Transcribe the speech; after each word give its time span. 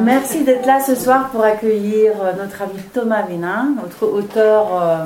merci 0.00 0.44
d'être 0.44 0.66
là 0.66 0.80
ce 0.80 0.94
soir 0.94 1.28
pour 1.30 1.42
accueillir 1.44 2.12
euh, 2.22 2.32
notre 2.32 2.62
ami 2.62 2.80
Thomas 2.92 3.22
Vénin, 3.22 3.74
notre 3.82 4.06
auteur, 4.06 4.82
euh, 4.82 5.04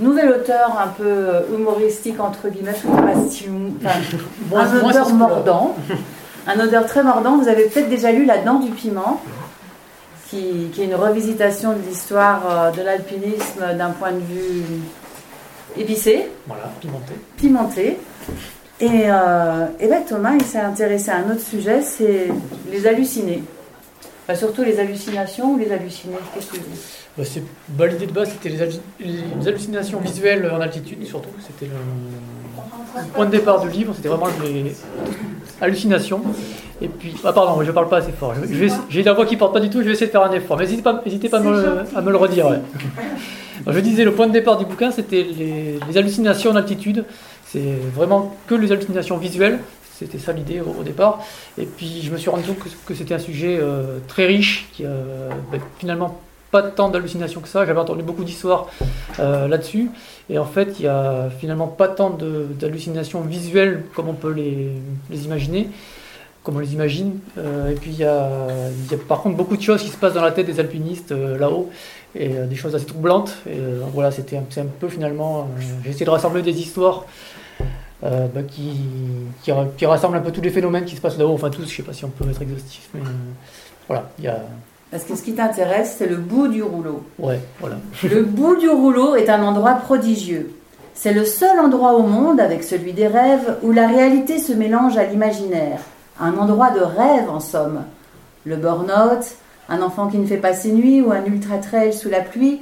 nouvel 0.00 0.30
auteur 0.30 0.78
un 0.78 0.88
peu 0.88 1.04
euh, 1.06 1.42
humoristique 1.54 2.20
entre 2.20 2.48
guillemets, 2.48 2.76
un 4.54 4.88
auteur 4.88 5.10
mordant, 5.14 5.74
un 6.46 6.60
auteur 6.60 6.86
très 6.86 7.02
mordant. 7.02 7.36
Vous 7.36 7.48
avez 7.48 7.64
peut-être 7.64 7.88
déjà 7.88 8.12
lu 8.12 8.24
La 8.24 8.38
Dent 8.38 8.60
du 8.60 8.70
piment, 8.70 9.20
qui, 10.30 10.70
qui 10.72 10.82
est 10.82 10.86
une 10.86 10.94
revisitation 10.94 11.72
de 11.72 11.80
l'histoire 11.88 12.72
de 12.72 12.82
l'alpinisme 12.82 13.74
d'un 13.76 13.90
point 13.90 14.12
de 14.12 14.20
vue 14.20 14.62
épicé. 15.76 16.28
Voilà, 16.46 16.64
pimenté. 16.80 17.14
Pimenté. 17.36 17.98
Et, 18.80 19.04
euh, 19.06 19.66
ben 19.80 20.04
Thomas, 20.08 20.34
il 20.38 20.44
s'est 20.44 20.60
intéressé 20.60 21.10
à 21.10 21.16
un 21.16 21.30
autre 21.32 21.40
sujet, 21.40 21.82
c'est 21.82 22.28
les 22.70 22.86
hallucinés. 22.86 23.42
Enfin, 24.24 24.38
surtout 24.38 24.62
les 24.62 24.78
hallucinations 24.78 25.54
ou 25.54 25.58
les 25.58 25.72
hallucinés 25.72 26.16
Qu'est-ce 26.34 26.46
que 26.46 26.56
tu 26.56 26.60
dis? 26.60 26.80
Bah, 27.16 27.24
bah, 27.70 27.86
L'idée 27.86 28.06
de 28.06 28.12
base, 28.12 28.30
c'était 28.30 28.54
les, 29.00 29.48
hallucinations 29.48 29.98
visuelles 30.00 30.48
en 30.54 30.60
altitude, 30.60 31.04
surtout. 31.06 31.30
C'était 31.40 31.66
le, 31.66 33.02
point 33.14 33.26
de 33.26 33.30
départ 33.32 33.60
du 33.60 33.68
livre, 33.70 33.94
c'était 33.96 34.08
vraiment 34.08 34.28
les 34.44 34.76
hallucinations. 35.60 36.20
Et 36.80 36.86
puis, 36.86 37.14
ah 37.24 37.32
pardon, 37.32 37.60
je 37.64 37.72
parle 37.72 37.88
pas 37.88 37.98
assez 37.98 38.12
fort. 38.12 38.34
J'ai 38.88 39.02
la 39.02 39.12
voix 39.12 39.26
qui 39.26 39.36
porte 39.36 39.52
pas 39.52 39.60
du 39.60 39.70
tout, 39.70 39.80
je 39.80 39.86
vais 39.86 39.92
essayer 39.92 40.06
de 40.06 40.12
faire 40.12 40.22
un 40.22 40.32
effort. 40.32 40.56
Mais 40.56 40.64
n'hésitez 40.64 40.82
pas, 40.82 41.40
pas 41.40 41.48
à, 41.96 42.00
me, 42.00 42.10
le 42.10 42.16
redire. 42.16 42.60
je 43.66 43.80
disais, 43.80 44.04
le 44.04 44.12
point 44.12 44.28
de 44.28 44.32
départ 44.32 44.56
du 44.56 44.66
bouquin, 44.66 44.92
c'était 44.92 45.24
les, 45.24 45.80
les 45.88 45.98
hallucinations 45.98 46.52
en 46.52 46.56
altitude. 46.56 47.04
C'est 47.52 47.76
vraiment 47.94 48.36
que 48.46 48.54
les 48.54 48.72
hallucinations 48.72 49.16
visuelles. 49.16 49.60
C'était 49.98 50.18
ça 50.18 50.32
l'idée 50.32 50.60
au, 50.60 50.82
départ. 50.84 51.24
Et 51.56 51.66
puis 51.66 52.02
je 52.02 52.12
me 52.12 52.18
suis 52.18 52.30
rendu 52.30 52.44
compte 52.44 52.58
que, 52.86 52.94
c'était 52.94 53.14
un 53.14 53.18
sujet 53.18 53.58
euh, 53.60 53.98
très 54.06 54.26
riche, 54.26 54.68
qui 54.72 54.84
a 54.84 54.90
ben, 55.50 55.60
finalement 55.78 56.20
pas 56.52 56.62
tant 56.62 56.88
d'hallucinations 56.88 57.40
que 57.40 57.48
ça. 57.48 57.66
J'avais 57.66 57.80
entendu 57.80 58.02
beaucoup 58.02 58.22
d'histoires 58.22 58.68
euh, 59.18 59.48
là-dessus. 59.48 59.90
Et 60.30 60.38
en 60.38 60.44
fait, 60.44 60.76
il 60.78 60.82
n'y 60.82 60.88
a 60.88 61.30
finalement 61.40 61.66
pas 61.66 61.88
tant 61.88 62.10
d'hallucinations 62.10 63.22
visuelles 63.22 63.82
comme 63.94 64.08
on 64.08 64.14
peut 64.14 64.30
les, 64.32 64.70
imaginer, 65.24 65.68
comme 66.44 66.56
on 66.56 66.60
les 66.60 66.74
imagine. 66.74 67.18
Euh, 67.36 67.70
et 67.70 67.74
puis 67.74 67.90
il 67.90 67.98
y, 67.98 68.04
a, 68.04 68.28
par 69.08 69.20
contre 69.22 69.36
beaucoup 69.36 69.56
de 69.56 69.62
choses 69.62 69.82
qui 69.82 69.88
se 69.88 69.96
passent 69.96 70.14
dans 70.14 70.22
la 70.22 70.32
tête 70.32 70.46
des 70.46 70.60
alpinistes 70.60 71.10
là-haut. 71.12 71.70
Et 72.14 72.28
des 72.28 72.56
choses 72.56 72.74
assez 72.74 72.86
troublantes. 72.86 73.36
Et 73.48 73.58
voilà, 73.92 74.10
c'était 74.10 74.36
un, 74.36 74.66
peu 74.80 74.88
finalement. 74.88 75.48
J'ai 75.84 75.90
essayé 75.90 76.06
de 76.06 76.10
rassembler 76.10 76.42
des 76.42 76.58
histoires 76.58 77.04
euh, 78.04 78.26
bah, 78.32 78.42
qui, 78.42 78.80
qui, 79.42 79.86
rassemble 79.86 80.16
un 80.16 80.20
peu 80.20 80.30
tous 80.30 80.40
les 80.40 80.50
phénomènes 80.50 80.84
qui 80.84 80.96
se 80.96 81.00
passent 81.00 81.18
là-haut, 81.18 81.34
enfin 81.34 81.50
tous, 81.50 81.62
je 81.62 81.68
ne 81.68 81.72
sais 81.72 81.82
pas 81.82 81.92
si 81.92 82.04
on 82.04 82.10
peut 82.10 82.28
être 82.30 82.42
exhaustif, 82.42 82.88
mais 82.94 83.00
euh, 83.00 83.10
voilà, 83.88 84.08
il 84.18 84.24
y 84.24 84.28
a... 84.28 84.38
Parce 84.90 85.04
que 85.04 85.16
ce 85.16 85.22
qui 85.22 85.34
t'intéresse, 85.34 85.96
c'est 85.98 86.06
le 86.06 86.16
bout 86.16 86.48
du 86.48 86.62
rouleau. 86.62 87.02
Ouais, 87.18 87.40
voilà. 87.60 87.76
le 88.04 88.22
bout 88.24 88.56
du 88.56 88.68
rouleau 88.68 89.16
est 89.16 89.28
un 89.28 89.42
endroit 89.42 89.74
prodigieux. 89.74 90.54
C'est 90.94 91.12
le 91.12 91.24
seul 91.24 91.58
endroit 91.60 91.94
au 91.94 92.02
monde, 92.02 92.40
avec 92.40 92.64
celui 92.64 92.92
des 92.92 93.06
rêves, 93.06 93.58
où 93.62 93.72
la 93.72 93.86
réalité 93.86 94.38
se 94.38 94.52
mélange 94.52 94.96
à 94.96 95.04
l'imaginaire. 95.04 95.80
Un 96.20 96.36
endroit 96.38 96.70
de 96.70 96.80
rêve, 96.80 97.28
en 97.28 97.40
somme. 97.40 97.84
Le 98.44 98.56
burn-out, 98.56 99.24
un 99.68 99.82
enfant 99.82 100.08
qui 100.08 100.18
ne 100.18 100.26
fait 100.26 100.38
pas 100.38 100.54
ses 100.54 100.72
nuits 100.72 101.02
ou 101.02 101.12
un 101.12 101.24
ultra-trail 101.24 101.92
sous 101.92 102.08
la 102.08 102.20
pluie 102.20 102.60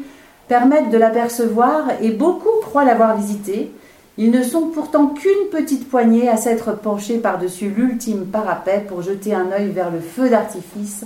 permettent 0.49 0.91
de 0.91 0.99
l'apercevoir 0.99 1.85
et 2.01 2.11
beaucoup 2.11 2.61
croient 2.63 2.85
l'avoir 2.85 3.17
visité, 3.17 3.73
ils 4.19 4.31
ne 4.31 4.43
sont 4.43 4.69
pourtant 4.69 5.09
qu'une 5.09 5.51
petite 5.51 5.89
poignée 5.89 6.29
à 6.29 6.37
s'être 6.37 6.73
penchés 6.73 7.19
par-dessus 7.19 7.69
l'ultime 7.69 8.27
parapet 8.27 8.85
pour 8.89 9.03
jeter 9.03 9.35
un 9.35 9.51
œil 9.53 9.71
vers 9.71 9.91
le 9.91 10.01
feu 10.01 10.31
d'artifice 10.31 11.05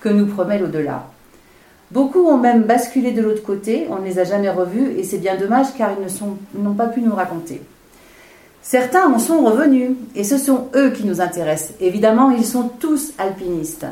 que 0.00 0.08
nous 0.08 0.26
promet 0.26 0.58
l'au-delà. 0.58 1.06
Beaucoup 1.90 2.26
ont 2.26 2.38
même 2.38 2.62
basculé 2.62 3.12
de 3.12 3.20
l'autre 3.20 3.42
côté, 3.42 3.86
on 3.90 3.96
ne 3.96 4.04
les 4.06 4.18
a 4.18 4.24
jamais 4.24 4.48
revus, 4.48 4.92
et 4.96 5.04
c'est 5.04 5.18
bien 5.18 5.36
dommage 5.36 5.74
car 5.76 5.90
ils 5.92 6.62
n'ont 6.62 6.74
pas 6.74 6.86
pu 6.86 7.02
nous 7.02 7.14
raconter. 7.14 7.60
Certains 8.62 9.12
en 9.12 9.18
sont 9.18 9.44
revenus, 9.44 9.90
et 10.14 10.24
ce 10.24 10.38
sont 10.38 10.68
eux 10.76 10.90
qui 10.90 11.04
nous 11.04 11.20
intéressent. 11.20 11.74
Évidemment, 11.80 12.30
ils 12.30 12.46
sont 12.46 12.70
tous 12.80 13.12
alpinistes. 13.18 13.86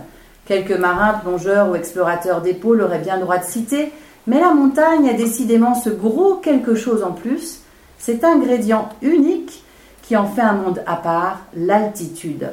Quelques 0.47 0.79
marins, 0.79 1.19
plongeurs 1.19 1.71
ou 1.71 1.75
explorateurs 1.75 2.41
d'épaule 2.41 2.83
auraient 2.83 3.01
bien 3.01 3.19
droit 3.19 3.39
de 3.39 3.45
citer, 3.45 3.93
mais 4.27 4.41
la 4.41 4.55
montagne 4.55 5.09
a 5.09 5.13
décidément 5.13 5.75
ce 5.75 5.91
gros 5.91 6.37
quelque 6.37 6.77
chose 6.77 7.03
en 7.03 7.13
plus, 7.13 7.63
cet 8.01 8.25
ingrédient 8.25 8.89
unique 9.03 9.63
qui 10.03 10.17
en 10.17 10.27
fait 10.27 10.41
un 10.41 10.55
monde 10.55 10.83
à 10.87 10.97
part, 10.97 11.43
l'altitude. 11.55 12.51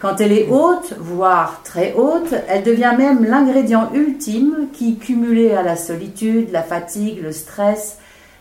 Quand 0.00 0.20
elle 0.20 0.32
est 0.32 0.48
haute, 0.48 0.94
voire 0.98 1.60
très 1.64 1.92
haute, 1.94 2.34
elle 2.48 2.62
devient 2.62 2.94
même 2.96 3.24
l'ingrédient 3.24 3.90
ultime 3.92 4.68
qui, 4.72 4.96
cumulé 4.96 5.52
à 5.52 5.62
la 5.62 5.76
solitude, 5.76 6.50
la 6.52 6.62
fatigue, 6.62 7.22
le 7.22 7.32
stress, 7.32 7.98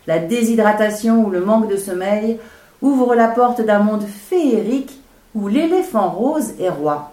la 0.07 0.19
déshydratation 0.19 1.25
ou 1.25 1.29
le 1.29 1.41
manque 1.41 1.69
de 1.69 1.77
sommeil, 1.77 2.39
ouvre 2.81 3.15
la 3.15 3.27
porte 3.27 3.61
d'un 3.61 3.79
monde 3.79 4.05
féerique 4.05 4.99
où 5.35 5.47
l'éléphant 5.47 6.09
rose 6.09 6.53
est 6.59 6.69
roi. 6.69 7.11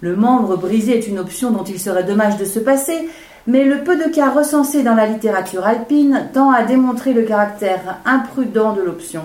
Le 0.00 0.14
membre 0.14 0.56
brisé 0.56 0.98
est 0.98 1.08
une 1.08 1.18
option 1.18 1.50
dont 1.50 1.64
il 1.64 1.80
serait 1.80 2.04
dommage 2.04 2.36
de 2.36 2.44
se 2.44 2.58
passer, 2.58 3.08
mais 3.46 3.64
le 3.64 3.84
peu 3.84 3.96
de 3.96 4.10
cas 4.10 4.30
recensés 4.30 4.82
dans 4.82 4.94
la 4.94 5.06
littérature 5.06 5.64
alpine 5.64 6.28
tend 6.32 6.50
à 6.50 6.64
démontrer 6.64 7.12
le 7.12 7.22
caractère 7.22 7.98
imprudent 8.04 8.72
de 8.72 8.82
l'option, 8.82 9.22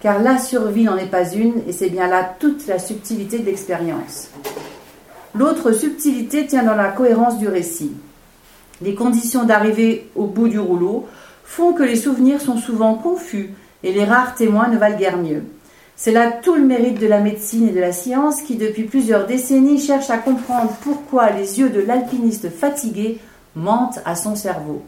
car 0.00 0.20
la 0.20 0.38
survie 0.38 0.84
n'en 0.84 0.96
est 0.96 1.10
pas 1.10 1.32
une, 1.32 1.62
et 1.68 1.72
c'est 1.72 1.90
bien 1.90 2.08
là 2.08 2.34
toute 2.38 2.66
la 2.66 2.78
subtilité 2.78 3.38
de 3.38 3.46
l'expérience. 3.46 4.28
L'autre 5.36 5.72
subtilité 5.72 6.46
tient 6.46 6.64
dans 6.64 6.74
la 6.74 6.88
cohérence 6.88 7.38
du 7.38 7.48
récit. 7.48 7.92
Les 8.82 8.94
conditions 8.94 9.44
d'arrivée 9.44 10.10
au 10.16 10.26
bout 10.26 10.48
du 10.48 10.58
rouleau 10.58 11.06
font 11.44 11.72
que 11.72 11.82
les 11.82 11.96
souvenirs 11.96 12.40
sont 12.40 12.56
souvent 12.56 12.94
confus 12.94 13.50
et 13.82 13.92
les 13.92 14.04
rares 14.04 14.34
témoins 14.34 14.68
ne 14.68 14.78
valent 14.78 14.96
guère 14.96 15.16
mieux. 15.16 15.42
C'est 15.96 16.12
là 16.12 16.32
tout 16.32 16.54
le 16.54 16.64
mérite 16.64 16.98
de 16.98 17.06
la 17.06 17.20
médecine 17.20 17.68
et 17.68 17.72
de 17.72 17.80
la 17.80 17.92
science 17.92 18.42
qui, 18.42 18.56
depuis 18.56 18.82
plusieurs 18.82 19.26
décennies, 19.26 19.78
cherchent 19.78 20.10
à 20.10 20.18
comprendre 20.18 20.72
pourquoi 20.82 21.30
les 21.30 21.60
yeux 21.60 21.70
de 21.70 21.80
l'alpiniste 21.80 22.50
fatigué 22.50 23.20
mentent 23.56 24.00
à 24.04 24.16
son 24.16 24.36
cerveau. 24.36 24.82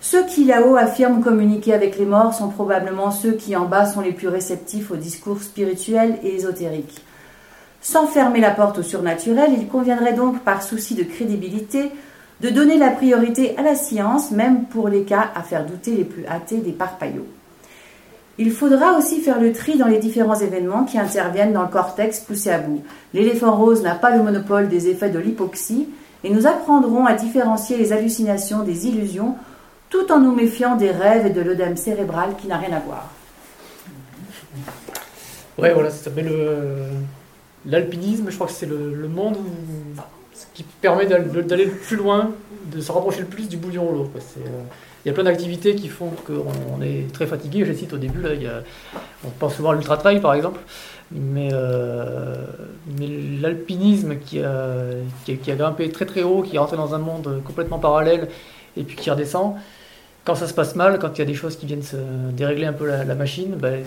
Ceux 0.00 0.26
qui 0.26 0.44
là-haut 0.44 0.76
affirment 0.76 1.22
communiquer 1.22 1.74
avec 1.74 1.96
les 1.96 2.04
morts 2.04 2.34
sont 2.34 2.48
probablement 2.48 3.12
ceux 3.12 3.32
qui 3.32 3.54
en 3.54 3.66
bas 3.66 3.86
sont 3.86 4.00
les 4.00 4.12
plus 4.12 4.28
réceptifs 4.28 4.90
aux 4.90 4.96
discours 4.96 5.40
spirituels 5.42 6.18
et 6.24 6.34
ésotériques. 6.34 7.04
Sans 7.80 8.06
fermer 8.06 8.40
la 8.40 8.50
porte 8.50 8.78
au 8.78 8.82
surnaturel, 8.82 9.52
il 9.56 9.68
conviendrait 9.68 10.12
donc, 10.12 10.40
par 10.40 10.62
souci 10.62 10.94
de 10.94 11.04
crédibilité, 11.04 11.90
de 12.40 12.48
donner 12.48 12.78
la 12.78 12.90
priorité 12.90 13.56
à 13.56 13.62
la 13.62 13.76
science, 13.76 14.32
même 14.32 14.64
pour 14.64 14.88
les 14.88 15.02
cas 15.02 15.30
à 15.36 15.42
faire 15.42 15.66
douter 15.66 15.92
les 15.92 16.04
plus 16.04 16.26
athées 16.26 16.58
des 16.58 16.72
parpaillots. 16.72 17.26
Il 18.38 18.50
faudra 18.50 18.98
aussi 18.98 19.20
faire 19.20 19.40
le 19.40 19.52
tri 19.52 19.76
dans 19.76 19.86
les 19.86 19.98
différents 19.98 20.38
événements 20.38 20.84
qui 20.84 20.98
interviennent 20.98 21.52
dans 21.52 21.62
le 21.62 21.68
cortex 21.68 22.18
poussé 22.20 22.50
à 22.50 22.58
bout. 22.58 22.82
L'éléphant 23.14 23.54
rose 23.54 23.82
n'a 23.82 23.94
pas 23.94 24.16
le 24.16 24.22
monopole 24.22 24.68
des 24.68 24.88
effets 24.88 25.10
de 25.10 25.18
l'hypoxie, 25.18 25.88
et 26.24 26.30
nous 26.30 26.46
apprendrons 26.46 27.06
à 27.06 27.14
différencier 27.14 27.76
les 27.76 27.92
hallucinations 27.92 28.62
des 28.62 28.86
illusions 28.86 29.36
tout 29.90 30.10
en 30.10 30.20
nous 30.20 30.34
méfiant 30.34 30.76
des 30.76 30.90
rêves 30.90 31.26
et 31.26 31.30
de 31.30 31.40
l'œdème 31.40 31.76
cérébral 31.76 32.34
qui 32.40 32.46
n'a 32.46 32.56
rien 32.56 32.72
à 32.72 32.80
voir. 32.80 33.10
Ouais, 35.58 35.74
voilà, 35.74 35.90
ça 35.90 36.04
s'appelle 36.04 36.30
euh, 36.30 36.88
l'alpinisme. 37.66 38.30
Je 38.30 38.34
crois 38.34 38.46
que 38.46 38.54
c'est 38.54 38.66
le, 38.66 39.08
monde 39.08 39.36
qui 40.54 40.62
permet 40.62 41.06
d'aller 41.06 41.66
le 41.66 41.72
plus 41.72 41.96
loin, 41.96 42.30
de 42.74 42.80
se 42.80 42.90
rapprocher 42.90 43.20
le 43.20 43.26
plus 43.26 43.48
du 43.48 43.56
du 43.56 43.78
rouleau. 43.78 44.10
Il 45.04 45.08
y 45.08 45.10
a 45.10 45.14
plein 45.14 45.24
d'activités 45.24 45.74
qui 45.74 45.88
font 45.88 46.10
qu'on 46.24 46.80
est 46.82 47.12
très 47.12 47.26
fatigué. 47.26 47.64
Je 47.64 47.72
cite 47.72 47.92
au 47.92 47.98
début, 47.98 48.20
là, 48.20 48.30
on 49.24 49.30
pense 49.30 49.56
souvent 49.56 49.70
à 49.70 49.74
l'ultra 49.74 49.96
trail 49.96 50.20
par 50.20 50.34
exemple. 50.34 50.60
Mais, 51.10 51.50
euh, 51.52 52.36
l'alpinisme 53.40 54.16
qui 54.16 54.40
a, 54.42 54.64
qui, 55.24 55.50
a, 55.50 55.54
grimpé 55.56 55.90
très 55.90 56.06
très 56.06 56.22
haut, 56.22 56.42
qui 56.42 56.56
est 56.56 56.58
rentré 56.58 56.76
dans 56.76 56.94
un 56.94 56.98
monde 56.98 57.42
complètement 57.44 57.78
parallèle 57.78 58.28
et 58.76 58.84
puis 58.84 58.96
qui 58.96 59.10
redescend, 59.10 59.56
quand 60.24 60.34
ça 60.36 60.46
se 60.46 60.54
passe 60.54 60.76
mal, 60.76 60.98
quand 60.98 61.18
il 61.18 61.18
y 61.18 61.22
a 61.22 61.26
des 61.26 61.34
choses 61.34 61.56
qui 61.56 61.66
viennent 61.66 61.82
se 61.82 61.96
dérégler 62.30 62.66
un 62.66 62.72
peu 62.72 62.86
la, 62.86 63.14
machine, 63.14 63.56
ben, 63.56 63.82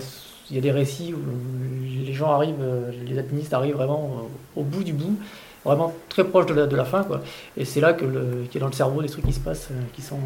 il 0.50 0.56
y 0.56 0.58
a 0.58 0.62
des 0.62 0.70
récits 0.70 1.14
où 1.14 2.04
les 2.04 2.12
gens 2.12 2.30
arrivent, 2.30 2.64
les 3.08 3.18
alpinistes 3.18 3.54
arrivent 3.54 3.74
vraiment 3.74 4.28
au 4.54 4.62
bout 4.62 4.84
du 4.84 4.92
bout, 4.92 5.18
vraiment 5.66 5.92
très 6.08 6.24
proche 6.24 6.46
de 6.46 6.76
la, 6.76 6.84
fin. 6.84 7.02
Quoi. 7.04 7.20
Et 7.56 7.64
c'est 7.64 7.80
là 7.80 7.92
qu'il 7.92 8.08
y 8.54 8.56
a 8.56 8.60
dans 8.60 8.66
le 8.66 8.72
cerveau 8.72 9.02
des 9.02 9.08
trucs 9.08 9.26
qui 9.26 9.32
se 9.32 9.40
passent 9.40 9.68
qui 9.94 10.02
sont, 10.02 10.18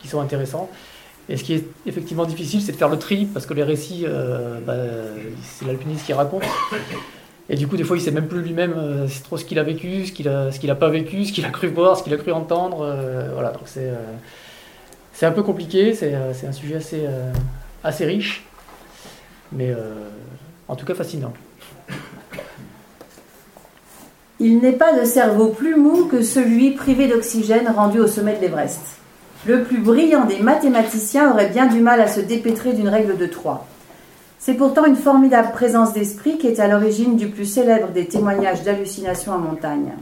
qui 0.00 0.08
sont 0.08 0.20
intéressants. 0.20 0.68
Et 1.28 1.36
ce 1.36 1.44
qui 1.44 1.54
est 1.54 1.64
effectivement 1.86 2.24
difficile, 2.24 2.62
c'est 2.62 2.72
de 2.72 2.76
faire 2.76 2.88
le 2.88 2.98
tri, 2.98 3.26
parce 3.26 3.46
que 3.46 3.54
les 3.54 3.64
récits, 3.64 4.04
euh, 4.06 4.60
bah, 4.64 4.74
c'est 5.42 5.66
l'alpiniste 5.66 6.06
qui 6.06 6.12
raconte. 6.12 6.44
Et 7.48 7.56
du 7.56 7.66
coup, 7.66 7.76
des 7.76 7.84
fois, 7.84 7.96
il 7.96 8.00
sait 8.00 8.10
même 8.12 8.28
plus 8.28 8.42
lui-même 8.42 8.74
euh, 8.76 9.06
trop 9.24 9.36
ce 9.36 9.44
qu'il 9.44 9.58
a 9.58 9.62
vécu, 9.62 10.06
ce 10.06 10.12
qu'il 10.12 10.28
a, 10.28 10.74
pas 10.74 10.88
vécu, 10.88 11.24
ce 11.24 11.32
qu'il 11.32 11.44
a 11.44 11.50
cru 11.50 11.68
voir, 11.68 11.96
ce 11.96 12.04
qu'il 12.04 12.14
a 12.14 12.16
cru 12.16 12.32
entendre. 12.32 12.82
Euh, 12.82 13.30
voilà, 13.32 13.50
donc 13.50 13.62
c'est, 13.64 13.90
un 15.24 15.32
peu 15.32 15.42
compliqué, 15.42 15.94
c'est, 15.94 16.14
c'est 16.32 16.46
un 16.46 16.52
sujet 16.52 16.76
assez, 16.76 17.06
assez 17.82 18.04
riche, 18.04 18.44
mais 19.50 19.74
en 20.68 20.76
tout 20.76 20.86
cas 20.86 20.94
fascinant. 20.94 21.32
Il 24.38 24.58
n'est 24.58 24.72
pas 24.72 24.92
de 24.92 25.04
cerveau 25.04 25.48
plus 25.48 25.76
mou 25.76 26.04
que 26.04 26.20
celui 26.20 26.72
privé 26.72 27.08
d'oxygène 27.08 27.72
rendu 27.74 28.00
au 28.00 28.06
sommet 28.06 28.36
de 28.36 28.42
l'Everest. 28.42 28.80
Le 29.46 29.62
plus 29.62 29.78
brillant 29.78 30.26
des 30.26 30.40
mathématiciens 30.40 31.30
aurait 31.30 31.48
bien 31.48 31.66
du 31.66 31.80
mal 31.80 32.00
à 32.00 32.08
se 32.08 32.20
dépêtrer 32.20 32.74
d'une 32.74 32.88
règle 32.88 33.16
de 33.16 33.26
trois. 33.26 33.66
C'est 34.38 34.54
pourtant 34.54 34.84
une 34.84 34.96
formidable 34.96 35.52
présence 35.52 35.94
d'esprit 35.94 36.36
qui 36.36 36.48
est 36.48 36.60
à 36.60 36.68
l'origine 36.68 37.16
du 37.16 37.28
plus 37.28 37.46
célèbre 37.46 37.88
des 37.88 38.06
témoignages 38.06 38.62
d'hallucinations 38.62 39.32
en 39.32 39.38
montagne. 39.38 39.92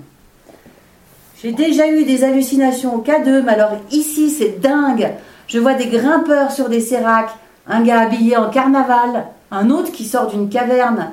J'ai 1.40 1.52
déjà 1.52 1.86
eu 1.88 2.04
des 2.04 2.24
hallucinations 2.24 2.96
au 2.96 3.02
K2, 3.02 3.42
mais 3.42 3.52
alors 3.52 3.78
ici 3.92 4.30
c'est 4.30 4.60
dingue. 4.60 5.12
Je 5.46 5.58
vois 5.60 5.74
des 5.74 5.86
grimpeurs 5.86 6.50
sur 6.50 6.68
des 6.68 6.80
séracs, 6.80 7.30
un 7.68 7.82
gars 7.82 8.00
habillé 8.00 8.36
en 8.36 8.50
carnaval, 8.50 9.26
un 9.50 9.70
autre 9.70 9.92
qui 9.92 10.06
sort 10.06 10.26
d'une 10.26 10.48
caverne, 10.48 11.10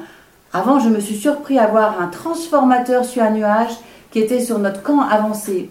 avant, 0.54 0.80
je 0.80 0.90
me 0.90 1.00
suis 1.00 1.16
surpris 1.16 1.58
à 1.58 1.68
voir 1.68 2.02
un 2.02 2.08
transformateur 2.08 3.06
sur 3.06 3.24
un 3.24 3.32
nuage 3.32 3.72
qui 4.12 4.20
était 4.20 4.42
sur 4.42 4.60
notre 4.60 4.84
camp 4.84 5.02
avancé. 5.02 5.70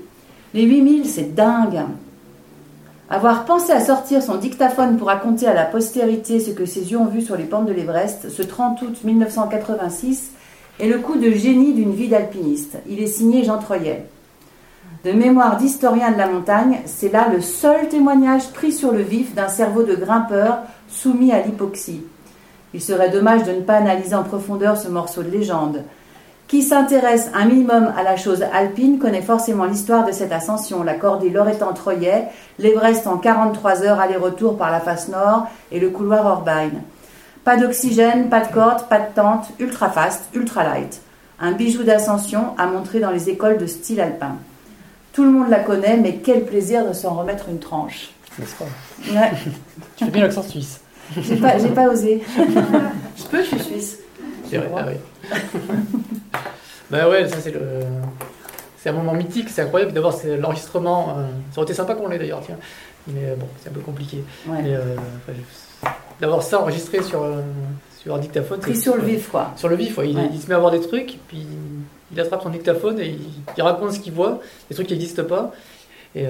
Les 0.54 0.62
8000, 0.62 1.06
c'est 1.06 1.34
dingue. 1.34 1.82
Avoir 3.10 3.44
pensé 3.44 3.72
à 3.72 3.84
sortir 3.84 4.22
son 4.22 4.36
dictaphone 4.36 4.96
pour 4.96 5.08
raconter 5.08 5.46
à 5.46 5.52
la 5.52 5.64
postérité 5.64 6.40
ce 6.40 6.52
que 6.52 6.64
ses 6.64 6.92
yeux 6.92 6.98
ont 6.98 7.06
vu 7.06 7.20
sur 7.20 7.36
les 7.36 7.44
pentes 7.44 7.66
de 7.66 7.72
l'Everest, 7.72 8.30
ce 8.30 8.42
30 8.42 8.80
août 8.82 9.00
1986, 9.04 10.30
est 10.78 10.88
le 10.88 10.98
coup 10.98 11.16
de 11.16 11.30
génie 11.30 11.74
d'une 11.74 11.92
vie 11.92 12.08
d'alpiniste. 12.08 12.78
Il 12.88 13.00
est 13.00 13.06
signé 13.06 13.44
Jean 13.44 13.58
Troyet. 13.58 14.06
De 15.04 15.12
mémoire 15.12 15.56
d'historien 15.56 16.12
de 16.12 16.18
la 16.18 16.28
montagne, 16.28 16.80
c'est 16.86 17.12
là 17.12 17.28
le 17.32 17.40
seul 17.40 17.88
témoignage 17.88 18.50
pris 18.52 18.72
sur 18.72 18.92
le 18.92 19.02
vif 19.02 19.34
d'un 19.34 19.48
cerveau 19.48 19.82
de 19.82 19.94
grimpeur 19.94 20.58
soumis 20.88 21.32
à 21.32 21.42
l'hypoxie. 21.42 22.02
Il 22.72 22.80
serait 22.80 23.10
dommage 23.10 23.44
de 23.44 23.52
ne 23.52 23.60
pas 23.60 23.76
analyser 23.76 24.14
en 24.14 24.22
profondeur 24.22 24.76
ce 24.76 24.88
morceau 24.88 25.22
de 25.22 25.30
légende. 25.30 25.82
Qui 26.50 26.62
s'intéresse 26.62 27.30
un 27.32 27.44
minimum 27.44 27.92
à 27.96 28.02
la 28.02 28.16
chose 28.16 28.44
alpine 28.52 28.98
connaît 28.98 29.22
forcément 29.22 29.66
l'histoire 29.66 30.04
de 30.04 30.10
cette 30.10 30.32
ascension, 30.32 30.82
la 30.82 30.94
cordée 30.94 31.30
Loretan-Troyet, 31.30 32.26
l'Everest 32.58 33.06
en 33.06 33.18
43 33.18 33.82
heures 33.84 34.00
aller-retour 34.00 34.56
par 34.56 34.72
la 34.72 34.80
face 34.80 35.08
nord 35.08 35.46
et 35.70 35.78
le 35.78 35.90
couloir 35.90 36.26
Orbein. 36.26 36.70
Pas 37.44 37.56
d'oxygène, 37.56 38.28
pas 38.28 38.40
de 38.40 38.52
corde, 38.52 38.88
pas 38.88 38.98
de 38.98 39.14
tente, 39.14 39.46
ultra 39.60 39.90
fast, 39.90 40.24
ultra 40.34 40.64
light. 40.64 41.00
Un 41.40 41.52
bijou 41.52 41.84
d'ascension 41.84 42.48
à 42.58 42.66
montrer 42.66 43.00
dans 43.00 43.12
les 43.12 43.30
écoles 43.30 43.58
de 43.58 43.66
style 43.66 44.00
alpin. 44.00 44.36
Tout 45.12 45.24
le 45.24 45.30
monde 45.30 45.50
la 45.50 45.60
connaît, 45.60 45.96
mais 45.96 46.16
quel 46.16 46.44
plaisir 46.44 46.86
de 46.86 46.92
s'en 46.92 47.14
remettre 47.14 47.48
une 47.48 47.60
tranche. 47.60 48.10
N'est-ce 48.38 48.56
pas 48.56 48.64
ouais. 49.12 49.30
Tu 49.96 50.04
fais 50.04 50.10
bien 50.10 50.22
l'accent 50.22 50.42
suisse. 50.42 50.80
J'ai 51.16 51.36
pas, 51.36 51.58
j'ai 51.58 51.70
pas 51.70 51.88
osé. 51.88 52.22
je 52.36 53.24
peux, 53.24 53.42
je 53.42 53.48
suis 53.48 53.60
suisse. 53.60 53.98
C'est 54.48 54.58
vrai, 54.58 54.68
ah 54.76 54.86
oui. 54.88 54.94
bah 56.90 57.08
ouais, 57.08 57.28
ça 57.28 57.36
c'est 57.40 57.52
le. 57.52 57.60
C'est 58.82 58.88
un 58.88 58.92
moment 58.92 59.12
mythique, 59.12 59.48
c'est 59.50 59.62
incroyable 59.62 59.92
d'avoir 59.92 60.14
l'enregistrement. 60.38 61.10
Euh, 61.10 61.26
ça 61.52 61.58
aurait 61.58 61.66
été 61.66 61.74
sympa 61.74 61.94
qu'on 61.94 62.08
l'ait 62.08 62.18
d'ailleurs, 62.18 62.40
tiens. 62.44 62.56
Mais 63.06 63.26
euh, 63.26 63.36
bon, 63.36 63.46
c'est 63.58 63.68
un 63.68 63.72
peu 63.72 63.80
compliqué. 63.80 64.24
Euh, 64.48 64.96
d'avoir 66.20 66.42
ça 66.42 66.60
enregistré 66.60 67.02
sur, 67.02 67.26
sur 67.98 68.14
un 68.14 68.18
dictaphone. 68.18 68.60
Pris 68.60 68.76
sur 68.76 68.96
le 68.96 69.02
vif, 69.02 69.28
quoi. 69.28 69.52
Sur 69.56 69.68
le 69.68 69.76
vif, 69.76 69.98
ouais. 69.98 70.10
Il, 70.10 70.40
se 70.40 70.48
met 70.48 70.54
à 70.54 70.58
voir 70.58 70.70
des 70.70 70.80
trucs, 70.80 71.18
puis 71.28 71.46
il 72.10 72.20
attrape 72.20 72.42
son 72.42 72.50
dictaphone 72.50 72.98
et 73.00 73.18
il, 73.56 73.62
raconte 73.62 73.92
ce 73.92 74.00
qu'il 74.00 74.12
voit, 74.12 74.40
des 74.68 74.74
trucs 74.74 74.86
qui 74.86 74.94
n'existent 74.94 75.24
pas. 75.24 75.52
Et 76.14 76.24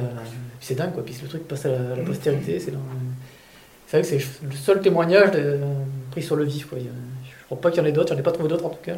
c'est 0.60 0.74
dingue, 0.74 0.92
quoi. 0.92 1.04
Puis 1.04 1.16
le 1.22 1.28
truc 1.28 1.46
passe 1.46 1.66
à 1.66 1.68
la, 1.68 2.02
postérité, 2.04 2.58
c'est 2.58 2.72
dans 2.72 2.78
c'est 3.90 4.00
vrai 4.00 4.08
que 4.08 4.22
c'est 4.22 4.44
le 4.44 4.52
seul 4.52 4.80
témoignage 4.80 5.32
de, 5.32 5.58
pris 6.12 6.22
sur 6.22 6.36
le 6.36 6.44
vif. 6.44 6.66
Quoi. 6.66 6.78
Je 6.78 6.84
ne 6.84 7.44
crois 7.46 7.60
pas 7.60 7.70
qu'il 7.70 7.82
y 7.82 7.84
en 7.84 7.88
ait 7.88 7.92
d'autres, 7.92 8.10
je 8.10 8.14
n'en 8.14 8.20
ai 8.20 8.22
pas 8.22 8.30
trouvé 8.30 8.48
d'autres 8.48 8.66
en 8.66 8.70
tout 8.70 8.84
cas. 8.84 8.92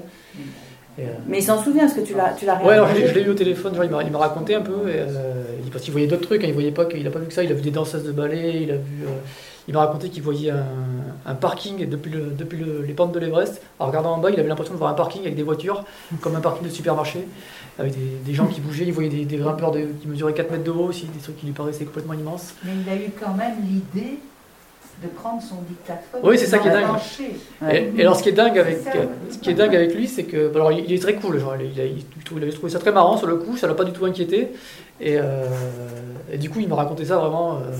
Euh, 0.98 1.04
mais 1.26 1.38
il 1.38 1.42
s'en 1.42 1.62
souvient, 1.62 1.86
parce 1.86 1.94
que 1.94 2.02
tu 2.02 2.14
l'as, 2.14 2.34
tu 2.34 2.44
l'as 2.44 2.62
Ouais, 2.62 2.74
alors 2.74 2.88
je, 2.94 3.14
l'ai 3.14 3.22
eu 3.22 3.30
au 3.30 3.34
téléphone, 3.34 3.74
genre, 3.74 4.02
il, 4.02 4.10
m'a, 4.10 4.18
raconté 4.18 4.54
un 4.54 4.60
peu, 4.60 4.90
et, 4.90 4.96
euh, 4.98 5.44
parce 5.72 5.82
qu'il 5.82 5.92
voyait 5.92 6.06
d'autres 6.06 6.26
trucs, 6.26 6.44
hein, 6.44 6.48
il 6.48 6.52
voyait 6.52 6.72
pas 6.72 6.84
qu'il 6.84 7.02
n'a 7.02 7.10
pas 7.10 7.20
vu 7.20 7.26
que 7.26 7.32
ça, 7.32 7.42
il 7.42 7.50
a 7.50 7.54
vu 7.54 7.62
des 7.62 7.70
danseuses 7.70 8.04
de 8.04 8.12
ballet, 8.12 8.64
il 8.64 8.70
a 8.70 8.76
vu, 8.76 9.04
euh, 9.04 9.16
il 9.66 9.72
m'a 9.72 9.80
raconté 9.80 10.10
qu'il 10.10 10.22
voyait 10.22 10.50
un, 10.50 11.34
parking 11.34 11.88
depuis, 11.88 12.10
le, 12.10 12.32
depuis 12.36 12.62
les 12.86 12.92
pentes 12.92 13.12
de 13.12 13.18
l'Everest. 13.18 13.62
En 13.78 13.86
regardant 13.86 14.12
en 14.12 14.18
bas, 14.18 14.28
il 14.28 14.38
avait 14.38 14.48
l'impression 14.48 14.74
de 14.74 14.78
voir 14.78 14.90
un 14.90 14.94
parking 14.94 15.22
avec 15.22 15.36
des 15.36 15.44
voitures, 15.44 15.84
comme 16.20 16.36
un 16.36 16.40
parking 16.40 16.68
de 16.68 16.72
supermarché, 16.72 17.26
avec 17.78 17.94
des, 18.24 18.34
gens 18.34 18.46
qui 18.46 18.60
bougeaient, 18.60 18.84
il 18.84 18.92
voyait 18.92 19.08
des, 19.08 19.24
des 19.24 19.36
grimpeurs 19.38 19.72
qui 19.72 20.08
mesuraient 20.08 20.34
4 20.34 20.50
mètres 20.50 20.64
de 20.64 20.72
haut 20.72 20.88
aussi, 20.88 21.06
des 21.06 21.20
trucs 21.20 21.38
qui 21.38 21.46
lui 21.46 21.52
paraissaient 21.52 21.86
complètement 21.86 22.12
immenses. 22.12 22.54
Mais 22.64 22.72
il 22.84 22.92
a 22.92 22.96
eu 22.96 23.10
quand 23.18 23.32
même 23.32 23.54
l'idée 23.62 24.18
de 25.02 25.08
prendre 25.08 25.42
son 25.42 25.56
dictaphone. 25.68 26.20
Oui, 26.22 26.38
c'est 26.38 26.46
ça 26.46 26.58
qui 26.58 26.68
est 26.68 26.70
dingue. 26.70 26.86
Et, 27.96 28.00
alors, 28.00 28.16
ce 28.16 28.22
qui 28.22 28.28
est 28.28 28.32
dingue 28.32 28.58
avec, 28.58 28.78
ce 29.30 29.38
qui 29.38 29.50
est 29.50 29.54
dingue 29.54 29.74
avec 29.74 29.94
lui, 29.94 30.06
c'est 30.06 30.24
que, 30.24 30.50
alors, 30.54 30.72
il, 30.72 30.92
est 30.92 30.98
très 30.98 31.14
cool. 31.14 31.38
Genre, 31.38 31.56
il, 31.56 31.80
a, 31.80 31.84
il, 31.84 32.42
avait 32.42 32.52
trouvé 32.52 32.70
ça 32.70 32.78
très 32.78 32.92
marrant 32.92 33.16
sur 33.16 33.26
le 33.26 33.36
coup, 33.36 33.56
ça 33.56 33.66
l'a 33.66 33.74
pas 33.74 33.84
du 33.84 33.92
tout 33.92 34.04
inquiété. 34.04 34.48
Et, 35.00 35.16
euh, 35.18 35.46
et 36.30 36.38
du 36.38 36.50
coup, 36.50 36.60
il 36.60 36.68
m'a 36.68 36.76
raconté 36.76 37.04
ça 37.04 37.16
vraiment 37.16 37.56
euh, 37.56 37.72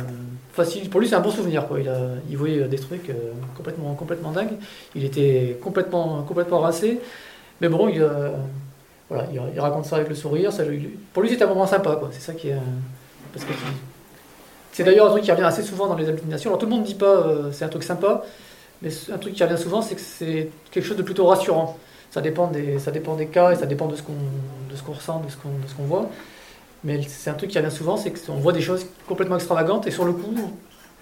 facile. 0.52 0.90
Pour 0.90 1.00
lui, 1.00 1.08
c'est 1.08 1.14
un 1.14 1.20
bon 1.20 1.30
souvenir. 1.30 1.68
Quoi. 1.68 1.80
Il, 1.80 1.88
a, 1.88 1.98
il 2.28 2.36
voyait 2.36 2.66
des 2.68 2.78
trucs 2.78 3.10
euh, 3.10 3.32
complètement, 3.56 3.94
complètement 3.94 4.32
dingues. 4.32 4.56
Il 4.94 5.04
était 5.04 5.58
complètement, 5.62 6.22
complètement 6.22 6.60
rincé. 6.60 7.00
Mais 7.60 7.68
bon, 7.68 7.88
il, 7.88 8.04
voilà, 9.08 9.28
il, 9.32 9.60
raconte 9.60 9.84
ça 9.84 9.96
avec 9.96 10.08
le 10.08 10.14
sourire. 10.14 10.52
Ça, 10.52 10.64
pour 11.12 11.22
lui, 11.22 11.30
c'était 11.30 11.44
un 11.44 11.48
moment 11.48 11.66
sympa. 11.66 12.00
C'est 12.10 12.20
ça 12.20 12.32
qui 12.32 12.48
est. 12.48 12.56
Parce 13.32 13.44
que 13.44 13.52
c'est 14.72 14.84
d'ailleurs 14.84 15.06
un 15.06 15.10
truc 15.10 15.22
qui 15.22 15.30
revient 15.30 15.44
assez 15.44 15.62
souvent 15.62 15.86
dans 15.86 15.96
les 15.96 16.08
inclinations. 16.08 16.50
Alors 16.50 16.58
tout 16.58 16.66
le 16.66 16.70
monde 16.72 16.80
ne 16.80 16.86
dit 16.86 16.94
pas 16.94 17.06
euh, 17.06 17.52
c'est 17.52 17.64
un 17.64 17.68
truc 17.68 17.84
sympa, 17.84 18.24
mais 18.80 18.90
un 19.12 19.18
truc 19.18 19.34
qui 19.34 19.44
revient 19.44 19.60
souvent, 19.60 19.82
c'est 19.82 19.94
que 19.94 20.00
c'est 20.00 20.50
quelque 20.70 20.84
chose 20.84 20.96
de 20.96 21.02
plutôt 21.02 21.26
rassurant. 21.26 21.78
Ça 22.10 22.20
dépend 22.20 22.48
des, 22.48 22.78
ça 22.78 22.90
dépend 22.90 23.14
des 23.14 23.26
cas 23.26 23.52
et 23.52 23.56
ça 23.56 23.66
dépend 23.66 23.86
de 23.86 23.96
ce 23.96 24.02
qu'on, 24.02 24.12
de 24.12 24.76
ce 24.76 24.82
qu'on 24.82 24.92
ressent, 24.92 25.20
de 25.20 25.30
ce 25.30 25.36
qu'on, 25.36 25.48
de 25.50 25.68
ce 25.68 25.74
qu'on 25.74 25.84
voit. 25.84 26.10
Mais 26.84 27.00
c'est 27.02 27.30
un 27.30 27.34
truc 27.34 27.50
qui 27.50 27.58
revient 27.58 27.74
souvent, 27.74 27.96
c'est 27.96 28.12
qu'on 28.12 28.34
voit 28.34 28.52
des 28.52 28.60
choses 28.60 28.86
complètement 29.06 29.36
extravagantes 29.36 29.86
et 29.86 29.90
sur 29.90 30.04
le 30.04 30.12
coup, 30.12 30.34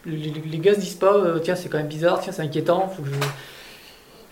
les, 0.05 0.17
les 0.17 0.59
gars 0.59 0.75
se 0.75 0.81
disent 0.81 0.95
pas 0.95 1.15
euh, 1.15 1.39
tiens 1.39 1.57
c'est 1.57 1.69
quand 1.69 1.79
même 1.79 1.89
bizarre, 1.89 2.21
tiens 2.21 2.33
c'est 2.33 2.43
inquiétant, 2.43 2.89
faut 2.89 3.03
que 3.03 3.09
je, 3.09 3.15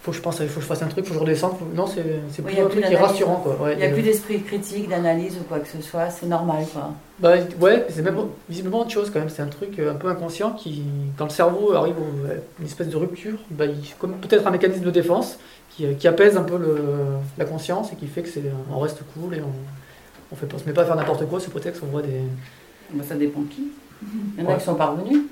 faut 0.01 0.13
que 0.13 0.17
je 0.17 0.23
pense, 0.23 0.39
il 0.41 0.49
faut 0.49 0.57
que 0.57 0.63
je 0.63 0.67
fasse 0.67 0.83
un 0.83 0.87
truc, 0.87 1.05
faut 1.05 1.11
que 1.11 1.17
je 1.17 1.21
redescende. 1.21 1.55
Non, 1.75 1.87
c'est 1.87 2.43
plus 2.43 2.59
un 2.59 2.69
truc 2.69 2.85
qui 2.85 2.93
est 2.93 2.97
rassurant. 2.97 3.37
Quoi. 3.37 3.73
il 3.73 3.79
n'y 3.79 3.85
a, 3.85 3.91
plus 3.91 4.03
d'esprit 4.03 4.41
critique, 4.43 4.89
d'analyse 4.89 5.37
ou 5.41 5.45
quoi 5.45 5.59
que 5.59 5.69
ce 5.69 5.83
soit, 5.83 6.11
c'est 6.11 6.27
normal. 6.27 6.65
Quoi. 6.73 6.93
Bah, 7.19 7.35
ouais, 7.61 7.87
c'est 7.89 8.03
même 8.03 8.17
visiblement 8.49 8.81
autre 8.81 8.91
chose 8.91 9.11
quand 9.11 9.19
même. 9.19 9.29
C'est 9.29 9.43
un 9.43 9.49
truc 9.49 9.79
euh, 9.79 9.93
un 9.93 9.97
peu 9.97 10.09
inconscient 10.09 10.53
qui, 10.53 10.85
quand 11.17 11.25
le 11.25 11.31
cerveau 11.31 11.73
arrive 11.75 11.97
à 11.97 12.35
une 12.61 12.67
espèce 12.67 12.89
de 12.89 12.97
rupture, 12.97 13.39
bah, 13.51 13.65
comme 13.99 14.13
peut-être 14.15 14.47
un 14.47 14.51
mécanisme 14.51 14.85
de 14.85 14.91
défense 14.91 15.39
qui, 15.71 15.85
euh, 15.85 15.95
qui 15.95 16.07
apaise 16.07 16.37
un 16.37 16.45
peu 16.45 16.59
le, 16.59 16.77
la 17.37 17.45
conscience 17.45 17.93
et 17.93 17.97
qui 17.97 18.07
fait 18.07 18.23
que 18.23 18.29
c'est 18.29 18.45
on 18.73 18.79
reste 18.79 19.01
cool 19.15 19.35
et 19.35 19.41
on 19.41 19.53
on 20.31 20.37
fait 20.37 20.47
se 20.59 20.65
met 20.67 20.73
pas 20.73 20.83
à 20.83 20.85
faire 20.85 20.97
n'importe 20.97 21.27
quoi 21.27 21.41
sous 21.41 21.51
prétexte 21.51 21.81
qu'on 21.81 21.87
voit 21.87 22.03
des. 22.03 22.21
Bah, 22.93 23.05
ça 23.07 23.15
dépend 23.15 23.43
qui. 23.43 23.69
Il 24.37 24.45
y 24.45 24.47
en 24.47 24.51
a 24.51 24.57
qui 24.57 24.65
sont 24.65 24.75
parvenus. 24.75 25.23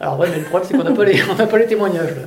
Alors 0.00 0.18
ouais, 0.18 0.28
mais 0.30 0.38
le 0.38 0.44
problème 0.44 0.68
c'est 0.70 0.76
qu'on 0.76 0.84
n'a 0.84 0.92
pas 0.92 1.04
les 1.04 1.20
on 1.30 1.46
pas 1.46 1.58
les 1.58 1.66
témoignages. 1.66 2.14
Là. 2.14 2.22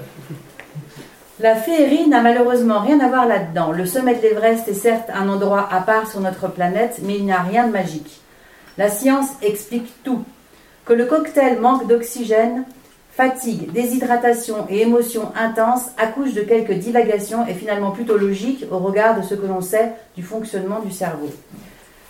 La 1.42 1.56
féerie 1.56 2.08
n'a 2.08 2.22
malheureusement 2.22 2.82
rien 2.82 3.00
à 3.00 3.08
voir 3.08 3.28
là-dedans. 3.28 3.72
Le 3.72 3.88
sommet 3.88 4.14
de 4.14 4.22
l'Everest 4.22 4.68
est 4.68 4.76
certes 4.76 5.10
un 5.12 5.28
endroit 5.28 5.68
à 5.72 5.82
part 5.82 6.08
sur 6.08 6.20
notre 6.20 6.48
planète, 6.48 7.00
mais 7.02 7.16
il 7.16 7.26
n'y 7.26 7.32
a 7.32 7.42
rien 7.42 7.66
de 7.66 7.72
magique. 7.72 8.22
La 8.78 8.90
science 8.90 9.26
explique 9.42 9.92
tout. 10.04 10.24
Que 10.86 10.94
le 10.94 11.06
cocktail 11.06 11.60
manque 11.60 11.88
d'oxygène, 11.88 12.66
fatigue, 13.10 13.72
déshydratation 13.72 14.68
et 14.70 14.82
émotions 14.82 15.32
intenses 15.36 15.88
accouchent 15.98 16.36
de 16.36 16.42
quelques 16.42 16.74
divagations 16.74 17.48
et 17.48 17.56
finalement 17.56 17.90
plutôt 17.90 18.20
logiques 18.20 18.68
au 18.70 18.78
regard 18.78 19.20
de 19.20 19.24
ce 19.24 19.34
que 19.34 19.48
l'on 19.48 19.62
sait 19.62 19.94
du 20.16 20.22
fonctionnement 20.22 20.80
du 20.82 20.92
cerveau. 20.92 21.32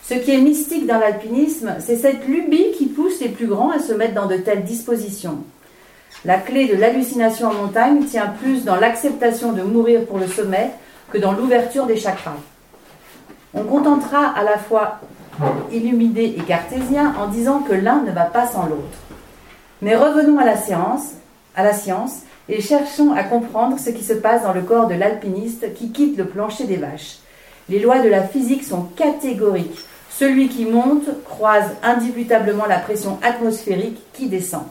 Ce 0.03 0.15
qui 0.15 0.31
est 0.31 0.41
mystique 0.41 0.87
dans 0.87 0.99
l'alpinisme, 0.99 1.75
c'est 1.79 1.95
cette 1.95 2.27
lubie 2.27 2.71
qui 2.77 2.87
pousse 2.87 3.21
les 3.21 3.29
plus 3.29 3.47
grands 3.47 3.71
à 3.71 3.79
se 3.79 3.93
mettre 3.93 4.13
dans 4.13 4.27
de 4.27 4.35
telles 4.35 4.65
dispositions. 4.65 5.37
La 6.23 6.37
clé 6.37 6.67
de 6.67 6.75
l'hallucination 6.75 7.47
en 7.47 7.53
montagne 7.53 8.05
tient 8.05 8.27
plus 8.27 8.63
dans 8.63 8.75
l'acceptation 8.75 9.53
de 9.53 9.63
mourir 9.63 10.05
pour 10.05 10.19
le 10.19 10.27
sommet 10.27 10.71
que 11.11 11.17
dans 11.17 11.31
l'ouverture 11.31 11.87
des 11.87 11.97
chakras. 11.97 12.37
On 13.53 13.63
contentera 13.63 14.27
à 14.27 14.43
la 14.43 14.57
fois 14.57 14.99
illuminé 15.71 16.35
et 16.37 16.41
cartésien 16.41 17.13
en 17.19 17.27
disant 17.27 17.59
que 17.59 17.73
l'un 17.73 18.01
ne 18.03 18.11
va 18.11 18.25
pas 18.25 18.45
sans 18.45 18.65
l'autre. 18.67 18.99
Mais 19.81 19.95
revenons 19.95 20.37
à 20.37 20.45
la 20.45 20.57
science, 20.57 21.13
à 21.55 21.63
la 21.63 21.73
science 21.73 22.21
et 22.49 22.61
cherchons 22.61 23.13
à 23.13 23.23
comprendre 23.23 23.79
ce 23.79 23.89
qui 23.89 24.03
se 24.03 24.13
passe 24.13 24.43
dans 24.43 24.53
le 24.53 24.61
corps 24.61 24.87
de 24.87 24.95
l'alpiniste 24.95 25.73
qui 25.73 25.91
quitte 25.91 26.17
le 26.17 26.25
plancher 26.25 26.65
des 26.65 26.77
vaches. 26.77 27.17
Les 27.67 27.79
lois 27.79 27.99
de 27.99 28.09
la 28.09 28.23
physique 28.23 28.63
sont 28.63 28.83
catégoriques. 28.95 29.79
Celui 30.09 30.49
qui 30.49 30.65
monte 30.65 31.23
croise 31.25 31.71
indubitablement 31.81 32.65
la 32.67 32.77
pression 32.77 33.17
atmosphérique 33.23 33.99
qui 34.13 34.27
descend. 34.27 34.63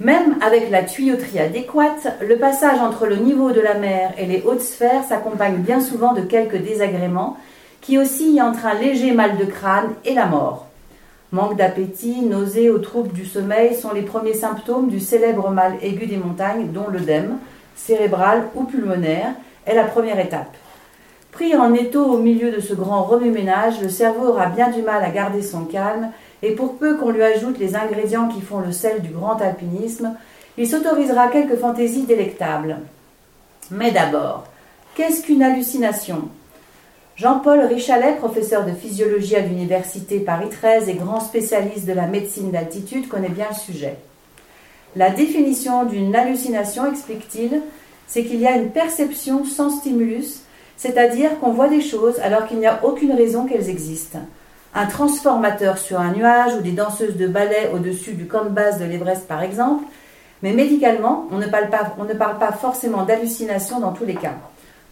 Même 0.00 0.36
avec 0.40 0.70
la 0.70 0.82
tuyauterie 0.82 1.40
adéquate, 1.40 2.16
le 2.26 2.38
passage 2.38 2.80
entre 2.80 3.04
le 3.04 3.16
niveau 3.16 3.52
de 3.52 3.60
la 3.60 3.74
mer 3.74 4.14
et 4.16 4.24
les 4.24 4.42
hautes 4.46 4.62
sphères 4.62 5.04
s'accompagne 5.04 5.56
bien 5.56 5.82
souvent 5.82 6.14
de 6.14 6.22
quelques 6.22 6.56
désagréments 6.56 7.36
qui 7.82 7.98
oscillent 7.98 8.40
entre 8.40 8.64
un 8.64 8.72
léger 8.72 9.12
mal 9.12 9.36
de 9.36 9.44
crâne 9.44 9.90
et 10.06 10.14
la 10.14 10.24
mort. 10.24 10.68
Manque 11.32 11.58
d'appétit, 11.58 12.22
nausées 12.22 12.70
ou 12.70 12.78
troubles 12.78 13.12
du 13.12 13.26
sommeil 13.26 13.74
sont 13.74 13.92
les 13.92 14.00
premiers 14.00 14.32
symptômes 14.32 14.88
du 14.88 15.00
célèbre 15.00 15.50
mal 15.50 15.74
aigu 15.82 16.06
des 16.06 16.16
montagnes 16.16 16.72
dont 16.72 16.88
l'œdème, 16.90 17.36
cérébral 17.76 18.44
ou 18.54 18.64
pulmonaire, 18.64 19.34
est 19.66 19.74
la 19.74 19.84
première 19.84 20.18
étape. 20.18 20.56
Pris 21.30 21.54
en 21.54 21.74
étau 21.74 22.06
au 22.06 22.18
milieu 22.18 22.50
de 22.50 22.60
ce 22.60 22.72
grand 22.72 23.02
remue-ménage, 23.02 23.82
le 23.82 23.90
cerveau 23.90 24.28
aura 24.28 24.46
bien 24.46 24.70
du 24.70 24.80
mal 24.80 25.04
à 25.04 25.10
garder 25.10 25.42
son 25.42 25.66
calme, 25.66 26.10
et 26.42 26.52
pour 26.52 26.76
peu 26.76 26.96
qu'on 26.96 27.10
lui 27.10 27.22
ajoute 27.22 27.58
les 27.58 27.76
ingrédients 27.76 28.28
qui 28.28 28.40
font 28.40 28.60
le 28.60 28.72
sel 28.72 29.02
du 29.02 29.10
grand 29.10 29.40
alpinisme, 29.40 30.14
il 30.56 30.68
s'autorisera 30.68 31.28
quelques 31.28 31.58
fantaisies 31.58 32.04
délectables. 32.04 32.78
Mais 33.70 33.90
d'abord, 33.90 34.44
qu'est-ce 34.94 35.22
qu'une 35.22 35.42
hallucination? 35.42 36.28
Jean-Paul 37.16 37.60
Richalet, 37.60 38.16
professeur 38.16 38.64
de 38.64 38.72
physiologie 38.72 39.36
à 39.36 39.40
l'université 39.40 40.20
Paris 40.20 40.48
13 40.50 40.88
et 40.88 40.94
grand 40.94 41.20
spécialiste 41.20 41.86
de 41.86 41.92
la 41.92 42.06
médecine 42.06 42.50
d'altitude, 42.50 43.08
connaît 43.08 43.28
bien 43.28 43.46
le 43.50 43.54
sujet. 43.54 43.96
La 44.96 45.10
définition 45.10 45.84
d'une 45.84 46.16
hallucination, 46.16 46.90
explique-t-il, 46.90 47.60
c'est 48.06 48.24
qu'il 48.24 48.40
y 48.40 48.46
a 48.46 48.56
une 48.56 48.70
perception 48.70 49.44
sans 49.44 49.70
stimulus, 49.70 50.40
c'est-à-dire 50.76 51.38
qu'on 51.38 51.52
voit 51.52 51.68
des 51.68 51.82
choses 51.82 52.18
alors 52.20 52.46
qu'il 52.46 52.58
n'y 52.58 52.66
a 52.66 52.84
aucune 52.84 53.12
raison 53.12 53.44
qu'elles 53.44 53.68
existent. 53.68 54.20
Un 54.74 54.86
transformateur 54.86 55.78
sur 55.78 55.98
un 55.98 56.12
nuage 56.12 56.54
ou 56.54 56.60
des 56.60 56.70
danseuses 56.70 57.16
de 57.16 57.26
ballet 57.26 57.70
au-dessus 57.74 58.12
du 58.12 58.26
camp 58.26 58.44
de 58.44 58.50
base 58.50 58.78
de 58.78 58.84
l'Everest 58.84 59.26
par 59.26 59.42
exemple, 59.42 59.84
mais 60.42 60.52
médicalement, 60.52 61.26
on 61.32 61.38
ne 61.38 61.46
parle 61.46 61.70
pas, 61.70 61.94
on 61.98 62.04
ne 62.04 62.14
parle 62.14 62.38
pas 62.38 62.52
forcément 62.52 63.04
d'hallucination 63.04 63.80
dans 63.80 63.92
tous 63.92 64.04
les 64.04 64.14
cas. 64.14 64.34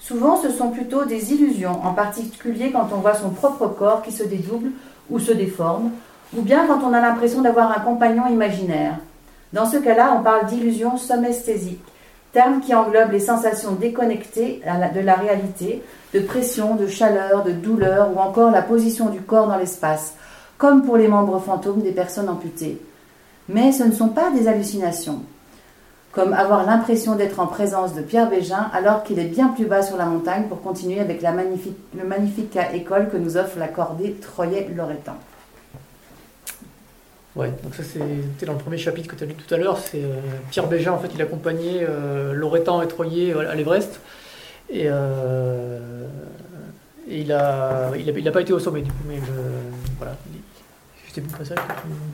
Souvent, 0.01 0.37
ce 0.37 0.51
sont 0.51 0.71
plutôt 0.71 1.05
des 1.05 1.33
illusions, 1.33 1.85
en 1.85 1.93
particulier 1.93 2.71
quand 2.73 2.89
on 2.93 2.99
voit 2.99 3.15
son 3.15 3.31
propre 3.31 3.69
corps 3.69 4.03
qui 4.03 4.13
se 4.13 4.25
dédouble 4.25 4.71
ou 5.11 5.19
se 5.19 5.33
déforme, 5.33 5.91
ou 6.37 6.43
bien 6.43 6.67
quand 6.67 6.81
on 6.85 6.93
a 6.93 7.01
l'impression 7.01 7.41
d'avoir 7.41 7.71
un 7.71 7.81
compagnon 7.81 8.27
imaginaire. 8.29 8.97
Dans 9.53 9.65
ce 9.67 9.79
cas-là, 9.79 10.15
on 10.19 10.23
parle 10.23 10.47
d'illusion 10.47 10.97
somesthésique, 10.97 11.81
terme 12.33 12.61
qui 12.61 12.75
englobe 12.75 13.13
les 13.13 13.21
sensations 13.21 13.73
déconnectées 13.73 14.63
de 14.95 15.01
la 15.01 15.15
réalité, 15.15 15.83
de 16.15 16.21
pression, 16.21 16.75
de 16.75 16.87
chaleur, 16.87 17.45
de 17.45 17.53
douleur 17.53 18.11
ou 18.15 18.19
encore 18.19 18.51
la 18.51 18.63
position 18.63 19.07
du 19.07 19.21
corps 19.21 19.49
dans 19.49 19.57
l'espace, 19.57 20.15
comme 20.57 20.85
pour 20.85 20.97
les 20.97 21.09
membres 21.09 21.41
fantômes 21.41 21.83
des 21.83 21.93
personnes 21.93 22.29
amputées. 22.29 22.81
Mais 23.49 23.73
ce 23.73 23.85
ne 23.85 23.93
sont 23.93 24.09
pas 24.09 24.31
des 24.31 24.49
hallucinations 24.49 25.21
comme 26.19 26.33
avoir 26.33 26.67
l'impression 26.67 27.15
d'être 27.15 27.39
en 27.39 27.47
présence 27.47 27.95
de 27.95 28.03
Pierre 28.03 28.29
Bégin 28.29 28.71
alors 28.73 29.05
qu'il 29.05 29.19
est 29.19 29.27
bien 29.27 29.49
plus 29.49 29.67
bas 29.67 29.83
sur 29.83 29.97
la 29.97 30.07
montagne 30.07 30.45
pour 30.49 30.63
continuer 30.63 30.99
avec 30.99 31.23
la 31.23 31.31
magnifique, 31.33 31.77
le 31.95 32.75
école 32.77 33.09
que 33.09 33.17
nous 33.17 33.37
offre 33.37 33.59
la 33.59 33.69
cordée 33.69 34.17
Troyet-Loretan. 34.21 35.15
Ouais, 37.37 37.53
donc 37.63 37.75
ça 37.75 37.83
c'était 37.85 38.47
dans 38.47 38.55
le 38.55 38.59
premier 38.59 38.79
chapitre 38.79 39.09
que 39.09 39.17
tu 39.17 39.25
as 39.25 39.27
lu 39.27 39.35
tout 39.35 39.55
à 39.55 39.59
l'heure, 39.59 39.79
c'est 39.79 40.03
euh, 40.03 40.17
Pierre 40.51 40.67
Bégin 40.67 40.93
en 40.93 40.99
fait 40.99 41.11
il 41.15 41.23
accompagnait 41.23 41.87
euh, 41.89 42.33
Loretan 42.33 42.83
et 42.83 42.89
Troyet 42.89 43.33
à 43.33 43.55
l'Everest 43.55 44.01
et, 44.71 44.85
euh, 44.87 46.07
il 47.07 47.33
a 47.33 47.93
il, 47.97 48.29
a, 48.29 48.33
pas 48.33 48.41
été 48.41 48.53
au 48.53 48.59
sommet 48.59 48.81
du 48.81 48.91
coup 48.91 49.05
mais 49.07 49.21
voilà, 49.99 50.17
c'était 51.07 51.21
plus 51.21 51.37
passage. 51.37 51.59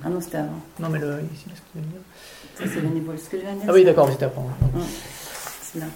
Ah 0.05 0.09
non 0.09 0.21
c'était 0.21 0.39
avant. 0.39 0.61
Non 0.79 0.89
mais 0.89 0.99
le, 0.99 1.21
ici, 1.33 1.47
ce 1.55 1.79
que 1.79 1.85
dire. 1.85 2.01
Ça, 2.55 2.65
c'est 2.73 2.81
bénévole. 2.81 3.19
Ce 3.19 3.29
que 3.29 3.37
je 3.37 3.43
viens 3.43 3.55
de 3.55 3.61
dire. 3.61 3.67
Ah 3.69 3.73
oui, 3.73 3.85
d'accord, 3.85 4.09
c'était 4.11 4.27
après. 4.27 4.43
C'est 5.63 5.81
là. 5.81 5.87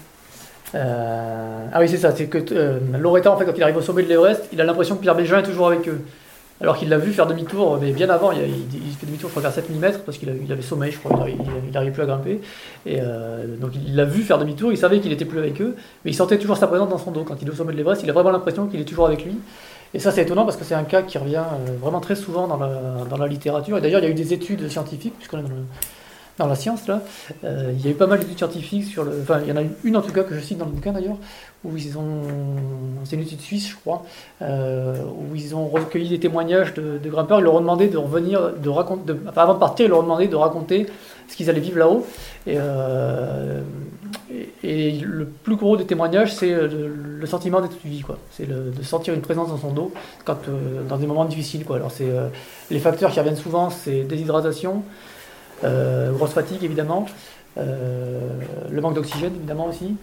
Euh, 0.75 1.65
ah 1.73 1.79
oui, 1.79 1.89
c'est 1.89 1.97
ça. 1.97 2.15
C'est 2.15 2.27
que 2.27 2.37
euh, 2.53 2.79
Loretan, 2.99 3.33
en 3.33 3.37
fait, 3.37 3.45
quand 3.45 3.53
il 3.55 3.63
arrive 3.63 3.77
au 3.77 3.81
sommet 3.81 4.03
de 4.03 4.09
l'Everest, 4.09 4.43
il 4.51 4.61
a 4.61 4.63
l'impression 4.63 4.95
que 4.95 5.01
Pierre 5.01 5.15
Bégin 5.15 5.39
est 5.39 5.43
toujours 5.43 5.67
avec 5.67 5.87
eux. 5.87 6.01
Alors 6.61 6.77
qu'il 6.77 6.89
l'a 6.89 6.97
vu 6.97 7.13
faire 7.13 7.25
demi-tour, 7.25 7.77
mais 7.79 7.91
bien 7.93 8.09
avant, 8.09 8.33
il, 8.33 8.41
fait 8.41 9.05
demi-tour, 9.05 9.29
je 9.29 9.33
crois, 9.33 9.41
vers 9.41 9.53
7 9.53 9.69
mm, 9.69 9.99
parce 10.05 10.17
qu'il 10.17 10.29
il 10.43 10.51
avait 10.51 10.61
sommeil, 10.61 10.91
je 10.91 10.97
crois, 10.97 11.25
il 11.29 11.71
n'arrivait 11.71 11.93
plus 11.93 12.03
à 12.03 12.05
grimper. 12.05 12.41
Et 12.85 12.97
euh, 12.99 13.55
donc 13.55 13.71
il 13.75 13.95
l'a 13.95 14.03
vu 14.03 14.23
faire 14.23 14.37
demi-tour, 14.37 14.71
il 14.71 14.77
savait 14.77 14.99
qu'il 14.99 15.11
n'était 15.11 15.23
plus 15.23 15.39
avec 15.39 15.61
eux, 15.61 15.75
mais 16.03 16.11
il 16.11 16.13
sentait 16.13 16.37
toujours 16.37 16.57
sa 16.57 16.67
présence 16.67 16.89
dans 16.89 16.97
son 16.97 17.11
dos. 17.11 17.23
Quand 17.23 17.37
il 17.41 17.47
est 17.47 17.51
au 17.51 17.55
sommet 17.55 17.71
de 17.71 17.77
l'Everest, 17.77 18.03
il 18.03 18.09
a 18.09 18.13
vraiment 18.13 18.31
l'impression 18.31 18.67
qu'il 18.67 18.81
est 18.81 18.85
toujours 18.85 19.05
avec 19.05 19.23
lui. 19.23 19.37
Et 19.93 19.99
ça, 19.99 20.11
c'est 20.11 20.21
étonnant 20.21 20.43
parce 20.43 20.57
que 20.57 20.65
c'est 20.65 20.75
un 20.75 20.83
cas 20.83 21.01
qui 21.01 21.17
revient 21.17 21.37
euh, 21.37 21.77
vraiment 21.81 22.01
très 22.01 22.15
souvent 22.15 22.47
dans 22.47 23.17
la, 23.17 23.27
littérature. 23.27 23.77
Et 23.77 23.81
d'ailleurs, 23.81 24.01
il 24.01 24.05
y 24.05 24.07
a 24.07 24.11
eu 24.11 24.15
des 24.15 24.33
études 24.33 24.67
scientifiques, 24.69 25.15
puisqu'on 25.17 25.39
est 25.39 25.43
dans 26.39 26.47
la 26.47 26.55
science, 26.55 26.87
là, 26.87 27.01
euh, 27.43 27.73
il 27.75 27.85
y 27.85 27.89
a 27.89 27.91
eu 27.91 27.95
pas 27.95 28.07
mal 28.07 28.17
d'études 28.19 28.37
scientifiques 28.37 28.85
sur 28.85 29.03
le. 29.03 29.11
Enfin, 29.21 29.41
il 29.43 29.49
y 29.49 29.51
en 29.51 29.57
a 29.57 29.63
une 29.83 29.97
en 29.97 30.01
tout 30.01 30.13
cas 30.13 30.23
que 30.23 30.33
je 30.33 30.39
cite 30.39 30.57
dans 30.57 30.65
le 30.65 30.71
bouquin 30.71 30.93
d'ailleurs, 30.93 31.17
où 31.65 31.75
ils 31.75 31.97
ont. 31.97 32.21
C'est 33.03 33.17
une 33.17 33.23
étude 33.23 33.41
suisse, 33.41 33.69
je 33.69 33.75
crois, 33.75 34.03
euh, 34.41 34.95
où 35.03 35.35
ils 35.35 35.53
ont 35.53 35.67
recueilli 35.67 36.09
des 36.09 36.19
témoignages 36.19 36.73
de, 36.73 36.97
grimpeurs. 37.09 37.39
Ils 37.39 37.43
leur 37.43 37.55
ont 37.55 37.59
demandé 37.59 37.89
de 37.89 37.97
revenir, 37.97 38.53
de 38.53 38.69
raconter. 38.69 39.13
avant 39.35 39.53
de 39.53 39.59
partir, 39.59 39.85
ils 39.85 39.89
leur 39.89 39.99
ont 39.99 40.03
demandé 40.03 40.27
de 40.27 40.35
raconter 40.35 40.87
ce 41.27 41.35
qu'ils 41.35 41.49
allaient 41.49 41.59
vivre 41.59 41.77
là-haut. 41.77 42.07
Et, 42.47 42.55
euh, 42.57 43.61
le 44.63 45.25
plus 45.25 45.57
gros 45.57 45.75
des 45.75 45.85
témoignages, 45.85 46.33
c'est 46.33 46.53
le, 46.53 47.25
sentiment 47.25 47.59
d'être 47.59 47.77
suivi, 47.77 47.99
quoi. 47.99 48.17
C'est 48.31 48.47
de 48.47 48.83
sentir 48.83 49.13
une 49.13 49.21
présence 49.21 49.49
dans 49.49 49.57
son 49.57 49.71
dos 49.71 49.91
quand, 50.23 50.37
dans 50.87 50.97
des 50.97 51.05
moments 51.05 51.25
difficiles, 51.25 51.65
quoi. 51.65 51.75
Alors, 51.75 51.91
c'est 51.91 52.07
les 52.71 52.79
facteurs 52.79 53.11
qui 53.11 53.19
reviennent 53.19 53.35
souvent, 53.35 53.69
c'est 53.69 54.03
déshydratation. 54.03 54.83
Euh, 55.63 56.11
grosse 56.13 56.33
fatigue 56.33 56.63
évidemment, 56.63 57.05
euh, 57.57 58.19
le 58.69 58.81
manque 58.81 58.93
d'oxygène 58.93 59.35
évidemment 59.35 59.67
aussi, 59.67 59.95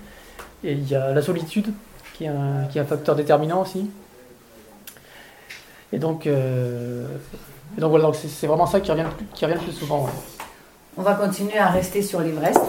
et 0.62 0.72
il 0.72 0.88
y 0.88 0.94
a 0.94 1.12
la 1.12 1.22
solitude 1.22 1.72
qui 2.12 2.24
est 2.24 2.28
un, 2.28 2.84
facteur 2.84 3.14
déterminant 3.14 3.62
aussi. 3.62 3.90
Et 5.92 5.98
donc, 5.98 6.26
euh, 6.26 7.06
voilà, 7.78 8.10
c'est 8.12 8.46
vraiment 8.46 8.66
ça 8.66 8.80
qui 8.80 8.90
revient, 8.90 9.04
le 9.42 9.58
plus 9.58 9.72
souvent. 9.72 10.08
On 10.96 11.02
va 11.02 11.14
continuer 11.14 11.58
à 11.58 11.68
rester 11.68 12.02
sur 12.02 12.20
l'Everest. 12.20 12.60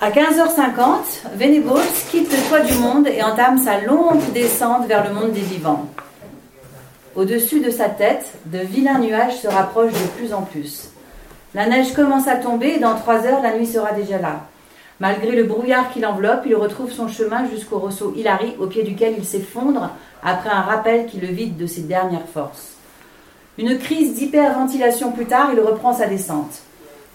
À 0.00 0.10
15h50, 0.10 1.36
Venables 1.36 1.80
quitte 2.10 2.30
le 2.30 2.48
toit 2.48 2.60
du 2.60 2.74
monde 2.74 3.06
et 3.06 3.22
entame 3.22 3.58
sa 3.58 3.80
longue 3.80 4.32
descente 4.32 4.86
vers 4.86 5.06
le 5.06 5.14
monde 5.14 5.32
des 5.32 5.40
vivants. 5.40 5.86
Au-dessus 7.16 7.60
de 7.60 7.70
sa 7.70 7.88
tête, 7.88 8.26
de 8.44 8.58
vilains 8.58 8.98
nuages 8.98 9.40
se 9.40 9.48
rapprochent 9.48 9.94
de 9.94 10.08
plus 10.18 10.34
en 10.34 10.42
plus. 10.42 10.90
La 11.54 11.66
neige 11.66 11.94
commence 11.94 12.28
à 12.28 12.36
tomber 12.36 12.74
et 12.76 12.78
dans 12.78 12.94
trois 12.94 13.24
heures, 13.26 13.42
la 13.42 13.56
nuit 13.56 13.66
sera 13.66 13.92
déjà 13.92 14.18
là. 14.18 14.42
Malgré 15.00 15.34
le 15.34 15.44
brouillard 15.44 15.90
qui 15.90 16.00
l'enveloppe, 16.00 16.42
il 16.44 16.54
retrouve 16.54 16.92
son 16.92 17.08
chemin 17.08 17.48
jusqu'au 17.48 17.78
ressaut 17.78 18.12
Hilary, 18.14 18.54
au 18.60 18.66
pied 18.66 18.82
duquel 18.82 19.14
il 19.16 19.24
s'effondre 19.24 19.92
après 20.22 20.50
un 20.50 20.60
rappel 20.60 21.06
qui 21.06 21.18
le 21.18 21.28
vide 21.28 21.56
de 21.56 21.66
ses 21.66 21.82
dernières 21.82 22.28
forces. 22.28 22.72
Une 23.56 23.78
crise 23.78 24.14
d'hyperventilation 24.14 25.12
plus 25.12 25.24
tard, 25.24 25.50
il 25.54 25.60
reprend 25.60 25.94
sa 25.94 26.06
descente. 26.06 26.60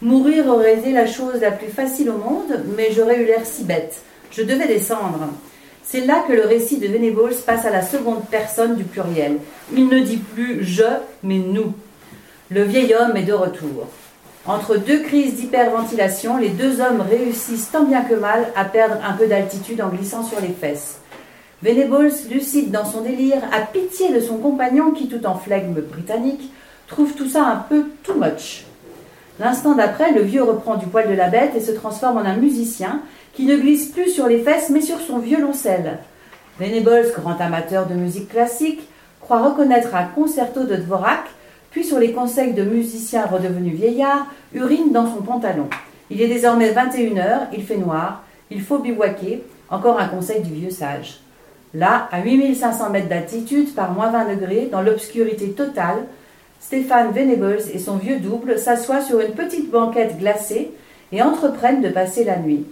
Mourir 0.01 0.47
aurait 0.47 0.79
été 0.79 0.91
la 0.93 1.05
chose 1.05 1.41
la 1.41 1.51
plus 1.51 1.69
facile 1.69 2.09
au 2.09 2.17
monde, 2.17 2.63
mais 2.75 2.91
j'aurais 2.91 3.21
eu 3.21 3.25
l'air 3.25 3.45
si 3.45 3.63
bête. 3.63 4.01
Je 4.31 4.41
devais 4.41 4.67
descendre. 4.67 5.27
C'est 5.83 6.05
là 6.05 6.23
que 6.27 6.33
le 6.33 6.45
récit 6.45 6.77
de 6.77 6.87
Venables 6.87 7.35
passe 7.45 7.65
à 7.65 7.69
la 7.69 7.81
seconde 7.81 8.23
personne 8.29 8.75
du 8.75 8.83
pluriel. 8.83 9.37
Il 9.75 9.87
ne 9.87 9.99
dit 9.99 10.17
plus 10.17 10.63
je, 10.63 10.83
mais 11.23 11.39
nous. 11.39 11.73
Le 12.49 12.63
vieil 12.63 12.93
homme 12.93 13.17
est 13.17 13.23
de 13.23 13.33
retour. 13.33 13.87
Entre 14.45 14.77
deux 14.77 14.99
crises 14.99 15.35
d'hyperventilation, 15.35 16.37
les 16.37 16.49
deux 16.49 16.81
hommes 16.81 17.01
réussissent 17.01 17.71
tant 17.71 17.83
bien 17.83 18.01
que 18.01 18.15
mal 18.15 18.47
à 18.55 18.65
perdre 18.65 18.97
un 19.07 19.13
peu 19.13 19.27
d'altitude 19.27 19.81
en 19.81 19.89
glissant 19.89 20.23
sur 20.23 20.39
les 20.39 20.49
fesses. 20.49 20.99
Venables, 21.61 22.11
lucide 22.29 22.71
dans 22.71 22.85
son 22.85 23.01
délire, 23.01 23.41
a 23.53 23.61
pitié 23.61 24.11
de 24.11 24.19
son 24.19 24.37
compagnon 24.37 24.91
qui, 24.91 25.07
tout 25.07 25.25
en 25.25 25.35
flegme 25.35 25.81
britannique, 25.81 26.51
trouve 26.87 27.13
tout 27.13 27.29
ça 27.29 27.45
un 27.45 27.57
peu 27.57 27.85
too 28.03 28.15
much. 28.15 28.65
L'instant 29.39 29.75
d'après, 29.75 30.11
le 30.11 30.21
vieux 30.21 30.43
reprend 30.43 30.75
du 30.75 30.87
poil 30.87 31.09
de 31.09 31.15
la 31.15 31.29
bête 31.29 31.53
et 31.55 31.61
se 31.61 31.71
transforme 31.71 32.17
en 32.17 32.25
un 32.25 32.35
musicien 32.35 33.01
qui 33.33 33.45
ne 33.45 33.57
glisse 33.57 33.87
plus 33.87 34.09
sur 34.09 34.27
les 34.27 34.39
fesses 34.39 34.69
mais 34.69 34.81
sur 34.81 34.99
son 34.99 35.19
violoncelle. 35.19 35.99
Venables, 36.59 37.11
grand 37.15 37.39
amateur 37.39 37.87
de 37.87 37.93
musique 37.93 38.29
classique, 38.29 38.87
croit 39.19 39.41
reconnaître 39.41 39.95
un 39.95 40.05
concerto 40.05 40.63
de 40.63 40.75
Dvorak, 40.75 41.23
puis 41.71 41.83
sur 41.83 41.99
les 41.99 42.11
conseils 42.11 42.53
de 42.53 42.63
musiciens 42.63 43.25
redevenus 43.25 43.75
vieillards, 43.75 44.27
urine 44.53 44.91
dans 44.91 45.07
son 45.07 45.21
pantalon. 45.21 45.69
Il 46.09 46.21
est 46.21 46.27
désormais 46.27 46.71
21h, 46.71 47.47
il 47.53 47.63
fait 47.63 47.77
noir, 47.77 48.23
il 48.49 48.61
faut 48.61 48.79
bivouaquer, 48.79 49.43
encore 49.69 49.99
un 49.99 50.07
conseil 50.07 50.41
du 50.41 50.53
vieux 50.53 50.69
sage. 50.69 51.21
Là, 51.73 52.09
à 52.11 52.21
8500 52.21 52.89
mètres 52.89 53.07
d'altitude, 53.07 53.73
par 53.73 53.93
moins 53.93 54.11
20 54.11 54.35
degrés, 54.35 54.67
dans 54.69 54.81
l'obscurité 54.81 55.51
totale, 55.51 56.03
Stéphane 56.59 57.11
Venables 57.11 57.63
et 57.73 57.79
son 57.79 57.95
vieux 57.95 58.19
double 58.19 58.59
s'assoient 58.59 59.01
sur 59.01 59.21
une 59.21 59.31
petite 59.31 59.71
banquette 59.71 60.19
glacée 60.19 60.71
et 61.13 61.21
entreprennent 61.21 61.81
de 61.81 61.89
passer 61.89 62.25
la 62.25 62.37
nuit. 62.37 62.65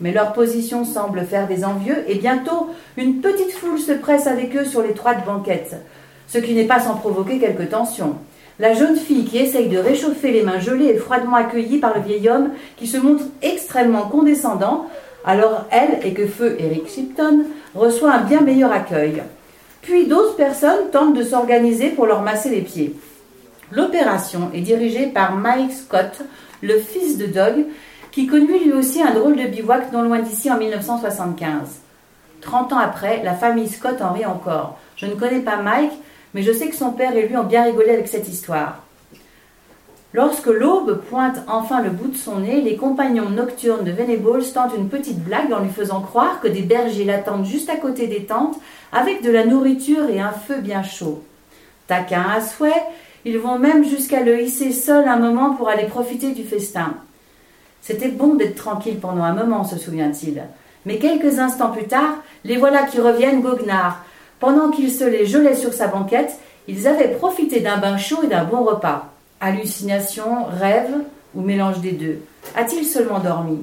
Mais 0.00 0.12
leur 0.12 0.32
position 0.32 0.84
semble 0.84 1.24
faire 1.26 1.46
des 1.46 1.64
envieux, 1.64 2.04
et 2.08 2.14
bientôt 2.14 2.70
une 2.96 3.20
petite 3.20 3.52
foule 3.52 3.78
se 3.78 3.92
presse 3.92 4.26
avec 4.26 4.56
eux 4.56 4.64
sur 4.64 4.82
l'étroite 4.82 5.26
banquette, 5.26 5.76
ce 6.26 6.38
qui 6.38 6.54
n'est 6.54 6.64
pas 6.64 6.80
sans 6.80 6.94
provoquer 6.94 7.38
quelques 7.38 7.70
tensions. 7.70 8.16
La 8.58 8.74
jeune 8.74 8.96
fille 8.96 9.24
qui 9.24 9.38
essaye 9.38 9.68
de 9.68 9.78
réchauffer 9.78 10.32
les 10.32 10.42
mains 10.42 10.60
gelées 10.60 10.88
est 10.88 10.98
froidement 10.98 11.36
accueillie 11.36 11.78
par 11.78 11.96
le 11.96 12.02
vieil 12.02 12.28
homme 12.28 12.50
qui 12.76 12.86
se 12.86 12.98
montre 12.98 13.24
extrêmement 13.40 14.02
condescendant, 14.02 14.86
alors 15.24 15.64
elle 15.70 16.06
et 16.06 16.12
que 16.12 16.26
feu 16.26 16.56
Eric 16.58 16.88
Shipton 16.88 17.44
reçoit 17.74 18.12
un 18.12 18.22
bien 18.22 18.40
meilleur 18.40 18.72
accueil. 18.72 19.22
Puis 19.82 20.06
d'autres 20.06 20.36
personnes 20.36 20.90
tentent 20.92 21.16
de 21.16 21.22
s'organiser 21.22 21.88
pour 21.88 22.06
leur 22.06 22.22
masser 22.22 22.50
les 22.50 22.60
pieds. 22.60 22.94
L'opération 23.72 24.50
est 24.52 24.60
dirigée 24.60 25.06
par 25.06 25.36
Mike 25.36 25.72
Scott, 25.72 26.20
le 26.60 26.78
fils 26.78 27.16
de 27.16 27.26
Doug, 27.26 27.64
qui 28.12 28.26
connut 28.26 28.64
lui 28.64 28.72
aussi 28.72 29.02
un 29.02 29.12
drôle 29.12 29.36
de 29.36 29.46
bivouac 29.46 29.92
non 29.92 30.02
loin 30.02 30.20
d'ici 30.20 30.50
en 30.50 30.58
1975. 30.58 31.80
30 32.40 32.72
ans 32.72 32.78
après, 32.78 33.22
la 33.22 33.34
famille 33.34 33.68
Scott 33.68 34.00
en 34.00 34.12
rit 34.12 34.26
encore. 34.26 34.78
Je 34.96 35.06
ne 35.06 35.14
connais 35.14 35.40
pas 35.40 35.56
Mike, 35.56 35.92
mais 36.34 36.42
je 36.42 36.52
sais 36.52 36.68
que 36.68 36.76
son 36.76 36.92
père 36.92 37.14
et 37.14 37.26
lui 37.26 37.36
ont 37.36 37.44
bien 37.44 37.64
rigolé 37.64 37.90
avec 37.90 38.08
cette 38.08 38.28
histoire. 38.28 38.82
Lorsque 40.12 40.46
l'aube 40.46 41.02
pointe 41.08 41.38
enfin 41.46 41.82
le 41.82 41.90
bout 41.90 42.08
de 42.08 42.16
son 42.16 42.40
nez, 42.40 42.60
les 42.60 42.76
compagnons 42.76 43.30
nocturnes 43.30 43.84
de 43.84 43.92
Venables 43.92 44.42
tentent 44.52 44.74
une 44.76 44.88
petite 44.88 45.22
blague 45.22 45.52
en 45.52 45.60
lui 45.60 45.70
faisant 45.70 46.00
croire 46.00 46.40
que 46.40 46.48
des 46.48 46.62
bergers 46.62 47.04
l'attendent 47.04 47.46
juste 47.46 47.70
à 47.70 47.76
côté 47.76 48.08
des 48.08 48.24
tentes 48.24 48.56
avec 48.92 49.22
de 49.22 49.30
la 49.30 49.46
nourriture 49.46 50.08
et 50.10 50.20
un 50.20 50.32
feu 50.32 50.60
bien 50.60 50.82
chaud. 50.82 51.22
Taquin 51.86 52.24
à 52.28 52.40
souhait, 52.40 52.82
ils 53.24 53.38
vont 53.38 53.58
même 53.58 53.84
jusqu'à 53.84 54.22
le 54.22 54.42
hisser 54.42 54.72
seul 54.72 55.06
un 55.06 55.16
moment 55.16 55.54
pour 55.54 55.68
aller 55.68 55.86
profiter 55.86 56.32
du 56.32 56.42
festin. 56.42 56.94
C'était 57.82 58.08
bon 58.08 58.34
d'être 58.34 58.56
tranquille 58.56 58.98
pendant 59.00 59.24
un 59.24 59.32
moment, 59.32 59.64
se 59.64 59.78
souvient-il. 59.78 60.42
Mais 60.86 60.98
quelques 60.98 61.38
instants 61.38 61.70
plus 61.70 61.86
tard, 61.86 62.18
les 62.44 62.56
voilà 62.56 62.84
qui 62.84 63.00
reviennent 63.00 63.42
goguenards. 63.42 64.04
Pendant 64.38 64.70
qu'il 64.70 64.90
se 64.90 65.04
les 65.04 65.26
gelait 65.26 65.54
sur 65.54 65.72
sa 65.72 65.86
banquette, 65.86 66.32
ils 66.68 66.86
avaient 66.86 67.08
profité 67.08 67.60
d'un 67.60 67.78
bain 67.78 67.96
chaud 67.96 68.20
et 68.24 68.28
d'un 68.28 68.44
bon 68.44 68.64
repas. 68.64 69.12
Hallucination, 69.40 70.44
rêve 70.44 70.92
ou 71.34 71.42
mélange 71.42 71.80
des 71.80 71.92
deux 71.92 72.20
A-t-il 72.56 72.86
seulement 72.86 73.18
dormi? 73.18 73.58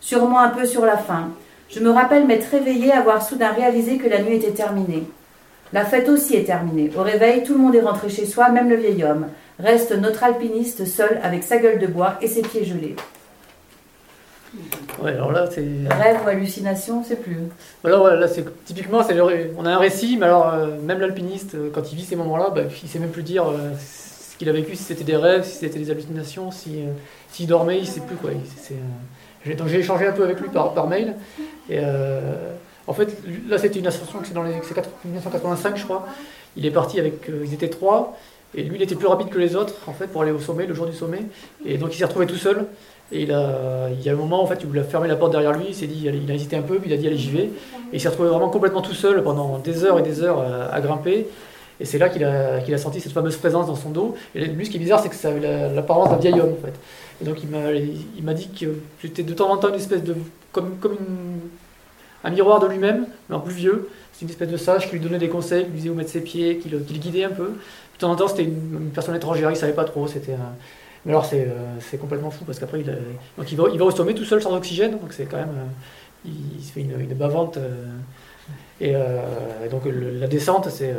Sûrement 0.00 0.40
un 0.40 0.48
peu 0.48 0.66
sur 0.66 0.84
la 0.84 0.96
faim. 0.96 1.30
Je 1.68 1.80
me 1.80 1.90
rappelle 1.90 2.26
m'être 2.26 2.50
réveillé, 2.50 2.92
avoir 2.92 3.26
soudain 3.26 3.52
réalisé 3.52 3.98
que 3.98 4.08
la 4.08 4.22
nuit 4.22 4.36
était 4.36 4.50
terminée. 4.50 5.04
La 5.72 5.84
fête 5.84 6.08
aussi 6.08 6.34
est 6.34 6.44
terminée. 6.44 6.90
Au 6.98 7.02
réveil, 7.02 7.44
tout 7.44 7.52
le 7.52 7.60
monde 7.60 7.76
est 7.76 7.80
rentré 7.80 8.08
chez 8.08 8.26
soi, 8.26 8.48
même 8.48 8.68
le 8.68 8.76
vieil 8.76 9.04
homme. 9.04 9.28
Reste 9.60 9.96
notre 9.96 10.24
alpiniste 10.24 10.84
seul 10.84 11.20
avec 11.22 11.44
sa 11.44 11.58
gueule 11.58 11.78
de 11.78 11.86
bois 11.86 12.14
et 12.20 12.26
ses 12.26 12.42
pieds 12.42 12.64
gelés. 12.64 12.96
Ouais, 15.02 15.12
alors 15.12 15.32
là, 15.32 15.48
c'est. 15.50 15.60
Rêve 15.60 16.20
ou 16.24 16.28
hallucination, 16.28 17.02
c'est 17.04 17.16
plus. 17.16 17.38
Ouais, 17.84 17.90
là, 17.90 18.28
c'est 18.28 18.44
typiquement, 18.64 19.02
c'est 19.02 19.14
le 19.14 19.22
ré- 19.22 19.50
on 19.56 19.64
a 19.64 19.70
un 19.70 19.78
récit, 19.78 20.16
mais 20.18 20.26
alors 20.26 20.52
euh, 20.52 20.76
même 20.82 21.00
l'alpiniste, 21.00 21.54
euh, 21.54 21.70
quand 21.72 21.92
il 21.92 21.96
vit 21.96 22.04
ces 22.04 22.16
moments-là, 22.16 22.50
bah, 22.54 22.62
il 22.82 22.88
sait 22.88 22.98
même 22.98 23.10
plus 23.10 23.22
dire 23.22 23.48
euh, 23.48 23.70
ce 23.78 24.36
qu'il 24.36 24.48
a 24.48 24.52
vécu, 24.52 24.74
si 24.76 24.82
c'était 24.82 25.04
des 25.04 25.16
rêves, 25.16 25.44
si 25.44 25.56
c'était 25.56 25.78
des 25.78 25.90
hallucinations, 25.90 26.50
si 26.50 26.80
euh, 26.82 26.90
s'il 27.30 27.46
dormait, 27.46 27.78
il 27.78 27.86
sait 27.86 28.00
plus 28.00 28.16
quoi. 28.16 28.30
C'est, 28.56 29.54
donc 29.54 29.68
j'ai 29.68 29.78
échangé 29.78 30.06
un 30.06 30.12
peu 30.12 30.24
avec 30.24 30.38
lui 30.40 30.48
par, 30.50 30.74
par 30.74 30.86
mail, 30.86 31.14
et 31.70 31.78
en 32.86 32.92
fait, 32.92 33.16
là, 33.48 33.56
c'était 33.56 33.78
une 33.78 33.86
ascension 33.86 34.18
que 34.18 34.26
c'est 34.26 34.34
dans 34.34 34.42
les 34.42 34.52
c'est 34.64 34.74
4 34.74 34.88
1985, 35.04 35.76
je 35.78 35.84
crois. 35.84 36.06
Il 36.56 36.66
est 36.66 36.70
parti 36.70 36.98
avec, 37.00 37.30
ils 37.44 37.54
étaient 37.54 37.70
trois, 37.70 38.18
et 38.54 38.62
lui, 38.64 38.76
il 38.76 38.82
était 38.82 38.96
plus 38.96 39.06
rapide 39.06 39.28
que 39.30 39.38
les 39.38 39.56
autres, 39.56 39.74
en 39.86 39.92
fait, 39.92 40.08
pour 40.08 40.22
aller 40.22 40.32
au 40.32 40.40
sommet, 40.40 40.66
le 40.66 40.74
jour 40.74 40.86
du 40.86 40.94
sommet, 40.94 41.22
et 41.64 41.78
donc 41.78 41.94
il 41.94 41.98
s'est 41.98 42.04
retrouvé 42.04 42.26
tout 42.26 42.36
seul. 42.36 42.66
Et 43.12 43.22
il, 43.22 43.28
il 43.28 44.02
y 44.04 44.08
a 44.08 44.12
un 44.12 44.16
moment 44.16 44.42
en 44.42 44.46
fait 44.46 44.60
il 44.62 44.78
a 44.78 44.84
fermé 44.84 45.08
la 45.08 45.16
porte 45.16 45.32
derrière 45.32 45.52
lui, 45.52 45.66
il 45.68 45.74
s'est 45.74 45.86
dit, 45.86 46.08
il 46.08 46.30
a 46.30 46.34
hésité 46.34 46.56
un 46.56 46.62
peu, 46.62 46.76
puis 46.76 46.90
il 46.90 46.92
a 46.92 46.96
dit 46.96 47.06
allez 47.06 47.16
j'y 47.16 47.30
vais. 47.30 47.44
Et 47.44 47.50
il 47.94 48.00
s'est 48.00 48.08
retrouvé 48.08 48.28
vraiment 48.28 48.50
complètement 48.50 48.82
tout 48.82 48.94
seul 48.94 49.22
pendant 49.22 49.58
des 49.58 49.84
heures 49.84 49.98
et 49.98 50.02
des 50.02 50.22
heures 50.22 50.40
à, 50.72 50.80
grimper. 50.80 51.26
Et 51.80 51.84
c'est 51.84 51.98
là 51.98 52.08
qu'il 52.08 52.24
a, 52.24 52.60
qu'il 52.60 52.74
a 52.74 52.78
senti 52.78 53.00
cette 53.00 53.12
fameuse 53.12 53.36
présence 53.36 53.66
dans 53.66 53.74
son 53.74 53.90
dos. 53.90 54.14
Et 54.34 54.44
lui, 54.44 54.66
ce 54.66 54.70
qui 54.70 54.76
est 54.76 54.80
bizarre, 54.80 55.00
c'est 55.00 55.08
que 55.08 55.14
ça 55.14 55.28
avait 55.28 55.40
la- 55.40 55.72
l'apparence 55.72 56.10
d'un 56.10 56.16
vieil 56.18 56.38
homme 56.38 56.52
en 56.52 56.66
fait. 56.66 56.74
Et 57.20 57.24
donc 57.24 57.38
il 57.42 58.24
m'a, 58.24 58.34
dit 58.34 58.48
que 58.48 58.66
c'était 59.02 59.22
de 59.22 59.32
temps 59.34 59.50
en 59.50 59.56
temps 59.56 59.68
une 59.68 59.74
espèce 59.74 60.04
de, 60.04 60.14
comme, 60.52 60.76
comme 60.78 60.92
une- 60.92 61.40
un 62.22 62.30
miroir 62.30 62.60
de 62.60 62.66
lui-même, 62.66 63.06
mais 63.28 63.36
en 63.36 63.40
plus 63.40 63.54
vieux. 63.54 63.88
C'est 64.12 64.22
une 64.22 64.30
espèce 64.30 64.48
de 64.50 64.56
sage 64.56 64.86
qui 64.88 64.92
lui 64.92 65.00
donnait 65.00 65.18
des 65.18 65.28
conseils, 65.28 65.64
qui 65.64 65.70
lui 65.70 65.76
disait 65.78 65.90
où 65.90 65.94
mettre 65.94 66.10
ses 66.10 66.20
pieds, 66.20 66.58
qui 66.58 66.68
le, 66.68 66.80
qui 66.80 66.92
le 66.92 66.98
guidait 67.00 67.24
un 67.24 67.30
peu. 67.30 67.46
De 67.46 67.98
temps 67.98 68.10
en 68.10 68.16
temps, 68.16 68.28
c'était 68.28 68.44
une, 68.44 68.90
personne 68.94 69.14
étrangère, 69.14 69.50
il 69.50 69.56
savait 69.56 69.72
pas 69.72 69.84
trop. 69.84 70.06
C'était 70.06 70.34
mais 71.06 71.12
alors 71.12 71.24
c'est, 71.24 71.44
euh, 71.48 71.78
c'est 71.80 71.98
complètement 71.98 72.30
fou 72.30 72.44
parce 72.44 72.58
qu'après 72.58 72.80
il, 72.80 72.90
a- 72.90 72.94
donc 73.38 73.50
il 73.50 73.56
va, 73.56 73.64
il 73.72 73.78
va 73.78 73.84
au 73.86 73.90
sommet 73.90 74.14
tout 74.14 74.24
seul 74.24 74.42
sans 74.42 74.54
oxygène, 74.54 74.92
donc 74.92 75.12
c'est 75.12 75.24
quand 75.24 75.38
même 75.38 75.48
euh, 75.48 75.66
il, 76.26 76.58
il 76.58 76.64
se 76.64 76.72
fait 76.72 76.80
une, 76.82 76.98
une 77.00 77.14
bavante 77.14 77.56
euh, 77.56 77.84
et, 78.82 78.94
euh, 78.94 79.20
et 79.64 79.68
donc 79.68 79.84
le- 79.84 80.18
la 80.18 80.26
descente 80.26 80.68
c'est, 80.70 80.90
euh, 80.90 80.94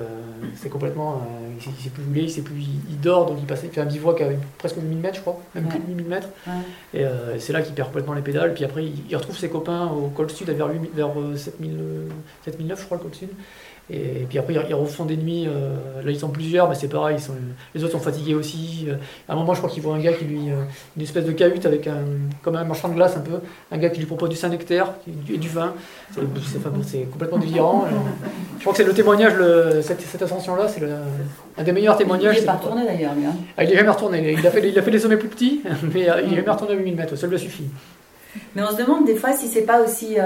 c'est 0.56 0.70
complètement 0.70 1.14
euh, 1.16 1.54
il, 1.58 1.64
sait, 1.64 1.70
il 1.80 1.84
sait 1.84 1.90
plus 1.90 2.04
où 2.04 2.08
il 2.14 2.20
est, 2.20 2.24
il 2.24 2.30
sait 2.32 2.42
plus 2.42 2.56
il, 2.90 3.00
dort 3.00 3.26
donc 3.26 3.38
il 3.40 3.46
passe 3.46 3.62
il 3.64 3.70
fait 3.70 3.82
un 3.82 3.86
bivouac 3.86 4.22
à 4.22 4.28
presque 4.60 4.76
8000 4.78 4.98
mètres 5.00 5.16
je 5.16 5.22
crois, 5.22 5.40
même 5.56 5.68
plus 5.68 5.80
de 5.80 5.88
8000 5.88 6.06
mètres 6.08 6.30
Ouais. 6.48 6.54
et 7.02 7.06
euh, 7.06 7.38
c'est 7.40 7.54
là 7.54 7.62
qu'il 7.62 7.74
perd 7.74 7.88
complètement 7.90 8.14
les 8.14 8.22
pédales 8.22 8.54
puis 8.54 8.64
après 8.66 8.84
il, 8.86 9.16
retrouve 9.16 9.38
ses 9.38 9.50
copains 9.50 9.88
au 9.88 10.08
col 10.10 10.30
sud 10.30 10.50
vers, 10.52 10.68
8000 10.68 10.90
vers 10.94 11.10
euh, 11.20 11.36
7000, 11.36 11.72
euh, 11.80 12.08
7009 12.46 12.80
je 12.80 12.86
crois 12.86 12.98
le 12.98 13.04
col 13.04 13.14
sud 13.16 13.30
et, 13.92 14.26
puis 14.30 14.38
après, 14.40 14.54
ils- 14.54 14.66
ils 14.70 14.74
refont 14.74 15.06
des 15.06 15.18
nuits. 15.18 15.46
euh, 15.48 15.76
là, 16.04 16.12
ils 16.12 16.20
sont 16.20 16.30
plusieurs, 16.30 16.70
mais 16.70 16.76
c'est 16.76 16.88
pareil. 16.88 17.18
Ils 17.20 17.22
sont, 17.22 17.34
les 17.76 17.84
autres 17.84 17.92
sont 17.94 18.00
fatigués 18.00 18.34
aussi. 18.36 18.86
Euh, 18.88 18.96
à 19.28 19.34
un 19.34 19.36
moment, 19.36 19.54
je 19.54 19.60
crois 19.60 19.70
qu'ils 19.70 19.84
voient 19.84 19.96
un 19.96 20.00
gars 20.00 20.14
qui 20.14 20.26
lui. 20.26 20.50
euh, 20.50 20.64
une 20.96 21.04
espèce 21.04 21.26
de 21.26 21.32
cahute 21.32 21.66
avec 21.66 21.88
un. 21.88 21.98
comme 22.42 22.56
un 22.56 22.64
marchand 22.64 22.90
de 22.90 22.94
glace 22.96 23.18
un 23.18 23.22
peu. 23.22 23.40
Un 23.72 23.78
gars 23.78 23.90
qui 23.90 24.00
lui 24.00 24.06
propose 24.08 24.30
du 24.30 24.36
Saint-Nectaire 24.36 24.94
et 25.08 25.12
du, 25.12 25.34
et 25.36 25.38
du 25.38 25.50
vin. 25.50 25.74
C'est 26.14 26.22
c'est- 26.22 26.58
enfin, 26.58 26.70
bon, 26.70 26.82
c'est 26.86 27.02
complètement 27.12 27.38
délirant. 27.38 27.86
Je 28.58 28.62
crois 28.62 28.74
que 28.74 28.78
c'est 28.78 28.84
le 28.84 28.94
témoignage, 28.94 29.34
le- 29.36 29.82
cette, 29.82 30.02
cette 30.02 30.22
ascension-là, 30.22 30.68
c'est 30.68 30.80
le- 30.82 30.90
un 31.58 31.64
des 31.64 31.72
meilleurs 31.72 31.98
témoignages. 31.98 32.36
Il 32.36 32.38
est 32.38 32.40
c'est- 32.42 32.46
pas 32.46 32.54
retourné 32.54 32.86
d'ailleurs, 32.86 33.14
lui. 33.16 33.26
hein. 33.26 33.34
Ah, 33.58 33.64
il 33.64 33.72
est 33.72 33.76
jamais 33.76 33.90
retourné. 33.90 34.36
Il 34.38 34.46
a 34.48 34.52
fait, 34.52 34.70
il 34.70 34.78
a 34.78 34.82
fait 34.82 34.92
des 34.92 35.00
sommets 35.00 35.18
plus 35.18 35.30
petits, 35.30 35.62
mais 35.94 36.08
il 36.26 36.34
est 36.34 36.36
jamais 36.38 36.50
retourné 36.52 36.74
à 36.74 36.78
8000 36.78 36.96
mètres. 36.96 37.16
Ça 37.16 37.28
lui 37.28 37.36
a 37.36 37.40
suffi. 37.40 37.64
Mais 38.56 38.62
on 38.64 38.70
se 38.72 38.78
demande 38.82 39.06
des 39.06 39.16
fois 39.16 39.34
si 39.34 39.48
c'est 39.48 39.64
pas 39.64 39.82
aussi 39.82 40.18
euh, 40.18 40.24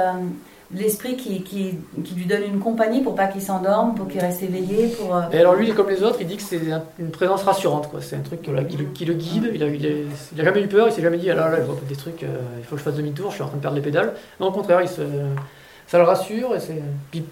l'esprit 0.74 1.16
qui, 1.16 1.44
qui, 1.44 1.76
qui 2.04 2.14
lui 2.16 2.26
donne 2.26 2.44
une 2.44 2.60
compagnie 2.60 3.02
pour 3.02 3.16
pas 3.16 3.28
qu'il 3.28 3.42
s'endorme, 3.42 3.94
pour 3.96 4.08
qu'il 4.08 4.20
reste 4.22 4.42
éveillé, 4.42 4.88
pour. 4.90 5.16
euh, 5.16 5.22
Et 5.32 5.38
alors 5.40 5.54
lui, 5.56 5.72
comme 5.74 5.90
les 5.90 6.02
autres, 6.04 6.18
il 6.22 6.28
dit 6.28 6.38
que 6.38 6.44
c'est 6.44 6.72
un- 6.72 6.84
une 7.00 7.12
présence 7.12 7.44
rassurante. 7.44 7.90
quoi. 7.90 8.02
C'est 8.02 8.16
un 8.16 8.22
truc 8.22 8.40
voilà, 8.48 8.64
qui, 8.64 8.78
le, 8.78 8.86
qui 8.86 9.06
le 9.06 9.14
guide. 9.14 9.52
Il 9.54 9.64
a, 9.64 9.68
il, 9.68 9.86
a, 9.86 9.90
il 10.34 10.42
a 10.42 10.44
jamais 10.44 10.62
eu 10.64 10.68
peur. 10.68 10.88
Il 10.88 10.94
s'est 10.94 11.02
jamais 11.02 11.18
dit, 11.18 11.30
ah 11.30 11.36
là 11.36 11.50
là, 11.50 11.58
je 11.60 11.64
vois 11.64 11.76
des 11.88 11.96
trucs, 11.96 12.24
euh, 12.24 12.28
il 12.58 12.64
faut 12.64 12.76
que 12.76 12.80
je 12.80 12.84
fasse 12.84 12.96
demi-tour, 12.96 13.30
je 13.30 13.36
suis 13.36 13.44
en 13.44 13.48
train 13.48 13.58
de 13.58 13.62
perdre 13.62 13.76
les 13.78 13.84
pédales. 13.84 14.14
Non, 14.40 14.48
au 14.48 14.52
contraire, 14.52 14.82
il 14.82 14.88
se, 14.90 15.02
ça 15.88 15.98
le 15.98 16.04
rassure. 16.04 16.56
Et 16.56 16.60
c'est, 16.60 16.82
puis, 17.12 17.24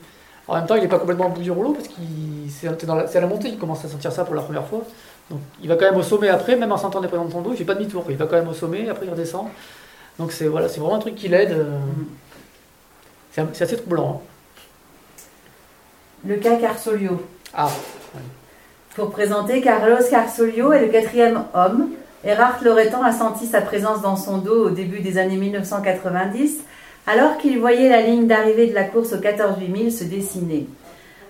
en 0.47 0.55
même 0.55 0.65
temps, 0.65 0.75
il 0.75 0.81
n'est 0.81 0.87
pas 0.87 0.99
complètement 0.99 1.27
au 1.27 1.29
bout 1.29 1.41
du 1.41 1.51
rouleau 1.51 1.71
parce 1.73 1.87
que 1.87 1.93
c'est 2.49 2.67
c'est 2.79 2.85
dans 2.85 2.95
la- 2.95 3.07
c'est 3.07 3.17
à 3.17 3.21
la 3.21 3.27
montée 3.27 3.49
qu'il 3.49 3.57
commence 3.57 3.83
à 3.85 3.87
sentir 3.87 4.11
ça 4.11 4.25
pour 4.25 4.35
la 4.35 4.41
première 4.41 4.65
fois. 4.67 4.83
Donc 5.31 5.39
il 5.61 5.69
va 5.69 5.75
quand 5.77 5.85
même 5.85 5.95
au 5.97 6.03
sommet 6.03 6.27
après, 6.27 6.55
même 6.57 6.71
en 6.73 6.77
sentant 6.77 6.99
des 6.99 7.07
présents 7.07 7.23
de 7.25 7.31
son 7.31 7.41
dos, 7.41 7.51
il 7.51 7.57
fait 7.57 7.63
pas 7.63 7.75
demi-tour. 7.75 8.03
Il 8.09 8.17
va 8.17 8.25
quand 8.25 8.35
même 8.35 8.49
au 8.49 8.53
sommet, 8.53 8.89
après 8.89 9.05
il 9.05 9.09
redescend. 9.09 9.47
Donc 10.19 10.33
c'est 10.33 10.47
voilà, 10.47 10.67
c'est 10.67 10.81
vraiment 10.81 10.97
un 10.97 10.99
truc 10.99 11.15
qui 11.15 11.29
l'aide. 11.29 11.51
euh, 11.53 11.63
un- 11.63 12.22
c'est 13.33 13.61
assez 13.61 13.77
troublant. 13.77 14.21
Le 16.25 16.35
cas 16.35 16.55
Carsolio. 16.57 17.21
Ah, 17.53 17.69
Pour 18.95 19.11
présenter, 19.11 19.61
Carlos 19.61 20.03
Carsolio 20.09 20.71
est 20.71 20.85
le 20.85 20.91
quatrième 20.91 21.43
homme. 21.53 21.89
Erhard 22.23 22.63
Loretan 22.63 23.03
a 23.03 23.11
senti 23.11 23.47
sa 23.47 23.61
présence 23.61 24.01
dans 24.01 24.15
son 24.15 24.37
dos 24.37 24.67
au 24.67 24.69
début 24.69 24.99
des 24.99 25.17
années 25.17 25.35
1990, 25.35 26.59
alors 27.07 27.37
qu'il 27.37 27.59
voyait 27.59 27.89
la 27.89 28.01
ligne 28.01 28.27
d'arrivée 28.27 28.67
de 28.67 28.73
la 28.73 28.85
course 28.85 29.13
au 29.13 29.19
14 29.19 29.59
8000 29.59 29.91
se 29.91 30.03
dessiner. 30.05 30.67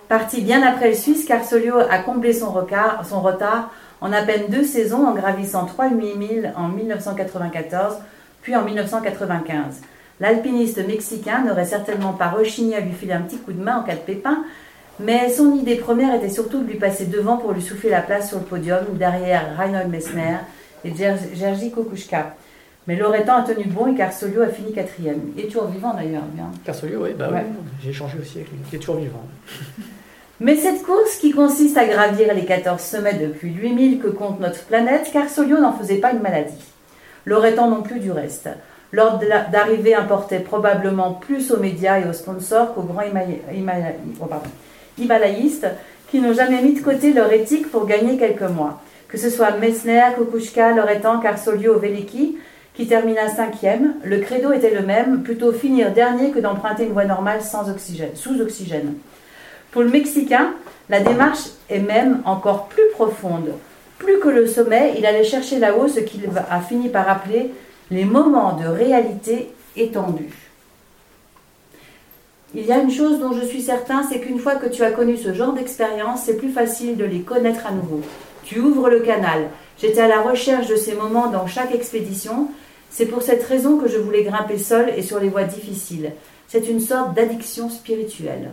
Parti 0.08 0.42
bien 0.42 0.62
après 0.62 0.90
le 0.90 0.94
Suisse, 0.94 1.24
Carsolio 1.24 1.78
a 1.78 1.98
comblé 1.98 2.32
son 2.32 2.50
retard 2.50 3.02
en 4.00 4.12
à 4.12 4.22
peine 4.22 4.44
deux 4.50 4.64
saisons 4.64 5.06
en 5.06 5.14
gravissant 5.14 5.64
3 5.64 5.88
8000 5.88 6.52
en 6.56 6.68
1994, 6.68 7.96
puis 8.42 8.54
en 8.54 8.62
1995. 8.62 9.80
L'alpiniste 10.20 10.86
mexicain 10.86 11.42
n'aurait 11.44 11.64
certainement 11.64 12.12
pas 12.12 12.28
rechigné 12.28 12.76
à 12.76 12.80
lui 12.80 12.92
filer 12.92 13.12
un 13.14 13.22
petit 13.22 13.38
coup 13.38 13.52
de 13.52 13.62
main 13.62 13.78
en 13.78 13.82
cas 13.82 13.94
de 13.94 14.00
pépin, 14.00 14.44
mais 15.00 15.28
son 15.28 15.54
idée 15.54 15.74
première 15.76 16.14
était 16.14 16.28
surtout 16.28 16.60
de 16.62 16.68
lui 16.70 16.78
passer 16.78 17.06
devant 17.06 17.36
pour 17.36 17.52
lui 17.52 17.62
souffler 17.62 17.90
la 17.90 18.00
place 18.00 18.28
sur 18.28 18.38
le 18.38 18.44
podium, 18.44 18.84
derrière 18.92 19.56
Reinhold 19.58 19.88
Messner 19.90 20.36
et 20.84 20.92
Jerzy 20.94 21.72
Kokushka. 21.72 22.36
Mais 22.86 22.96
Loretan 22.96 23.36
a 23.36 23.42
tenu 23.42 23.64
bon 23.64 23.86
et 23.92 23.96
Carsolio 23.96 24.42
a 24.42 24.48
fini 24.48 24.72
quatrième? 24.72 25.20
Il 25.36 25.44
est 25.44 25.46
toujours 25.48 25.66
vivant 25.68 25.94
d'ailleurs. 25.94 26.22
bien. 26.32 26.50
Carsolio, 26.64 27.02
oui, 27.04 27.10
bah 27.18 27.30
Ouais. 27.32 27.44
oui, 27.48 27.56
j'ai 27.82 27.90
échangé 27.90 28.18
aussi 28.20 28.36
avec 28.38 28.50
lui. 28.50 28.58
Il 28.70 28.76
est 28.76 28.78
toujours 28.78 28.96
vivant. 28.96 29.24
Mais 30.40 30.56
cette 30.56 30.82
course 30.82 31.16
qui 31.16 31.30
consiste 31.32 31.76
à 31.78 31.86
gravir 31.86 32.34
les 32.34 32.44
14 32.44 32.80
sommets 32.80 33.14
depuis 33.14 33.52
8000 33.52 34.00
que 34.00 34.08
compte 34.08 34.38
notre 34.40 34.62
planète, 34.64 35.08
Carsolio 35.12 35.58
n'en 35.58 35.72
faisait 35.72 35.96
pas 35.96 36.12
une 36.12 36.20
maladie. 36.20 36.52
Loretan 37.24 37.70
non 37.70 37.82
plus 37.82 38.00
du 38.00 38.10
reste? 38.12 38.48
L'ordre 38.94 39.24
d'arrivée 39.50 39.96
importait 39.96 40.38
probablement 40.38 41.14
plus 41.14 41.50
aux 41.50 41.58
médias 41.58 41.98
et 41.98 42.08
aux 42.08 42.12
sponsors 42.12 42.74
qu'aux 42.74 42.82
grands 42.82 43.02
oh, 43.02 44.26
himalayistes 44.96 45.66
qui 46.08 46.20
n'ont 46.20 46.32
jamais 46.32 46.62
mis 46.62 46.74
de 46.74 46.80
côté 46.80 47.12
leur 47.12 47.32
éthique 47.32 47.72
pour 47.72 47.86
gagner 47.86 48.16
quelques 48.18 48.48
mois. 48.48 48.80
Que 49.08 49.18
ce 49.18 49.30
soit 49.30 49.50
Messner, 49.58 50.10
Kokushka, 50.16 50.74
Loretan, 50.74 51.18
Carsolio 51.18 51.74
ou 51.74 51.80
Veliki, 51.80 52.38
qui 52.74 52.86
termina 52.86 53.28
cinquième, 53.28 53.94
le 54.04 54.20
credo 54.20 54.52
était 54.52 54.72
le 54.72 54.82
même, 54.82 55.24
plutôt 55.24 55.50
finir 55.50 55.90
dernier 55.92 56.30
que 56.30 56.38
d'emprunter 56.38 56.84
une 56.84 56.92
voie 56.92 57.04
normale 57.04 57.42
sans 57.42 57.68
oxygène, 57.68 58.14
sous 58.14 58.40
oxygène. 58.40 58.94
Pour 59.72 59.82
le 59.82 59.88
Mexicain, 59.88 60.54
la 60.88 61.00
démarche 61.00 61.46
est 61.68 61.80
même 61.80 62.22
encore 62.24 62.68
plus 62.68 62.88
profonde. 62.92 63.54
Plus 63.98 64.20
que 64.20 64.28
le 64.28 64.46
sommet, 64.46 64.94
il 64.96 65.04
allait 65.04 65.24
chercher 65.24 65.58
là-haut 65.58 65.88
ce 65.88 65.98
qu'il 65.98 66.30
a 66.48 66.60
fini 66.60 66.90
par 66.90 67.08
appeler 67.08 67.50
les 67.94 68.04
moments 68.04 68.54
de 68.54 68.66
réalité 68.66 69.50
étendue. 69.76 70.34
Il 72.52 72.66
y 72.66 72.72
a 72.72 72.78
une 72.78 72.90
chose 72.90 73.20
dont 73.20 73.32
je 73.32 73.44
suis 73.44 73.62
certain, 73.62 74.02
c'est 74.02 74.20
qu'une 74.20 74.40
fois 74.40 74.56
que 74.56 74.66
tu 74.66 74.82
as 74.82 74.90
connu 74.90 75.16
ce 75.16 75.32
genre 75.32 75.52
d'expérience, 75.52 76.22
c'est 76.24 76.36
plus 76.36 76.50
facile 76.50 76.96
de 76.96 77.04
les 77.04 77.20
connaître 77.20 77.66
à 77.66 77.70
nouveau. 77.70 78.00
Tu 78.42 78.58
ouvres 78.58 78.90
le 78.90 79.00
canal. 79.00 79.48
J'étais 79.80 80.00
à 80.00 80.08
la 80.08 80.22
recherche 80.22 80.66
de 80.66 80.76
ces 80.76 80.94
moments 80.94 81.28
dans 81.28 81.46
chaque 81.46 81.74
expédition. 81.74 82.48
C'est 82.90 83.06
pour 83.06 83.22
cette 83.22 83.44
raison 83.44 83.78
que 83.78 83.88
je 83.88 83.98
voulais 83.98 84.24
grimper 84.24 84.58
seul 84.58 84.92
et 84.96 85.02
sur 85.02 85.20
les 85.20 85.28
voies 85.28 85.44
difficiles. 85.44 86.12
C'est 86.48 86.68
une 86.68 86.80
sorte 86.80 87.14
d'addiction 87.14 87.70
spirituelle. 87.70 88.50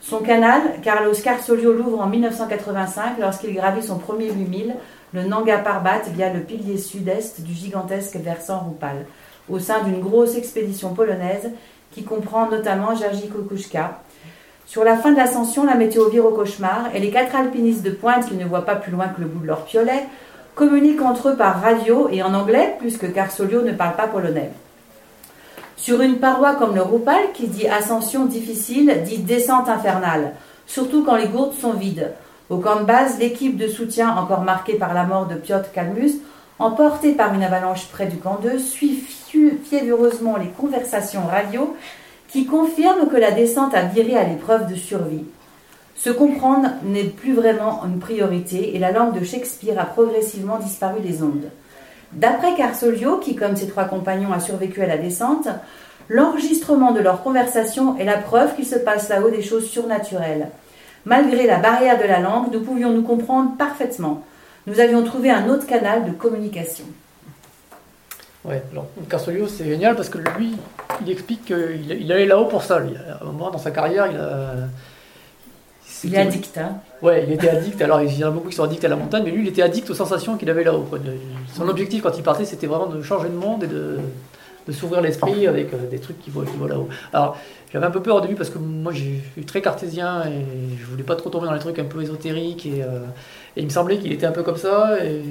Son 0.00 0.18
canal, 0.18 0.62
Carlos 0.82 1.14
Carsolio 1.22 1.72
l'ouvre 1.72 2.00
en 2.00 2.06
1985 2.06 3.18
lorsqu'il 3.20 3.54
gravit 3.54 3.82
son 3.82 3.98
premier 3.98 4.30
8000, 4.30 4.74
le 5.12 5.24
Nanga 5.24 5.58
Parbat, 5.58 6.02
via 6.14 6.32
le 6.32 6.40
pilier 6.40 6.78
sud-est 6.78 7.40
du 7.40 7.52
gigantesque 7.52 8.16
versant 8.16 8.60
Rupal, 8.60 9.06
au 9.48 9.58
sein 9.58 9.82
d'une 9.82 10.00
grosse 10.00 10.36
expédition 10.36 10.94
polonaise 10.94 11.50
qui 11.92 12.04
comprend 12.04 12.48
notamment 12.48 12.94
Jerzy 12.94 13.28
Kokushka. 13.28 14.00
Sur 14.66 14.84
la 14.84 14.96
fin 14.96 15.10
de 15.10 15.16
l'ascension, 15.16 15.64
la 15.64 15.74
météo 15.74 16.08
vire 16.08 16.24
au 16.26 16.30
cauchemar 16.30 16.94
et 16.94 17.00
les 17.00 17.10
quatre 17.10 17.34
alpinistes 17.34 17.82
de 17.82 17.90
pointe 17.90 18.28
qui 18.28 18.36
ne 18.36 18.44
voient 18.44 18.64
pas 18.64 18.76
plus 18.76 18.92
loin 18.92 19.08
que 19.08 19.20
le 19.20 19.26
bout 19.26 19.40
de 19.40 19.48
leur 19.48 19.64
piolet 19.64 20.06
communiquent 20.54 21.02
entre 21.02 21.30
eux 21.30 21.36
par 21.36 21.60
radio 21.60 22.08
et 22.12 22.22
en 22.22 22.34
anglais, 22.34 22.76
puisque 22.78 23.12
Carsolio 23.12 23.62
ne 23.62 23.72
parle 23.72 23.96
pas 23.96 24.06
polonais. 24.06 24.52
Sur 25.76 26.02
une 26.02 26.18
paroi 26.18 26.54
comme 26.54 26.76
le 26.76 26.82
Rupal, 26.82 27.32
qui 27.34 27.48
dit 27.48 27.66
ascension 27.66 28.26
difficile, 28.26 29.02
dit 29.04 29.18
descente 29.18 29.68
infernale, 29.68 30.34
surtout 30.66 31.02
quand 31.02 31.16
les 31.16 31.26
gourdes 31.26 31.54
sont 31.54 31.72
vides. 31.72 32.12
Au 32.50 32.58
camp 32.58 32.80
de 32.80 32.84
base, 32.84 33.20
l'équipe 33.20 33.56
de 33.56 33.68
soutien, 33.68 34.10
encore 34.16 34.40
marquée 34.40 34.74
par 34.74 34.92
la 34.92 35.04
mort 35.04 35.26
de 35.26 35.36
Piotr 35.36 35.70
Kalmus, 35.70 36.14
emportée 36.58 37.12
par 37.12 37.32
une 37.32 37.44
avalanche 37.44 37.86
près 37.92 38.06
du 38.06 38.16
camp 38.16 38.40
2, 38.42 38.58
suit 38.58 39.04
fiévreusement 39.64 40.36
les 40.36 40.48
conversations 40.48 41.24
radio 41.30 41.76
qui 42.26 42.46
confirment 42.46 43.08
que 43.08 43.16
la 43.16 43.30
descente 43.30 43.72
a 43.74 43.82
viré 43.82 44.16
à 44.16 44.24
l'épreuve 44.24 44.68
de 44.68 44.74
survie. 44.74 45.24
Se 45.94 46.10
comprendre 46.10 46.70
n'est 46.82 47.04
plus 47.04 47.34
vraiment 47.34 47.84
une 47.84 48.00
priorité 48.00 48.74
et 48.74 48.80
la 48.80 48.90
langue 48.90 49.16
de 49.16 49.24
Shakespeare 49.24 49.78
a 49.78 49.84
progressivement 49.84 50.58
disparu 50.58 51.00
des 51.02 51.22
ondes. 51.22 51.50
D'après 52.12 52.56
Carsolio, 52.56 53.18
qui 53.18 53.36
comme 53.36 53.54
ses 53.54 53.68
trois 53.68 53.84
compagnons 53.84 54.32
a 54.32 54.40
survécu 54.40 54.82
à 54.82 54.86
la 54.86 54.98
descente, 54.98 55.46
l'enregistrement 56.08 56.90
de 56.90 57.00
leur 57.00 57.22
conversation 57.22 57.96
est 57.96 58.04
la 58.04 58.18
preuve 58.18 58.56
qu'il 58.56 58.66
se 58.66 58.78
passe 58.78 59.08
là-haut 59.08 59.30
des 59.30 59.42
choses 59.42 59.68
surnaturelles. 59.68 60.48
Malgré 61.06 61.46
la 61.46 61.58
barrière 61.58 61.98
de 61.98 62.04
la 62.04 62.20
langue, 62.20 62.52
nous 62.52 62.60
pouvions 62.60 62.92
nous 62.92 63.02
comprendre 63.02 63.56
parfaitement. 63.56 64.22
Nous 64.66 64.80
avions 64.80 65.02
trouvé 65.02 65.30
un 65.30 65.48
autre 65.48 65.66
canal 65.66 66.04
de 66.04 66.12
communication. 66.12 66.84
Ouais, 68.44 68.62
alors 68.72 68.86
Carsolio, 69.08 69.48
c'est 69.48 69.64
génial 69.64 69.96
parce 69.96 70.08
que 70.08 70.18
lui, 70.18 70.56
il 71.02 71.10
explique 71.10 71.44
qu'il 71.44 71.90
il 71.90 72.12
allait 72.12 72.26
là-haut 72.26 72.46
pour 72.46 72.62
ça. 72.62 72.78
Lui. 72.78 72.94
À 72.96 73.22
un 73.22 73.26
moment 73.26 73.50
dans 73.50 73.58
sa 73.58 73.70
carrière, 73.70 74.06
il 74.10 74.16
a. 74.16 74.54
Il 76.02 76.14
est 76.14 76.18
addict, 76.18 76.56
hein 76.56 76.76
Ouais, 77.02 77.24
il 77.26 77.32
était 77.34 77.50
addict. 77.50 77.82
Alors, 77.82 78.00
il 78.00 78.16
y 78.16 78.24
en 78.24 78.28
a 78.28 78.30
beaucoup 78.30 78.48
qui 78.48 78.56
sont 78.56 78.64
addicts 78.64 78.84
à 78.84 78.88
la 78.88 78.96
montagne, 78.96 79.22
mais 79.24 79.30
lui, 79.30 79.42
il 79.42 79.48
était 79.48 79.60
addict 79.60 79.90
aux 79.90 79.94
sensations 79.94 80.38
qu'il 80.38 80.48
avait 80.48 80.64
là-haut. 80.64 80.88
Son 81.54 81.68
objectif 81.68 82.02
quand 82.02 82.16
il 82.16 82.22
partait, 82.22 82.46
c'était 82.46 82.66
vraiment 82.66 82.86
de 82.86 83.02
changer 83.02 83.28
de 83.28 83.34
monde 83.34 83.64
et 83.64 83.66
de, 83.66 83.98
de 84.66 84.72
s'ouvrir 84.72 85.00
l'esprit 85.00 85.46
avec 85.46 85.72
euh, 85.72 85.88
des 85.90 85.98
trucs 85.98 86.18
qui 86.20 86.30
qui 86.30 86.68
là-haut. 86.68 86.88
Alors, 87.12 87.36
j'avais 87.72 87.86
un 87.86 87.90
peu 87.90 88.02
peur 88.02 88.16
au 88.16 88.20
début 88.20 88.34
parce 88.34 88.50
que 88.50 88.58
moi, 88.58 88.92
j'ai 88.92 89.20
suis 89.32 89.44
très 89.44 89.62
cartésien 89.62 90.24
et 90.24 90.44
je 90.78 90.84
voulais 90.86 91.02
pas 91.02 91.16
trop 91.16 91.30
tomber 91.30 91.46
dans 91.46 91.54
les 91.54 91.60
trucs 91.60 91.78
un 91.78 91.84
peu 91.84 92.02
ésotériques 92.02 92.66
et. 92.66 92.82
Euh, 92.82 93.00
et 93.56 93.62
il 93.62 93.64
me 93.64 93.70
semblait 93.70 93.98
qu'il 93.98 94.12
était 94.12 94.26
un 94.26 94.32
peu 94.32 94.42
comme 94.42 94.56
ça. 94.56 95.04
Et 95.04 95.22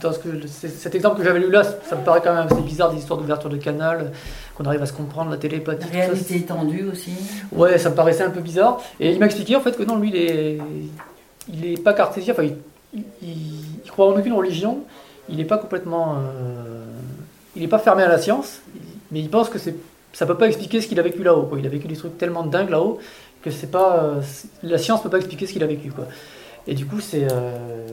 dans, 0.00 0.12
ce 0.12 0.18
que, 0.18 0.46
cet 0.46 0.94
exemple 0.94 1.18
que 1.18 1.24
j'avais 1.24 1.40
lu 1.40 1.50
là, 1.50 1.64
ça 1.64 1.96
me 1.96 2.04
paraît 2.04 2.20
quand 2.22 2.32
même 2.32 2.46
assez 2.46 2.62
bizarre, 2.62 2.92
des 2.92 2.98
histoires 2.98 3.18
d'ouverture 3.18 3.50
de 3.50 3.56
canal, 3.56 4.12
qu'on 4.54 4.64
arrive 4.64 4.82
à 4.82 4.86
se 4.86 4.92
comprendre, 4.92 5.30
la 5.30 5.36
télépathie. 5.36 5.88
La 5.92 6.04
réalité 6.04 6.36
étendue 6.36 6.88
aussi. 6.90 7.12
Ouais, 7.50 7.78
ça 7.78 7.90
me 7.90 7.96
paraissait 7.96 8.22
un 8.22 8.30
peu 8.30 8.40
bizarre. 8.40 8.80
Et 9.00 9.10
il 9.10 9.18
m'a 9.18 9.26
expliqué 9.26 9.56
en 9.56 9.60
fait 9.60 9.76
que 9.76 9.82
non, 9.82 9.96
lui, 9.96 10.10
il 10.10 10.16
est, 10.16 10.58
il 11.52 11.66
est 11.66 11.82
pas 11.82 11.92
cartésien, 11.92 12.34
enfin, 12.34 12.44
il, 12.94 13.02
il, 13.22 13.90
croit 13.90 14.06
en 14.12 14.18
aucune 14.18 14.34
religion, 14.34 14.80
il 15.28 15.36
n'est 15.36 15.44
pas 15.44 15.58
complètement. 15.58 16.16
Euh, 16.18 16.85
il 17.56 17.62
n'est 17.62 17.68
pas 17.68 17.78
fermé 17.78 18.02
à 18.04 18.08
la 18.08 18.18
science, 18.18 18.60
mais 19.10 19.20
il 19.20 19.28
pense 19.28 19.48
que 19.48 19.58
c'est 19.58 19.74
ça 20.12 20.24
peut 20.24 20.36
pas 20.36 20.46
expliquer 20.46 20.80
ce 20.80 20.88
qu'il 20.88 20.98
a 20.98 21.02
vécu 21.02 21.22
là-haut. 21.22 21.50
Il 21.58 21.66
a 21.66 21.68
vécu 21.68 21.88
des 21.88 21.96
trucs 21.96 22.16
tellement 22.16 22.42
dingues 22.42 22.70
là-haut 22.70 22.98
que 23.42 23.50
c'est 23.50 23.70
pas 23.70 24.02
euh, 24.02 24.22
la 24.62 24.78
science 24.78 25.02
peut 25.02 25.10
pas 25.10 25.18
expliquer 25.18 25.46
ce 25.46 25.52
qu'il 25.52 25.62
a 25.62 25.66
vécu. 25.66 25.90
Quoi. 25.90 26.06
Et 26.66 26.74
du 26.74 26.86
coup, 26.86 27.00
c'est. 27.00 27.30
Euh, 27.30 27.86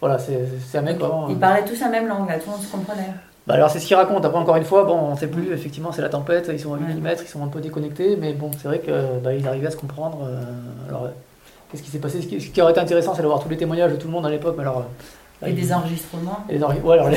voilà, 0.00 0.18
c'est 0.18 0.78
un 0.78 0.82
mec 0.82 0.96
vraiment. 0.98 1.28
Ils 1.28 1.36
parlaient 1.36 1.64
tous 1.64 1.80
la 1.80 1.88
même 1.88 2.06
langue, 2.06 2.28
là, 2.28 2.38
tout 2.38 2.46
le 2.46 2.52
monde 2.52 2.64
se 2.64 2.70
comprenait. 2.70 3.12
Bah 3.48 3.54
alors 3.54 3.70
c'est 3.70 3.80
ce 3.80 3.86
qu'il 3.86 3.96
raconte. 3.96 4.24
Après 4.24 4.38
encore 4.38 4.56
une 4.56 4.64
fois, 4.64 4.84
bon, 4.84 4.94
on 4.94 5.14
ne 5.14 5.18
sait 5.18 5.26
plus. 5.26 5.52
Effectivement, 5.52 5.90
c'est 5.90 6.02
la 6.02 6.08
tempête. 6.08 6.48
Ils 6.52 6.60
sont 6.60 6.74
à 6.74 6.78
8 6.78 6.94
mm, 6.94 7.08
ils 7.22 7.26
sont 7.26 7.42
un 7.42 7.48
peu 7.48 7.60
déconnectés, 7.60 8.16
mais 8.16 8.32
bon, 8.32 8.50
c'est 8.52 8.68
vrai 8.68 8.78
que 8.78 9.18
bah, 9.18 9.30
arrivaient 9.46 9.66
à 9.66 9.70
se 9.70 9.76
comprendre. 9.76 10.20
Euh, 10.24 10.40
alors, 10.88 11.08
qu'est-ce 11.70 11.82
qui 11.82 11.90
s'est 11.90 11.98
passé? 11.98 12.22
Ce 12.22 12.26
qui, 12.26 12.62
aurait 12.62 12.72
été 12.72 12.80
intéressant, 12.80 13.14
c'est 13.14 13.22
d'avoir 13.22 13.42
tous 13.42 13.48
les 13.48 13.56
témoignages 13.56 13.90
de 13.90 13.96
tout 13.96 14.06
le 14.06 14.12
monde 14.12 14.26
à 14.26 14.30
l'époque. 14.30 14.54
Mais 14.56 14.62
alors, 14.62 14.84
et 15.46 15.52
des 15.52 15.72
enregistrements 15.72 16.44
et 16.48 16.58
ouais, 16.58 16.98
alors, 16.98 17.10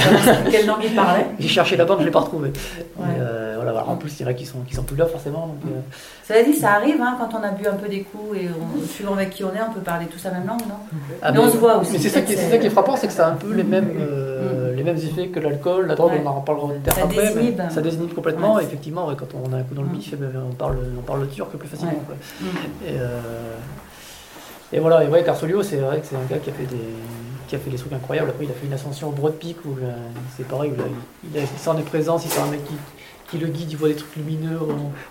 Quelle 0.51 0.67
langue 0.67 0.83
il 0.83 0.93
parlait 0.93 1.25
J'ai 1.39 1.47
cherché 1.47 1.75
la 1.75 1.85
bande, 1.85 1.97
je 1.97 2.01
ne 2.01 2.07
l'ai 2.07 2.11
pas 2.11 2.19
retrouvé. 2.19 2.51
Euh, 2.99 3.57
voilà, 3.59 3.87
en 3.87 3.95
plus, 3.95 4.19
il 4.19 4.23
y 4.23 4.25
en 4.25 4.29
a 4.29 4.33
qui 4.33 4.45
sont, 4.45 4.59
qui 4.59 4.75
sont 4.75 4.83
plus 4.83 4.95
là 4.95 5.07
forcément. 5.07 5.47
Donc, 5.47 5.57
euh. 5.65 5.79
Cela 6.27 6.43
dit, 6.43 6.53
ça 6.53 6.73
arrive 6.73 7.01
hein, 7.01 7.17
quand 7.19 7.35
on 7.37 7.43
a 7.43 7.49
bu 7.49 7.65
un 7.65 7.73
peu 7.73 7.87
des 7.87 8.01
coups 8.01 8.37
et 8.37 8.47
suivant 8.87 9.13
avec 9.13 9.31
qui 9.31 9.43
on 9.43 9.53
est, 9.53 9.61
on 9.67 9.73
peut 9.73 9.81
parler 9.81 10.05
tous 10.05 10.23
la 10.23 10.31
même 10.31 10.45
langue, 10.45 10.61
non 10.61 10.75
ah, 11.21 11.31
mais, 11.31 11.39
on 11.39 11.49
se 11.49 11.57
voit 11.57 11.77
aussi. 11.77 11.93
Mais 11.93 11.99
c'est 11.99 12.09
ça, 12.09 12.21
qui, 12.21 12.35
ça 12.35 12.57
qui 12.57 12.67
est 12.67 12.71
frappant, 12.71 12.95
c'est 12.95 13.07
que 13.07 13.13
ça 13.13 13.27
a 13.27 13.31
un 13.31 13.35
peu 13.35 13.53
les 13.53 13.63
mêmes, 13.63 13.89
euh, 13.99 14.71
mm. 14.71 14.75
les 14.75 14.83
mêmes 14.83 14.97
effets 14.97 15.27
que 15.29 15.39
l'alcool, 15.39 15.87
la 15.87 15.95
drogue, 15.95 16.11
on 16.23 16.27
en 16.27 16.41
parlera 16.41 16.67
ça 16.85 17.03
après. 17.03 17.27
Désinhibe. 17.27 17.57
Mais 17.57 17.73
ça 17.73 17.81
désinhibe 17.81 18.13
complètement. 18.13 18.59
effectivement, 18.59 19.07
quand 19.17 19.27
on 19.33 19.51
a 19.53 19.57
un 19.57 19.63
coup 19.63 19.73
dans 19.73 19.81
le 19.81 19.87
mm. 19.87 19.93
bif, 19.93 20.09
eh 20.13 20.15
ben, 20.15 20.31
on, 20.47 20.53
parle, 20.53 20.77
on 20.97 21.01
parle 21.01 21.21
le 21.21 21.27
turc 21.27 21.49
plus 21.57 21.67
facilement. 21.67 21.93
Mm. 22.39 22.45
Et, 22.87 24.77
et, 24.77 24.79
voilà, 24.79 25.03
et 25.03 25.07
ouais, 25.07 25.23
Carsolio, 25.23 25.63
c'est 25.63 25.77
vrai 25.77 25.99
que 25.99 26.05
c'est 26.05 26.15
un 26.15 26.25
gars 26.29 26.37
qui 26.37 26.51
a 26.51 26.53
fait 26.53 26.65
des 26.65 26.77
qui 27.51 27.57
a 27.57 27.59
fait 27.59 27.69
des 27.69 27.77
trucs 27.77 27.91
incroyables. 27.91 28.29
Après, 28.29 28.45
il 28.45 28.49
a 28.49 28.53
fait 28.53 28.65
une 28.65 28.71
ascension 28.71 29.09
au 29.09 29.11
Broad 29.11 29.33
Peak 29.33 29.57
où 29.65 29.75
euh, 29.83 29.91
c'est 30.37 30.47
pareil, 30.47 30.71
il, 30.73 31.37
a, 31.37 31.41
il, 31.41 31.59
sent 31.59 31.75
des 31.75 31.83
présences, 31.83 32.23
il 32.23 32.31
sent 32.31 32.39
un 32.39 32.49
mec 32.49 32.63
qui, 32.63 32.75
qui, 33.29 33.37
le 33.39 33.47
guide, 33.47 33.69
il 33.69 33.75
voit 33.75 33.89
des 33.89 33.95
trucs 33.95 34.15
lumineux. 34.15 34.57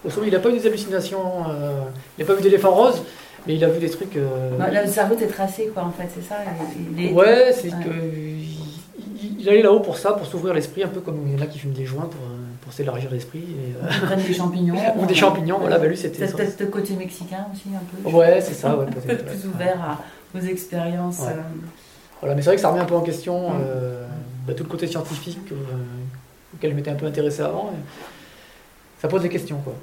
Au, 0.07 0.09
sommet, 0.09 0.29
il 0.29 0.33
n'a 0.33 0.39
pas 0.39 0.49
eu 0.49 0.55
des 0.55 0.67
hallucinations, 0.67 1.45
euh, 1.51 1.83
il 2.17 2.23
n'a 2.23 2.27
pas 2.27 2.35
vu 2.35 2.41
d'éléphant 2.41 2.71
rose, 2.71 3.03
mais 3.47 3.57
il 3.57 3.63
a 3.63 3.69
vu 3.69 3.79
des 3.79 3.91
trucs. 3.91 4.17
Euh... 4.17 4.57
Bah, 4.59 4.71
là, 4.71 4.87
sa 4.87 5.07
route 5.07 5.21
est 5.21 5.27
tracée, 5.27 5.71
quoi, 5.75 5.85
en 5.85 5.91
fait, 5.91 6.09
c'est 6.15 6.27
ça 6.27 6.37
Ouais, 7.13 7.53
c'est 7.53 7.69
que. 7.69 7.91
Il, 9.39 9.47
allait 9.51 9.61
là-haut 9.61 9.81
pour 9.81 9.99
ça, 9.99 10.13
pour 10.13 10.27
s'ouvrir 10.27 10.55
l'esprit, 10.55 10.83
un 10.83 10.89
peu 10.89 11.01
comme 11.01 11.27
il 11.27 11.35
y 11.35 11.37
en 11.39 11.43
a 11.43 11.47
qui 11.47 11.59
fument 11.59 11.75
des 11.75 11.85
joints 11.85 12.07
pour, 12.07 12.23
euh, 12.23 12.39
pour 12.63 12.73
s'élargir 12.73 13.11
l'esprit. 13.11 13.45
Et, 13.45 14.29
des 14.29 14.33
champignons. 14.33 14.77
Ou 14.99 15.05
des 15.05 15.15
champignons, 15.15 15.59
voilà, 15.59 15.79
bah 15.79 15.87
lui 15.87 15.97
c'était. 15.97 16.27
Peut-être 16.27 16.59
le 16.59 16.67
côté 16.67 16.95
mexicain 16.95 17.47
aussi, 17.53 17.69
un 17.75 18.11
peu. 18.11 18.17
Ouais, 18.17 18.41
c'est 18.41 18.55
ça, 18.55 18.75
ouais, 18.77 18.87
peut-être. 18.87 19.27
plus 19.27 19.47
ouvert 19.47 19.79
à, 19.83 20.39
aux 20.39 20.43
expériences. 20.43 21.21
Voilà, 22.21 22.35
mais 22.35 22.43
c'est 22.43 22.51
vrai 22.51 22.57
que 22.57 22.63
ça 22.63 22.69
remet 22.69 22.81
un 22.81 22.87
peu 22.87 22.95
en 22.95 23.01
question 23.01 23.53
euh, 23.61 24.07
bah, 24.47 24.53
tout 24.55 24.65
le 24.65 24.69
côté 24.69 24.87
scientifique 24.87 25.53
euh, 25.53 25.57
auquel 26.55 26.73
je 26.73 26.77
m'étais 26.77 26.91
un 26.91 26.97
peu 26.97 27.07
intéressé 27.07 27.41
avant. 27.41 27.73
ça 29.01 29.09
pose 29.09 29.23
des 29.23 29.31
questions. 29.31 29.59
Quoi. 29.65 29.75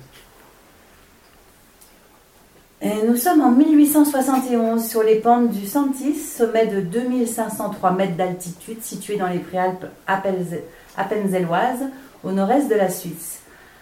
nous 3.08 3.16
sommes 3.16 3.42
en 3.42 3.52
1871 3.52 4.86
sur 4.86 5.02
les 5.02 5.16
pentes 5.16 5.50
du 5.50 5.66
Santis, 5.66 6.16
sommet 6.16 6.68
de 6.68 6.82
2503 6.82 7.92
mètres 7.92 8.16
d'altitude, 8.16 8.84
situé 8.84 9.18
dans 9.18 9.28
les 9.28 9.40
préalpes 9.40 9.88
appenzelloises, 10.06 11.86
au 12.24 12.32
nord-est 12.32 12.70
de 12.70 12.76
la 12.76 12.90
Suisse. 12.90 13.42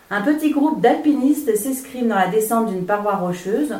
Un 0.09 0.21
petit 0.21 0.51
groupe 0.51 0.81
d'alpinistes 0.81 1.53
s'escrime 1.57 2.07
dans 2.07 2.15
la 2.15 2.27
descente 2.27 2.67
d'une 2.67 2.85
paroi 2.85 3.15
rocheuse 3.15 3.75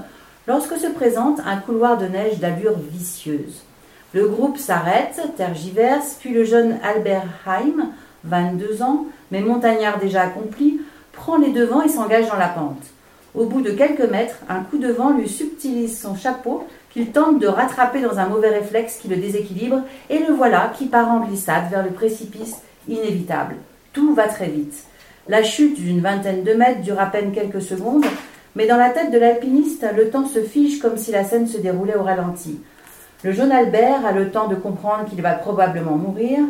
lorsque 0.47 0.77
se 0.77 0.87
présente 0.87 1.39
un 1.45 1.57
couloir 1.57 1.97
de 1.97 2.07
neige 2.07 2.39
d'allure 2.39 2.77
vicieuse. 2.91 3.63
Le 4.13 4.27
groupe 4.27 4.57
s'arrête, 4.57 5.19
tergiverse, 5.35 6.17
puis 6.19 6.31
le 6.31 6.43
jeune 6.43 6.77
Albert 6.83 7.27
Heim, 7.45 7.89
22 8.23 8.81
ans, 8.81 9.05
mais 9.31 9.41
montagnard 9.41 9.99
déjà 9.99 10.21
accompli, 10.21 10.79
prend 11.11 11.37
les 11.37 11.51
devants 11.51 11.81
et 11.81 11.89
s'engage 11.89 12.27
dans 12.27 12.37
la 12.37 12.47
pente. 12.47 12.83
Au 13.33 13.45
bout 13.45 13.61
de 13.61 13.71
quelques 13.71 14.09
mètres, 14.09 14.37
un 14.47 14.61
coup 14.61 14.77
de 14.77 14.87
vent 14.87 15.11
lui 15.11 15.27
subtilise 15.27 15.99
son 15.99 16.15
chapeau 16.15 16.65
qu'il 16.91 17.11
tente 17.11 17.39
de 17.39 17.47
rattraper 17.47 17.99
dans 17.99 18.17
un 18.19 18.29
mauvais 18.29 18.49
réflexe 18.49 18.97
qui 19.01 19.09
le 19.09 19.17
déséquilibre, 19.17 19.81
et 20.09 20.19
le 20.19 20.33
voilà 20.33 20.71
qui 20.77 20.85
part 20.85 21.11
en 21.11 21.19
glissade 21.19 21.69
vers 21.69 21.83
le 21.83 21.91
précipice 21.91 22.61
inévitable. 22.87 23.55
Tout 23.91 24.13
va 24.13 24.29
très 24.29 24.47
vite. 24.47 24.85
La 25.27 25.43
chute 25.43 25.75
d'une 25.75 25.99
vingtaine 25.99 26.43
de 26.43 26.53
mètres 26.53 26.81
dure 26.81 26.99
à 26.99 27.07
peine 27.07 27.33
quelques 27.33 27.61
secondes, 27.61 28.05
mais 28.55 28.67
dans 28.67 28.77
la 28.77 28.91
tête 28.91 29.11
de 29.11 29.17
l'alpiniste, 29.17 29.85
le 29.95 30.09
temps 30.09 30.27
se 30.27 30.39
fige 30.39 30.79
comme 30.79 30.97
si 30.97 31.11
la 31.11 31.25
scène 31.25 31.47
se 31.47 31.57
déroulait 31.57 31.97
au 31.97 32.03
ralenti. 32.03 32.59
Le 33.25 33.31
jeune 33.31 33.51
Albert 33.51 34.05
a 34.05 34.11
le 34.11 34.29
temps 34.29 34.47
de 34.47 34.53
comprendre 34.53 35.05
qu'il 35.09 35.23
va 35.23 35.31
probablement 35.31 35.95
mourir. 35.95 36.41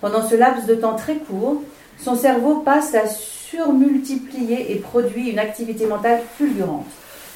Pendant 0.00 0.28
ce 0.28 0.34
laps 0.34 0.66
de 0.66 0.74
temps 0.74 0.96
très 0.96 1.14
court, 1.14 1.62
son 1.96 2.16
cerveau 2.16 2.56
passe 2.56 2.92
à 2.96 3.06
surmultiplier 3.06 4.72
et 4.72 4.80
produit 4.80 5.30
une 5.30 5.38
activité 5.38 5.86
mentale 5.86 6.18
fulgurante. 6.36 6.86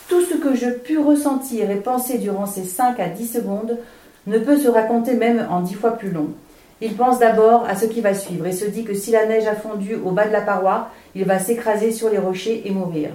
Tout 0.09 0.23
ce 0.23 0.35
que 0.35 0.57
je 0.57 0.71
pus 0.71 0.99
ressentir 0.99 1.71
et 1.71 1.77
penser 1.77 2.19
durant 2.19 2.47
ces 2.47 2.65
5 2.65 2.99
à 2.99 3.09
10 3.09 3.35
secondes 3.35 3.79
ne 4.27 4.39
peut 4.41 4.59
se 4.59 4.67
raconter 4.67 5.15
même 5.15 5.47
en 5.49 5.61
dix 5.61 5.75
fois 5.75 5.93
plus 5.93 6.11
long. 6.11 6.31
Il 6.81 6.97
pense 6.97 7.21
d'abord 7.21 7.67
à 7.69 7.77
ce 7.77 7.87
qui 7.87 8.01
va 8.01 8.15
suivre 8.15 8.49
et 8.49 8.53
se 8.53 8.65
dit 8.65 8.83
que 8.83 8.95
si 8.95 9.13
la 9.13 9.27
neige 9.27 9.47
a 9.47 9.55
fondu 9.55 9.95
au 9.95 10.11
bas 10.11 10.27
de 10.27 10.33
la 10.33 10.41
paroi, 10.41 10.89
il 11.15 11.25
va 11.25 11.39
s'écraser 11.39 11.93
sur 11.93 12.11
les 12.11 12.19
rochers 12.19 12.63
et 12.65 12.73
mourir. 12.73 13.11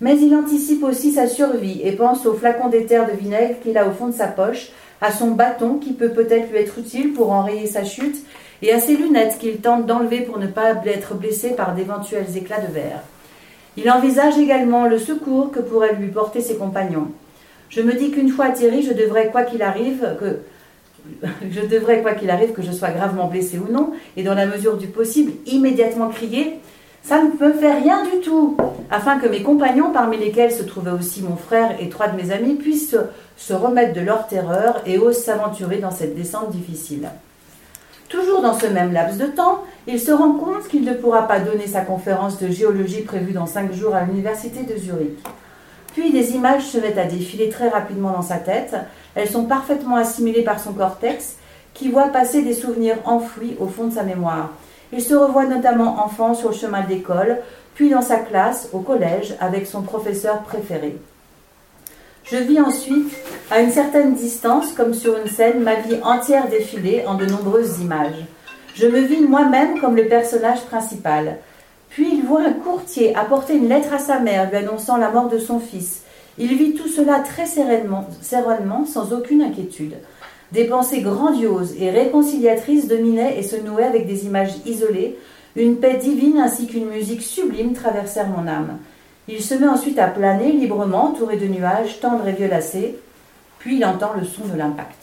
Mais 0.00 0.16
il 0.20 0.36
anticipe 0.36 0.84
aussi 0.84 1.10
sa 1.10 1.26
survie 1.26 1.80
et 1.82 1.92
pense 1.92 2.26
au 2.26 2.34
flacon 2.34 2.68
d'éther 2.68 3.06
de 3.06 3.16
vinaigre 3.16 3.56
qu'il 3.60 3.76
a 3.76 3.88
au 3.88 3.90
fond 3.90 4.06
de 4.06 4.14
sa 4.14 4.28
poche 4.28 4.70
à 5.00 5.12
son 5.12 5.32
bâton 5.32 5.78
qui 5.78 5.92
peut 5.92 6.10
peut-être 6.10 6.50
lui 6.50 6.58
être 6.58 6.78
utile 6.78 7.12
pour 7.12 7.32
enrayer 7.32 7.66
sa 7.66 7.84
chute, 7.84 8.16
et 8.62 8.72
à 8.72 8.80
ses 8.80 8.96
lunettes 8.96 9.38
qu'il 9.38 9.58
tente 9.58 9.86
d'enlever 9.86 10.20
pour 10.20 10.38
ne 10.38 10.46
pas 10.46 10.74
être 10.86 11.14
blessé 11.14 11.50
par 11.50 11.74
d'éventuels 11.74 12.36
éclats 12.36 12.60
de 12.60 12.72
verre. 12.72 13.02
Il 13.76 13.90
envisage 13.90 14.38
également 14.38 14.86
le 14.86 14.98
secours 14.98 15.50
que 15.50 15.60
pourraient 15.60 15.94
lui 15.94 16.08
porter 16.08 16.40
ses 16.40 16.56
compagnons. 16.56 17.08
Je 17.68 17.82
me 17.82 17.92
dis 17.92 18.10
qu'une 18.10 18.30
fois 18.30 18.46
atterri, 18.46 18.82
je 18.82 18.92
devrais, 18.92 19.30
quoi 19.30 19.42
qu'il 19.42 19.62
arrive, 19.62 20.16
que 20.18 20.38
je 21.50 21.60
devrais, 21.66 22.00
quoi 22.00 22.14
qu'il 22.14 22.30
arrive, 22.30 22.52
que 22.52 22.62
je 22.62 22.72
sois 22.72 22.90
gravement 22.90 23.28
blessé 23.28 23.58
ou 23.58 23.70
non, 23.70 23.92
et 24.16 24.22
dans 24.22 24.34
la 24.34 24.46
mesure 24.46 24.76
du 24.76 24.86
possible, 24.86 25.32
immédiatement 25.46 26.08
crier 26.08 26.54
Ça 27.02 27.22
ne 27.22 27.28
me 27.28 27.52
fait 27.52 27.72
rien 27.72 28.04
du 28.04 28.20
tout 28.20 28.56
afin 28.90 29.18
que 29.18 29.28
mes 29.28 29.42
compagnons, 29.42 29.92
parmi 29.92 30.16
lesquels 30.16 30.52
se 30.52 30.62
trouvait 30.62 30.92
aussi 30.92 31.22
mon 31.22 31.36
frère 31.36 31.76
et 31.80 31.88
trois 31.88 32.08
de 32.08 32.16
mes 32.16 32.32
amis, 32.32 32.54
puissent 32.54 32.96
se 33.36 33.52
remettre 33.52 33.92
de 33.92 34.00
leur 34.00 34.26
terreur 34.26 34.82
et 34.86 34.98
osent 34.98 35.22
s'aventurer 35.22 35.78
dans 35.78 35.90
cette 35.90 36.16
descente 36.16 36.50
difficile. 36.50 37.08
Toujours 38.08 38.40
dans 38.40 38.54
ce 38.54 38.66
même 38.66 38.92
laps 38.92 39.18
de 39.18 39.26
temps, 39.26 39.64
il 39.86 40.00
se 40.00 40.12
rend 40.12 40.32
compte 40.34 40.68
qu'il 40.68 40.84
ne 40.84 40.94
pourra 40.94 41.26
pas 41.26 41.40
donner 41.40 41.66
sa 41.66 41.80
conférence 41.80 42.38
de 42.38 42.48
géologie 42.48 43.02
prévue 43.02 43.32
dans 43.32 43.46
cinq 43.46 43.72
jours 43.72 43.94
à 43.94 44.04
l'université 44.04 44.62
de 44.62 44.76
Zurich. 44.76 45.18
Puis 45.92 46.12
des 46.12 46.32
images 46.32 46.64
se 46.64 46.78
mettent 46.78 46.98
à 46.98 47.04
défiler 47.04 47.48
très 47.48 47.68
rapidement 47.68 48.12
dans 48.12 48.22
sa 48.22 48.36
tête. 48.36 48.76
Elles 49.14 49.28
sont 49.28 49.44
parfaitement 49.44 49.96
assimilées 49.96 50.44
par 50.44 50.60
son 50.60 50.72
cortex, 50.72 51.36
qui 51.74 51.90
voit 51.90 52.08
passer 52.08 52.42
des 52.42 52.54
souvenirs 52.54 52.96
enfouis 53.04 53.56
au 53.58 53.66
fond 53.66 53.86
de 53.88 53.94
sa 53.94 54.02
mémoire. 54.02 54.50
Il 54.92 55.02
se 55.02 55.14
revoit 55.14 55.46
notamment 55.46 56.04
enfant 56.04 56.34
sur 56.34 56.50
le 56.50 56.54
chemin 56.54 56.82
de 56.82 56.90
l'école, 56.90 57.38
puis 57.74 57.90
dans 57.90 58.02
sa 58.02 58.18
classe, 58.18 58.68
au 58.72 58.78
collège, 58.78 59.34
avec 59.40 59.66
son 59.66 59.82
professeur 59.82 60.42
préféré. 60.42 60.96
Je 62.28 62.38
vis 62.38 62.60
ensuite, 62.60 63.12
à 63.52 63.60
une 63.60 63.70
certaine 63.70 64.14
distance, 64.14 64.72
comme 64.72 64.94
sur 64.94 65.16
une 65.16 65.28
scène, 65.28 65.62
ma 65.62 65.76
vie 65.76 66.00
entière 66.02 66.48
défilée 66.48 67.04
en 67.06 67.14
de 67.14 67.24
nombreuses 67.24 67.78
images. 67.80 68.26
Je 68.74 68.88
me 68.88 68.98
vis 68.98 69.20
moi-même 69.20 69.78
comme 69.80 69.94
le 69.94 70.08
personnage 70.08 70.62
principal. 70.62 71.38
Puis 71.88 72.08
il 72.12 72.24
voit 72.24 72.42
un 72.42 72.52
courtier 72.52 73.14
apporter 73.14 73.54
une 73.54 73.68
lettre 73.68 73.94
à 73.94 74.00
sa 74.00 74.18
mère 74.18 74.50
lui 74.50 74.56
annonçant 74.56 74.96
la 74.96 75.12
mort 75.12 75.28
de 75.28 75.38
son 75.38 75.60
fils. 75.60 76.02
Il 76.36 76.52
vit 76.56 76.74
tout 76.74 76.88
cela 76.88 77.20
très 77.20 77.46
sereinement, 77.46 78.08
sereinement 78.22 78.84
sans 78.86 79.12
aucune 79.12 79.42
inquiétude. 79.42 79.94
Des 80.50 80.64
pensées 80.64 81.02
grandioses 81.02 81.76
et 81.80 81.90
réconciliatrices 81.90 82.88
dominaient 82.88 83.38
et 83.38 83.44
se 83.44 83.54
nouaient 83.54 83.84
avec 83.84 84.08
des 84.08 84.26
images 84.26 84.54
isolées. 84.66 85.16
Une 85.54 85.76
paix 85.76 85.94
divine 85.94 86.38
ainsi 86.38 86.66
qu'une 86.66 86.88
musique 86.88 87.22
sublime 87.22 87.72
traversèrent 87.72 88.28
mon 88.28 88.48
âme. 88.48 88.78
Il 89.28 89.42
se 89.42 89.54
met 89.54 89.66
ensuite 89.66 89.98
à 89.98 90.06
planer 90.06 90.52
librement, 90.52 91.06
entouré 91.10 91.36
de 91.36 91.46
nuages 91.46 92.00
tendres 92.00 92.28
et 92.28 92.32
violacés, 92.32 92.96
puis 93.58 93.76
il 93.78 93.84
entend 93.84 94.12
le 94.14 94.24
son 94.24 94.46
de 94.46 94.56
l'impact. 94.56 95.02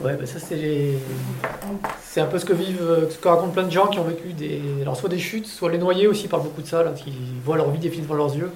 Ouais, 0.00 0.14
bah 0.14 0.26
ça 0.26 0.38
c'est 0.40 2.20
un 2.20 2.26
peu 2.26 2.38
ce 2.38 2.44
que 2.44 2.52
vivent, 2.52 3.08
ce 3.10 3.16
que 3.16 3.28
racontent 3.28 3.52
plein 3.52 3.62
de 3.62 3.70
gens 3.70 3.86
qui 3.86 3.98
ont 3.98 4.04
vécu 4.04 4.32
des, 4.32 4.60
alors 4.82 4.96
soit 4.96 5.08
des 5.08 5.18
chutes, 5.18 5.46
soit 5.46 5.70
les 5.70 5.78
noyés 5.78 6.06
aussi 6.06 6.28
parlent 6.28 6.42
beaucoup 6.42 6.62
de 6.62 6.66
ça, 6.66 6.82
là, 6.82 6.92
qui 6.92 7.12
voient 7.44 7.56
leur 7.56 7.70
vie 7.70 7.78
défiler 7.78 8.02
devant 8.02 8.14
leurs 8.14 8.34
yeux. 8.36 8.50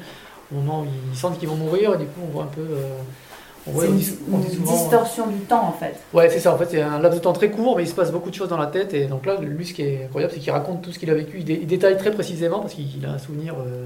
Au 0.52 0.57
moment 0.57 0.83
où 0.83 0.87
ils 1.12 1.16
sentent 1.16 1.38
qu'ils 1.38 1.48
vont 1.48 1.57
mourir, 1.57 1.94
et 1.94 1.98
du 1.98 2.07
coup 2.07 2.20
on 2.24 2.33
voit 2.33 2.44
un 2.44 2.46
peu. 2.48 2.61
euh, 2.61 2.98
C'est 3.76 3.87
une, 3.88 3.96
dit- 3.96 4.12
on 4.33 4.38
dit 4.38 4.46
une 4.48 4.52
souvent- 4.54 4.72
distorsion 4.72 5.26
du 5.26 5.38
temps 5.40 5.68
en 5.68 5.72
fait. 5.72 5.94
Ouais, 6.12 6.28
c'est 6.31 6.40
ça. 6.40 6.54
En 6.54 6.59
fait, 6.59 6.66
c'est 6.70 6.81
un 6.83 6.98
laps 6.98 7.18
de 7.18 7.22
temps 7.24 7.33
très 7.33 7.50
court, 7.50 7.76
mais 7.76 7.83
il 7.85 7.88
se 7.88 7.94
passe 7.94 8.11
beaucoup 8.12 8.31
de 8.31 8.35
choses 8.35 8.48
dans 8.48 8.57
la 8.59 8.66
tête. 8.66 8.94
Et 8.94 9.07
donc 9.07 9.26
là, 9.26 9.37
lui, 9.40 9.66
ce 9.66 9.74
qui 9.74 9.83
est 9.83 10.04
incroyable, 10.04 10.33
c'est 10.35 10.40
qu'il 10.40 10.52
raconte 10.52 10.83
tout 10.83 10.92
ce 10.92 10.98
qu'il 10.98 11.11
a 11.11 11.14
vécu. 11.14 11.38
Il, 11.38 11.44
dé- 11.44 11.59
il 11.62 11.66
détaille 11.66 11.96
très 11.96 12.11
précisément 12.11 12.61
parce 12.61 12.74
qu'il 12.74 13.04
a 13.07 13.11
un 13.11 13.18
souvenir, 13.18 13.54
euh, 13.54 13.85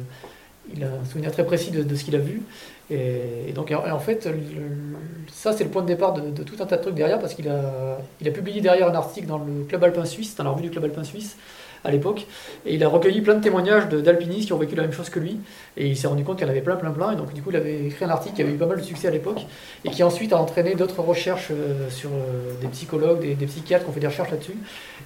il 0.75 0.83
a 0.85 0.87
un 0.87 1.05
souvenir 1.11 1.33
très 1.33 1.45
précis 1.45 1.71
de, 1.71 1.83
de 1.83 1.95
ce 1.95 2.05
qu'il 2.05 2.15
a 2.17 2.19
vu. 2.21 2.43
Et, 2.91 3.49
et 3.49 3.53
donc, 3.53 3.73
en, 3.73 3.91
en 3.91 3.99
fait, 3.99 4.27
le- 4.27 5.27
ça, 5.33 5.53
c'est 5.53 5.65
le 5.65 5.71
point 5.71 5.83
de 5.83 5.87
départ 5.89 6.13
de, 6.13 6.31
de 6.31 6.43
tout 6.43 6.57
un 6.61 6.67
tas 6.67 6.77
de 6.77 6.83
trucs 6.83 6.95
derrière 6.95 7.19
parce 7.19 7.35
qu'il 7.35 7.49
a, 7.49 7.99
il 8.21 8.29
a 8.29 8.31
publié 8.31 8.61
derrière 8.61 8.89
un 8.89 8.95
article 8.95 9.27
dans 9.27 9.39
le 9.39 9.65
Club 9.69 9.83
Alpin 9.85 10.05
Suisse, 10.05 10.35
dans 10.37 10.45
la 10.45 10.51
revue 10.51 10.63
du 10.63 10.71
Club 10.71 10.85
Alpin 10.85 11.05
Suisse 11.05 11.37
à 11.85 11.91
l'époque, 11.91 12.27
et 12.65 12.75
il 12.75 12.85
a 12.85 12.89
recueilli 12.89 13.21
plein 13.21 13.35
de 13.35 13.43
témoignages 13.43 13.89
d'alpinistes 13.89 14.47
qui 14.47 14.53
ont 14.53 14.59
vécu 14.59 14.75
la 14.75 14.83
même 14.83 14.93
chose 14.93 15.11
que 15.11 15.19
lui, 15.19 15.39
et 15.77 15.87
il 15.87 15.97
s'est 15.97 16.07
rendu 16.07 16.25
compte 16.25 16.39
qu'il 16.39 16.47
y 16.47 16.49
en 16.49 16.53
avait 16.53 16.63
plein, 16.63 16.77
plein, 16.77 16.91
plein, 16.91 17.13
et 17.13 17.17
donc 17.17 17.33
du 17.33 17.43
coup 17.43 17.51
il 17.51 17.57
avait 17.57 17.87
écrit 17.87 18.05
un 18.05 18.11
article 18.11 18.37
qui 18.37 18.43
avait 18.43 18.53
eu 18.53 18.57
pas 18.57 18.67
mal 18.67 18.79
de 18.79 18.85
succès 18.85 19.09
à 19.09 19.11
l'époque, 19.11 19.41
et 19.85 19.91
qui 19.91 20.03
ensuite 20.03 20.33
a 20.33 20.37
entraîné 20.37 20.75
d'autres 20.75 21.01
recherches 21.01 21.49
euh, 21.51 21.91
sur 21.91 22.11
euh, 22.11 22.53
des 22.61 22.69
psychologues, 22.69 23.37
des, 23.37 23.47
psychiatres 23.47 23.85
qui 23.85 23.91
ont 23.91 23.93
fait 23.93 24.01
des 24.01 24.07
recherches 24.07 24.31
là-dessus. 24.31 24.57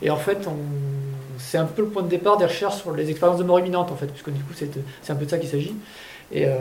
Et 0.03 0.11
en 0.11 0.17
fait, 0.17 0.47
c'est 1.39 1.59
un 1.59 1.65
peu 1.65 1.83
le 1.83 1.89
point 1.89 2.03
de 2.03 2.09
départ 2.09 2.37
des 2.37 2.45
recherches 2.45 2.77
sur 2.77 2.93
les 2.93 3.11
expériences 3.11 3.39
de 3.39 3.45
mort 3.45 3.59
imminente, 3.59 3.91
en 3.91 3.97
fait, 3.97 4.07
puisque 4.07 4.31
du 4.31 4.43
coup, 4.43 4.53
c'est 4.55 5.13
un 5.13 5.17
peu 5.17 5.25
de 5.25 5.31
ça 5.31 5.39
qu'il 5.39 5.49
s'agit. 5.49 5.75
Et, 6.33 6.45
euh, 6.47 6.53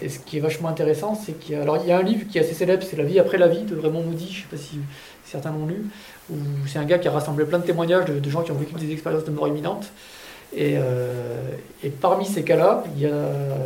et 0.00 0.08
ce 0.08 0.18
qui 0.18 0.38
est 0.38 0.40
vachement 0.40 0.68
intéressant, 0.68 1.14
c'est 1.14 1.38
qu'il 1.38 1.56
y 1.56 1.58
a, 1.58 1.84
y 1.84 1.92
a 1.92 1.98
un 1.98 2.02
livre 2.02 2.26
qui 2.28 2.38
est 2.38 2.40
assez 2.40 2.54
célèbre, 2.54 2.82
c'est 2.82 2.96
La 2.96 3.04
vie 3.04 3.18
après 3.18 3.36
la 3.38 3.48
vie 3.48 3.62
de 3.62 3.78
Raymond 3.78 4.02
Moody, 4.02 4.26
je 4.32 4.38
ne 4.38 4.42
sais 4.42 4.48
pas 4.50 4.56
si 4.56 4.78
certains 5.24 5.52
l'ont 5.52 5.66
lu, 5.66 5.84
où 6.30 6.36
c'est 6.66 6.78
un 6.78 6.84
gars 6.84 6.98
qui 6.98 7.08
a 7.08 7.12
rassemblé 7.12 7.44
plein 7.44 7.58
de 7.58 7.64
témoignages 7.64 8.04
de, 8.06 8.30
gens 8.30 8.42
qui 8.42 8.52
ont 8.52 8.56
vécu 8.56 8.74
des 8.74 8.92
expériences 8.92 9.24
de 9.24 9.30
mort 9.30 9.48
imminente. 9.48 9.86
Et, 10.54 10.74
euh, 10.76 11.50
et 11.82 11.90
parmi 11.90 12.24
ces 12.24 12.44
cas-là, 12.44 12.84
il 12.94 13.02
y 13.02 13.06
a 13.06 13.10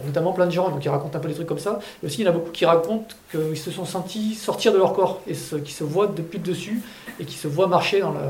notamment 0.07 0.33
plein 0.33 0.46
de 0.46 0.51
gens 0.51 0.70
donc, 0.70 0.81
qui 0.81 0.88
racontent 0.88 1.16
un 1.16 1.20
peu 1.20 1.29
des 1.29 1.35
trucs 1.35 1.46
comme 1.46 1.59
ça. 1.59 1.79
Et 2.03 2.07
aussi, 2.07 2.20
il 2.20 2.25
y 2.25 2.29
en 2.29 2.31
a 2.31 2.35
beaucoup 2.35 2.51
qui 2.51 2.64
racontent 2.64 3.14
qu'ils 3.31 3.59
se 3.59 3.70
sont 3.70 3.85
sentis 3.85 4.35
sortir 4.35 4.73
de 4.73 4.79
leur 4.79 4.92
corps 4.94 5.20
et 5.27 5.35
qui 5.35 5.73
se 5.73 5.85
voient 5.85 6.07
depuis 6.07 6.38
le 6.38 6.44
dessus 6.44 6.81
et 7.20 7.25
qui 7.25 7.37
se 7.37 7.49
voient 7.49 7.68
marcher 7.68 8.01
dans 8.01 8.12
la... 8.12 8.20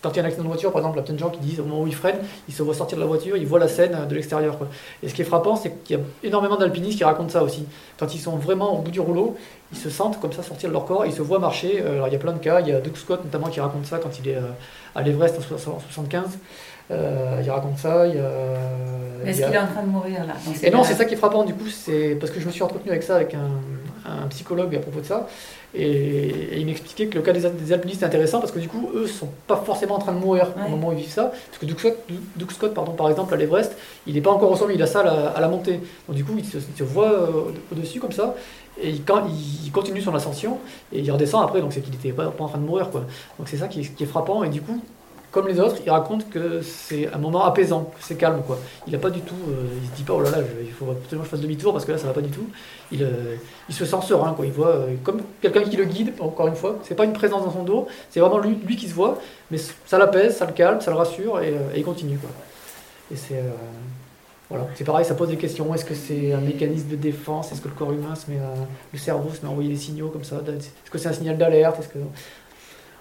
Quand 0.00 0.10
il 0.12 0.16
y 0.16 0.20
a 0.20 0.22
un 0.22 0.26
accident 0.26 0.44
de 0.44 0.48
voiture, 0.48 0.70
par 0.70 0.80
exemple, 0.80 0.96
il 0.96 1.00
y 1.00 1.02
a 1.02 1.06
plein 1.06 1.14
de 1.14 1.18
gens 1.18 1.30
qui 1.30 1.40
disent 1.40 1.58
au 1.58 1.64
moment 1.64 1.82
où 1.82 1.86
ils 1.88 1.94
freinent, 1.94 2.20
ils 2.48 2.54
se 2.54 2.62
voient 2.62 2.74
sortir 2.74 2.96
de 2.98 3.02
la 3.02 3.08
voiture, 3.08 3.36
ils 3.36 3.46
voient 3.46 3.58
la 3.58 3.66
scène 3.66 3.98
de 4.08 4.14
l'extérieur. 4.14 4.56
Et 5.02 5.08
ce 5.08 5.14
qui 5.14 5.22
est 5.22 5.24
frappant, 5.24 5.56
c'est 5.56 5.72
qu'il 5.82 5.96
y 5.96 6.00
a 6.00 6.02
énormément 6.22 6.56
d'alpinistes 6.56 6.98
qui 6.98 7.04
racontent 7.04 7.30
ça 7.30 7.42
aussi. 7.42 7.66
Quand 7.98 8.14
ils 8.14 8.20
sont 8.20 8.36
vraiment 8.36 8.78
au 8.78 8.82
bout 8.82 8.92
du 8.92 9.00
rouleau, 9.00 9.36
ils 9.72 9.78
se 9.78 9.90
sentent 9.90 10.20
comme 10.20 10.32
ça 10.32 10.42
sortir 10.44 10.68
de 10.68 10.74
leur 10.74 10.84
corps, 10.84 11.04
ils 11.04 11.12
se 11.12 11.20
voient 11.22 11.40
marcher. 11.40 11.82
Euh, 11.84 11.94
Alors 11.94 12.06
il 12.08 12.12
y 12.12 12.16
a 12.16 12.20
plein 12.20 12.32
de 12.32 12.38
cas, 12.38 12.60
il 12.60 12.68
y 12.68 12.72
a 12.72 12.80
Doug 12.80 12.96
Scott 12.96 13.24
notamment 13.24 13.48
qui 13.48 13.60
raconte 13.60 13.86
ça 13.86 13.98
quand 13.98 14.16
il 14.20 14.28
est 14.28 14.36
euh, 14.36 14.42
à 14.94 15.02
l'Everest 15.02 15.36
en 15.36 15.40
1975. 15.40 16.38
Euh, 16.90 17.42
il 17.44 17.50
raconte 17.50 17.78
ça. 17.78 18.06
Il 18.06 18.16
est-ce 19.26 19.42
a- 19.42 19.46
qu'il 19.46 19.54
est 19.54 19.58
en 19.58 19.66
train 19.66 19.82
de 19.82 19.88
mourir 19.88 20.24
là 20.26 20.34
et 20.62 20.70
non, 20.70 20.84
c'est 20.84 20.94
ça 20.94 21.04
qui 21.04 21.14
est 21.14 21.18
frappant 21.18 21.44
du 21.44 21.54
coup, 21.54 21.68
c'est 21.68 22.16
parce 22.20 22.30
que 22.32 22.40
je 22.40 22.46
me 22.46 22.52
suis 22.52 22.62
entretenu 22.62 22.90
avec 22.90 23.02
ça 23.02 23.16
avec 23.16 23.34
un, 23.34 23.50
un 24.10 24.26
psychologue 24.28 24.74
à 24.74 24.78
propos 24.78 25.00
de 25.00 25.04
ça, 25.04 25.26
et, 25.74 25.84
et 25.84 26.58
il 26.60 26.66
m'expliquait 26.66 27.06
que 27.08 27.14
le 27.16 27.22
cas 27.22 27.32
des, 27.32 27.48
des 27.50 27.72
alpinistes 27.72 28.02
est 28.02 28.06
intéressant 28.06 28.40
parce 28.40 28.52
que 28.52 28.58
du 28.58 28.68
coup, 28.68 28.90
eux 28.94 29.06
sont 29.06 29.28
pas 29.46 29.56
forcément 29.56 29.96
en 29.96 29.98
train 29.98 30.12
de 30.12 30.18
mourir 30.18 30.48
Ouais. 30.56 30.64
au 30.66 30.68
moment 30.70 30.88
où 30.88 30.92
ils 30.92 30.98
vivent 30.98 31.10
ça, 31.10 31.26
parce 31.46 31.58
que 31.60 31.66
Doug 31.66 31.78
Scott, 31.78 31.96
Doug 32.36 32.50
Scott, 32.50 32.74
pardon, 32.74 32.92
par 32.92 33.10
exemple, 33.10 33.34
à 33.34 33.36
l'Everest, 33.36 33.76
il 34.06 34.14
n'est 34.14 34.20
pas 34.20 34.30
encore 34.30 34.50
au 34.50 34.56
sommet, 34.56 34.74
il 34.74 34.82
a 34.82 34.86
ça 34.86 35.00
à 35.00 35.04
la, 35.04 35.28
à 35.28 35.40
la 35.40 35.48
montée, 35.48 35.80
donc 36.08 36.16
du 36.16 36.24
coup, 36.24 36.32
il 36.38 36.44
se, 36.44 36.56
il 36.58 36.76
se 36.76 36.84
voit 36.84 37.12
euh, 37.12 37.52
au-dessus 37.72 38.00
comme 38.00 38.12
ça, 38.12 38.34
et 38.80 38.90
il, 38.90 39.04
quand, 39.04 39.24
il 39.64 39.70
continue 39.72 40.00
son 40.00 40.14
ascension, 40.14 40.58
et 40.92 41.00
il 41.00 41.10
redescend 41.10 41.42
après, 41.44 41.60
donc 41.60 41.72
c'est 41.72 41.80
qu'il 41.82 41.92
n'était 41.92 42.12
pas, 42.12 42.30
pas 42.30 42.44
en 42.44 42.48
train 42.48 42.58
de 42.58 42.64
mourir, 42.64 42.90
quoi. 42.90 43.02
Donc 43.38 43.48
c'est 43.48 43.56
ça 43.58 43.68
qui 43.68 43.80
est, 43.80 43.94
qui 43.94 44.04
est 44.04 44.06
frappant, 44.06 44.44
et 44.44 44.48
du 44.48 44.62
coup, 44.62 44.80
comme 45.38 45.46
les 45.46 45.60
autres, 45.60 45.76
il 45.86 45.90
raconte 45.90 46.28
que 46.30 46.62
c'est 46.62 47.06
un 47.14 47.18
moment 47.18 47.44
apaisant, 47.44 47.84
que 47.96 48.00
c'est 48.00 48.16
calme, 48.16 48.42
quoi. 48.44 48.58
Il 48.88 48.92
n'a 48.92 48.98
pas 48.98 49.10
du 49.10 49.20
tout, 49.20 49.36
euh, 49.48 49.66
il 49.80 49.88
se 49.88 49.94
dit 49.94 50.02
pas 50.02 50.14
oh 50.14 50.20
là 50.20 50.32
là, 50.32 50.38
il 50.60 50.72
faut 50.72 50.90
absolument 50.90 51.22
que 51.22 51.26
je 51.26 51.30
fasse 51.30 51.40
demi-tour 51.40 51.72
parce 51.72 51.84
que 51.84 51.92
là 51.92 51.98
ça 51.98 52.08
va 52.08 52.12
pas 52.12 52.22
du 52.22 52.30
tout. 52.30 52.48
Il, 52.90 53.04
euh, 53.04 53.36
il 53.68 53.74
se 53.74 53.84
sent 53.84 53.98
serein, 54.02 54.32
quoi. 54.32 54.46
Il 54.46 54.50
voit 54.50 54.70
euh, 54.70 54.94
comme 55.04 55.20
quelqu'un 55.40 55.62
qui 55.62 55.76
le 55.76 55.84
guide. 55.84 56.12
Encore 56.18 56.48
une 56.48 56.56
fois, 56.56 56.80
c'est 56.82 56.96
pas 56.96 57.04
une 57.04 57.12
présence 57.12 57.44
dans 57.44 57.52
son 57.52 57.62
dos, 57.62 57.86
c'est 58.10 58.18
vraiment 58.18 58.38
lui, 58.38 58.56
lui 58.66 58.74
qui 58.74 58.88
se 58.88 58.94
voit, 58.94 59.20
mais 59.52 59.58
ça 59.86 59.96
l'apaise, 59.96 60.36
ça 60.36 60.44
le 60.44 60.52
calme, 60.54 60.80
ça 60.80 60.90
le 60.90 60.96
rassure 60.96 61.40
et, 61.40 61.54
il 61.76 61.84
continue, 61.84 62.18
quoi. 62.18 62.30
Et 63.12 63.16
c'est 63.16 63.40
voilà, 64.50 64.66
c'est 64.74 64.84
pareil, 64.84 65.04
ça 65.04 65.14
pose 65.14 65.28
des 65.28 65.36
questions. 65.36 65.72
Est-ce 65.72 65.84
que 65.84 65.94
c'est 65.94 66.32
un 66.32 66.40
mécanisme 66.40 66.88
de 66.88 66.96
défense? 66.96 67.52
Est-ce 67.52 67.60
que 67.60 67.68
le 67.68 67.74
corps 67.74 67.92
humain 67.92 68.16
se 68.16 68.28
met, 68.28 68.38
à- 68.38 68.66
le 68.92 68.98
cerveau 68.98 69.30
se 69.30 69.42
met 69.42 69.46
à 69.48 69.52
envoyer 69.52 69.68
des 69.70 69.76
signaux 69.76 70.08
comme 70.08 70.24
ça? 70.24 70.40
Est-ce 70.48 70.90
que 70.90 70.98
c'est 70.98 71.10
un 71.10 71.12
signal 71.12 71.38
d'alerte? 71.38 71.78
Est-ce 71.78 71.88
que 71.88 71.98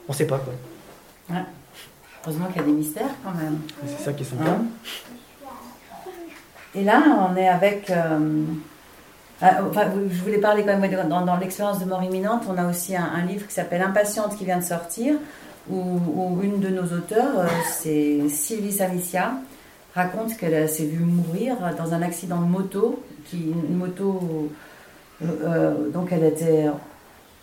on 0.08 0.14
sait 0.14 0.28
pas, 0.28 0.38
quoi. 0.38 0.54
Heureusement 2.28 2.48
qu'il 2.48 2.58
y 2.58 2.60
a 2.60 2.68
des 2.68 2.74
mystères 2.74 3.16
quand 3.24 3.32
même. 3.32 3.60
C'est 3.86 4.04
ça 4.04 4.12
qui 4.12 4.24
est 4.24 4.26
sympa. 4.26 4.44
Hein 4.50 4.66
Et 6.76 6.84
là, 6.84 7.02
on 7.30 7.38
est 7.38 7.48
avec. 7.48 7.90
euh, 7.90 8.44
ah, 9.42 9.60
enfin, 9.70 9.84
je 10.12 10.22
voulais 10.24 10.40
parler 10.40 10.64
quand 10.66 10.78
même 10.78 11.08
dans, 11.08 11.26
dans 11.26 11.38
l'expérience 11.38 11.80
de 11.80 11.86
mort 11.86 12.04
imminente. 12.04 12.44
On 12.50 12.58
a 12.58 12.70
aussi 12.70 12.98
un, 12.98 13.06
un 13.16 13.24
livre 13.26 13.48
qui 13.48 13.54
s'appelle 13.54 13.82
Impatiente 13.82 14.36
qui 14.36 14.44
vient 14.44 14.58
de 14.58 14.64
sortir, 14.64 15.16
où, 15.70 15.80
où 15.80 16.40
une 16.44 16.60
de 16.60 16.68
nos 16.68 16.84
auteurs, 16.84 17.40
euh, 17.40 17.48
c'est 17.72 18.28
Sylvie 18.28 18.74
Salicia, 18.74 19.32
raconte 19.96 20.36
qu'elle 20.36 20.68
s'est 20.68 20.86
vue 20.86 21.06
mourir 21.06 21.56
dans 21.78 21.94
un 21.94 22.02
accident 22.02 22.42
de 22.42 22.48
moto. 22.48 23.02
Qui, 23.30 23.54
une 23.70 23.78
moto. 23.78 24.50
euh, 25.24 25.26
euh, 25.46 25.90
donc 25.90 26.10
elle 26.12 26.24
était 26.26 26.68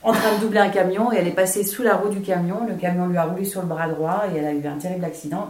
en 0.04 0.12
train 0.12 0.34
de 0.36 0.40
doubler 0.40 0.60
un 0.60 0.68
camion 0.68 1.12
et 1.12 1.16
elle 1.16 1.26
est 1.28 1.32
passée 1.32 1.64
sous 1.64 1.82
la 1.82 1.96
roue 1.96 2.10
du 2.10 2.20
camion. 2.20 2.66
Le 2.68 2.74
camion 2.74 3.06
lui 3.06 3.16
a 3.16 3.24
roulé 3.24 3.44
sur 3.44 3.62
le 3.62 3.66
bras 3.66 3.88
droit 3.88 4.24
et 4.32 4.38
elle 4.38 4.44
a 4.46 4.52
eu 4.52 4.66
un 4.66 4.76
terrible 4.78 5.04
accident. 5.04 5.48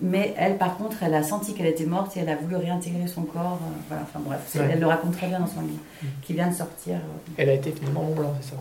Mais 0.00 0.32
elle, 0.38 0.56
par 0.58 0.76
contre, 0.76 1.02
elle 1.02 1.14
a 1.14 1.24
senti 1.24 1.54
qu'elle 1.54 1.66
était 1.66 1.84
morte 1.84 2.16
et 2.16 2.20
elle 2.20 2.28
a 2.28 2.36
voulu 2.36 2.54
réintégrer 2.56 3.08
son 3.08 3.22
corps. 3.22 3.58
euh, 3.60 3.80
voilà, 3.88 4.04
enfin 4.04 4.20
bref, 4.24 4.38
Ouais. 4.54 4.68
elle 4.72 4.78
le 4.78 4.86
raconte 4.86 5.16
très 5.16 5.26
bien 5.26 5.40
dans 5.40 5.46
son 5.48 5.60
livre, 5.62 5.80
Mm. 6.02 6.06
qui 6.22 6.32
vient 6.34 6.46
de 6.48 6.54
sortir. 6.54 6.94
euh, 6.96 7.32
Elle 7.36 7.48
a 7.48 7.54
été 7.54 7.72
finalement 7.72 8.02
Mont 8.04 8.14
Blanc, 8.14 8.32
c'est 8.40 8.50
ça. 8.50 8.56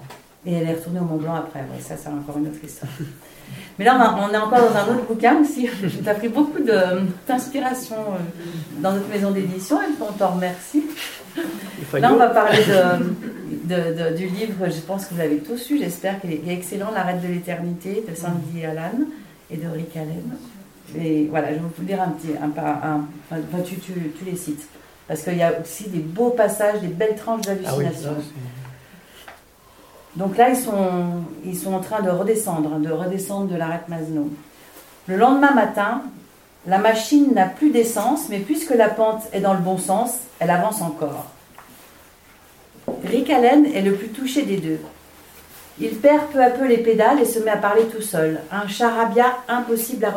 Et 0.47 0.53
elle 0.53 0.69
est 0.69 0.73
retournée 0.73 0.99
au 0.99 1.03
Mont 1.03 1.17
Blanc 1.17 1.35
après. 1.35 1.59
Ouais, 1.59 1.81
ça, 1.81 1.95
c'est 1.97 2.07
encore 2.07 2.37
une 2.37 2.47
autre 2.47 2.63
histoire. 2.63 2.89
Mais 3.77 3.85
là, 3.85 4.15
on, 4.17 4.33
est 4.33 4.37
encore 4.37 4.59
dans 4.59 4.75
un 4.77 4.95
autre 4.95 5.05
bouquin 5.07 5.37
aussi. 5.41 5.69
Tu 6.03 6.09
as 6.09 6.13
pris 6.13 6.29
beaucoup 6.29 6.59
d'inspiration 7.27 7.95
euh, 7.97 8.81
dans 8.81 8.93
notre 8.93 9.09
maison 9.09 9.31
d'édition 9.31 9.81
et 9.81 9.85
on 10.01 10.11
t'en 10.13 10.29
remercie. 10.31 10.83
Là, 11.93 12.13
on 12.13 12.15
va 12.17 12.29
parler 12.29 12.59
de, 12.59 13.73
de- 13.75 14.09
de- 14.11 14.17
du 14.17 14.27
livre, 14.27 14.65
je 14.69 14.79
pense 14.79 15.05
que 15.05 15.13
vous 15.13 15.19
l'avez 15.19 15.37
tous 15.39 15.69
lu, 15.69 15.79
j'espère 15.79 16.19
qu'il 16.21 16.31
est, 16.31 16.41
excellent, 16.47 16.91
L'arrêt 16.93 17.19
de 17.21 17.27
l'éternité 17.27 18.03
de 18.09 18.15
Sandy 18.15 18.65
Allan 18.65 19.05
et 19.51 19.57
de 19.57 19.67
Rick 19.67 19.95
Allen. 19.97 20.23
Et 20.97 21.27
voilà, 21.29 21.49
je 21.49 21.55
vais 21.55 21.59
vous 21.77 21.85
lire 21.85 22.01
un 22.01 22.09
petit. 22.11 22.29
Un, 22.41 22.49
enfin, 22.49 23.61
tu, 23.65 23.75
tu, 23.75 23.91
tu 24.17 24.25
les 24.25 24.37
cites. 24.37 24.65
Parce 25.07 25.21
qu'il 25.21 25.37
y 25.37 25.43
a 25.43 25.51
aussi 25.61 25.89
des 25.89 25.99
beaux 25.99 26.29
passages, 26.29 26.79
des 26.81 26.87
belles 26.87 27.15
tranches 27.15 27.41
Ah 27.47 27.73
oui, 27.77 27.83
d'hallucination. 27.83 28.15
Donc 30.17 30.35
là, 30.35 30.49
ils 30.49 30.57
sont, 30.57 31.23
ils 31.45 31.55
sont 31.55 31.73
en 31.75 31.79
train 31.79 32.01
de 32.01 32.09
redescendre, 32.09 32.79
de 32.79 32.91
redescendre 32.91 33.47
de 33.47 33.55
l'arête 33.55 33.87
Masno. 33.87 34.29
Le 35.05 35.15
lendemain 35.15 35.53
matin, 35.53 36.01
la 36.65 36.79
machine 36.79 37.33
n'a 37.35 37.45
plus 37.45 37.69
d'essence, 37.69 38.27
mais 38.29 38.39
puisque 38.39 38.71
la 38.71 38.89
pente 38.89 39.21
est 39.31 39.41
dans 39.41 39.53
le 39.53 39.59
bon 39.59 39.77
sens, 39.77 40.15
elle 40.39 40.49
avance 40.49 40.81
encore. 40.81 41.27
Rick 43.05 43.29
Allen 43.29 43.67
est 43.67 43.83
le 43.83 43.93
plus 43.93 44.09
touché 44.09 44.41
des 44.41 44.57
deux. 44.57 44.79
Il 45.79 45.95
perd 45.97 46.25
peu 46.33 46.43
à 46.43 46.49
peu 46.49 46.65
les 46.65 46.79
pédales 46.79 47.19
et 47.19 47.25
se 47.25 47.37
met 47.37 47.51
à 47.51 47.57
parler 47.57 47.83
tout 47.83 48.01
seul, 48.01 48.41
un 48.51 48.67
charabia 48.67 49.37
impossible 49.47 50.03
à, 50.03 50.13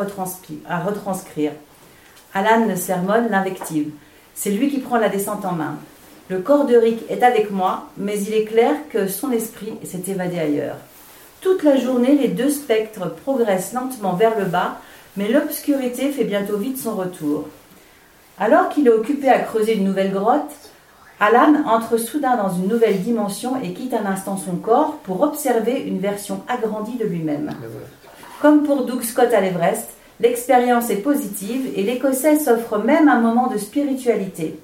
à 0.67 0.79
retranscrire. 0.79 1.51
Alan 2.33 2.65
le 2.65 2.75
sermonne, 2.75 3.29
l'invective. 3.29 3.91
C'est 4.33 4.49
lui 4.49 4.71
qui 4.71 4.79
prend 4.79 4.97
la 4.97 5.09
descente 5.09 5.45
en 5.45 5.51
main. 5.51 5.77
Le 6.31 6.39
corps 6.39 6.63
de 6.63 6.77
Rick 6.77 7.03
est 7.09 7.23
avec 7.23 7.51
moi, 7.51 7.89
mais 7.97 8.17
il 8.21 8.33
est 8.33 8.45
clair 8.45 8.73
que 8.89 9.09
son 9.09 9.33
esprit 9.33 9.73
s'est 9.83 10.09
évadé 10.09 10.39
ailleurs. 10.39 10.77
Toute 11.41 11.61
la 11.61 11.75
journée, 11.75 12.15
les 12.15 12.29
deux 12.29 12.49
spectres 12.49 13.13
progressent 13.15 13.73
lentement 13.73 14.13
vers 14.13 14.39
le 14.39 14.45
bas, 14.45 14.77
mais 15.17 15.27
l'obscurité 15.27 16.09
fait 16.09 16.23
bientôt 16.23 16.55
vite 16.55 16.77
son 16.77 16.95
retour. 16.95 17.49
Alors 18.39 18.69
qu'il 18.69 18.87
est 18.87 18.91
occupé 18.91 19.27
à 19.27 19.39
creuser 19.39 19.75
une 19.75 19.83
nouvelle 19.83 20.13
grotte, 20.13 20.53
Alan 21.19 21.65
entre 21.67 21.97
soudain 21.97 22.37
dans 22.37 22.55
une 22.55 22.69
nouvelle 22.69 23.01
dimension 23.01 23.61
et 23.61 23.73
quitte 23.73 23.93
un 23.93 24.05
instant 24.05 24.37
son 24.37 24.55
corps 24.55 24.99
pour 25.03 25.23
observer 25.23 25.81
une 25.81 25.99
version 25.99 26.43
agrandie 26.47 26.97
de 26.97 27.07
lui-même. 27.07 27.51
Comme 28.41 28.63
pour 28.63 28.85
Doug 28.85 29.03
Scott 29.03 29.33
à 29.33 29.41
l'Everest, 29.41 29.89
l'expérience 30.21 30.91
est 30.91 31.03
positive 31.03 31.73
et 31.75 31.83
l'Écossais 31.83 32.39
s'offre 32.39 32.77
même 32.77 33.09
un 33.09 33.19
moment 33.19 33.47
de 33.47 33.57
spiritualité. 33.57 34.57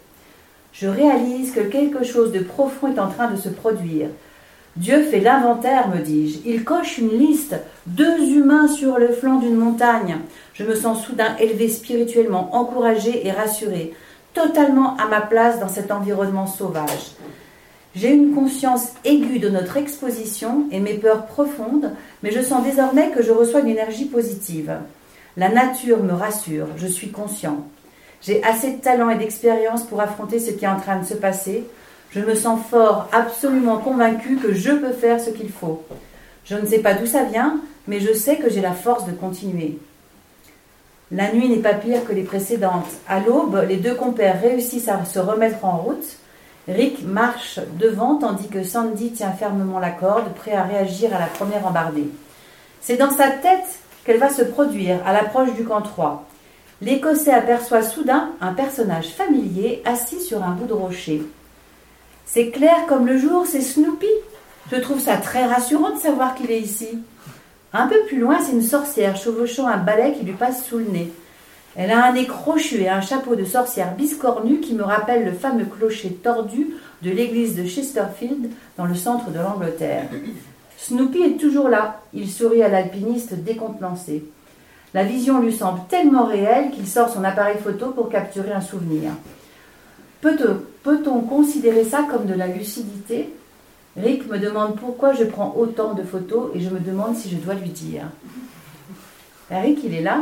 Je 0.80 0.88
réalise 0.88 1.52
que 1.54 1.62
quelque 1.62 2.04
chose 2.04 2.32
de 2.32 2.40
profond 2.40 2.94
est 2.94 3.00
en 3.00 3.10
train 3.10 3.32
de 3.32 3.36
se 3.36 3.50
produire. 3.50 4.10
Dieu 4.76 5.02
fait 5.02 5.20
l'inventaire, 5.20 5.88
me 5.88 6.02
dis-je. 6.02 6.38
Il 6.46 6.64
coche 6.64 7.00
une 7.00 7.18
liste. 7.18 7.56
Deux 7.88 8.30
humains 8.30 8.68
sur 8.68 9.00
le 9.00 9.08
flanc 9.08 9.40
d'une 9.40 9.56
montagne. 9.56 10.18
Je 10.54 10.64
me 10.64 10.76
sens 10.76 11.04
soudain 11.04 11.36
élevé 11.40 11.68
spirituellement, 11.68 12.56
encouragé 12.56 13.26
et 13.26 13.32
rassuré, 13.32 13.96
totalement 14.36 14.96
à 14.98 15.08
ma 15.08 15.22
place 15.22 15.60
dans 15.60 15.68
cet 15.68 15.92
environnement 15.92 16.46
sauvage. 16.46 17.16
J'ai 17.96 18.12
une 18.12 18.36
conscience 18.36 18.90
aiguë 19.04 19.40
de 19.40 19.50
notre 19.50 19.78
exposition 19.78 20.68
et 20.72 20.80
mes 20.80 20.94
peurs 20.94 21.26
profondes, 21.26 21.92
mais 22.22 22.30
je 22.30 22.42
sens 22.42 22.64
désormais 22.64 23.10
que 23.10 23.24
je 23.24 23.32
reçois 23.32 23.62
une 23.62 23.70
énergie 23.70 24.06
positive. 24.06 24.78
La 25.38 25.50
nature 25.50 26.04
me 26.04 26.14
rassure, 26.14 26.68
je 26.78 26.86
suis 26.86 27.10
conscient. 27.10 27.66
J'ai 28.22 28.44
assez 28.44 28.72
de 28.72 28.82
talent 28.82 29.10
et 29.10 29.18
d'expérience 29.18 29.84
pour 29.84 30.02
affronter 30.02 30.40
ce 30.40 30.52
qui 30.52 30.66
est 30.66 30.70
en 30.70 30.80
train 30.80 31.00
de 31.00 31.06
se 31.06 31.14
passer. 31.14 31.66
Je 32.12 32.20
me 32.20 32.36
sens 32.36 32.60
fort, 32.70 33.08
absolument 33.12 33.78
convaincu 33.78 34.38
que 34.38 34.54
je 34.54 34.72
peux 34.72 34.94
faire 34.94 35.20
ce 35.20 35.30
qu'il 35.30 35.50
faut. 35.50 35.84
Je 36.46 36.56
ne 36.56 36.66
sais 36.66 36.80
pas 36.80 36.94
d'où 36.94 37.06
ça 37.06 37.24
vient, 37.24 37.60
mais 37.88 38.00
je 38.00 38.14
sais 38.14 38.38
que 38.38 38.50
j'ai 38.50 38.62
la 38.62 38.72
force 38.72 39.06
de 39.06 39.12
continuer. 39.12 39.78
La 41.12 41.32
nuit 41.32 41.48
n'est 41.48 41.58
pas 41.58 41.74
pire 41.74 42.06
que 42.06 42.12
les 42.12 42.24
précédentes. 42.24 42.90
À 43.08 43.20
l'aube, 43.20 43.64
les 43.68 43.78
deux 43.78 43.96
compères 43.96 44.42
réussissent 44.42 44.90
à 44.90 45.06
se 45.06 45.20
remettre 45.20 45.64
en 45.64 45.78
route. 45.78 46.18
Rick 46.68 47.06
marche 47.06 47.60
devant 47.80 48.16
tandis 48.16 48.50
que 48.50 48.64
Sandy 48.64 49.12
tient 49.12 49.32
fermement 49.32 49.80
la 49.80 49.92
corde, 49.92 50.34
prêt 50.34 50.52
à 50.52 50.64
réagir 50.64 51.16
à 51.16 51.20
la 51.20 51.28
première 51.28 51.66
embardée. 51.66 52.10
C'est 52.82 52.98
dans 52.98 53.12
sa 53.12 53.30
tête 53.30 53.80
qu'elle 54.04 54.18
va 54.20 54.30
se 54.30 54.42
produire 54.42 55.00
à 55.06 55.14
l'approche 55.14 55.54
du 55.54 55.64
camp 55.64 55.82
3. 55.82 56.26
L'Écossais 56.82 57.34
aperçoit 57.34 57.82
soudain 57.82 58.30
un 58.40 58.54
personnage 58.54 59.08
familier 59.10 59.82
assis 59.84 60.22
sur 60.22 60.44
un 60.44 60.52
bout 60.52 60.68
de 60.68 60.74
rocher. 60.74 61.24
C'est 62.26 62.52
clair 62.52 62.86
comme 62.88 63.08
le 63.08 63.18
jour, 63.18 63.46
c'est 63.48 63.62
Snoopy. 63.62 64.06
Je 64.72 64.76
trouve 64.78 65.00
ça 65.00 65.18
très 65.18 65.46
rassurant 65.46 65.96
de 65.96 66.00
savoir 66.00 66.36
qu'il 66.36 66.52
est 66.52 66.60
ici. 66.60 67.00
Un 67.74 67.88
peu 67.88 68.00
plus 68.08 68.20
loin, 68.20 68.40
c'est 68.40 68.52
une 68.52 68.62
sorcière 68.62 69.18
chevauchant 69.18 69.66
un 69.66 69.78
balai 69.78 70.14
qui 70.14 70.24
lui 70.24 70.34
passe 70.34 70.66
sous 70.66 70.78
le 70.78 70.86
nez. 70.86 71.12
Elle 71.76 71.92
a 71.92 72.06
un 72.06 72.14
nez 72.14 72.28
crochu 72.28 72.82
et 72.82 72.90
un 72.90 73.02
chapeau 73.02 73.36
de 73.36 73.46
sorcière 73.46 73.96
biscornu 73.96 74.60
qui 74.60 74.74
me 74.74 74.84
rappelle 74.84 75.26
le 75.26 75.34
fameux 75.34 75.66
clocher 75.66 76.12
tordu 76.12 76.76
de 77.02 77.10
l'église 77.12 77.56
de 77.56 77.66
Chesterfield 77.66 78.52
dans 78.78 78.86
le 78.86 78.96
centre 78.96 79.32
de 79.32 79.40
l'Angleterre. 79.40 80.10
Snoopy 80.78 81.22
est 81.24 81.40
toujours 81.40 81.70
là. 81.70 82.02
Il 82.14 82.30
sourit 82.30 82.62
à 82.62 82.70
l'alpiniste 82.70 83.34
décontenancé. 83.34 84.26
La 84.94 85.04
vision 85.04 85.40
lui 85.42 85.54
semble 85.54 85.82
tellement 85.90 86.26
réelle 86.26 86.72
qu'il 86.72 86.88
sort 86.88 87.10
son 87.10 87.24
appareil 87.24 87.58
photo 87.64 87.88
pour 87.92 88.10
capturer 88.10 88.52
un 88.54 88.62
souvenir. 88.62 89.12
Peut-on 90.22 91.22
considérer 91.22 91.84
ça 91.84 92.06
comme 92.10 92.26
de 92.26 92.34
la 92.34 92.48
lucidité? 92.48 93.30
Rick 93.98 94.28
me 94.28 94.38
demande 94.40 94.76
pourquoi 94.80 95.14
je 95.14 95.24
prends 95.24 95.54
autant 95.58 95.94
de 95.94 96.04
photos 96.04 96.52
et 96.54 96.60
je 96.60 96.70
me 96.70 96.80
demande 96.80 97.16
si 97.16 97.30
je 97.30 97.36
dois 97.36 97.54
lui 97.56 97.70
dire. 97.70 98.04
Ben, 99.50 99.62
Rick, 99.62 99.80
il 99.84 99.94
est 99.96 100.02
là. 100.02 100.22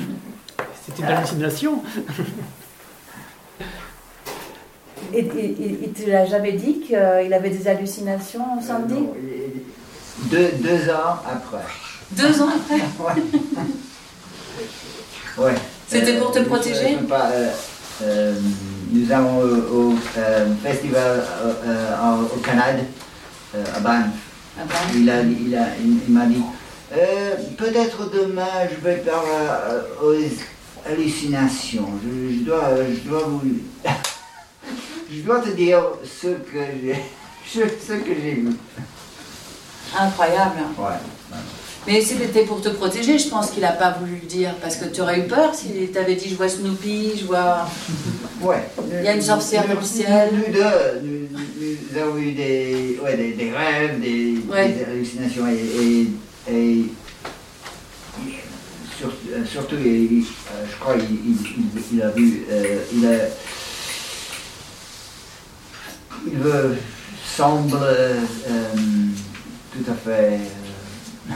C'était 0.86 1.02
une 1.02 1.08
hallucination. 1.08 1.82
Et, 5.12 5.18
et- 5.20 5.24
et- 5.50 5.78
il 5.84 5.92
te 5.92 6.08
l'a 6.08 6.24
jamais 6.24 6.52
dit 6.52 6.80
qu'il 6.80 6.94
avait 6.96 7.50
des 7.50 7.66
hallucinations, 7.66 8.60
Sandy? 8.62 8.94
Non, 8.94 9.14
il- 9.18 10.28
deux, 10.30 10.50
deux 10.60 10.88
ans 10.90 11.16
après. 11.28 11.64
Deux 12.12 12.42
ans 12.42 12.48
après 12.48 12.80
Ouais. 15.38 15.54
C'était 15.88 16.18
pour 16.18 16.32
te 16.32 16.38
je- 16.40 16.44
protéger 16.44 16.98
euh, 17.10 17.50
euh, 18.02 18.34
Nous 18.92 19.10
avons 19.12 19.38
au, 19.40 19.90
au, 19.92 19.94
euh, 20.18 20.54
festival 20.62 21.22
euh, 21.42 21.52
euh, 21.66 22.22
au 22.34 22.38
Canada, 22.40 22.82
euh, 23.54 23.64
à 23.76 23.80
Banff. 23.80 24.06
Ah 24.58 24.62
ben, 24.68 24.74
Il 24.98 25.08
a- 25.10 25.22
il 25.22 25.56
a- 25.56 25.76
il- 25.82 26.12
m'a 26.12 26.26
dit 26.26 26.42
Euh, 26.92 27.36
peut-être 27.56 28.10
demain 28.10 28.66
je 28.68 28.84
vais 28.84 28.96
faire 28.96 29.22
euh, 29.32 29.82
aux 30.02 30.90
hallucinations. 30.90 31.88
Je, 32.04 32.34
je 32.38 32.40
dois, 32.44 32.70
je 32.92 33.08
dois 33.08 33.22
vous, 33.28 33.42
je 35.12 35.20
dois 35.20 35.38
te 35.40 35.50
dire 35.50 35.82
ce 36.04 36.26
que 36.28 36.58
j'ai, 36.82 36.96
ce 37.86 37.92
que 37.92 38.14
j'ai 38.20 38.34
vu. 38.34 38.48
Incroyable. 39.96 40.58
Ouais. 40.78 41.36
Mais 41.86 42.00
c'était 42.02 42.44
pour 42.44 42.60
te 42.60 42.68
protéger, 42.68 43.18
je 43.18 43.28
pense 43.28 43.50
qu'il 43.50 43.62
n'a 43.62 43.72
pas 43.72 43.92
voulu 43.98 44.16
le 44.22 44.26
dire. 44.26 44.54
Parce 44.60 44.76
que 44.76 44.84
tu 44.86 45.00
aurais 45.00 45.20
eu 45.20 45.22
peur 45.26 45.54
s'il 45.54 45.90
t'avait 45.90 46.14
dit 46.14 46.28
je 46.30 46.34
vois 46.36 46.48
Snoopy, 46.48 47.12
je 47.20 47.24
vois. 47.26 47.66
Ouais. 48.42 48.66
Il 48.98 49.04
y 49.04 49.08
a 49.08 49.14
une 49.14 49.20
sorcière 49.20 49.68
dans 49.68 49.78
le 49.78 49.84
ciel. 49.84 50.30
Nous 50.32 50.50
deux, 50.50 51.02
nous, 51.04 52.00
avons 52.00 52.16
eu 52.16 52.32
des, 52.32 52.98
ouais, 53.04 53.14
des, 53.14 53.32
des 53.34 53.50
rêves, 53.52 54.00
des, 54.00 54.38
Ouais. 54.50 54.68
des 54.70 54.84
hallucinations 54.84 55.46
et, 55.46 55.60
et, 56.50 56.54
et 56.56 56.84
sur- 58.98 59.12
euh, 59.34 59.44
surtout, 59.44 59.76
il- 59.78 60.22
euh, 60.22 60.64
je 60.70 60.76
crois 60.80 60.94
qu'il 60.94 61.18
il, 61.92 62.02
a 62.02 62.08
vu, 62.12 62.44
euh, 62.50 62.78
il 62.94 63.06
a, 63.06 63.10
il 66.26 66.38
veut, 66.38 66.76
semble 67.36 67.76
euh, 67.82 68.20
tout 69.72 69.90
à 69.90 69.94
fait, 69.94 70.38
euh, 71.30 71.32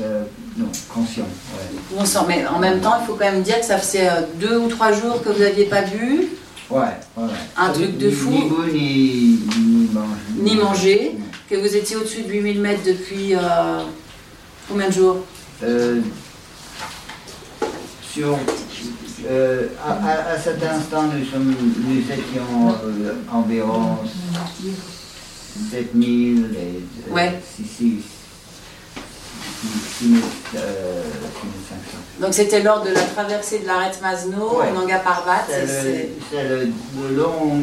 euh, 0.00 0.24
non, 0.56 0.66
conscient. 0.92 1.26
Ouais. 1.94 2.04
Sang, 2.06 2.24
mais 2.28 2.46
en 2.46 2.58
même 2.58 2.80
temps, 2.80 2.94
il 3.00 3.06
faut 3.06 3.14
quand 3.14 3.30
même 3.30 3.42
dire 3.42 3.58
que 3.60 3.66
ça 3.66 3.78
faisait 3.78 4.08
euh, 4.08 4.20
deux 4.34 4.58
ou 4.58 4.68
trois 4.68 4.92
jours 4.92 5.22
que 5.22 5.28
vous 5.30 5.40
n'aviez 5.40 5.64
pas 5.66 5.82
bu, 5.82 6.28
Ouais, 6.70 6.80
ouais. 7.16 7.24
Un 7.56 7.70
truc 7.70 7.96
de 7.96 8.10
fou. 8.10 8.28
Ni 8.28 8.42
bu, 8.42 8.72
ni, 8.74 9.38
ni 9.58 9.88
manger. 9.90 10.10
ni 10.38 10.54
manger, 10.56 11.12
que 11.48 11.56
vous 11.56 11.74
étiez 11.74 11.96
au-dessus 11.96 12.22
de 12.24 12.28
8000 12.30 12.60
mètres 12.60 12.82
depuis 12.84 13.34
euh, 13.34 13.84
combien 14.68 14.88
de 14.88 14.92
jours? 14.92 15.16
Euh, 15.62 16.00
sur, 18.12 18.36
à, 19.82 19.92
à- 19.92 20.32
à 20.34 20.38
cet 20.38 20.62
instant, 20.62 21.04
nous, 21.04 21.24
sommes, 21.24 21.54
nous 21.86 22.00
étions 22.00 22.76
environ 23.32 23.96
7000 25.70 26.50
et 26.54 27.10
Ouais. 27.12 27.40
6500. 27.56 27.82
euh, 27.82 28.17
Donc 32.20 32.34
c'était 32.34 32.62
lors 32.62 32.82
de 32.82 32.90
la 32.90 33.02
traversée 33.02 33.60
de 33.60 33.66
l'arête 33.66 33.98
Masno, 34.02 34.58
Ouais. 34.58 34.66
en 34.76 34.86
Parbat. 34.98 35.44
C'est 35.48 36.10
long, 37.14 37.58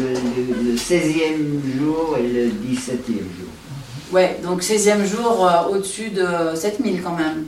le 0.00 0.76
16e 0.76 1.78
jour 1.78 2.16
et 2.18 2.22
le 2.28 2.46
17e 2.50 3.06
jour. 3.18 3.48
Ouais, 4.12 4.38
donc 4.42 4.62
16e 4.62 5.04
jour 5.06 5.46
euh, 5.48 5.74
au-dessus 5.74 6.10
de 6.10 6.54
7000 6.54 7.02
quand 7.02 7.16
même. 7.16 7.44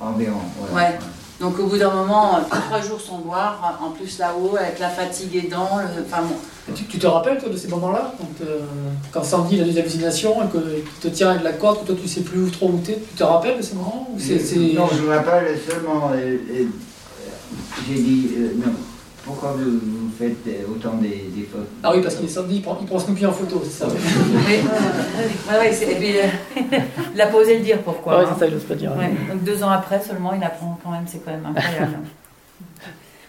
Environ, 0.00 0.40
ouais. 0.72 0.80
Ouais. 0.80 0.98
Donc 1.42 1.58
au 1.58 1.66
bout 1.66 1.76
d'un 1.76 1.90
moment, 1.92 2.36
euh, 2.36 2.40
trois 2.68 2.80
jours 2.80 3.00
sans 3.00 3.18
boire, 3.18 3.78
en 3.84 3.90
plus 3.90 4.16
là-haut, 4.18 4.56
avec 4.56 4.78
la 4.78 4.88
fatigue 4.88 5.34
aidant, 5.44 5.68
le... 5.78 6.02
enfin 6.04 6.22
bon. 6.22 6.36
Tu, 6.74 6.84
tu 6.84 6.98
te 7.00 7.06
rappelles 7.08 7.38
toi 7.38 7.48
de 7.48 7.56
ces 7.56 7.66
moments-là 7.66 8.14
quand, 8.16 8.44
euh, 8.46 8.60
quand 9.10 9.24
Sandy 9.24 9.56
il 9.56 9.62
a 9.62 9.64
des 9.64 9.76
hallucinations 9.80 10.36
et 10.44 10.46
qu'il 10.48 10.84
te 11.00 11.08
tient 11.08 11.30
avec 11.30 11.42
la 11.42 11.52
corde, 11.54 11.80
que 11.80 11.86
toi 11.88 11.96
tu 12.00 12.06
sais 12.06 12.20
plus 12.20 12.44
où 12.44 12.48
trop 12.50 12.68
où 12.68 12.78
t'es, 12.78 12.94
tu 12.94 13.16
te 13.16 13.24
rappelles 13.24 13.56
de 13.58 13.62
ces 13.62 13.74
moments 13.74 14.06
ou 14.14 14.18
c'est, 14.20 14.38
c'est- 14.38 14.54
Non, 14.72 14.86
je 14.96 15.02
me 15.02 15.08
rappelle 15.14 15.58
seulement. 15.68 16.10
euh, 16.14 16.36
euh, 16.50 16.64
J'ai 17.88 17.94
dit 18.00 18.30
euh, 18.38 18.52
non. 18.64 18.72
Pourquoi 19.24 19.52
vous, 19.52 19.78
vous 19.78 20.10
faites 20.18 20.46
euh, 20.48 20.64
autant 20.74 20.94
des, 20.94 21.30
des 21.34 21.42
fautes 21.50 21.68
Ah 21.82 21.92
oui, 21.94 22.02
parce 22.02 22.16
qu'il 22.16 22.24
est 22.24 22.28
Sandy, 22.28 22.56
il 22.56 22.62
prend, 22.62 22.76
il 22.80 22.86
prend 22.86 22.98
Snoopy 22.98 23.24
en 23.24 23.32
photo, 23.32 23.60
c'est 23.64 23.70
ça. 23.84 23.86
Oui, 23.88 23.94
ouais, 25.52 25.58
ouais, 25.58 25.72
c'est- 25.72 25.92
et 25.92 25.94
puis, 25.94 26.18
euh, 26.18 26.78
il 27.14 27.20
a 27.20 27.26
pas 27.26 27.36
osé 27.38 27.58
le 27.58 27.64
dire 27.64 27.78
pourquoi. 27.82 28.18
Ouais, 28.18 28.24
hein. 28.24 28.30
c'est 28.34 28.40
ça, 28.40 28.46
il 28.48 28.54
n'ose 28.54 28.64
pas 28.64 28.74
dire. 28.74 28.90
Ouais, 28.96 29.12
Donc 29.32 29.44
deux 29.44 29.62
ans 29.62 29.70
après 29.70 30.00
seulement, 30.02 30.32
il 30.34 30.42
apprend 30.42 30.76
quand 30.82 30.90
même, 30.90 31.04
c'est 31.06 31.24
quand 31.24 31.30
même 31.30 31.46
incroyable. 31.46 31.98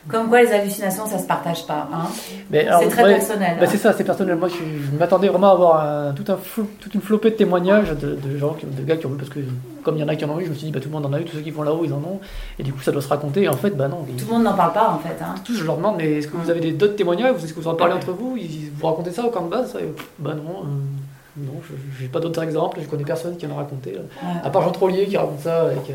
Comme 0.10 0.28
quoi 0.28 0.42
les 0.44 0.52
hallucinations, 0.52 1.06
ça 1.06 1.18
se 1.18 1.26
partage 1.26 1.66
pas. 1.66 1.88
Hein. 1.94 2.08
C'est 2.52 2.66
très 2.90 3.04
ouais, 3.04 3.14
personnel. 3.16 3.56
bah, 3.58 3.66
hein. 3.66 3.70
c'est 3.72 3.78
ça, 3.78 3.94
c'est 3.94 4.04
personnel. 4.04 4.36
Moi, 4.36 4.50
je, 4.50 4.56
je 4.56 4.98
m'attendais 5.00 5.30
vraiment 5.30 5.48
à 5.48 5.52
avoir 5.52 5.80
un- 5.82 6.12
tout 6.12 6.26
un 6.30 6.36
flou- 6.36 6.68
toute 6.82 6.94
une 6.94 7.00
flopée 7.02 7.30
de 7.32 7.36
témoignages 7.36 7.90
de, 7.92 8.16
de 8.16 8.38
gens, 8.38 8.54
qui- 8.54 8.66
de 8.66 8.84
gars 8.84 8.98
qui 8.98 9.06
ont 9.06 9.10
vu, 9.12 9.16
parce 9.18 9.30
que 9.30 9.40
comme 9.82 9.96
il 9.96 10.02
y 10.02 10.04
en 10.04 10.08
a 10.10 10.16
qui 10.16 10.26
en 10.26 10.30
ont 10.32 10.40
eu, 10.42 10.46
je 10.46 10.50
me 10.50 10.56
suis 10.56 10.66
dit, 10.66 10.72
bah, 10.74 10.82
tout 10.82 10.90
le 10.90 10.94
monde 10.94 11.06
en 11.06 11.14
a 11.14 11.20
eu, 11.22 11.24
tous 11.24 11.38
ceux 11.38 11.42
qui 11.42 11.52
vont 11.52 11.64
là-haut, 11.64 11.84
ils 11.86 11.94
en 11.94 11.98
ont. 11.98 12.20
Et 12.60 12.64
du 12.64 12.74
coup, 12.74 12.82
ça 12.82 12.92
doit 12.92 13.02
se 13.02 13.08
raconter. 13.08 13.44
Et 13.44 13.48
en 13.50 13.54
fait, 13.54 13.72
bah 13.72 13.88
non. 13.88 14.06
Tout 14.18 14.26
le 14.26 14.34
monde 14.34 14.44
n'en 14.44 14.54
parle 14.56 14.74
pas 14.74 14.90
en 14.90 15.00
fait. 15.00 15.24
Hein. 15.24 15.36
tous, 15.46 15.56
je 15.56 15.64
leur 15.64 15.78
demande, 15.78 15.96
mais 15.98 16.12
est-ce 16.16 16.28
que 16.28 16.36
vous 16.36 16.50
avez 16.50 16.60
des- 16.60 16.72
d'autres 16.74 16.96
témoignages? 16.98 17.42
Est-ce 17.44 17.54
que 17.54 17.60
vous 17.62 17.68
en 17.70 17.76
parlez 17.76 17.94
entre 17.94 18.12
vous? 18.12 18.36
Ils 18.38 18.72
vous 18.78 18.86
racontez 18.88 19.12
ça 19.12 19.24
au 19.26 19.30
camp 19.30 19.44
de 19.46 19.50
base? 19.50 19.74
Et, 19.80 19.86
Bah 20.20 20.34
non, 20.36 20.64
euh, 20.64 21.38
non, 21.46 21.54
je 21.98 22.04
n'ai 22.04 22.10
pas 22.10 22.20
d'autres 22.20 22.44
exemples, 22.44 22.80
je 22.82 22.88
connais 22.88 23.04
personne 23.06 23.38
qui 23.38 23.48
en 23.48 23.52
a 23.52 23.56
raconté. 23.56 23.94
là. 23.94 24.00
Ouais. 24.22 24.42
À 24.44 24.50
part 24.50 24.62
Jean 24.64 24.72
Trollier 24.72 25.06
qui 25.06 25.16
raconte 25.16 25.40
ça 25.40 25.62
avec. 25.62 25.90
euh, 25.90 25.94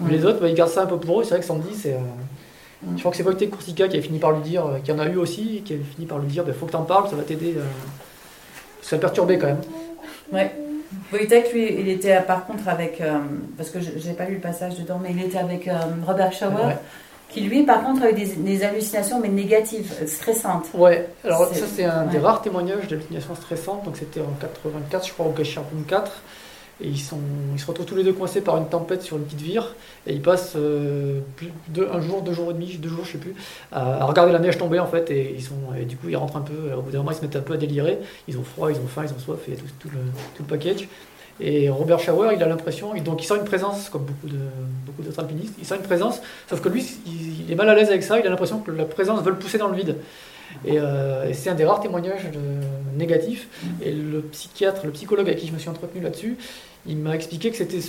mais 0.00 0.12
Les 0.12 0.24
autres, 0.24 0.40
bah, 0.40 0.48
ils 0.48 0.54
gardent 0.54 0.70
ça 0.70 0.82
un 0.84 0.86
peu 0.86 0.96
pour 0.96 1.20
eux. 1.20 1.24
C'est 1.24 1.30
vrai 1.30 1.40
que 1.40 1.44
Sandy, 1.46 1.74
c'est. 1.74 1.92
euh. 1.92 1.98
Je 2.94 3.00
crois 3.00 3.10
que 3.10 3.16
c'est 3.16 3.22
Wojtek 3.22 3.50
Kursika 3.50 3.88
qui 3.88 3.96
a 3.98 4.02
fini 4.02 4.18
par 4.18 4.32
lui 4.32 4.42
dire, 4.42 4.66
euh, 4.66 4.78
qui 4.82 4.92
en 4.92 4.98
a 4.98 5.06
eu 5.06 5.16
aussi, 5.16 5.62
qui 5.64 5.74
a 5.74 5.76
fini 5.94 6.06
par 6.06 6.18
lui 6.18 6.28
dire, 6.28 6.44
il 6.46 6.52
faut 6.54 6.66
que 6.66 6.72
t'en 6.72 6.82
parles, 6.82 7.08
ça 7.08 7.16
va 7.16 7.22
t'aider. 7.22 7.54
euh. 7.56 7.62
Ça 8.82 8.96
l'a 8.96 9.00
perturbé 9.00 9.38
quand 9.38 9.46
même. 9.46 9.60
Ouais. 10.32 10.52
Wojtek, 11.12 11.52
lui, 11.52 11.72
il 11.80 11.88
était 11.88 12.16
euh, 12.16 12.20
par 12.20 12.46
contre 12.46 12.68
avec, 12.68 13.00
euh, 13.00 13.18
parce 13.56 13.70
que 13.70 13.78
je 13.80 14.06
n'ai 14.08 14.14
pas 14.14 14.26
lu 14.26 14.34
le 14.34 14.40
passage 14.40 14.76
dedans, 14.78 15.00
mais 15.02 15.10
il 15.12 15.22
était 15.22 15.38
avec 15.38 15.66
euh, 15.68 15.72
Robert 16.06 16.32
Schauer, 16.32 16.50
Ouais. 16.66 16.76
qui 17.30 17.40
lui, 17.40 17.64
par 17.64 17.82
contre, 17.82 18.02
a 18.04 18.10
eu 18.10 18.14
des, 18.14 18.26
des 18.26 18.62
hallucinations, 18.62 19.18
mais 19.20 19.28
négatives, 19.28 19.92
stressantes. 20.06 20.66
Ouais, 20.74 21.08
alors 21.24 21.46
ça 21.52 21.64
c'est 21.74 21.84
un 21.84 22.04
des 22.04 22.18
rares 22.18 22.42
témoignages 22.42 22.86
d'hallucinations 22.88 23.34
stressantes, 23.34 23.84
donc 23.84 23.96
c'était 23.96 24.20
en 24.20 24.32
84 24.40 25.06
je 25.08 25.12
crois 25.12 25.26
au 25.26 25.32
Gacharbon 25.32 25.82
4, 25.88 26.12
et 26.80 26.88
ils, 26.88 26.98
se 26.98 27.14
retrouvent 27.66 27.86
tous 27.86 27.94
les 27.94 28.02
deux 28.02 28.12
coincés 28.12 28.40
par 28.40 28.56
une 28.56 28.68
tempête 28.68 29.02
sur 29.02 29.16
une 29.16 29.24
petite 29.24 29.40
vire, 29.40 29.74
et 30.06 30.12
ils 30.12 30.22
passent 30.22 30.54
euh, 30.56 31.20
un 31.92 32.00
jour, 32.00 32.22
deux 32.22 32.32
jours 32.32 32.50
et 32.50 32.54
demi, 32.54 32.76
deux 32.78 32.88
jours 32.88 33.04
je 33.04 33.12
sais 33.12 33.18
plus, 33.18 33.34
à, 33.72 34.04
regarder 34.04 34.32
la 34.32 34.40
neige 34.40 34.58
tomber 34.58 34.80
en 34.80 34.86
fait, 34.86 35.10
et, 35.10 35.38
du 35.86 35.96
coup 35.96 36.08
ils 36.08 36.16
rentrent 36.16 36.36
un 36.36 36.42
peu, 36.42 36.72
au 36.76 36.82
bout 36.82 36.90
d'un 36.90 36.98
moment 36.98 37.12
ils 37.12 37.16
se 37.16 37.22
mettent 37.22 37.36
un 37.36 37.40
peu 37.40 37.54
à 37.54 37.56
délirer, 37.56 37.98
ils 38.26 38.38
ont 38.38 38.42
froid, 38.42 38.70
ils 38.70 38.78
ont 38.78 38.86
faim, 38.88 39.04
ils 39.06 39.12
ont 39.12 39.18
soif, 39.18 39.48
et 39.48 39.56
tout, 39.78 39.88
le, 39.92 40.44
package. 40.44 40.88
Et 41.40 41.68
Robert 41.68 41.98
Schauer, 41.98 42.34
il 42.36 42.42
a 42.44 42.46
l'impression, 42.46 42.94
donc 42.94 43.22
il 43.22 43.26
sent 43.26 43.36
une 43.36 43.44
présence, 43.44 43.88
comme 43.88 44.04
beaucoup 44.04 44.28
de 44.28 44.38
beaucoup 44.86 45.02
d'autres 45.02 45.18
alpinistes, 45.18 45.54
il 45.58 45.64
sent 45.64 45.76
une 45.76 45.82
présence, 45.82 46.20
sauf 46.48 46.60
que 46.60 46.68
lui, 46.68 46.86
il 47.06 47.50
est 47.50 47.56
mal 47.56 47.68
à 47.68 47.74
l'aise 47.74 47.88
avec 47.88 48.04
ça, 48.04 48.20
il 48.20 48.26
a 48.26 48.30
l'impression 48.30 48.60
que 48.60 48.70
la 48.70 48.84
présence 48.84 49.20
veut 49.22 49.30
le 49.30 49.38
pousser 49.38 49.58
dans 49.58 49.68
le 49.68 49.76
vide. 49.76 49.96
Et, 50.64 50.78
euh, 50.78 51.28
et 51.28 51.34
c'est 51.34 51.50
un 51.50 51.54
des 51.54 51.64
rares 51.64 51.80
témoignages 51.80 52.24
de- 52.32 52.98
négatifs. 52.98 53.48
Et 53.82 53.90
le 53.92 54.20
psychiatre, 54.20 54.82
le 54.84 54.92
psychologue 54.92 55.26
avec 55.26 55.38
qui 55.40 55.48
je 55.48 55.52
me 55.52 55.58
suis 55.58 55.68
entretenu 55.68 56.00
là-dessus, 56.00 56.36
il 56.86 56.96
m'a 56.96 57.14
expliqué 57.14 57.50
que 57.50 57.56
c'était 57.56 57.80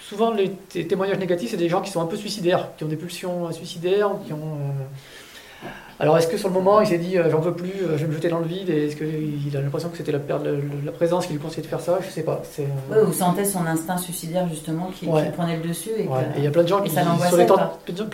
souvent 0.00 0.32
les 0.32 0.50
té- 0.50 0.86
témoignages 0.86 1.18
négatifs, 1.18 1.50
c'est 1.50 1.56
des 1.56 1.68
gens 1.68 1.80
qui 1.82 1.90
sont 1.90 2.00
un 2.00 2.06
peu 2.06 2.16
suicidaires, 2.16 2.70
qui 2.76 2.84
ont 2.84 2.88
des 2.88 2.96
pulsions 2.96 3.50
suicidaires, 3.52 4.10
qui 4.26 4.32
ont. 4.32 4.36
euh, 4.36 5.66
Alors 6.00 6.16
est-ce 6.16 6.28
que 6.28 6.36
sur 6.36 6.48
le 6.48 6.54
moment 6.54 6.80
il 6.80 6.86
s'est 6.86 6.98
dit 6.98 7.18
euh, 7.18 7.28
j'en 7.30 7.40
veux 7.40 7.52
plus, 7.54 7.70
euh, 7.82 7.96
je 7.98 8.02
vais 8.04 8.06
me 8.06 8.12
jeter 8.12 8.28
dans 8.28 8.38
le 8.38 8.46
vide, 8.46 8.70
et 8.70 8.86
est-ce 8.86 8.94
qu'il 8.96 9.56
a 9.56 9.60
l'impression 9.60 9.88
que 9.88 9.96
c'était 9.96 10.12
la 10.12 10.92
présence 10.92 11.26
qui 11.26 11.32
lui 11.32 11.40
conseillait 11.40 11.62
de 11.62 11.66
faire 11.66 11.80
ça? 11.80 11.98
Je 12.04 12.08
sais 12.10 12.22
pas. 12.22 12.40
Euh, 12.60 12.64
Ouais, 12.90 13.04
vous 13.04 13.12
sentez 13.12 13.44
son 13.44 13.66
instinct 13.66 13.98
suicidaire 13.98 14.48
justement 14.48 14.90
qui, 14.96 15.06
qui 15.06 15.30
prenait 15.36 15.56
le 15.56 15.68
dessus 15.68 15.90
et 15.98 16.06
Ouais, 16.06 16.20
il 16.36 16.44
y 16.44 16.46
a 16.46 16.50
plein 16.50 16.62
de 16.62 16.68
gens 16.68 16.80
qui, 16.82 16.90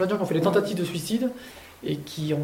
gens 0.09 0.17
qui 0.17 0.23
ont 0.23 0.27
fait 0.27 0.35
des 0.35 0.41
tentatives 0.41 0.77
de 0.79 0.85
suicide 0.85 1.31
et 1.87 1.97
qui 1.97 2.33
ont 2.33 2.39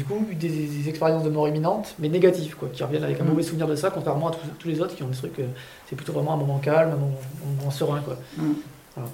du 0.00 0.06
coup 0.06 0.24
eu 0.30 0.34
des, 0.34 0.48
des 0.48 0.88
expériences 0.88 1.24
de 1.24 1.28
mort 1.28 1.46
imminente, 1.46 1.94
mais 1.98 2.08
négatives, 2.08 2.56
quoi, 2.56 2.68
qui 2.72 2.82
reviennent 2.82 3.04
avec 3.04 3.20
un 3.20 3.24
Mm. 3.24 3.28
mauvais 3.28 3.42
souvenir 3.42 3.66
de 3.66 3.76
ça, 3.76 3.90
contrairement 3.90 4.28
à 4.28 4.30
tous, 4.30 4.38
tous 4.58 4.68
les 4.68 4.80
autres 4.80 4.94
qui 4.96 5.02
ont 5.02 5.08
des 5.08 5.16
trucs, 5.16 5.38
euh, 5.40 5.46
c'est 5.88 5.94
plutôt 5.96 6.12
vraiment 6.14 6.32
un 6.32 6.36
moment 6.38 6.58
calme, 6.58 6.92
un 6.92 6.96
moment, 6.96 7.18
un 7.46 7.58
moment 7.58 7.70
serein, 7.70 8.00
quoi. 8.00 8.16
Mm. 8.38 8.52
Voilà. 8.96 9.10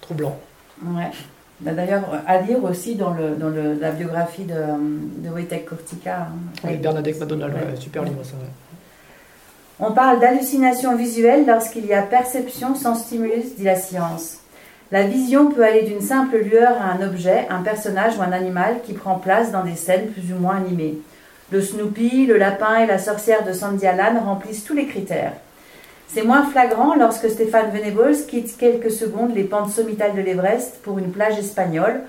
Troublant. 0.00 0.38
Ouais. 0.82 1.10
Bah, 1.60 1.72
D'ailleurs, 1.72 2.04
à 2.26 2.38
lire 2.40 2.62
aussi 2.64 2.94
dans, 2.94 3.12
le, 3.12 3.34
dans 3.34 3.48
le- 3.50 3.74
la 3.74 3.90
biographie 3.90 4.44
de, 4.44 4.54
de 4.54 5.28
Wojtek 5.28 5.66
Kurtika. 5.66 6.20
hein. 6.22 6.28
Oui, 6.64 6.76
Bernadette 6.76 7.20
Ouais. 7.20 7.32
ouais, 7.34 7.76
super 7.78 8.04
livre 8.04 8.24
ça. 8.24 8.32
ouais. 8.34 8.48
On 9.80 9.92
parle 9.92 10.20
d'hallucination 10.20 10.96
visuelle 10.96 11.46
lorsqu'il 11.46 11.84
y 11.86 11.92
a 11.92 12.02
perception 12.02 12.74
sans 12.74 12.94
stimulus, 12.94 13.56
dit 13.56 13.64
la 13.64 13.76
science. 13.76 14.38
La 14.90 15.02
vision 15.02 15.50
peut 15.50 15.64
aller 15.64 15.82
d'une 15.82 16.00
simple 16.00 16.38
lueur 16.38 16.72
à 16.80 16.92
un 16.92 17.06
objet, 17.06 17.46
un 17.50 17.60
personnage 17.60 18.16
ou 18.16 18.22
un 18.22 18.32
animal 18.32 18.76
qui 18.86 18.94
prend 18.94 19.16
place 19.16 19.52
dans 19.52 19.62
des 19.62 19.76
scènes 19.76 20.08
plus 20.08 20.32
ou 20.32 20.38
moins 20.38 20.56
animées. 20.56 20.98
Le 21.50 21.60
Snoopy, 21.60 22.24
le 22.24 22.38
lapin 22.38 22.78
et 22.78 22.86
la 22.86 22.98
sorcière 22.98 23.44
de 23.44 23.52
Sandy 23.52 23.86
Allan 23.86 24.20
remplissent 24.24 24.64
tous 24.64 24.74
les 24.74 24.86
critères. 24.86 25.32
C'est 26.08 26.22
moins 26.22 26.46
flagrant 26.46 26.94
lorsque 26.94 27.28
Stéphane 27.28 27.70
Venables 27.70 28.16
quitte 28.26 28.56
quelques 28.56 28.90
secondes 28.90 29.34
les 29.34 29.44
pentes 29.44 29.70
sommitales 29.70 30.14
de 30.14 30.22
l'Everest 30.22 30.80
pour 30.82 30.98
une 30.98 31.12
plage 31.12 31.38
espagnole, 31.38 32.00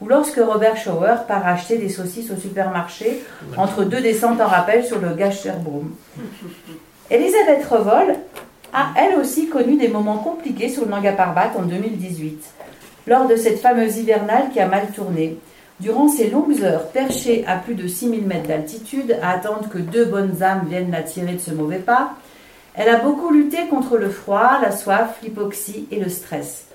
ou 0.00 0.06
lorsque 0.06 0.38
Robert 0.38 0.76
Schauer 0.76 1.16
part 1.26 1.44
acheter 1.44 1.76
des 1.76 1.88
saucisses 1.88 2.30
au 2.30 2.36
supermarché 2.36 3.20
entre 3.56 3.82
deux 3.82 4.00
descentes 4.00 4.40
en 4.40 4.46
rappel 4.46 4.84
sur 4.84 5.00
le 5.00 5.08
Gasherbrum. 5.14 5.92
Elisabeth 7.10 7.64
Revol 7.68 8.14
a 8.72 8.88
elle 8.96 9.18
aussi 9.18 9.48
connu 9.48 9.76
des 9.76 9.88
moments 9.88 10.18
compliqués 10.18 10.68
sur 10.68 10.84
le 10.84 10.90
Nanga 10.90 11.12
Parbat 11.12 11.52
en 11.58 11.62
2018, 11.62 12.42
lors 13.06 13.26
de 13.26 13.36
cette 13.36 13.60
fameuse 13.60 13.98
hivernale 13.98 14.50
qui 14.52 14.60
a 14.60 14.66
mal 14.66 14.88
tourné. 14.94 15.38
Durant 15.80 16.08
ces 16.08 16.28
longues 16.28 16.62
heures 16.62 16.88
perchée 16.88 17.44
à 17.46 17.56
plus 17.56 17.74
de 17.74 17.86
6000 17.86 18.26
mètres 18.26 18.48
d'altitude 18.48 19.16
à 19.22 19.30
attendre 19.30 19.68
que 19.68 19.78
deux 19.78 20.04
bonnes 20.04 20.42
âmes 20.42 20.66
viennent 20.68 20.90
la 20.90 21.02
tirer 21.02 21.34
de 21.34 21.40
ce 21.40 21.52
mauvais 21.52 21.78
pas, 21.78 22.14
elle 22.74 22.88
a 22.88 22.98
beaucoup 22.98 23.32
lutté 23.32 23.66
contre 23.68 23.96
le 23.96 24.08
froid, 24.08 24.58
la 24.60 24.72
soif, 24.72 25.18
l'hypoxie 25.22 25.86
et 25.90 26.00
le 26.00 26.08
stress. 26.08 26.66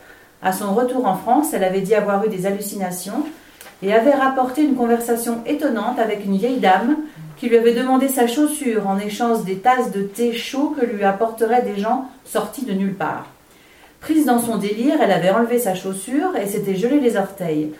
À 0.42 0.52
son 0.52 0.74
retour 0.74 1.06
en 1.06 1.16
France, 1.16 1.54
elle 1.54 1.64
avait 1.64 1.82
dit 1.82 1.96
avoir 1.96 2.26
eu 2.26 2.30
des 2.30 2.46
hallucinations 2.46 3.24
et 3.82 3.94
avait 3.94 4.14
rapporté 4.14 4.64
une 4.64 4.76
conversation 4.76 5.42
étonnante 5.46 6.00
avec 6.00 6.26
une 6.26 6.38
vieille 6.38 6.60
dame 6.60 6.98
qui 7.38 7.50
lui 7.50 7.58
avait 7.58 7.74
demandé 7.74 8.08
sa 8.08 8.28
chaussure 8.28 8.88
en 8.88 9.00
échange 9.00 9.44
des 9.44 9.58
tasses 9.58 9.92
de 9.92 10.02
thé 10.02 10.34
chaud 10.34 10.76
que 10.80 10.86
lui 10.86 11.04
apporteraient 11.04 11.64
des 11.64 11.80
gens 11.80 12.10
sortis 12.26 12.66
de 12.66 12.74
nulle 12.74 12.96
part. 12.96 13.28
Prise 14.00 14.26
dans 14.26 14.40
son 14.40 14.58
délire, 14.58 15.02
elle 15.02 15.12
avait 15.12 15.30
enlevé 15.30 15.60
sa 15.60 15.76
chaussure 15.76 16.36
et 16.36 16.48
s'était 16.48 16.76
gelé 16.76 17.00
les 17.00 17.16
orteils. 17.16 17.72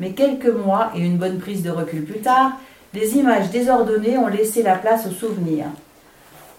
Mais 0.00 0.12
quelques 0.12 0.46
mois 0.46 0.90
et 0.96 1.00
une 1.00 1.18
bonne 1.18 1.38
prise 1.38 1.62
de 1.62 1.70
recul 1.70 2.04
plus 2.04 2.20
tard, 2.20 2.52
les 2.92 3.16
images 3.16 3.50
désordonnées 3.50 4.18
ont 4.18 4.26
laissé 4.26 4.62
la 4.62 4.74
place 4.74 5.06
aux 5.06 5.12
souvenirs. 5.12 5.66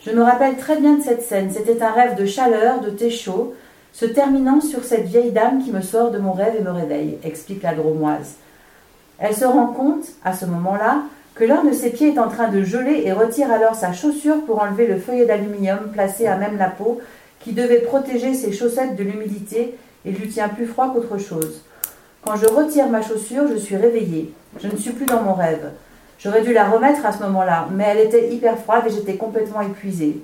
Je 0.05 0.11
me 0.11 0.23
rappelle 0.23 0.57
très 0.57 0.79
bien 0.79 0.95
de 0.95 1.03
cette 1.03 1.23
scène. 1.23 1.51
C'était 1.51 1.83
un 1.83 1.91
rêve 1.91 2.15
de 2.15 2.25
chaleur, 2.25 2.79
de 2.79 2.89
thé 2.89 3.09
chaud, 3.09 3.53
se 3.93 4.05
terminant 4.05 4.61
sur 4.61 4.83
cette 4.83 5.05
vieille 5.05 5.31
dame 5.31 5.63
qui 5.63 5.71
me 5.71 5.81
sort 5.81 6.11
de 6.11 6.17
mon 6.17 6.31
rêve 6.31 6.55
et 6.57 6.63
me 6.63 6.71
réveille, 6.71 7.17
explique 7.23 7.63
la 7.63 7.75
dromoise. 7.75 8.35
Elle 9.19 9.35
se 9.35 9.45
rend 9.45 9.67
compte, 9.67 10.05
à 10.23 10.33
ce 10.33 10.45
moment-là, 10.45 11.03
que 11.35 11.43
l'un 11.45 11.63
de 11.63 11.71
ses 11.71 11.91
pieds 11.91 12.13
est 12.13 12.19
en 12.19 12.27
train 12.27 12.49
de 12.49 12.61
geler 12.61 13.03
et 13.05 13.13
retire 13.13 13.51
alors 13.51 13.75
sa 13.75 13.93
chaussure 13.93 14.43
pour 14.45 14.61
enlever 14.61 14.87
le 14.87 14.97
feuillet 14.97 15.25
d'aluminium 15.25 15.91
placé 15.93 16.27
à 16.27 16.35
même 16.35 16.57
la 16.57 16.69
peau 16.69 16.99
qui 17.39 17.53
devait 17.53 17.79
protéger 17.79 18.33
ses 18.33 18.51
chaussettes 18.51 18.95
de 18.95 19.03
l'humidité 19.03 19.75
et 20.05 20.11
lui 20.11 20.29
tient 20.29 20.49
plus 20.49 20.65
froid 20.65 20.91
qu'autre 20.93 21.17
chose. 21.17 21.63
Quand 22.23 22.35
je 22.35 22.45
retire 22.45 22.89
ma 22.89 23.01
chaussure, 23.01 23.47
je 23.47 23.57
suis 23.57 23.75
réveillée. 23.75 24.33
Je 24.61 24.67
ne 24.67 24.75
suis 24.75 24.91
plus 24.91 25.05
dans 25.05 25.23
mon 25.23 25.33
rêve. 25.33 25.71
J'aurais 26.19 26.43
dû 26.43 26.53
la 26.53 26.69
remettre 26.69 27.05
à 27.05 27.11
ce 27.11 27.23
moment-là, 27.23 27.67
mais 27.71 27.85
elle 27.85 28.05
était 28.05 28.31
hyper 28.31 28.59
froide 28.59 28.83
et 28.87 28.91
j'étais 28.91 29.15
complètement 29.15 29.61
épuisée. 29.61 30.21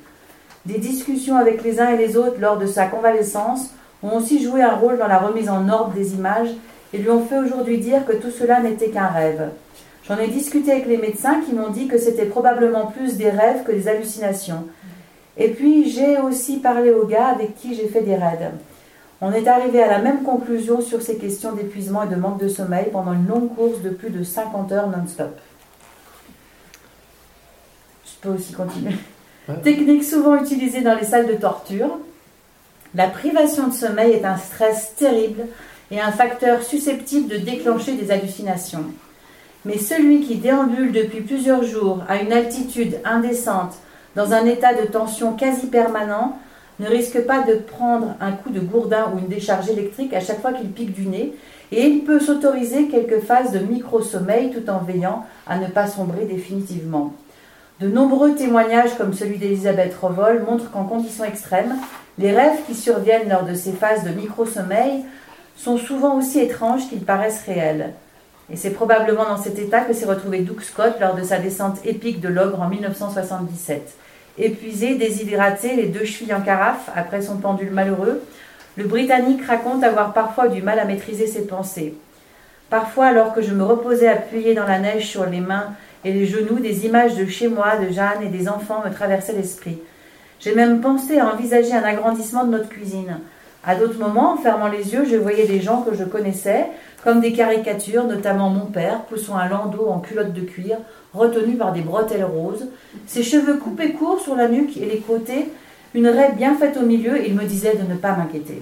Des 0.66 0.78
discussions 0.78 1.38
avec 1.38 1.64
les 1.64 1.80
uns 1.80 1.90
et 1.90 1.98
les 1.98 2.18
autres 2.18 2.40
lors 2.40 2.58
de 2.58 2.68
sa 2.68 2.86
convalescence 2.86 3.72
ont 4.04 4.18
aussi 4.18 4.44
joué 4.44 4.62
un 4.62 4.76
rôle 4.76 5.00
dans 5.00 5.08
la 5.08 5.18
remise 5.18 5.50
en 5.50 5.68
ordre 5.70 5.94
des 5.94 6.14
images 6.14 6.50
et 6.94 6.98
lui 7.00 7.10
ont 7.10 7.26
fait 7.26 7.40
aujourd'hui 7.40 7.80
dire 7.80 8.06
que 8.06 8.14
tout 8.14 8.30
cela 8.30 8.60
n'était 8.60 8.90
qu'un 8.90 9.08
rêve. 9.08 9.50
J'en 10.08 10.18
ai 10.18 10.28
discuté 10.28 10.72
avec 10.72 10.86
les 10.86 10.98
médecins 10.98 11.42
qui 11.42 11.54
m'ont 11.54 11.70
dit 11.70 11.88
que 11.88 11.98
c'était 11.98 12.26
probablement 12.26 12.88
plus 12.88 13.18
des 13.18 13.30
rêves 13.30 13.64
que 13.66 13.74
des 13.74 13.88
hallucinations. 13.88 14.66
Et 15.38 15.50
puis 15.50 15.90
j'ai 15.90 16.18
aussi 16.20 16.58
parlé 16.58 16.92
aux 16.92 17.06
gars 17.06 17.28
avec 17.28 17.56
qui 17.56 17.76
j'ai 17.76 17.88
fait 17.88 18.02
des 18.02 18.16
raids. 18.16 18.52
On 19.20 19.34
est 19.34 19.48
arrivé 19.48 19.82
à 19.82 19.90
la 19.90 20.00
même 20.00 20.24
conclusion 20.24 20.82
sur 20.82 21.02
ces 21.02 21.18
questions 21.18 21.52
d'épuisement 21.52 22.04
et 22.04 22.08
de 22.08 22.16
manque 22.16 22.40
de 22.40 22.48
sommeil 22.48 22.86
pendant 22.92 23.14
une 23.14 23.28
longue 23.28 23.54
course 23.56 23.82
de 23.82 23.90
plus 23.90 24.12
de 24.12 24.24
50 24.24 24.72
heures 24.72 24.88
non-stop. 24.88 25.38
Je 28.06 28.12
peux 28.22 28.30
aussi 28.30 28.54
continuer. 28.54 28.96
Ouais. 29.50 29.56
Technique 29.64 30.04
souvent 30.04 30.36
utilisée 30.42 30.82
dans 30.82 30.96
les 30.96 31.06
salles 31.06 31.28
de 31.28 31.34
torture. 31.34 31.98
La 32.96 33.08
privation 33.08 33.68
de 33.68 33.74
sommeil 33.74 34.14
est 34.14 34.26
un 34.26 34.38
stress 34.38 34.96
terrible 34.96 35.46
et 35.92 36.00
un 36.00 36.12
facteur 36.12 36.64
susceptible 36.64 37.28
de 37.28 37.38
déclencher 37.38 37.96
des 37.96 38.12
hallucinations. 38.12 38.86
Mais 39.68 39.78
celui 39.78 40.22
qui 40.22 40.36
déambule 40.36 40.94
depuis 40.94 41.20
plusieurs 41.20 41.62
jours 41.62 42.00
à 42.08 42.22
une 42.22 42.32
altitude 42.32 43.00
indécente, 43.04 43.74
dans 44.16 44.32
un 44.32 44.46
état 44.46 44.74
de 44.74 44.88
tension 44.88 45.34
quasi 45.34 45.68
permanent, 45.68 46.40
ne 46.80 46.88
risque 46.88 47.26
pas 47.26 47.42
de 47.42 47.56
prendre 47.56 48.16
un 48.22 48.32
coup 48.32 48.50
de 48.50 48.62
gourdin 48.62 49.12
ou 49.14 49.20
une 49.20 49.28
décharge 49.28 49.70
électrique 49.70 50.14
à 50.14 50.22
chaque 50.22 50.42
fois 50.42 50.54
qu'il 50.54 50.70
pique 50.70 50.94
du 50.94 51.06
nez, 51.06 51.34
et 51.74 51.86
il 51.86 52.06
peut 52.06 52.22
s'autoriser 52.22 52.88
quelques 52.88 53.20
phases 53.20 53.52
de 53.52 53.60
micro-sommeil 53.60 54.52
tout 54.52 54.70
en 54.70 54.78
veillant 54.78 55.26
à 55.46 55.58
ne 55.58 55.68
pas 55.68 55.88
sombrer 55.88 56.24
définitivement. 56.24 57.12
De 57.82 57.90
nombreux 57.90 58.36
témoignages 58.36 58.96
comme 58.98 59.14
celui 59.14 59.38
d'Elisabeth 59.38 59.94
Rovol 60.00 60.46
montrent 60.50 60.72
qu'en 60.72 60.86
conditions 60.86 61.26
extrêmes, 61.26 61.76
les 62.18 62.32
rêves 62.32 62.60
qui 62.68 62.74
surviennent 62.74 63.28
lors 63.28 63.44
de 63.44 63.54
ces 63.54 63.74
phases 63.74 64.06
de 64.06 64.12
micro-sommeil 64.12 65.04
sont 65.58 65.78
souvent 65.78 66.18
aussi 66.18 66.40
étranges 66.40 66.88
qu'ils 66.88 67.04
paraissent 67.04 67.44
réels. 67.46 67.92
Et 68.52 68.56
c'est 68.56 68.72
probablement 68.72 69.26
dans 69.26 69.38
cet 69.38 69.60
état 69.60 69.82
que 69.82 69.94
s'est 69.94 70.06
retrouvé 70.06 70.40
Doug 70.40 70.62
Scott 70.62 70.96
lors 71.02 71.16
de 71.16 71.24
sa 71.24 71.38
descente 71.38 71.86
épique 71.86 72.22
de 72.22 72.30
l'ogre 72.30 72.62
en 72.62 72.70
1977. 72.70 73.94
Épuisé, 74.38 74.96
déshydraté, 74.96 75.76
les 75.76 75.88
deux 75.88 76.06
chevilles 76.06 76.34
en 76.34 76.42
carafe 76.42 76.90
après 76.96 77.22
son 77.22 77.38
pendule 77.38 77.72
malheureux, 77.72 78.22
le 78.78 78.86
Britannique 78.86 79.44
raconte 79.46 79.84
avoir 79.84 80.14
parfois 80.14 80.48
du 80.48 80.62
mal 80.62 80.80
à 80.80 80.86
maîtriser 80.86 81.28
ses 81.28 81.48
pensées. 81.48 81.96
Parfois, 82.70 83.08
alors 83.08 83.34
que 83.34 83.42
je 83.42 83.54
me 83.54 83.64
reposais 83.64 84.08
appuyé 84.08 84.54
dans 84.54 84.68
la 84.68 84.80
neige 84.80 85.08
sur 85.08 85.26
les 85.26 85.40
mains 85.40 85.74
et 86.06 86.14
les 86.14 86.26
genoux, 86.26 86.60
des 86.60 86.86
images 86.86 87.16
de 87.16 87.26
chez 87.26 87.48
moi, 87.48 87.78
de 87.78 87.92
Jeanne 87.92 88.22
et 88.24 88.30
des 88.30 88.48
enfants 88.48 88.84
me 88.86 88.94
traversaient 88.94 89.34
l'esprit. 89.34 89.80
J'ai 90.40 90.54
même 90.54 90.82
pensé 90.82 91.20
à 91.20 91.34
envisager 91.34 91.74
un 91.74 91.84
agrandissement 91.84 92.46
de 92.46 92.52
notre 92.52 92.70
cuisine. 92.70 93.20
À 93.66 93.76
d'autres 93.76 94.00
moments, 94.00 94.34
en 94.34 94.38
fermant 94.38 94.68
les 94.68 94.94
yeux, 94.94 95.06
je 95.10 95.16
voyais 95.16 95.48
des 95.48 95.60
gens 95.60 95.82
que 95.82 95.96
je 95.96 96.04
connaissais, 96.04 96.68
comme 97.04 97.22
des 97.22 97.34
caricatures, 97.34 98.06
notamment 98.06 98.50
mon 98.50 98.66
père, 98.66 99.04
poussant 99.04 99.38
un 99.38 99.48
landau 99.48 99.88
en 99.88 100.00
culotte 100.00 100.34
de 100.34 100.42
cuir, 100.42 100.78
retenu 101.14 101.56
par 101.56 101.72
des 101.72 101.82
bretelles 101.82 102.26
roses, 102.26 102.68
ses 103.06 103.24
cheveux 103.24 103.58
coupés 103.58 103.92
courts 103.92 104.20
sur 104.20 104.36
la 104.36 104.48
nuque 104.48 104.78
et 104.78 104.86
les 104.86 105.00
côtés, 105.00 105.50
une 105.94 106.08
raie 106.08 106.34
bien 106.36 106.56
faite 106.56 106.78
au 106.78 106.86
milieu, 106.86 107.26
il 107.26 107.36
me 107.36 107.46
disait 107.46 107.76
de 107.76 107.92
ne 107.92 107.98
pas 107.98 108.16
m'inquiéter. 108.16 108.62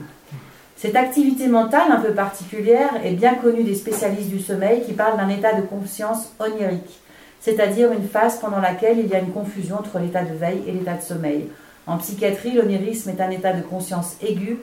Cette 0.75 0.95
activité 0.95 1.47
mentale 1.47 1.91
un 1.91 2.01
peu 2.01 2.11
particulière 2.11 2.91
est 3.03 3.13
bien 3.13 3.35
connue 3.35 3.63
des 3.63 3.75
spécialistes 3.75 4.29
du 4.29 4.39
sommeil 4.39 4.83
qui 4.85 4.93
parlent 4.93 5.17
d'un 5.17 5.29
état 5.29 5.53
de 5.53 5.65
conscience 5.65 6.33
onirique, 6.39 6.99
c'est-à-dire 7.39 7.91
une 7.91 8.07
phase 8.07 8.39
pendant 8.39 8.59
laquelle 8.59 8.99
il 8.99 9.07
y 9.07 9.15
a 9.15 9.19
une 9.19 9.31
confusion 9.31 9.77
entre 9.77 9.99
l'état 9.99 10.23
de 10.23 10.35
veille 10.35 10.61
et 10.67 10.71
l'état 10.71 10.95
de 10.95 11.01
sommeil. 11.01 11.47
En 11.87 11.97
psychiatrie, 11.97 12.51
l'onirisme 12.51 13.09
est 13.09 13.21
un 13.21 13.29
état 13.29 13.53
de 13.53 13.61
conscience 13.61 14.17
aigu 14.21 14.59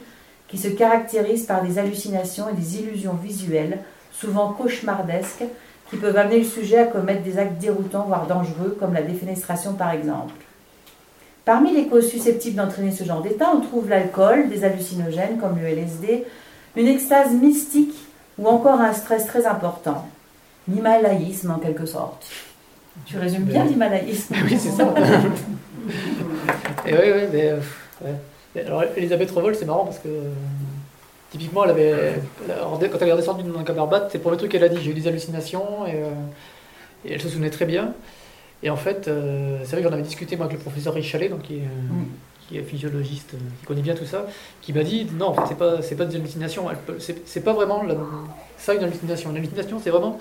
qui 0.52 0.58
se 0.58 0.68
caractérise 0.68 1.46
par 1.46 1.62
des 1.62 1.78
hallucinations 1.78 2.50
et 2.50 2.52
des 2.52 2.78
illusions 2.78 3.14
visuelles, 3.14 3.78
souvent 4.12 4.52
cauchemardesques, 4.52 5.44
qui 5.88 5.96
peuvent 5.96 6.16
amener 6.18 6.40
le 6.40 6.44
sujet 6.44 6.78
à 6.78 6.84
commettre 6.84 7.22
des 7.22 7.38
actes 7.38 7.58
déroutants, 7.58 8.04
voire 8.06 8.26
dangereux, 8.26 8.76
comme 8.78 8.92
la 8.92 9.00
défenestration 9.00 9.72
par 9.72 9.92
exemple. 9.92 10.34
Parmi 11.46 11.74
les 11.74 11.86
causes 11.86 12.08
susceptibles 12.08 12.56
d'entraîner 12.56 12.92
ce 12.92 13.02
genre 13.02 13.22
d'état, 13.22 13.50
on 13.56 13.62
trouve 13.62 13.88
l'alcool, 13.88 14.50
des 14.50 14.62
hallucinogènes 14.62 15.38
comme 15.40 15.58
le 15.58 15.66
LSD, 15.66 16.24
une 16.76 16.86
extase 16.86 17.32
mystique 17.32 17.94
ou 18.38 18.46
encore 18.46 18.80
un 18.80 18.92
stress 18.92 19.26
très 19.26 19.46
important. 19.46 20.06
L'himalayisme 20.68 21.50
en 21.50 21.58
quelque 21.58 21.86
sorte. 21.86 22.26
Tu 23.06 23.18
résumes 23.18 23.44
bien 23.44 23.64
l'himalayisme? 23.64 24.34
Oui, 24.44 24.58
c'est 24.58 24.70
ça. 24.70 24.84
Et 26.86 26.92
oui, 26.92 26.98
oui, 27.14 27.22
mais. 27.32 27.52
euh, 28.04 28.12
Alors, 28.56 28.84
Elisabeth 28.96 29.30
Revol, 29.30 29.54
c'est 29.54 29.64
marrant 29.64 29.84
parce 29.84 29.98
que. 29.98 30.08
Typiquement, 31.30 31.64
elle 31.64 31.70
avait, 31.70 32.14
quand 32.46 32.98
elle 33.00 33.08
est 33.08 33.12
redescendue 33.12 33.42
dans 33.50 33.58
un 33.58 33.64
cabarbat, 33.64 34.08
c'est 34.10 34.18
le 34.18 34.22
premier 34.22 34.36
truc 34.36 34.50
qu'elle 34.52 34.64
a 34.64 34.68
dit. 34.68 34.76
J'ai 34.82 34.90
eu 34.90 34.94
des 34.94 35.08
hallucinations 35.08 35.86
et, 35.86 35.94
euh, 35.94 36.10
et 37.06 37.14
elle 37.14 37.22
se 37.22 37.28
souvenait 37.30 37.48
très 37.48 37.64
bien. 37.64 37.94
Et 38.62 38.68
en 38.68 38.76
fait, 38.76 39.08
euh, 39.08 39.58
c'est 39.64 39.70
vrai 39.72 39.78
que 39.82 39.88
j'en 39.88 39.94
avais 39.94 40.02
discuté 40.02 40.36
moi, 40.36 40.44
avec 40.44 40.58
le 40.58 40.62
professeur 40.62 40.92
Richalet, 40.92 41.30
donc 41.30 41.40
qui 41.40 41.54
est, 41.54 41.60
euh, 41.60 41.92
Mm. 41.94 42.04
qui 42.48 42.58
est 42.58 42.62
physiologiste, 42.64 43.30
qui 43.60 43.66
connaît 43.66 43.80
bien 43.80 43.94
tout 43.94 44.04
ça, 44.04 44.26
qui 44.60 44.74
m'a 44.74 44.82
dit 44.82 45.06
non, 45.18 45.28
en 45.28 45.34
fait, 45.34 45.42
c'est 45.48 45.54
pas, 45.58 45.78
pas 45.78 46.04
des 46.10 46.16
hallucinations. 46.16 46.66
C'est 46.98 47.26
c'est 47.26 47.40
pas 47.40 47.54
vraiment 47.54 47.82
la- 47.82 47.96
ça 48.58 48.74
une 48.74 48.84
hallucination. 48.84 49.30
Une 49.30 49.38
hallucination, 49.38 49.80
c'est 49.82 49.88
vraiment 49.90 50.18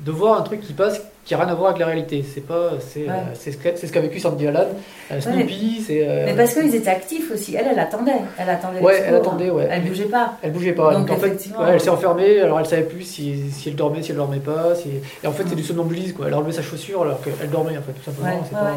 de 0.00 0.10
voir 0.10 0.38
un 0.38 0.42
truc 0.42 0.60
qui 0.60 0.72
passe 0.72 1.00
qui 1.24 1.32
a 1.34 1.38
rien 1.38 1.48
à 1.48 1.54
voir 1.54 1.68
avec 1.68 1.80
la 1.80 1.86
réalité. 1.86 2.22
C'est 2.34 2.42
pas, 2.42 2.72
c'est, 2.80 3.08
euh, 3.08 3.12
c'est 3.32 3.52
ce 3.52 3.56
qu'a 3.56 3.74
c'est 3.76 3.86
ce 3.86 3.92
qu'a 3.92 4.00
vécu 4.00 4.20
Sandy 4.20 4.46
Alan, 4.46 4.66
euh, 5.10 5.20
Snoopy, 5.20 5.82
c'est. 5.86 6.06
euh, 6.06 6.24
Mais 6.26 6.34
parce 6.34 6.52
qu'ils 6.52 6.74
étaient 6.74 6.90
actifs 6.90 7.30
aussi. 7.32 7.54
Elle, 7.54 7.68
elle 7.72 7.78
attendait. 7.78 8.12
Elle 8.38 8.50
attendait. 8.50 8.80
Ouais, 8.80 9.02
elle 9.06 9.14
attendait, 9.14 9.48
ouais. 9.50 9.66
Elle 9.70 9.84
bougeait 9.84 10.04
pas. 10.04 10.34
Elle 10.42 10.52
bougeait 10.52 10.72
pas. 10.72 10.92
Donc, 10.92 11.06
Donc, 11.06 11.16
en 11.16 11.20
fait, 11.20 11.26
effectivement, 11.28 11.60
ouais, 11.60 11.70
elle 11.72 11.80
s'est 11.80 11.88
enfermée, 11.88 12.40
alors 12.40 12.60
elle 12.60 12.66
savait 12.66 12.82
plus 12.82 13.04
si, 13.04 13.50
si 13.50 13.70
elle 13.70 13.76
dormait, 13.76 14.02
si 14.02 14.10
elle 14.10 14.18
dormait 14.18 14.38
pas. 14.38 14.74
si- 14.74 14.90
Et 15.22 15.26
en 15.26 15.32
fait, 15.32 15.44
c'est 15.48 15.54
du 15.54 15.62
somnambulisme, 15.64 16.12
quoi. 16.14 16.26
Elle 16.26 16.34
a 16.34 16.38
enlevé 16.38 16.52
sa 16.52 16.62
chaussure 16.62 17.02
alors 17.02 17.20
qu'elle 17.22 17.48
dormait, 17.50 17.78
en 17.78 17.82
fait, 17.82 17.92
tout 17.92 18.02
simplement. 18.04 18.42
C'est 18.44 18.52
pas- 18.52 18.74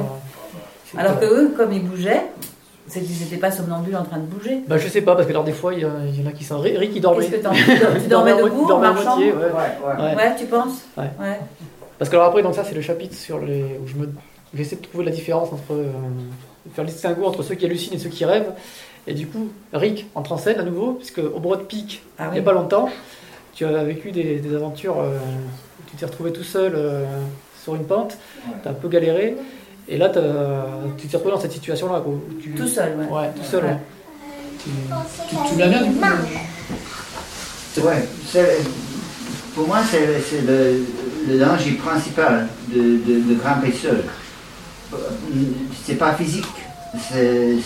c'est 0.89 0.97
Alors 0.99 1.15
pas- 1.15 1.19
que 1.19 1.25
eux, 1.33 1.53
comme 1.57 1.73
ils 1.73 1.83
bougeaient, 1.85 2.21
c'est 2.87 3.01
qu'ils 3.01 3.19
n'étaient 3.19 3.37
pas 3.37 3.51
somnambules 3.51 3.95
en 3.95 4.03
train 4.03 4.17
de 4.17 4.23
bouger. 4.25 4.59
Bah, 4.67 4.77
je 4.77 4.87
sais 4.87 5.01
pas, 5.01 5.13
parce 5.15 5.25
que 5.27 5.31
alors, 5.31 5.43
des 5.43 5.51
fois, 5.51 5.73
il 5.73 5.81
y, 5.81 5.85
en 5.85 6.27
a 6.27 6.31
qui 6.31 6.43
sont. 6.43 6.59
Rick, 6.59 6.91
il 6.95 7.01
dormait. 7.01 7.25
Qu'est-ce 7.27 7.41
que 7.41 7.95
tu, 7.97 8.01
tu 8.03 8.07
dormais 8.07 8.35
debout 8.35 8.47
il 8.59 8.63
en 8.63 8.67
dormait 8.67 8.87
à 8.87 8.91
marchant 8.93 9.15
moitié, 9.17 9.31
ouais. 9.33 9.37
Ouais, 9.37 9.43
ouais. 9.45 10.03
Ouais. 10.09 10.15
Ouais, 10.15 10.35
tu 10.37 10.45
penses 10.45 10.81
Ouais. 10.97 11.03
Ouais. 11.19 11.39
Parce 11.99 12.09
que 12.09 12.15
alors 12.15 12.27
après, 12.27 12.43
donc 12.43 12.55
ça, 12.55 12.63
c'est 12.63 12.75
le 12.75 12.81
chapitre 12.81 13.15
sur 13.15 13.39
les. 13.39 13.63
où 13.83 13.87
je 13.87 13.95
me. 13.95 14.09
J'essaie 14.53 14.77
de 14.77 14.81
trouver 14.81 15.03
la 15.05 15.11
différence 15.11 15.51
entre. 15.51 15.73
euh, 15.73 15.91
faire 16.73 16.83
le 16.83 16.89
distinguo 16.89 17.25
entre 17.25 17.43
ceux 17.43 17.55
qui 17.55 17.65
hallucinent 17.65 17.93
et 17.93 17.97
ceux 17.99 18.09
qui 18.09 18.23
rêvent. 18.25 18.51
Et 19.07 19.13
du 19.13 19.25
coup, 19.27 19.49
Rick 19.73 20.07
entre 20.15 20.33
en 20.33 20.37
scène 20.37 20.59
à 20.59 20.63
nouveau, 20.63 20.93
puisque 20.93 21.19
au 21.19 21.39
Broad 21.39 21.63
Peak, 21.67 22.03
Ah 22.19 22.25
il 22.27 22.33
n'y 22.33 22.39
a 22.39 22.43
pas 22.43 22.51
longtemps, 22.51 22.89
tu 23.53 23.63
as 23.65 23.83
vécu 23.83 24.11
des, 24.11 24.35
des 24.39 24.55
aventures. 24.55 24.99
euh, 24.99 25.17
où 25.17 25.89
tu 25.89 25.95
t'es 25.95 26.05
retrouvé 26.05 26.33
tout 26.33 26.43
seul 26.43 26.73
euh, 26.75 27.05
sur 27.63 27.75
une 27.75 27.85
pente, 27.85 28.17
tu 28.61 28.67
as 28.67 28.71
un 28.71 28.73
peu 28.73 28.89
galéré. 28.89 29.37
Et 29.89 29.97
là, 29.97 30.09
tu 30.97 31.07
t'es 31.07 31.15
retrouvé 31.17 31.35
dans 31.35 31.41
cette 31.41 31.53
situation-là. 31.53 32.01
quoi, 32.01 32.13
où 32.13 32.21
tu- 32.41 32.51
Tout 32.51 32.67
seul, 32.67 32.97
ouais. 32.97 33.05
Ouais, 33.05 33.29
tout 33.35 33.43
seul. 33.49 33.63
Ouais. 33.63 33.69
ouais. 33.71 33.77
Tu, 34.63 34.69
tu, 35.29 35.35
tu 35.53 35.59
l'as 35.59 35.67
bien 35.67 35.83
du 35.83 35.91
coup 35.91 36.01
Ouais, 37.85 38.07
pour 39.55 39.67
moi, 39.67 39.77
c'est 39.89 40.41
le, 40.45 40.85
le 41.27 41.39
danger 41.39 41.71
principal 41.73 42.47
de, 42.73 42.81
de, 42.81 43.19
de 43.29 43.35
grimper 43.35 43.71
seul. 43.71 44.03
C'est 45.85 45.95
pas 45.95 46.13
physique, 46.15 46.45
c'est 47.11 47.57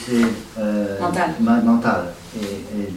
euh, 0.60 1.00
Mental. 1.00 1.30
ma- 1.40 1.62
mental. 1.62 2.06
Et, 2.40 2.46
et 2.46 2.90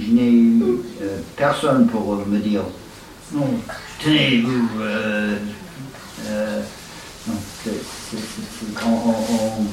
je 0.00 0.12
n'ai 0.12 0.30
eu 0.30 0.62
euh, 1.02 1.18
personne 1.36 1.86
pour 1.88 2.16
me 2.26 2.38
dire 2.38 2.62
non, 3.32 3.46
tenez, 4.02 4.42
vous. 4.42 4.68
euh, 4.80 5.36
euh, 6.28 6.60
non, 7.28 7.34
c'est- 8.16 8.86
on, 8.86 9.64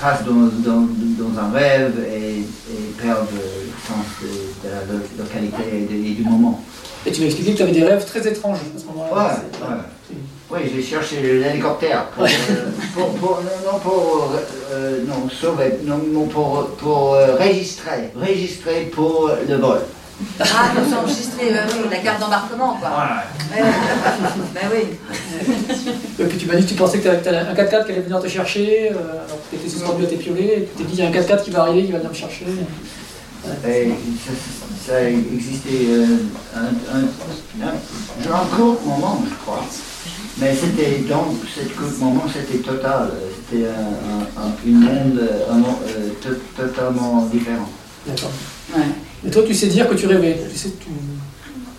passe 0.00 0.24
dans, 0.24 0.32
dans, 0.32 0.88
dans 1.18 1.38
un 1.40 1.50
rêve 1.52 1.92
et, 2.10 2.38
et 2.40 2.82
perd 3.00 3.26
le 3.32 3.70
sens 3.86 4.06
de, 4.22 4.28
de 4.68 4.74
la 4.74 4.80
lo- 4.92 5.04
localité 5.18 5.62
et, 5.74 5.80
de- 5.94 6.06
et 6.06 6.14
du 6.14 6.22
moment. 6.24 6.62
Et 7.04 7.12
tu 7.12 7.20
m'as 7.20 7.26
expliqué 7.26 7.52
que 7.52 7.56
tu 7.58 7.62
avais 7.64 7.72
des 7.72 7.84
rêves 7.84 8.04
très 8.06 8.26
étranges 8.26 8.58
à 8.76 8.78
ce 8.80 8.84
moment-là. 8.86 9.42
Ouais, 9.60 9.66
ouais. 9.68 9.76
Oui, 10.52 10.58
j'ai 10.74 10.82
cherché 10.82 11.20
l'hélicoptère 11.22 12.06
pour, 12.06 12.24
euh, 12.24 12.28
pour, 12.94 13.08
pour- 13.14 13.40
non, 13.70 13.78
pour 13.78 14.32
euh, 14.72 15.04
non, 15.06 15.28
sauver, 15.30 15.74
non, 15.84 15.98
non, 16.12 16.26
pour, 16.26 16.66
pour 16.78 17.14
euh, 17.14 17.36
registrer, 17.36 18.10
registrer 18.16 18.90
pour 18.92 19.30
le 19.48 19.56
vol. 19.56 19.80
Ah, 20.40 20.70
pour 20.74 20.84
s'enregistrer, 20.90 21.46
ouais, 21.46 21.60
oui, 21.72 21.88
la 21.90 21.96
carte 21.98 22.20
d'embarquement, 22.20 22.76
quoi. 22.80 22.88
Ouais, 22.90 23.62
ouais. 23.62 23.70
Ben 24.54 24.68
oui. 24.72 24.82
Et 26.18 26.24
puis 26.24 26.38
tu 26.38 26.46
m'as 26.46 26.54
dit 26.56 26.64
que 26.64 26.68
tu 26.70 26.74
pensais 26.74 26.98
que 26.98 27.02
tu 27.22 27.28
avais 27.28 27.38
un 27.38 27.54
4x4 27.54 27.86
qui 27.86 27.92
allait 27.92 28.00
venir 28.00 28.20
te 28.20 28.28
chercher, 28.28 28.90
euh, 28.92 28.94
alors 28.94 29.38
que 29.42 29.50
tu 29.50 29.56
étais 29.56 29.68
suspendu 29.68 30.04
à 30.04 30.06
tes 30.08 30.16
piolets, 30.16 30.68
tu 30.76 30.82
t'es 30.82 30.90
dit 30.90 30.98
il 30.98 31.00
y 31.00 31.02
a 31.02 31.08
un 31.08 31.12
4x4 31.12 31.42
qui 31.44 31.50
va 31.50 31.62
arriver, 31.62 31.84
qui 31.86 31.92
va 31.92 31.98
venir 31.98 32.10
me 32.10 32.16
chercher. 32.16 32.46
Et 33.66 33.88
ça, 33.88 34.92
ça 34.92 35.02
existait 35.10 35.86
euh, 35.88 36.06
un, 36.54 36.98
un, 36.98 37.66
un, 37.66 38.34
un 38.34 38.56
court 38.56 38.80
moment, 38.84 39.22
je 39.28 39.34
crois. 39.42 39.64
Mais 40.38 40.54
c'était 40.54 41.04
dans 41.08 41.26
cette 41.54 41.74
court 41.74 41.90
moment, 42.00 42.24
c'était 42.32 42.58
total. 42.58 43.10
C'était 43.50 43.66
un, 43.66 44.42
un, 44.42 44.46
un, 44.46 44.52
une 44.66 44.80
monde, 44.80 45.20
euh, 45.20 46.30
totalement 46.56 47.22
différent. 47.32 47.68
D'accord. 48.06 48.30
Ouais. 48.76 48.84
Et 49.26 49.30
toi, 49.30 49.42
tu 49.46 49.54
sais 49.54 49.66
dire 49.66 49.88
que 49.88 49.94
tu 49.94 50.06
rêvais. 50.06 50.38
Tu 50.50 50.56
sais, 50.58 50.70
tu 50.80 50.88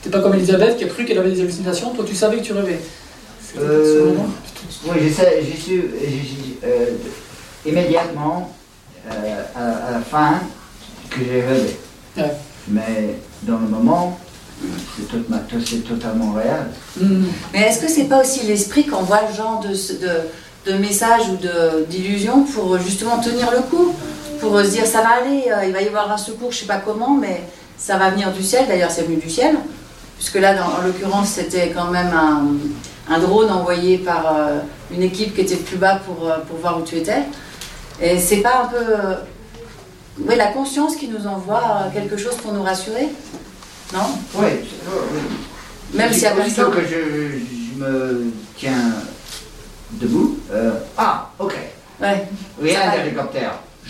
n'es 0.05 0.11
pas 0.11 0.19
comme 0.21 0.33
Elisabeth 0.35 0.77
qui 0.77 0.83
a 0.83 0.87
cru 0.87 1.05
qu'elle 1.05 1.17
avait 1.17 1.31
des 1.31 1.41
hallucinations. 1.41 1.89
Toi, 1.91 2.05
tu 2.07 2.15
savais 2.15 2.37
que 2.37 2.43
tu 2.43 2.53
rêvais. 2.53 2.79
Euh, 3.57 4.13
Oui, 4.85 4.97
je 5.03 5.13
sais, 5.13 5.43
j'ai 5.43 5.57
su 5.61 5.83
euh, 6.63 6.85
immédiatement 7.65 8.51
euh, 9.11 9.43
à, 9.55 9.87
à 9.87 9.91
la 9.93 9.99
fin 10.01 10.39
que 11.09 11.17
j'ai 11.19 11.41
rêvé. 11.41 11.75
Ouais. 12.17 12.31
Mais 12.67 13.15
dans 13.43 13.57
le 13.59 13.67
moment, 13.67 14.19
c'est 14.95 15.07
tout- 15.07 15.93
totalement 15.93 16.33
réel. 16.33 16.67
Hmm. 16.99 17.23
Mais 17.53 17.61
est-ce 17.67 17.79
que 17.81 17.87
c'est 17.89 18.03
pas 18.05 18.21
aussi 18.21 18.45
l'esprit 18.45 18.83
qui 18.83 18.91
envoie 18.91 19.21
ce 19.31 19.37
genre 19.37 19.59
de, 19.61 19.69
de, 19.69 20.71
de 20.71 20.77
messages 20.77 21.27
ou 21.31 21.37
de- 21.37 21.85
d'illusions 21.89 22.43
pour 22.43 22.77
justement 22.79 23.17
tenir 23.19 23.49
le 23.51 23.61
coup? 23.63 23.93
Pour 24.41 24.59
se 24.59 24.67
dire 24.71 24.85
ça 24.85 25.01
va 25.01 25.09
aller, 25.21 25.45
euh, 25.51 25.65
il 25.65 25.71
va 25.73 25.81
y 25.81 25.87
avoir 25.87 26.11
un 26.11 26.17
secours, 26.17 26.51
je 26.51 26.59
sais 26.59 26.65
pas 26.65 26.79
comment, 26.83 27.11
mais 27.15 27.43
ça 27.77 27.97
va 27.97 28.09
venir 28.09 28.31
du 28.31 28.43
ciel. 28.43 28.67
D'ailleurs, 28.67 28.91
c'est 28.91 29.03
venu 29.03 29.15
du 29.17 29.29
ciel, 29.29 29.55
puisque 30.17 30.35
là, 30.35 30.53
dans- 30.53 30.65
en 30.79 30.81
l'occurrence, 30.85 31.29
c'était 31.29 31.69
quand 31.69 31.85
même 31.91 32.11
un, 32.13 33.13
un 33.13 33.19
drone 33.19 33.49
envoyé 33.51 33.97
par 33.99 34.35
euh, 34.35 34.59
une 34.91 35.03
équipe 35.03 35.33
qui 35.35 35.41
était 35.41 35.55
plus 35.55 35.77
bas 35.77 35.99
pour, 36.05 36.27
euh, 36.29 36.39
pour 36.47 36.57
voir 36.57 36.77
où 36.79 36.83
tu 36.83 36.95
étais. 36.97 37.23
Et 38.01 38.19
c'est 38.19 38.37
pas 38.37 38.63
un 38.63 38.67
peu. 38.67 38.77
euh, 38.77 39.15
oui, 40.27 40.35
la 40.35 40.47
conscience 40.47 40.95
qui 40.97 41.07
nous 41.07 41.25
envoie 41.25 41.85
quelque 41.93 42.17
chose 42.17 42.35
pour 42.35 42.51
nous 42.53 42.63
rassurer 42.63 43.07
Non? 43.93 43.99
Oui, 44.35 44.47
oui. 44.51 45.19
Même 45.93 46.07
a 46.09 46.11
Aussitôt 46.11 46.35
personne. 46.35 46.71
que 46.71 46.81
je, 46.81 47.39
je 47.75 47.79
me 47.83 48.31
tiens 48.57 48.93
debout, 49.91 50.37
euh, 50.53 50.71
ah, 50.97 51.29
ok, 51.39 51.53
Ouais. 52.01 52.27
rien 52.61 52.79
Ça 52.79 52.85
va. 52.85 52.91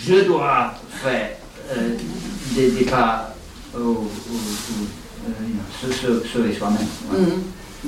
Je 0.05 0.21
dois 0.21 0.73
faire 1.03 1.29
euh, 1.71 1.89
des, 2.55 2.85
pas 2.85 3.33
au, 3.75 3.79
au- 3.79 3.83
au- 3.83 5.29
euh, 5.29 6.23
sauver 6.33 6.53
soi-même. 6.53 6.87
ouais. 7.11 7.19
Mhm. 7.19 7.43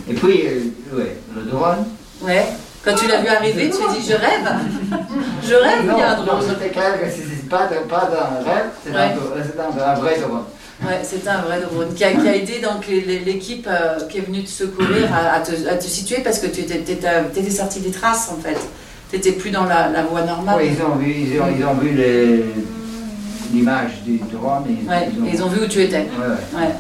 Et 0.09 0.13
puis, 0.13 0.47
euh, 0.47 0.95
ouais, 0.97 1.17
le 1.35 1.43
drone. 1.43 1.85
Ouais. 2.21 2.45
Quand 2.83 2.95
tu 2.95 3.07
l'as 3.07 3.21
vu 3.21 3.27
arriver, 3.27 3.69
tu 3.69 3.77
t'es 3.77 3.99
dit 3.99 4.07
je 4.07 4.13
rêve. 4.13 4.49
Je 5.47 5.53
rêve, 5.55 5.85
non, 5.85 5.93
il 5.97 5.99
y 5.99 6.03
a 6.03 6.11
un 6.13 6.17
non, 6.17 6.25
drone. 6.25 6.41
c'était 6.49 6.69
clair 6.69 6.99
que 7.01 7.05
c'est 7.09 7.49
pas, 7.49 7.67
pas 7.67 8.09
d'un 8.11 8.49
rêve, 8.51 8.65
c'est 8.83 8.91
Ouais. 8.91 8.97
un, 8.97 9.79
un- 9.79 9.91
un 9.91 9.95
vrai 9.95 10.19
drone. 10.19 10.43
Ouais, 10.85 10.99
c'était 11.03 11.29
un 11.29 11.41
vrai 11.41 11.61
drone 11.61 11.93
qui 11.93 12.03
a, 12.03 12.11
qui 12.13 12.27
a 12.27 12.35
aidé 12.35 12.59
donc 12.59 12.85
l'équipe 12.87 13.67
euh, 13.69 13.99
qui 14.09 14.17
est 14.17 14.21
venue 14.21 14.43
te 14.43 14.49
secourir 14.49 15.09
à, 15.13 15.35
à 15.35 15.39
te, 15.41 15.51
à 15.69 15.75
te 15.75 15.83
situer 15.85 16.17
parce 16.23 16.39
que 16.39 16.47
tu 16.47 16.61
étais, 16.61 16.79
t'étais 16.79 17.49
sorti 17.51 17.79
des 17.79 17.91
traces 17.91 18.29
en 18.31 18.41
fait. 18.41 18.57
Tu 19.13 19.19
n'étais 19.19 19.33
plus 19.33 19.51
dans 19.51 19.65
la, 19.65 19.89
la 19.89 20.01
voie 20.01 20.23
normale. 20.23 20.55
Oui, 20.59 20.71
ils 20.75 20.83
ont 20.83 20.95
vu, 20.95 21.11
ils 21.13 21.39
ont, 21.39 21.45
ils 21.55 21.63
ont 21.63 21.75
vu 21.75 21.91
les- 21.91 22.45
l'image 23.53 24.01
du 24.03 24.17
drone. 24.31 24.63
Et 24.67 24.89
Ouais, 24.89 25.07
et 25.27 25.35
ils 25.35 25.43
ont 25.43 25.49
vu 25.49 25.63
où 25.63 25.67
tu 25.67 25.83
étais. 25.83 25.97
Ouais, 25.99 26.25
ouais. 26.57 26.59
Ouais. 26.61 26.71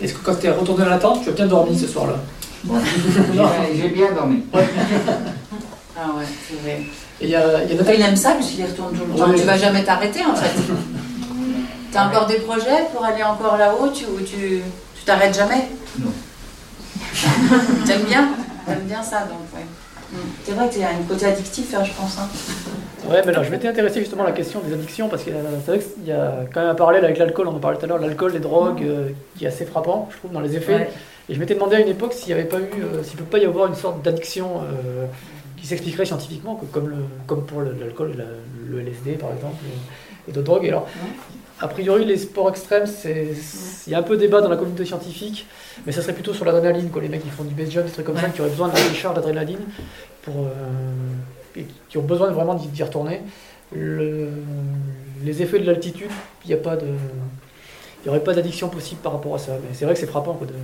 Est-ce 0.00 0.14
que 0.14 0.24
quand 0.24 0.36
tu 0.40 0.46
es 0.46 0.50
retourné 0.50 0.84
dans 0.84 0.90
la 0.90 0.96
tente, 0.98 1.22
tu 1.22 1.28
as 1.28 1.32
bien 1.32 1.46
dormi 1.46 1.78
ce 1.78 1.86
soir-là 1.86 2.14
Bon, 2.64 2.76
j'ai- 3.76 3.88
bien 3.90 4.10
dormi. 4.12 4.42
Ah 6.02 6.06
ouais, 6.16 6.24
c'est 6.48 6.58
vrai. 6.62 6.80
Et 7.20 7.24
il 7.24 7.28
y 7.28 7.34
a, 7.36 7.62
il 7.62 7.68
y 7.70 7.74
a 7.74 7.76
Toi, 7.76 7.84
Nathalie- 7.92 7.98
il 7.98 8.04
aime 8.06 8.16
ça 8.16 8.30
puisqu'il 8.32 8.60
y 8.60 8.64
retourne 8.64 8.94
tout 8.96 9.04
le 9.12 9.18
temps. 9.18 9.30
Tu 9.34 9.42
vas 9.42 9.58
jamais 9.58 9.84
t'arrêter 9.84 10.20
en 10.24 10.34
fait. 10.34 10.50
Tu 11.92 11.98
as 11.98 12.06
encore 12.06 12.26
des 12.26 12.36
projets 12.36 12.86
pour 12.94 13.04
aller 13.04 13.22
encore 13.22 13.58
là-haut 13.58 13.88
tu, 13.92 14.04
ou 14.06 14.20
tu 14.24 14.62
tu 14.96 15.04
t'arrêtes 15.04 15.36
jamais? 15.36 15.68
Non. 15.98 16.10
T'aimes 17.84 18.04
bien? 18.04 18.28
T'aimes 18.64 18.84
bien 18.86 19.02
ça 19.02 19.20
donc, 19.24 19.40
ouais. 19.54 19.66
Mm. 20.12 20.16
C'est 20.44 20.52
vrai 20.52 20.68
qu'il 20.68 20.80
y 20.80 20.84
a 20.84 20.88
un 20.90 21.02
côté 21.08 21.26
addictif, 21.26 21.74
hein, 21.74 21.84
je 21.84 21.92
pense. 21.92 22.18
hein. 22.18 22.28
Ouais, 23.08 23.22
mais 23.24 23.32
là, 23.32 23.42
je 23.42 23.50
m'étais 23.50 23.68
intéressé 23.68 24.00
justement 24.00 24.24
à 24.24 24.26
la 24.26 24.32
question 24.32 24.60
des 24.60 24.72
addictions 24.74 25.08
parce 25.08 25.22
que 25.24 25.30
euh, 25.30 25.34
c'est 25.64 25.94
qu'il 25.94 26.06
y 26.06 26.12
a 26.12 26.44
quand 26.52 26.60
même 26.60 26.70
un 26.70 26.74
parallèle 26.74 27.04
avec 27.04 27.18
l'alcool, 27.18 27.48
on 27.48 27.54
en 27.56 27.58
parlait 27.58 27.78
tout 27.78 27.84
à 27.84 27.88
l'heure, 27.88 27.98
l'alcool, 27.98 28.32
les 28.32 28.40
drogues, 28.40 28.82
euh, 28.82 29.08
qui 29.36 29.44
est 29.44 29.48
assez 29.48 29.64
frappant, 29.64 30.08
je 30.12 30.16
trouve, 30.18 30.32
dans 30.32 30.40
les 30.40 30.56
effets. 30.56 30.74
Ouais. 30.74 30.90
Et 31.28 31.34
je 31.34 31.40
m'étais 31.40 31.54
demandé 31.54 31.76
à 31.76 31.80
une 31.80 31.88
époque 31.88 32.12
s'il 32.12 32.26
n'y 32.34 32.40
avait 32.40 32.48
pas 32.48 32.58
eu, 32.58 32.82
euh, 32.82 33.02
s'il 33.02 33.14
ne 33.16 33.20
peut 33.24 33.30
pas 33.30 33.38
y 33.38 33.44
avoir 33.46 33.66
une 33.68 33.74
sorte 33.74 34.02
d'addiction 34.02 34.62
euh, 34.62 35.06
qui 35.56 35.66
s'expliquerait 35.66 36.04
scientifiquement, 36.04 36.56
que- 36.56 36.66
comme, 36.66 36.88
le, 36.88 36.96
comme 37.26 37.44
pour 37.46 37.62
l'alcool, 37.62 38.14
la- 38.18 38.24
le 38.68 38.80
LSD 38.80 39.12
par 39.12 39.30
exemple, 39.32 39.56
et, 40.28 40.32
d'autres 40.32 40.46
drogues. 40.46 40.64
Et 40.64 40.68
alors, 40.68 40.86
a 41.60 41.68
priori, 41.68 42.04
les 42.04 42.16
sports 42.16 42.48
extrêmes, 42.50 42.86
c'est, 42.86 43.28
il 43.86 43.92
y 43.92 43.94
a 43.94 43.98
un 43.98 44.02
peu 44.02 44.16
débat 44.16 44.40
dans 44.40 44.48
la 44.48 44.56
communauté 44.56 44.84
scientifique, 44.84 45.46
mais 45.86 45.92
ça 45.92 46.00
serait 46.02 46.14
plutôt 46.14 46.32
sur 46.34 46.44
l'adrénaline, 46.44 46.90
quoi. 46.90 47.02
Les 47.02 47.08
mecs 47.08 47.22
qui 47.22 47.28
font 47.30 47.44
du 47.44 47.54
base 47.54 47.70
jump, 47.70 47.86
des 47.86 47.92
trucs 47.92 48.06
comme 48.06 48.16
ça, 48.18 48.28
qui 48.28 48.40
auraient 48.40 48.50
besoin 48.50 48.68
de 48.68 48.74
la 48.74 48.82
décharge 48.88 49.14
d'adrénaline 49.14 49.58
pour, 50.22 50.34
euh, 50.36 50.48
et 51.56 51.66
qui 51.88 51.98
ont 51.98 52.02
besoin 52.02 52.30
vraiment 52.30 52.54
d'y, 52.54 52.82
retourner. 52.82 53.20
Le- 53.74 54.28
les 55.24 55.42
effets 55.42 55.58
de 55.58 55.66
l'altitude, 55.66 56.10
il 56.44 56.48
n'y 56.48 56.54
a 56.54 56.56
pas 56.56 56.76
de. 56.76 56.86
Il 56.86 58.04
n'y 58.04 58.16
aurait 58.16 58.24
pas 58.24 58.32
d'addiction 58.32 58.70
possible 58.70 59.02
par 59.02 59.12
rapport 59.12 59.34
à 59.34 59.38
ça. 59.38 59.52
Mais 59.60 59.74
c'est 59.74 59.84
vrai 59.84 59.92
que 59.92 60.00
c'est 60.00 60.06
frappant. 60.06 60.32
Quoi, 60.32 60.46
de... 60.46 60.54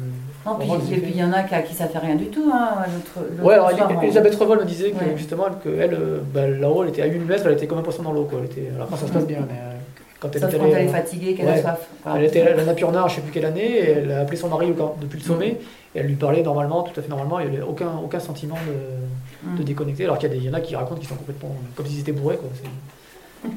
Non, 0.46 0.54
puis, 0.56 0.66
Vraiment, 0.66 0.82
les 0.88 0.96
et 0.96 1.00
puis 1.00 1.10
il 1.14 1.20
y 1.20 1.22
en 1.22 1.32
a 1.34 1.42
qui, 1.42 1.54
à 1.54 1.60
qui 1.60 1.74
ça 1.74 1.86
fait 1.86 1.98
rien 1.98 2.14
du 2.14 2.28
tout. 2.28 2.50
Hein, 2.50 2.70
Ouais, 3.42 3.52
alors 3.52 3.70
soir, 3.72 3.92
on- 3.94 4.00
Elisabeth 4.00 4.34
Revol 4.36 4.60
me 4.60 4.64
disait 4.64 4.92
que 4.92 5.04
Ouais. 5.04 5.12
justement, 5.18 5.44
que 5.62 5.68
elle, 5.68 5.92
euh, 5.92 6.20
bah, 6.32 6.48
là-haut, 6.48 6.82
elle 6.84 6.88
était 6.88 7.02
à 7.02 7.06
8 7.06 7.18
mètres, 7.18 7.42
elle 7.46 7.52
était 7.52 7.66
comme 7.66 7.76
un 7.76 7.82
poisson 7.82 8.02
dans 8.02 8.12
l'eau. 8.12 8.24
Quoi. 8.24 8.38
Elle 8.38 8.46
était... 8.46 8.70
Alors 8.74 8.88
quand 8.88 8.96
ça 8.96 9.06
se 9.06 9.12
passe 9.12 9.26
bien, 9.26 9.40
mais 9.46 9.52
euh, 9.54 9.75
quand 10.20 10.34
elle 10.34 10.40
Sauf 10.40 10.50
était 10.50 10.58
quand 10.58 10.66
elle 10.66 10.86
est 10.86 10.88
fatiguée, 10.88 11.34
qu'elle 11.34 11.46
ouais. 11.46 11.58
a 11.58 11.62
soif. 11.62 11.88
Elle 12.16 12.24
était 12.24 12.42
à 12.42 12.54
la 12.54 12.64
Nature 12.64 12.92
Nord, 12.92 13.08
je 13.08 13.16
sais 13.16 13.20
plus 13.20 13.32
quelle 13.32 13.44
année, 13.44 13.78
et 13.78 13.90
elle 13.90 14.12
a 14.12 14.20
appelé 14.20 14.36
son 14.36 14.48
mari 14.48 14.72
depuis 15.00 15.18
le 15.18 15.24
sommet, 15.24 15.48
et 15.94 15.98
elle 15.98 16.06
lui 16.06 16.14
parlait 16.14 16.42
normalement, 16.42 16.82
tout 16.82 16.98
à 16.98 17.02
fait 17.02 17.08
normalement, 17.08 17.40
il 17.40 17.50
n'y 17.50 17.56
avait 17.56 17.66
aucun, 17.66 17.90
aucun 18.02 18.20
sentiment 18.20 18.56
de, 18.66 19.06
Mm. 19.42 19.56
de 19.56 19.62
déconnecter, 19.62 20.04
alors 20.04 20.18
qu'il 20.18 20.42
y, 20.42 20.50
en 20.50 20.54
a 20.54 20.60
qui 20.60 20.74
racontent 20.76 20.98
qu'ils 20.98 21.08
sont 21.08 21.16
complètement 21.16 21.54
comme 21.74 21.86
s'ils 21.86 22.00
étaient 22.00 22.12
bourrés. 22.12 22.38
Quoi. 22.38 23.50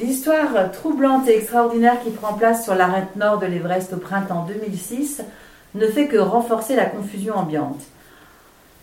L'histoire 0.00 0.70
troublante 0.72 1.28
et 1.28 1.36
extraordinaire 1.36 2.00
qui 2.02 2.10
prend 2.10 2.34
place 2.34 2.64
sur 2.64 2.74
l'arête 2.74 3.16
nord 3.16 3.38
de 3.38 3.46
l'Everest 3.46 3.92
au 3.92 3.96
printemps 3.96 4.46
2006 4.46 5.22
ne 5.74 5.86
fait 5.86 6.06
que 6.06 6.18
renforcer 6.18 6.76
la 6.76 6.86
confusion 6.86 7.34
ambiante. 7.34 7.80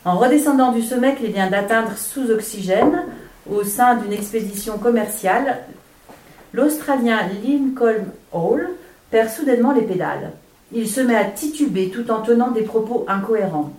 En 0.05 0.18
redescendant 0.18 0.72
du 0.72 0.82
sommet 0.82 1.16
qu'il 1.16 1.32
vient 1.32 1.49
d'atteindre 1.49 1.97
sous 1.97 2.32
oxygène, 2.32 3.03
au 3.52 3.64
sein 3.64 3.95
d'une 3.95 4.14
expédition 4.14 4.78
commerciale, 4.78 5.60
l'Australien 6.54 7.20
Lincoln 7.43 8.06
Hall 8.32 8.70
perd 9.12 9.30
soudainement 9.30 9.72
les 9.72 9.82
pédales. 9.82 10.32
Il 10.72 10.88
se 10.88 11.02
met 11.02 11.16
à 11.16 11.26
tituber 11.26 11.89
tout 11.89 12.12
en 12.12 12.22
tenant 12.22 12.52
des 12.52 12.62
propos 12.62 13.06
incohérents. 13.08 13.72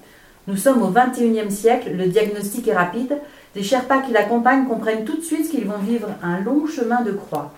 Nous 0.49 0.57
sommes 0.57 0.83
au 0.83 0.89
XXIe 0.89 1.51
siècle, 1.51 1.91
le 1.97 2.07
diagnostic 2.07 2.66
est 2.68 2.75
rapide, 2.75 3.16
les 3.55 3.62
Sherpas 3.62 4.03
qui 4.03 4.12
l'accompagnent 4.12 4.66
comprennent 4.66 5.05
tout 5.05 5.16
de 5.16 5.23
suite 5.23 5.51
qu'ils 5.51 5.66
vont 5.66 5.79
vivre 5.79 6.09
un 6.23 6.41
long 6.41 6.66
chemin 6.66 7.03
de 7.03 7.12
croix. 7.12 7.53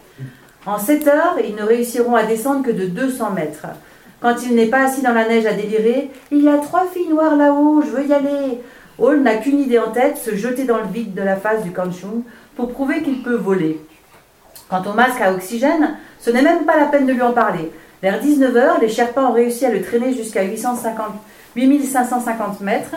En 0.67 0.79
7 0.79 1.07
heures, 1.09 1.37
ils 1.47 1.55
ne 1.55 1.63
réussiront 1.63 2.15
à 2.15 2.25
descendre 2.25 2.65
que 2.65 2.71
de 2.71 2.87
200 2.87 3.33
mètres. 3.33 3.67
Quand 4.21 4.37
il 4.45 4.55
n'est 4.55 4.67
pas 4.67 4.85
assis 4.85 5.03
dans 5.03 5.13
la 5.13 5.27
neige 5.27 5.47
à 5.47 5.53
délirer, 5.53 6.11
il 6.31 6.43
y 6.45 6.49
a 6.49 6.59
trois 6.59 6.87
filles 6.87 7.09
noires 7.09 7.37
là-haut, 7.37 7.83
je 7.83 7.91
veux 7.91 8.07
y 8.07 8.13
aller. 8.13 8.61
Hall 8.99 9.23
n'a 9.23 9.37
qu'une 9.37 9.61
idée 9.61 9.79
en 9.79 9.91
tête, 9.91 10.19
se 10.19 10.35
jeter 10.35 10.65
dans 10.65 10.79
le 10.79 10.89
vide 10.93 11.15
de 11.15 11.23
la 11.23 11.37
face 11.37 11.63
du 11.63 11.73
Kanchung 11.73 12.23
pour 12.57 12.73
prouver 12.73 13.03
qu'il 13.03 13.23
peut 13.23 13.37
voler. 13.37 13.81
Quant 14.69 14.83
au 14.91 14.93
masque 14.93 15.21
à 15.21 15.33
oxygène, 15.33 15.97
ce 16.21 16.31
n'est 16.31 16.43
même 16.43 16.65
pas 16.65 16.79
la 16.79 16.87
peine 16.87 17.07
de 17.07 17.13
lui 17.13 17.23
en 17.23 17.33
parler. 17.33 17.71
Vers 18.03 18.23
19h, 18.23 18.81
les 18.81 18.89
Sherpas 18.89 19.25
ont 19.25 19.33
réussi 19.33 19.65
à 19.65 19.71
le 19.71 19.83
traîner 19.83 20.13
jusqu'à 20.13 20.43
850 20.43 21.13
8550 21.55 22.61
mètres 22.61 22.97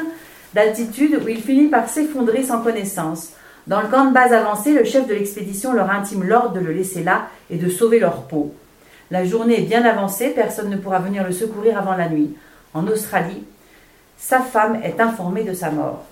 d'altitude 0.53 1.19
où 1.23 1.27
il 1.27 1.41
finit 1.41 1.67
par 1.67 1.89
s'effondrer 1.89 2.43
sans 2.43 2.61
connaissance. 2.61 3.33
Dans 3.67 3.81
le 3.81 3.87
camp 3.87 4.05
de 4.05 4.13
base 4.13 4.31
avancé, 4.31 4.73
le 4.73 4.83
chef 4.83 5.07
de 5.07 5.13
l'expédition 5.13 5.73
leur 5.73 5.89
intime 5.89 6.23
l'ordre 6.23 6.53
de 6.53 6.59
le 6.59 6.71
laisser 6.71 7.03
là 7.03 7.27
et 7.49 7.57
de 7.57 7.69
sauver 7.69 7.99
leur 7.99 8.23
peau. 8.23 8.53
La 9.11 9.25
journée 9.25 9.59
est 9.59 9.65
bien 9.65 9.83
avancée, 9.83 10.29
personne 10.29 10.69
ne 10.69 10.77
pourra 10.77 10.99
venir 10.99 11.23
le 11.23 11.31
secourir 11.31 11.77
avant 11.77 11.95
la 11.95 12.09
nuit. 12.09 12.35
En 12.73 12.87
Australie, 12.87 13.43
sa 14.17 14.39
femme 14.39 14.79
est 14.83 14.99
informée 14.99 15.43
de 15.43 15.53
sa 15.53 15.71
mort. 15.71 16.03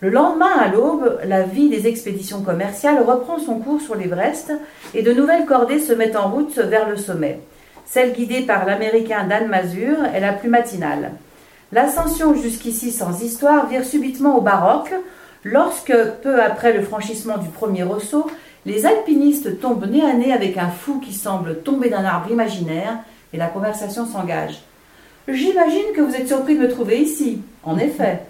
Le 0.00 0.10
lendemain, 0.10 0.50
à 0.58 0.68
l'aube, 0.68 1.20
la 1.24 1.42
vie 1.42 1.68
des 1.68 1.86
expéditions 1.86 2.42
commerciales 2.42 3.02
reprend 3.02 3.38
son 3.38 3.60
cours 3.60 3.80
sur 3.80 3.94
l'Everest 3.94 4.52
et 4.94 5.02
de 5.02 5.12
nouvelles 5.12 5.46
cordées 5.46 5.78
se 5.78 5.92
mettent 5.92 6.16
en 6.16 6.28
route 6.28 6.56
vers 6.56 6.88
le 6.88 6.96
sommet. 6.96 7.38
Celle 7.86 8.12
guidée 8.12 8.40
par 8.40 8.66
l'Américain 8.66 9.26
Dan 9.28 9.46
Mazur 9.46 10.04
est 10.12 10.20
la 10.20 10.32
plus 10.32 10.48
matinale. 10.48 11.12
L'ascension 11.70 12.34
jusqu'ici 12.34 12.90
sans 12.90 13.22
histoire 13.22 13.68
vire 13.68 13.84
subitement 13.84 14.36
au 14.36 14.40
baroque 14.40 14.92
lorsque, 15.44 15.94
peu 16.22 16.42
après 16.42 16.72
le 16.72 16.82
franchissement 16.82 17.38
du 17.38 17.48
premier 17.48 17.84
ressaut, 17.84 18.28
les 18.66 18.86
alpinistes 18.86 19.60
tombent 19.60 19.88
nez 19.88 20.04
à 20.04 20.14
nez 20.14 20.32
avec 20.32 20.58
un 20.58 20.68
fou 20.68 21.00
qui 21.00 21.12
semble 21.12 21.62
tomber 21.62 21.90
d'un 21.90 22.04
arbre 22.04 22.30
imaginaire 22.30 22.98
et 23.32 23.36
la 23.36 23.46
conversation 23.46 24.04
s'engage. 24.06 24.62
J'imagine 25.28 25.92
que 25.94 26.00
vous 26.00 26.14
êtes 26.14 26.28
surpris 26.28 26.56
de 26.56 26.62
me 26.62 26.70
trouver 26.70 27.00
ici. 27.00 27.40
En 27.62 27.78
effet. 27.78 28.20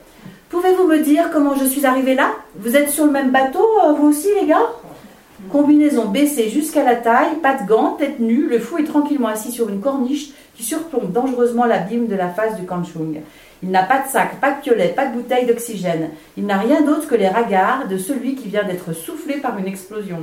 Pouvez-vous 0.50 0.86
me 0.86 0.98
dire 0.98 1.30
comment 1.32 1.54
je 1.54 1.64
suis 1.64 1.86
arrivé 1.86 2.14
là? 2.14 2.32
Vous 2.56 2.76
êtes 2.76 2.90
sur 2.90 3.06
le 3.06 3.10
même 3.10 3.30
bateau, 3.30 3.66
euh, 3.82 3.92
vous 3.92 4.08
aussi, 4.08 4.28
les 4.38 4.46
gars? 4.46 4.68
Combinaison 5.50 6.08
baissée 6.08 6.50
jusqu'à 6.50 6.84
la 6.84 6.96
taille, 6.96 7.36
pas 7.42 7.56
de 7.56 7.66
gants, 7.66 7.96
tête 7.98 8.20
nue, 8.20 8.46
le 8.48 8.58
fou 8.58 8.76
est 8.78 8.84
tranquillement 8.84 9.28
assis 9.28 9.50
sur 9.50 9.70
une 9.70 9.80
corniche 9.80 10.30
qui 10.54 10.62
surplombe 10.62 11.10
dangereusement 11.10 11.64
l'abîme 11.64 12.06
de 12.06 12.14
la 12.14 12.28
face 12.28 12.56
du 12.56 12.66
Kanchung. 12.66 13.22
Il 13.62 13.70
n'a 13.70 13.82
pas 13.82 14.00
de 14.00 14.08
sac, 14.08 14.40
pas 14.40 14.52
de 14.52 14.60
piolet, 14.60 14.88
pas 14.88 15.06
de 15.06 15.14
bouteille 15.14 15.46
d'oxygène. 15.46 16.10
Il 16.36 16.44
n'a 16.44 16.58
rien 16.58 16.82
d'autre 16.82 17.08
que 17.08 17.14
les 17.14 17.28
ragards 17.28 17.88
de 17.88 17.96
celui 17.96 18.34
qui 18.34 18.48
vient 18.48 18.64
d'être 18.64 18.92
soufflé 18.92 19.38
par 19.38 19.56
une 19.58 19.66
explosion. 19.66 20.18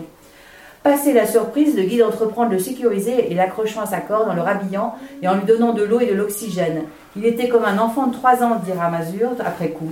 Passé 0.83 1.11
la 1.11 1.27
surprise, 1.27 1.75
le 1.75 1.83
guide 1.83 2.03
entreprend 2.03 2.45
de 2.45 2.53
le 2.53 2.59
sécuriser 2.59 3.31
et 3.31 3.35
l'accrochant 3.35 3.81
à 3.81 3.85
sa 3.85 3.99
corde 3.99 4.29
en 4.29 4.33
le 4.33 4.41
rhabillant 4.41 4.95
et 5.21 5.27
en 5.27 5.35
lui 5.35 5.45
donnant 5.45 5.73
de 5.73 5.83
l'eau 5.83 5.99
et 5.99 6.05
de 6.05 6.13
l'oxygène. 6.13 6.83
Il 7.17 7.25
était 7.25 7.49
comme 7.49 7.65
un 7.65 7.77
enfant 7.79 8.07
de 8.07 8.13
3 8.13 8.43
ans, 8.43 8.61
dira 8.63 8.89
Mazur 8.89 9.31
après 9.43 9.69
coup. 9.69 9.91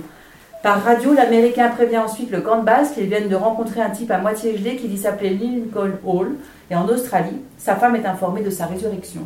Par 0.62 0.82
radio, 0.82 1.12
l'Américain 1.12 1.68
prévient 1.68 1.98
ensuite 1.98 2.30
le 2.30 2.40
camp 2.40 2.58
de 2.58 2.64
base 2.64 2.92
qu'ils 2.92 3.06
viennent 3.06 3.28
de 3.28 3.36
rencontrer 3.36 3.80
un 3.80 3.90
type 3.90 4.10
à 4.10 4.18
moitié 4.18 4.56
gelé 4.56 4.76
qui 4.76 4.88
dit 4.88 4.98
s'appeler 4.98 5.30
Lincoln 5.30 5.92
Hall. 6.04 6.36
Et 6.70 6.74
en 6.74 6.88
Australie, 6.88 7.40
sa 7.58 7.76
femme 7.76 7.94
est 7.94 8.06
informée 8.06 8.42
de 8.42 8.50
sa 8.50 8.66
résurrection. 8.66 9.20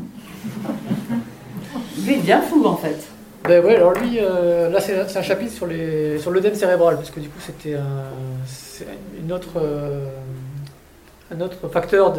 Lui 2.05 2.17
bien 2.17 2.43
fou 2.43 2.67
en 2.67 2.77
fait. 2.77 3.09
Ben 3.45 3.65
ouais, 3.65 3.77
alors 3.77 3.93
lui, 3.93 4.19
euh, 4.21 4.69
là 4.71 4.81
c'est 4.81 5.17
un 5.17 5.23
chapitre 5.23 5.53
sur 5.53 5.67
cérébral, 6.55 6.97
parce 6.97 7.11
que 7.11 7.19
du 7.19 7.29
coup 7.29 7.41
c'était 7.41 7.77
une 9.21 9.33
autre, 9.33 9.55
euh, 9.57 10.07
un 11.35 11.41
autre 11.41 11.68
facteur 11.68 12.12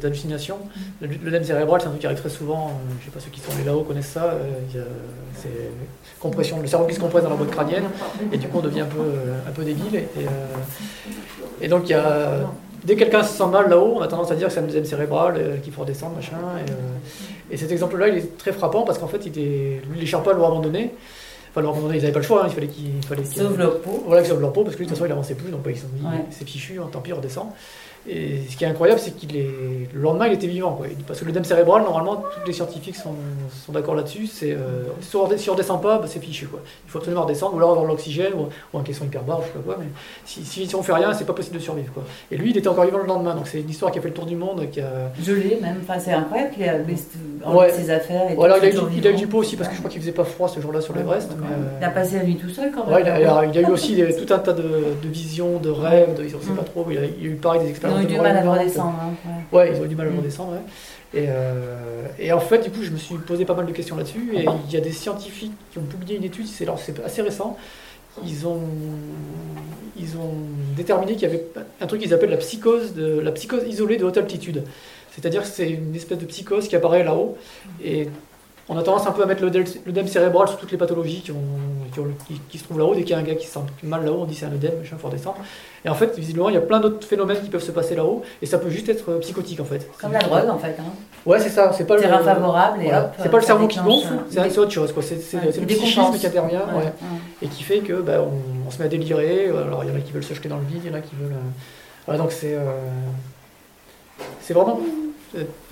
d'hallucination. 0.00 0.58
Le- 1.00 1.08
L'œdème 1.24 1.44
cérébral, 1.44 1.80
c'est 1.80 1.86
un 1.86 1.90
truc 1.90 2.00
qui 2.00 2.06
arrive 2.06 2.20
très 2.20 2.28
souvent, 2.28 2.68
euh, 2.68 2.94
je 3.00 3.04
sais 3.06 3.10
pas 3.10 3.20
ceux 3.20 3.30
qui 3.30 3.40
sont 3.40 3.52
allés 3.52 3.64
là-haut 3.64 3.82
connaissent 3.82 4.06
ça, 4.08 4.24
euh, 4.24 4.84
c'est 5.36 5.48
compression, 6.20 6.60
le 6.60 6.66
cerveau 6.66 6.86
qui 6.86 6.94
se 6.94 7.00
compresse 7.00 7.22
dans 7.24 7.30
la 7.30 7.36
boîte 7.36 7.50
crânienne, 7.50 7.84
et 8.32 8.38
du 8.38 8.48
coup 8.48 8.58
on 8.58 8.62
devient 8.62 8.80
un 8.80 8.86
peu, 8.86 9.00
euh, 9.00 9.38
un 9.48 9.52
peu 9.52 9.62
débile. 9.64 9.96
Et, 9.96 11.64
et 11.64 11.68
donc 11.68 11.82
il 11.88 11.90
y 11.90 11.94
a, 11.94 12.40
dès 12.84 12.94
que 12.94 13.00
quelqu'un 13.00 13.22
se 13.22 13.36
sent 13.36 13.46
mal 13.46 13.68
là-haut, 13.68 13.94
on 13.96 14.00
a 14.00 14.08
tendance 14.08 14.30
à 14.30 14.34
dire 14.34 14.48
que 14.48 14.52
c'est 14.54 14.60
un 14.60 14.64
œdème 14.64 14.84
cérébral, 14.84 15.60
qu'il 15.62 15.72
faut 15.72 15.82
redescendre, 15.82 16.16
machin. 16.16 16.36
Et, 17.50 17.54
et 17.54 17.56
cet 17.56 17.70
exemple-là, 17.72 18.08
il 18.08 18.16
est 18.18 18.38
très 18.38 18.52
frappant 18.52 18.82
parce 18.84 18.98
qu'en 18.98 19.06
fait, 19.08 19.26
il 19.26 19.38
est, 19.38 19.80
lui, 19.90 20.00
les 20.00 20.06
Sherpas 20.06 20.32
l'ont 20.32 20.46
abandonné. 20.46 20.92
Enfin, 21.50 21.60
l'ont 21.60 21.70
abandonné, 21.70 21.98
ils 21.98 22.00
n'avaient 22.00 22.12
pas 22.12 22.18
le 22.18 22.24
choix, 22.24 22.42
hein, 22.44 22.46
il 22.48 22.54
fallait 22.54 22.66
qu'ils 22.66 22.96
il 22.96 23.04
fallait 23.06 23.22
qu'ils- 23.22 23.42
Sauve 23.42 23.58
leur 23.58 23.78
peau. 23.80 24.02
Voilà, 24.06 24.22
qu'ils 24.22 24.30
sauvent 24.30 24.40
leur 24.40 24.52
peau 24.52 24.64
parce 24.64 24.74
que 24.74 24.80
lui, 24.80 24.86
de 24.86 24.90
toute 24.90 24.98
façon, 24.98 25.08
il 25.08 25.12
avançait 25.12 25.34
plus, 25.36 25.50
donc 25.52 25.62
bah, 25.62 25.70
ils 25.70 25.76
se 25.76 25.82
sont 25.82 25.88
dit, 25.94 26.04
Ouais. 26.04 26.24
c'est 26.30 26.48
fichu, 26.48 26.80
hein, 26.82 26.88
tant 26.90 27.00
pis, 27.00 27.12
on 27.12 27.16
redescend. 27.16 27.46
Et 28.06 28.40
ce 28.50 28.56
qui 28.56 28.64
est 28.64 28.66
incroyable, 28.66 29.00
c'est 29.00 29.12
qu'il 29.16 29.34
est. 29.34 29.48
Le 29.94 30.00
lendemain, 30.00 30.26
il 30.26 30.34
était 30.34 30.46
vivant. 30.46 30.72
Quoi. 30.74 30.86
Parce 31.06 31.20
que 31.20 31.24
l'œdème 31.24 31.44
cérébral, 31.44 31.82
normalement, 31.84 32.16
tous 32.16 32.46
les 32.46 32.52
scientifiques 32.52 32.96
sont, 32.96 33.14
sont 33.64 33.72
d'accord 33.72 33.94
là-dessus. 33.94 34.26
C'est, 34.26 34.52
euh, 34.52 34.84
si, 35.00 35.16
on, 35.16 35.22
on 35.22 35.52
redescend 35.52 35.80
pas, 35.80 35.98
bah, 35.98 36.04
c'est 36.06 36.20
fichu. 36.20 36.46
Quoi. 36.46 36.60
Il 36.86 36.90
faut 36.90 36.98
absolument 36.98 37.22
redescendre, 37.22 37.54
ou 37.54 37.56
alors 37.58 37.70
avoir 37.70 37.86
l'oxygène, 37.86 38.32
ou, 38.34 38.48
ou 38.72 38.78
un 38.78 38.82
caisson 38.82 39.06
hyperbare, 39.06 39.40
je 39.40 39.46
sais 39.46 39.52
pas 39.54 39.60
quoi. 39.60 39.76
Mais 39.80 39.86
si, 40.26 40.44
si, 40.44 40.66
si 40.66 40.74
on 40.74 40.82
fait 40.82 40.92
rien, 40.92 41.14
c'est 41.14 41.24
pas 41.24 41.32
possible 41.32 41.56
de 41.56 41.62
survivre. 41.62 41.92
Quoi. 41.94 42.02
Et 42.30 42.36
lui, 42.36 42.50
il 42.50 42.56
était 42.58 42.68
encore 42.68 42.84
vivant 42.84 42.98
le 42.98 43.06
lendemain. 43.06 43.34
Donc 43.34 43.48
c'est 43.48 43.60
une 43.60 43.70
histoire 43.70 43.90
qui 43.90 43.98
a 43.98 44.02
fait 44.02 44.08
le 44.08 44.14
tour 44.14 44.26
du 44.26 44.36
monde. 44.36 44.68
Qui 44.70 44.80
a... 44.80 45.10
Je 45.22 45.32
l'ai 45.32 45.58
même. 45.62 45.78
Enfin, 45.82 45.98
c'est 45.98 46.12
incroyable 46.12 46.50
qu'il 46.52 46.64
enlevé 46.68 46.94
Ouais. 47.46 47.70
ses 47.70 47.90
affaires. 47.90 48.30
Et 48.30 48.42
alors, 48.42 48.56
il 48.58 48.64
a, 48.66 48.70
eu, 48.70 48.78
il 48.96 49.06
a 49.06 49.10
eu 49.10 49.14
du 49.16 49.26
pot 49.26 49.38
aussi, 49.38 49.56
parce 49.56 49.68
que 49.68 49.74
je 49.74 49.80
crois 49.80 49.90
qu'il 49.90 50.00
faisait 50.00 50.12
pas 50.12 50.24
froid 50.24 50.48
ce 50.48 50.60
jour-là 50.60 50.80
sur 50.80 50.94
l'Everest. 50.94 51.30
euh, 51.32 51.78
Il 51.80 51.84
a 51.84 51.90
passé 51.90 52.16
la 52.18 52.24
nuit 52.24 52.36
tout 52.36 52.48
seul 52.50 52.70
quand 52.70 52.84
même. 52.86 52.94
Ouais, 52.94 53.02
il, 53.02 53.08
a, 53.08 53.20
il 53.20 53.26
a- 53.26 53.44
il 53.46 53.58
a 53.64 53.68
eu 53.68 53.72
aussi 53.72 53.94
des- 53.94 54.14
tout 54.26 54.32
un 54.32 54.38
tas 54.38 54.52
de, 54.52 54.62
de 54.62 55.08
visions, 55.08 55.58
de 55.58 55.70
rêves, 55.70 56.14
de, 56.16 56.22
on 56.22 56.38
ne 56.38 56.42
sait 56.42 56.52
pas 56.56 56.62
trop. 56.64 56.86
Il 56.90 56.98
a, 56.98 57.00
il 57.04 57.26
a 57.26 57.30
eu 57.30 57.34
pareil 57.36 57.62
des 57.62 57.70
expériences. 57.70 57.93
Ont 57.94 58.00
eu 58.02 58.06
du 58.06 58.18
mal 58.18 58.36
à 58.36 58.50
redescendre. 58.50 58.94
hein, 59.00 59.12
ouais. 59.52 59.58
Ouais, 59.58 59.72
ils 59.72 59.80
ont 59.80 59.84
eu 59.84 59.88
du 59.88 59.96
mal 59.96 60.08
à 60.08 60.16
redescendre. 60.16 60.52
Ouais. 60.52 60.58
Et, 61.20 61.26
euh, 61.28 62.06
et 62.18 62.32
en 62.32 62.40
fait, 62.40 62.58
du 62.58 62.70
coup, 62.70 62.82
je 62.82 62.90
me 62.90 62.96
suis 62.96 63.14
posé 63.18 63.44
pas 63.44 63.54
mal 63.54 63.66
de 63.66 63.72
questions 63.72 63.96
là-dessus. 63.96 64.32
Et 64.34 64.44
il 64.66 64.72
y 64.72 64.76
a 64.76 64.80
des 64.80 64.92
scientifiques 64.92 65.54
qui 65.70 65.78
ont 65.78 65.82
publié 65.82 66.16
une 66.16 66.24
étude, 66.24 66.46
c'est 66.46 66.68
assez 67.04 67.22
récent. 67.22 67.56
Ils 68.24 68.46
ont, 68.46 68.60
ils 69.98 70.16
ont 70.16 70.34
déterminé 70.76 71.14
qu'il 71.14 71.22
y 71.22 71.26
avait 71.26 71.46
un 71.80 71.86
truc 71.86 72.00
qu'ils 72.00 72.14
appellent 72.14 72.30
la 72.30 72.36
psychose, 72.36 72.94
de, 72.94 73.18
la 73.20 73.32
psychose 73.32 73.64
isolée 73.66 73.96
de 73.96 74.04
haute 74.04 74.16
altitude. 74.16 74.64
C'est-à-dire 75.12 75.42
que 75.42 75.48
c'est 75.48 75.70
une 75.70 75.94
espèce 75.94 76.18
de 76.18 76.26
psychose 76.26 76.68
qui 76.68 76.76
apparaît 76.76 77.04
là-haut. 77.04 77.36
Et 77.84 78.08
on 78.68 78.78
a 78.78 78.82
tendance 78.82 79.06
un 79.06 79.12
peu 79.12 79.22
à 79.22 79.26
mettre 79.26 79.42
l'œdème 79.42 80.06
cérébral 80.08 80.48
sur 80.48 80.56
toutes 80.56 80.72
les 80.72 80.78
pathologies 80.78 81.20
qui, 81.20 81.32
ont- 81.32 81.36
qui, 81.92 82.00
ont- 82.00 82.06
qui- 82.26 82.40
qui 82.48 82.58
se 82.58 82.64
trouvent 82.64 82.78
là-haut. 82.78 82.94
Dès 82.94 83.02
qu'il 83.02 83.10
y 83.10 83.14
a 83.14 83.18
un 83.18 83.22
gars 83.22 83.34
qui 83.34 83.46
se 83.46 83.52
sent 83.52 83.60
mal 83.82 84.04
là-haut, 84.04 84.20
on 84.22 84.24
dit 84.24 84.34
c'est 84.34 84.46
un 84.46 84.52
œdème, 84.52 84.78
machin, 84.78 84.96
faut 84.98 85.08
redescendre. 85.08 85.36
Et 85.84 85.88
en 85.90 85.94
fait, 85.94 86.16
visiblement, 86.18 86.48
il 86.48 86.54
y 86.54 86.58
a 86.58 86.62
plein 86.62 86.80
d'autres 86.80 87.06
phénomènes 87.06 87.40
qui 87.42 87.50
peuvent 87.50 87.62
se 87.62 87.72
passer 87.72 87.94
là-haut. 87.94 88.22
Et 88.40 88.46
ça 88.46 88.56
peut 88.58 88.70
juste 88.70 88.88
être 88.88 89.10
euh, 89.10 89.18
psychotique, 89.18 89.60
en 89.60 89.64
fait. 89.66 89.86
Comme 90.00 90.12
la 90.12 90.20
drogue 90.20 90.48
en 90.48 90.56
fait. 90.58 90.76
Hein. 90.80 90.84
Ouais, 91.26 91.38
c'est 91.40 91.50
ça. 91.50 91.72
C'est 91.72 91.86
pas 91.86 91.96
Terrain 91.98 92.18
le 92.18 92.24
favorable 92.24 92.80
et 92.80 92.84
voilà. 92.84 93.04
hop. 93.04 93.12
C'est 93.18 93.28
pas 93.30 93.36
le 93.36 93.42
ça 93.42 93.46
cerveau 93.48 93.68
qui 93.68 93.78
gonfle, 93.80 94.08
euh, 94.14 94.48
c'est 94.50 94.58
autre 94.58 94.70
chose. 94.70 94.94
C'est 95.02 95.36
Ouais, 95.36 95.44
le 95.60 95.66
psychisme 95.66 96.18
qui 96.18 96.26
intervient, 96.26 96.60
Ouais, 96.74 96.92
et 97.42 97.48
qui 97.48 97.62
fait 97.62 97.80
que 97.80 98.00
bah, 98.00 98.20
on, 98.22 98.66
on 98.66 98.70
se 98.70 98.78
met 98.78 98.86
à 98.86 98.88
délirer. 98.88 99.48
Alors 99.50 99.84
il 99.84 99.90
y 99.90 99.92
en 99.92 99.96
a 99.96 100.00
qui 100.00 100.12
veulent 100.12 100.24
se 100.24 100.32
jeter 100.34 100.48
dans 100.48 100.56
le 100.58 100.64
vide, 100.64 100.80
il 100.84 100.90
y 100.90 100.94
en 100.94 100.96
a 100.96 101.00
qui 101.00 101.14
veulent. 101.16 101.32
euh, 101.32 101.50
Voilà, 102.06 102.20
donc 102.22 102.32
c'est 102.32 102.54
euh, 102.54 102.60
c'est 104.40 104.54
vraiment 104.54 104.78
euh, 104.80 105.10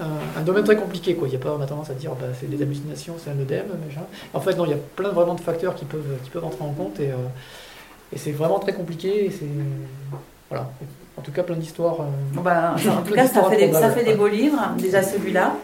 un, 0.00 0.04
un 0.38 0.42
domaine 0.42 0.64
très 0.64 0.76
compliqué. 0.76 1.14
Quoi. 1.14 1.28
Il 1.28 1.34
y 1.34 1.36
a 1.36 1.40
pas 1.40 1.54
on 1.58 1.62
a 1.62 1.66
tendance 1.66 1.90
à 1.90 1.94
dire 1.94 2.12
bah, 2.12 2.26
c'est 2.38 2.48
des 2.50 2.60
hallucinations, 2.62 3.14
c'est 3.22 3.30
un 3.30 3.38
œdème, 3.40 3.66
machin. 3.86 4.02
En 4.34 4.40
fait, 4.40 4.54
non, 4.56 4.64
il 4.64 4.70
y 4.70 4.74
a 4.74 4.78
plein 4.96 5.10
vraiment 5.10 5.34
de 5.34 5.40
facteurs 5.40 5.74
qui 5.74 5.84
peuvent 5.84 6.18
qui 6.24 6.30
peuvent 6.30 6.44
entrer 6.44 6.64
en 6.64 6.72
compte 6.72 6.98
et, 7.00 7.10
euh, 7.10 7.16
et 8.12 8.18
c'est 8.18 8.32
vraiment 8.32 8.58
très 8.58 8.72
compliqué. 8.72 9.26
et 9.26 9.30
c'est 9.30 9.46
voilà. 10.50 10.70
En 11.18 11.22
tout 11.22 11.30
cas, 11.32 11.42
plein 11.42 11.56
d'histoires. 11.56 12.00
euh, 12.00 12.40
bah, 12.42 12.74
en 12.74 13.02
tout 13.02 13.14
cas, 13.14 13.26
ça 13.26 13.44
fait, 13.50 13.56
des, 13.66 13.72
ça 13.72 13.90
fait 13.90 14.04
des 14.04 14.14
beaux 14.14 14.28
livres, 14.28 14.58
hein. 14.58 14.74
déjà 14.78 15.02
celui-là, 15.02 15.54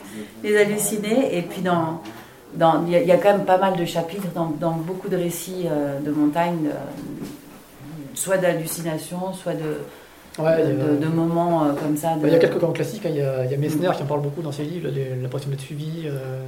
Les 0.42 0.56
hallucinés, 0.58 1.36
et 1.38 1.42
puis 1.42 1.62
dans. 1.62 2.02
dans- 2.54 2.84
Il 2.86 2.92
y, 2.92 2.96
a- 2.96 3.00
il 3.02 3.08
y 3.08 3.12
a 3.12 3.16
quand 3.16 3.32
même 3.32 3.44
pas 3.46 3.58
mal 3.58 3.76
de 3.76 3.84
chapitres 3.86 4.28
dans, 4.34 4.46
dans 4.60 4.72
beaucoup 4.72 5.08
de 5.08 5.16
récits 5.16 5.64
euh, 5.70 6.00
de 6.00 6.10
montagne, 6.10 6.64
de- 6.64 7.26
soit 8.14 8.36
d'hallucinations, 8.36 9.32
soit 9.32 9.54
de, 9.54 9.78
ouais, 10.38 10.64
de, 10.66 10.72
il 10.72 10.78
y 10.78 10.80
a- 10.80 10.84
de- 10.84 10.96
de 10.96 11.06
moments 11.08 11.64
euh, 11.64 11.72
comme 11.74 11.96
ça. 11.96 12.14
de- 12.16 12.26
Il 12.26 12.32
y 12.32 12.36
a 12.36 12.38
quelques 12.38 12.58
grands 12.58 12.72
classiques, 12.72 13.04
hein. 13.06 13.10
il 13.10 13.16
y, 13.18 13.22
a, 13.22 13.44
il 13.44 13.50
y 13.50 13.54
a 13.54 13.56
Messner 13.58 13.90
qui 13.96 14.02
en 14.02 14.06
parle 14.06 14.20
beaucoup 14.22 14.42
dans 14.42 14.52
ses 14.52 14.64
livres, 14.64 14.88
l'impression 15.22 15.50
d'être 15.50 15.60
suivi. 15.60 16.02
euh, 16.06 16.44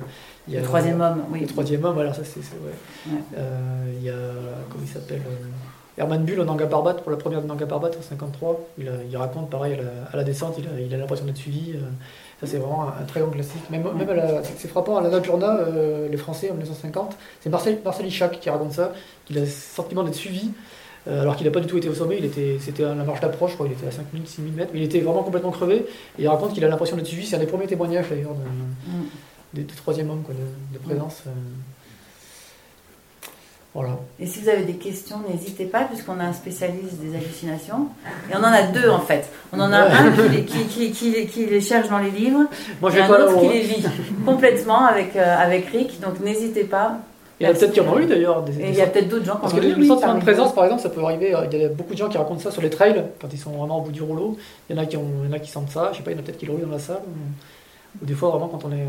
il 0.49 0.55
y 0.55 0.57
a 0.57 0.61
Le 0.61 0.67
troisième 0.67 1.01
homme, 1.01 1.23
oui. 1.33 1.41
Le 1.41 1.47
troisième 1.47 1.85
homme, 1.85 1.95
voilà, 1.95 2.13
ça 2.15 2.23
c'est. 2.25 2.41
ouais. 2.41 3.13
Ouais. 3.13 3.19
Euh, 3.39 3.85
il 3.99 4.05
y 4.05 4.09
a. 4.11 4.15
Comment 4.71 4.85
il 4.85 4.89
s'appelle 4.89 5.21
euh, 5.27 5.47
Herman 5.99 6.25
Bull 6.25 6.41
au 6.41 6.45
Nanga 6.45 6.67
Parbat, 6.67 6.95
pour 6.95 7.11
la 7.11 7.19
première 7.19 7.43
de 7.43 7.47
Nanga 7.47 7.67
Parbat 7.67 7.89
en 7.99 8.03
53. 8.03 8.59
Il, 8.79 8.91
il 9.11 9.17
raconte 9.17 9.51
pareil 9.51 9.75
à 9.75 9.77
la, 9.77 9.83
à 10.13 10.17
la 10.17 10.25
descente, 10.25 10.55
il 10.59 10.67
a 10.67 10.81
il 10.81 10.95
a 10.95 10.97
l'impression 10.97 11.27
d'être 11.27 11.37
suivi. 11.37 11.75
ça 12.41 12.47
c'est 12.47 12.57
vraiment 12.57 12.87
un, 12.89 13.05
très 13.05 13.21
grand 13.21 13.29
classique. 13.31 13.69
Même, 13.71 13.83
même 13.99 14.09
à 14.09 14.15
la- 14.15 14.43
c'est 14.43 14.69
frappant, 14.69 14.97
à 14.97 15.03
la 15.03 15.11
Nocturna, 15.11 15.59
euh, 15.59 16.09
les 16.09 16.17
Français 16.17 16.49
en 16.51 16.55
1950, 16.55 17.17
c'est 17.43 17.51
Marcel, 17.51 17.79
Marcel 17.85 18.07
Ichac 18.07 18.41
qui 18.41 18.49
raconte 18.49 18.73
ça, 18.73 18.93
qu'il 19.27 19.37
a 19.37 19.41
le 19.43 19.47
sentiment 19.47 20.03
d'être 20.03 20.15
suivi. 20.15 20.53
Euh, 21.09 21.23
alors 21.23 21.37
qu'il 21.37 21.47
n'a 21.47 21.53
pas 21.53 21.61
du 21.61 21.67
tout 21.67 21.79
été 21.79 21.89
au 21.89 21.95
sommet, 21.95 22.17
il 22.19 22.25
était, 22.25 22.59
c'était 22.61 22.85
à 22.85 22.95
la 22.95 23.05
marche 23.05 23.21
d'approche, 23.21 23.51
je 23.53 23.55
crois, 23.57 23.67
il 23.67 23.73
était 23.73 23.87
à 23.87 23.91
5000, 23.91 24.27
6000 24.27 24.53
mètres, 24.55 24.71
mais 24.75 24.81
il 24.81 24.85
était 24.85 25.01
vraiment 25.01 25.23
complètement 25.23 25.51
crevé. 25.51 25.77
Et 26.19 26.23
il 26.23 26.29
raconte 26.29 26.53
qu'il 26.55 26.65
a 26.65 26.69
l'impression 26.69 26.97
d'être 26.97 27.07
suivi, 27.07 27.27
c'est 27.27 27.37
un 27.37 27.41
des 27.41 27.47
premiers 27.47 27.67
témoignages 27.67 28.09
d'ailleurs 28.11 28.35
de, 29.55 29.63
Mm. 29.63 29.67
troisième 29.77 30.11
hommes, 30.11 30.23
quoi, 30.23 30.35
de, 30.35 30.79
de 30.79 30.83
présence. 30.85 31.23
euh. 31.27 31.31
Voilà. 33.73 33.97
Et 34.19 34.27
si 34.27 34.41
vous 34.41 34.49
avez 34.49 34.65
des 34.65 34.75
questions, 34.75 35.19
n'hésitez 35.31 35.65
pas, 35.65 35.85
puisqu'on 35.85 36.19
a 36.19 36.25
un 36.25 36.33
spécialiste 36.33 36.95
des 37.01 37.15
hallucinations. 37.17 37.87
Et 38.29 38.35
on 38.35 38.41
en 38.41 38.43
a 38.53 38.63
deux, 38.65 38.91
en 38.91 38.99
fait. 39.01 39.29
On 39.53 39.61
en 39.61 39.73
a 39.73 39.79
un 39.83 40.11
qui 40.11 40.29
les, 40.29 40.45
qui, 40.45 40.65
qui, 40.67 40.91
qui 40.91 41.11
les- 41.13 41.27
qui 41.27 41.47
les 41.47 41.61
cherche 41.61 41.89
dans 41.89 41.99
les 41.99 42.11
livres, 42.11 42.47
Moi, 42.81 42.91
je 42.91 42.99
et 42.99 43.03
un 43.03 43.09
autre 43.11 43.41
qui 43.41 43.49
les 43.49 43.61
vit 43.61 43.85
complètement 44.27 44.85
avec, 44.87 45.15
euh, 45.15 45.37
avec 45.39 45.67
Rick. 45.67 46.01
Donc 46.01 46.19
n'hésitez 46.19 46.65
pas. 46.65 46.99
Il 47.41 47.45
y 47.45 47.47
en 47.47 47.53
a 47.53 47.55
peut-être 47.55 47.73
qui 47.73 47.81
en 47.81 47.89
ont 47.93 47.99
eu 47.99 48.07
d'ailleurs. 48.07 48.43
Des, 48.43 48.61
Et 48.61 48.69
il 48.69 48.75
y 48.75 48.81
a 48.83 48.87
peut-être 48.87 49.09
d'autres 49.09 49.25
gens 49.25 49.37
qui 49.37 49.41
Parce 49.41 49.55
en 49.55 49.57
que 49.57 49.63
ont 49.63 49.69
eu, 49.69 49.75
le 49.75 49.87
sentiment 49.87 50.15
de 50.15 50.21
présence, 50.21 50.55
par 50.55 50.65
exemple, 50.65 50.83
ça 50.83 50.91
peut 50.91 51.03
arriver. 51.03 51.35
euh, 51.35 51.47
Il 51.51 51.59
y 51.59 51.65
a 51.65 51.69
beaucoup 51.69 51.95
de 51.95 51.99
gens 51.99 52.09
qui 52.11 52.19
racontent 52.19 52.41
ça 52.41 52.51
sur 52.51 52.61
les 52.61 52.71
trails, 52.71 53.03
quand 53.21 53.29
ils 53.33 53.39
sont 53.39 53.51
vraiment 53.51 53.79
au 53.79 53.83
bout 53.83 53.93
du 53.93 54.03
rouleau. 54.03 54.37
Il 54.69 54.77
y 54.77 54.79
en 54.79 54.83
a 54.83 54.87
qui, 54.87 54.97
ont, 54.99 55.07
il 55.25 55.31
y 55.31 55.33
en 55.33 55.37
a 55.37 55.39
qui 55.39 55.51
sentent 55.51 55.71
ça. 55.71 55.89
Je 55.93 55.99
sais 55.99 56.03
pas, 56.03 56.11
il 56.11 56.15
y 56.15 56.17
en 56.19 56.21
a 56.21 56.23
peut-être 56.23 56.39
qui 56.39 56.47
l'ont 56.47 56.59
eu 56.59 56.63
dans 56.63 56.69
la 56.73 56.79
salle. 56.79 57.01
Ou, 57.07 58.03
ou 58.03 58.07
des 58.07 58.15
fois, 58.15 58.29
vraiment, 58.31 58.49
quand 58.49 58.65
on 58.67 58.73
est. 58.73 58.83
euh, 58.83 58.87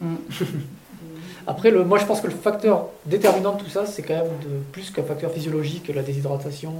Mm. 0.00 0.16
Après, 1.46 1.70
le, 1.70 1.84
moi, 1.84 1.98
je 1.98 2.04
pense 2.04 2.20
que 2.20 2.26
le 2.26 2.34
facteur 2.34 2.86
déterminant 3.06 3.54
de 3.54 3.60
tout 3.62 3.70
ça, 3.70 3.86
c'est 3.86 4.02
quand 4.02 4.14
même 4.14 4.26
de, 4.42 4.58
plus 4.72 4.90
qu'un 4.90 5.02
facteur 5.02 5.30
physiologique, 5.30 5.90
la 5.94 6.02
déshydratation. 6.02 6.72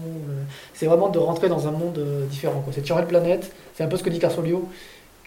C'est 0.74 0.86
vraiment 0.86 1.08
de 1.08 1.18
rentrer 1.18 1.48
dans 1.48 1.66
un 1.68 1.70
monde 1.70 1.98
euh, 1.98 2.26
différent. 2.26 2.62
C'est 2.72 2.82
de 2.82 2.86
changer 2.86 3.02
de 3.02 3.08
planète. 3.08 3.50
C'est 3.74 3.84
un 3.84 3.86
peu 3.88 3.96
ce 3.96 4.02
que 4.02 4.10
dit 4.10 4.18
Carsolio. 4.18 4.68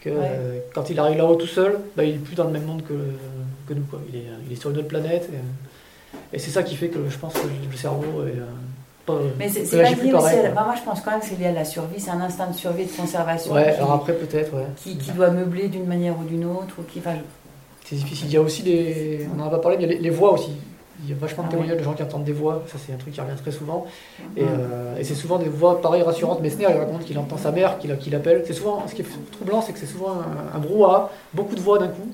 Que, 0.02 0.10
Ouais. 0.10 0.64
quand 0.74 0.90
il 0.90 1.00
arrive 1.00 1.18
là-haut 1.18 1.36
tout 1.36 1.46
seul, 1.48 1.78
bah, 1.96 2.04
il 2.04 2.16
est 2.16 2.18
plus 2.18 2.36
dans 2.36 2.46
le 2.46 2.52
même 2.52 2.66
monde 2.66 2.82
que, 2.84 2.94
que 3.68 3.74
nous. 3.78 3.84
Quoi. 3.84 4.00
Il, 4.10 4.16
est, 4.20 4.24
il 4.48 4.52
est 4.54 4.56
sur 4.60 4.72
une 4.72 4.78
autre 4.78 4.88
planète. 4.88 5.30
Et, 5.32 5.36
euh, 5.36 6.18
et 6.34 6.40
c'est 6.40 6.50
ça 6.52 6.64
qui 6.64 6.76
fait 6.76 6.88
que 6.90 6.98
je 7.10 7.18
pense 7.18 7.34
que 7.34 7.40
le 7.72 7.78
cerveau 7.78 8.24
est, 8.26 8.32
euh, 8.32 8.46
pas, 9.06 9.20
Mais 9.38 9.48
c'est 9.50 9.62
pas 9.78 9.90
lié 9.92 10.14
aussi 10.14 10.26
à 10.36 10.44
la- 10.44 10.50
bah, 10.50 10.64
moi, 10.66 10.76
je 10.76 10.82
pense 10.84 11.02
quand 11.02 11.12
même 11.12 11.20
que 11.20 11.28
c'est 11.28 11.38
lié 11.38 11.46
à 11.48 11.52
la 11.52 11.66
survie. 11.66 12.00
C'est 12.00 12.10
un 12.12 12.22
instinct 12.22 12.48
de 12.48 12.56
survie 12.56 12.82
et 12.84 12.86
de 12.86 12.92
conservation 12.92 13.54
Ouais, 13.54 13.64
qui, 13.66 13.70
alors 13.78 13.92
après 13.94 14.14
peut-être, 14.14 14.54
ouais. 14.56 14.66
qui, 14.76 14.98
qui 14.98 15.12
doit 15.12 15.30
meubler 15.30 15.68
d'une 15.68 15.86
manière 15.86 16.16
ou 16.20 16.24
d'une 16.24 16.46
autre. 16.46 16.76
Ou 16.80 16.84
qui, 16.84 17.00
enfin, 17.00 17.14
je- 17.16 17.88
C'est 17.90 17.96
difficile. 17.96 18.28
Il 18.28 18.34
y 18.34 18.38
a 18.38 18.42
aussi 18.42 18.64
des. 18.64 19.28
On 19.38 19.42
en 19.42 19.48
a 19.48 19.50
pas 19.52 19.60
parlé, 19.60 19.78
mais 19.78 19.84
il 19.84 19.88
y 19.88 19.94
a 19.94 19.96
les, 19.98 20.02
les 20.02 20.10
voix 20.10 20.34
aussi. 20.34 20.52
Il 21.04 21.10
y 21.10 21.14
a 21.14 21.16
vachement 21.16 21.44
de 21.44 21.48
Ah 21.48 21.52
témoignages 21.52 21.78
de 21.78 21.84
gens 21.84 21.94
qui 21.94 22.04
entendent 22.04 22.24
des 22.24 22.32
voix. 22.32 22.64
Ça, 22.68 22.78
c'est 22.78 22.94
un 22.94 22.98
truc 22.98 23.14
qui 23.14 23.22
revient 23.22 23.36
très 23.42 23.52
souvent. 23.52 23.86
Et, 24.38 24.44
euh, 24.44 24.96
et 24.98 25.04
c'est 25.04 25.16
souvent 25.16 25.40
des 25.40 25.50
voix 25.50 25.82
pareilles 25.82 26.04
rassurantes. 26.04 26.42
Messner, 26.42 26.68
il 26.70 26.78
raconte 26.78 27.06
qu'il 27.06 27.18
entend 27.18 27.38
sa 27.38 27.52
mère, 27.52 27.80
qu'il 27.80 27.98
qu'il 27.98 28.14
appelle. 28.14 28.44
C'est 28.46 28.54
souvent. 28.54 28.84
Ce 28.88 28.94
qui 28.94 29.02
est 29.02 29.06
troublant, 29.32 29.62
c'est 29.62 29.74
que 29.74 29.80
c'est 29.80 29.88
souvent 29.88 30.12
un, 30.12 30.56
un 30.56 30.60
brouhaha, 30.60 31.10
beaucoup 31.34 31.56
de 31.56 31.62
voix 31.62 31.80
d'un 31.80 31.88
coup. 31.88 32.10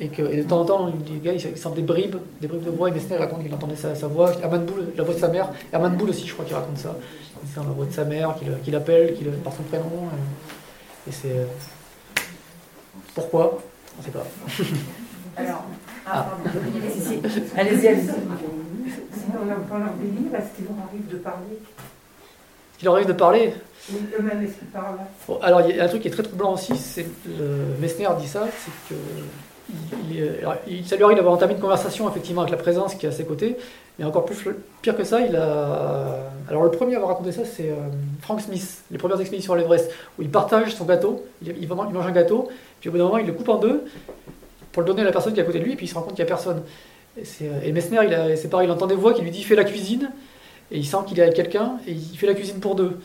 Et 0.00 0.08
que 0.08 0.22
et 0.22 0.38
de 0.38 0.42
temps 0.42 0.60
en 0.60 0.64
temps, 0.64 0.86
les 1.08 1.18
gars, 1.20 1.32
ils 1.32 1.56
sentent 1.58 1.74
des 1.76 1.82
bribes, 1.82 2.16
des 2.40 2.48
bribes 2.48 2.64
de 2.64 2.70
voix. 2.70 2.88
Et 2.88 2.92
Messner 2.92 3.14
il 3.16 3.18
raconte 3.22 3.42
qu'il 3.44 3.54
entendait 3.54 3.76
sa, 3.76 3.94
sa 3.94 4.08
voix. 4.08 4.32
Herman 4.42 4.64
Boule, 4.66 4.88
la 4.96 5.04
voix 5.04 5.14
de 5.14 5.20
sa 5.20 5.28
mère. 5.28 5.50
Herman 5.72 5.94
Boule 5.96 6.10
aussi, 6.10 6.26
je 6.26 6.32
crois 6.32 6.44
qu'il 6.44 6.54
raconte 6.56 6.78
ça. 6.78 6.96
Il 7.42 7.48
sent 7.48 7.60
la 7.64 7.72
voix 7.72 7.86
de 7.86 7.92
sa 7.92 8.04
mère, 8.04 8.34
qu'il 8.36 8.48
qu'il 8.64 8.74
appelle, 8.74 9.14
qu'il 9.14 9.28
par 9.28 9.52
son 9.52 9.62
prénom. 9.62 9.84
euh, 9.84 11.08
Et 11.08 11.12
c'est. 11.12 11.28
euh, 11.30 11.44
Pourquoi? 13.14 13.58
On 13.98 14.02
sait 14.02 14.10
pas. 14.10 14.26
Alors, 15.36 15.64
Ah. 16.10 16.26
Allez-y, 17.56 17.88
allez-y. 17.88 18.06
Dans 18.06 19.44
leur, 19.78 19.90
délire, 20.00 20.34
est-ce 20.38 20.56
qu'il 20.56 20.64
leur 20.64 20.74
arrive 20.88 21.06
de 21.10 21.16
parler 21.16 21.58
Il 22.80 22.84
leur 22.84 22.94
arrive 22.94 23.06
de 23.08 23.12
parler. 23.12 23.52
Oui, 23.92 23.98
eux-mêmes, 24.18 24.42
est-ce 24.42 24.54
qu'ils 24.58 24.68
parlent 24.68 24.96
Bon, 25.26 25.38
alors 25.42 25.60
il 25.62 25.76
y 25.76 25.80
a 25.80 25.84
un 25.84 25.88
truc 25.88 26.02
qui 26.02 26.08
est 26.08 26.10
très 26.10 26.22
troublant 26.22 26.54
aussi, 26.54 26.76
c'est 26.76 27.06
le 27.26 27.78
Messner 27.80 28.08
dit 28.20 28.26
ça, 28.28 28.46
c'est 28.58 28.94
que 28.94 29.00
il- 30.10 30.38
alors, 30.40 30.56
il- 30.66 30.86
ça 30.86 30.96
lui 30.96 31.04
arrive 31.04 31.16
d'avoir 31.16 31.34
entamé 31.34 31.54
une 31.54 31.60
conversation 31.60 32.08
effectivement 32.08 32.42
avec 32.42 32.52
la 32.52 32.56
présence 32.58 32.94
qui 32.94 33.04
est 33.06 33.08
à 33.10 33.12
ses 33.12 33.24
côtés, 33.24 33.56
mais 33.98 34.04
encore 34.06 34.24
plus 34.24 34.36
pire 34.82 34.96
que 34.96 35.04
ça, 35.04 35.20
il 35.20 35.36
a. 35.36 36.20
Alors 36.48 36.64
le 36.64 36.70
premier 36.70 36.94
à 36.94 36.96
avoir 36.96 37.10
raconté 37.12 37.32
ça, 37.32 37.42
c'est 37.44 37.68
euh, 37.70 37.74
Frank 38.22 38.40
Smith, 38.40 38.82
les 38.90 38.96
premières 38.98 39.20
expéditions 39.20 39.52
à 39.52 39.58
l'Everest, 39.58 39.90
où 40.18 40.22
il 40.22 40.30
partage 40.30 40.74
son 40.74 40.84
gâteau, 40.86 41.24
il 41.42 41.68
mange 41.68 42.06
un 42.06 42.12
gâteau, 42.12 42.48
puis 42.80 42.88
au 42.88 42.92
bout 42.92 42.98
d'un 42.98 43.04
moment 43.04 43.18
il 43.18 43.26
le 43.26 43.32
coupe 43.34 43.48
en 43.50 43.58
deux. 43.58 43.84
Pour 44.78 44.82
le 44.82 44.86
donner 44.86 45.00
à 45.02 45.06
la 45.06 45.10
personne 45.10 45.32
qui 45.34 45.40
est 45.40 45.42
à 45.42 45.46
côté 45.46 45.58
de 45.58 45.64
lui, 45.64 45.72
et 45.72 45.76
puis 45.76 45.86
il 45.86 45.88
se 45.88 45.94
rend 45.96 46.02
compte 46.02 46.14
qu'il 46.14 46.24
n'y 46.24 46.30
a 46.30 46.34
personne. 46.34 46.62
Et, 47.20 47.24
c'est- 47.24 47.50
et 47.64 47.72
Messner, 47.72 47.98
c'est 48.36 48.48
pareil, 48.48 48.68
il 48.68 48.70
entend 48.70 48.86
des 48.86 48.94
voix 48.94 49.12
qui 49.12 49.22
lui 49.22 49.32
dit 49.32 49.42
fais 49.42 49.56
la 49.56 49.64
cuisine, 49.64 50.08
et 50.70 50.78
il 50.78 50.86
sent 50.86 50.98
qu'il 51.08 51.18
est 51.18 51.22
avec 51.22 51.34
quelqu'un, 51.34 51.78
et 51.88 51.90
il 51.92 52.16
fait 52.16 52.28
la 52.28 52.34
cuisine 52.34 52.60
pour 52.60 52.76
deux. 52.76 53.00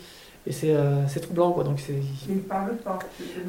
Et 0.45 0.51
c'est 0.51 0.75
euh, 0.75 0.97
troublant, 1.19 1.51
quoi. 1.51 1.63
Donc. 1.63 1.79
Il 2.29 2.35
ne 2.35 2.39
parle 2.41 2.75
pas. 2.75 2.99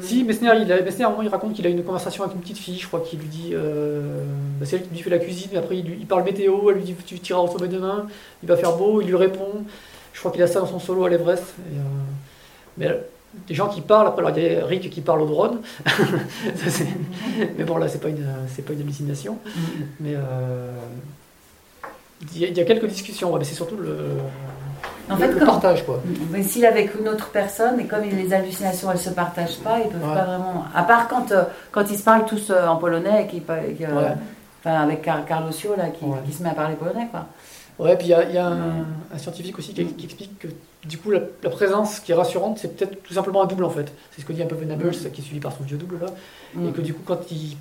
Si, 0.01 0.23
Messner, 0.23 0.53
il, 0.59 0.71
a, 0.71 0.81
Messner, 0.81 1.03
à 1.03 1.07
un 1.07 1.11
moment, 1.11 1.21
il 1.21 1.27
raconte 1.29 1.53
qu'il 1.53 1.67
a 1.67 1.69
une 1.69 1.83
conversation 1.83 2.23
avec 2.23 2.35
une 2.35 2.41
petite 2.41 2.57
fille, 2.57 2.79
je 2.79 2.87
crois, 2.87 3.01
qui 3.01 3.17
lui 3.17 3.27
dit. 3.27 3.49
Euh, 3.53 4.23
bah, 4.59 4.65
c'est 4.65 4.77
elle 4.77 4.83
qui 4.83 4.89
lui 4.95 4.99
fait 5.03 5.09
la 5.11 5.19
cuisine, 5.19 5.49
et 5.53 5.57
après 5.57 5.77
il, 5.77 5.85
lui- 5.85 5.97
il 5.99 6.07
parle 6.07 6.23
météo, 6.23 6.71
elle 6.71 6.77
lui 6.77 6.83
dit 6.83 6.95
Tu 7.05 7.19
tireras 7.19 7.43
au 7.43 7.47
sommet 7.51 7.67
demain, 7.67 8.07
il 8.41 8.49
va 8.49 8.55
faire 8.57 8.75
beau, 8.75 9.01
il 9.01 9.07
lui 9.07 9.15
répond. 9.17 9.49
Je 10.13 10.19
crois 10.19 10.31
qu'il 10.31 10.41
a 10.41 10.47
ça 10.47 10.61
dans 10.61 10.65
son 10.67 10.79
solo 10.79 11.03
à 11.05 11.09
l'Everest. 11.09 11.43
euh, 11.59 11.79
mais 12.77 12.87
euh, 12.87 12.95
des 13.47 13.53
gens 13.53 13.67
qui 13.67 13.81
parlent, 13.81 14.07
après, 14.07 14.21
alors 14.25 14.37
il 14.37 14.43
y 14.43 14.55
a 14.55 14.65
Rick 14.65 14.89
qui 14.89 15.01
parle 15.01 15.21
au 15.21 15.25
drone. 15.27 15.59
Ça, 16.55 16.83
mais 17.57 17.63
bon, 17.63 17.77
là, 17.77 17.87
c'est 17.87 18.01
pas, 18.01 18.09
une- 18.09 18.25
c'est 18.53 18.63
pas 18.63 18.73
une 18.73 18.81
hallucination. 18.81 19.37
Mais 19.99 20.13
euh, 20.15 20.71
il 22.33 22.39
y, 22.39 22.45
a- 22.45 22.47
il 22.47 22.57
y 22.57 22.61
a 22.61 22.65
quelques 22.65 22.87
discussions, 22.87 23.31
ouais, 23.31 23.39
mais 23.39 23.45
c'est 23.45 23.55
surtout 23.55 23.77
le, 23.77 23.97
En 25.09 25.15
le- 25.15 25.21
fait, 25.21 25.31
le 25.31 25.39
quand, 25.39 25.45
partage, 25.45 25.85
quoi. 25.85 26.01
Mais 26.31 26.41
s'il 26.43 26.63
est 26.63 26.67
avec 26.67 26.97
une 26.99 27.07
autre 27.07 27.29
personne, 27.29 27.79
et 27.79 27.85
comme 27.85 28.01
les 28.03 28.33
hallucinations 28.33 28.91
elles 28.91 28.97
se 28.97 29.09
partagent 29.11 29.57
pas, 29.59 29.79
ils 29.83 29.89
peuvent 29.89 30.07
Ouais. 30.09 30.15
pas 30.15 30.23
vraiment. 30.25 30.65
À 30.73 30.83
part 30.83 31.07
quand, 31.07 31.31
euh, 31.31 31.43
quand 31.71 31.83
ils 31.91 31.97
se 31.97 32.03
parlent 32.03 32.25
tous 32.25 32.49
euh, 32.49 32.65
en 32.67 32.77
polonais, 32.77 33.27
et 33.31 33.43
Ouais. 33.85 34.15
avec 34.65 35.03
Car- 35.03 35.25
Carlos 35.25 35.51
Sio, 35.51 35.75
là, 35.75 35.89
qui, 35.89 36.05
qui 36.25 36.33
se 36.35 36.41
met 36.41 36.49
à 36.49 36.53
parler 36.53 36.75
polonais. 36.75 37.07
Quoi. 37.11 37.25
Ouais, 37.77 37.97
puis 37.97 38.07
il 38.07 38.09
y 38.11 38.13
a, 38.13 38.23
il 38.29 38.33
y 38.33 38.37
a 38.37 38.47
un, 38.47 38.85
un 39.13 39.17
scientifique 39.17 39.57
aussi 39.59 39.73
qui, 39.73 39.85
qui 39.85 40.05
explique 40.05 40.39
que 40.39 40.47
du 40.85 40.97
coup 40.97 41.11
la, 41.11 41.19
la 41.43 41.49
présence 41.49 41.99
qui 41.99 42.11
est 42.13 42.15
rassurante, 42.15 42.57
c'est 42.57 42.75
peut-être 42.77 43.03
tout 43.03 43.13
simplement 43.13 43.43
un 43.43 43.47
double 43.47 43.65
en 43.65 43.69
fait. 43.69 43.91
C'est 44.11 44.21
ce 44.21 44.25
que 44.25 44.31
dit 44.31 44.41
un 44.41 44.45
peu 44.45 44.55
Venables, 44.55 44.91
qui 44.91 45.21
est 45.21 45.23
suivi 45.23 45.39
par 45.41 45.51
son 45.51 45.63
vieux 45.63 45.77
double 45.77 45.99
là. 45.99 46.07
Et 46.65 46.71
que 46.71 46.79
du 46.79 46.93
coup, 46.93 47.01
quand 47.05 47.29
il, 47.31 47.57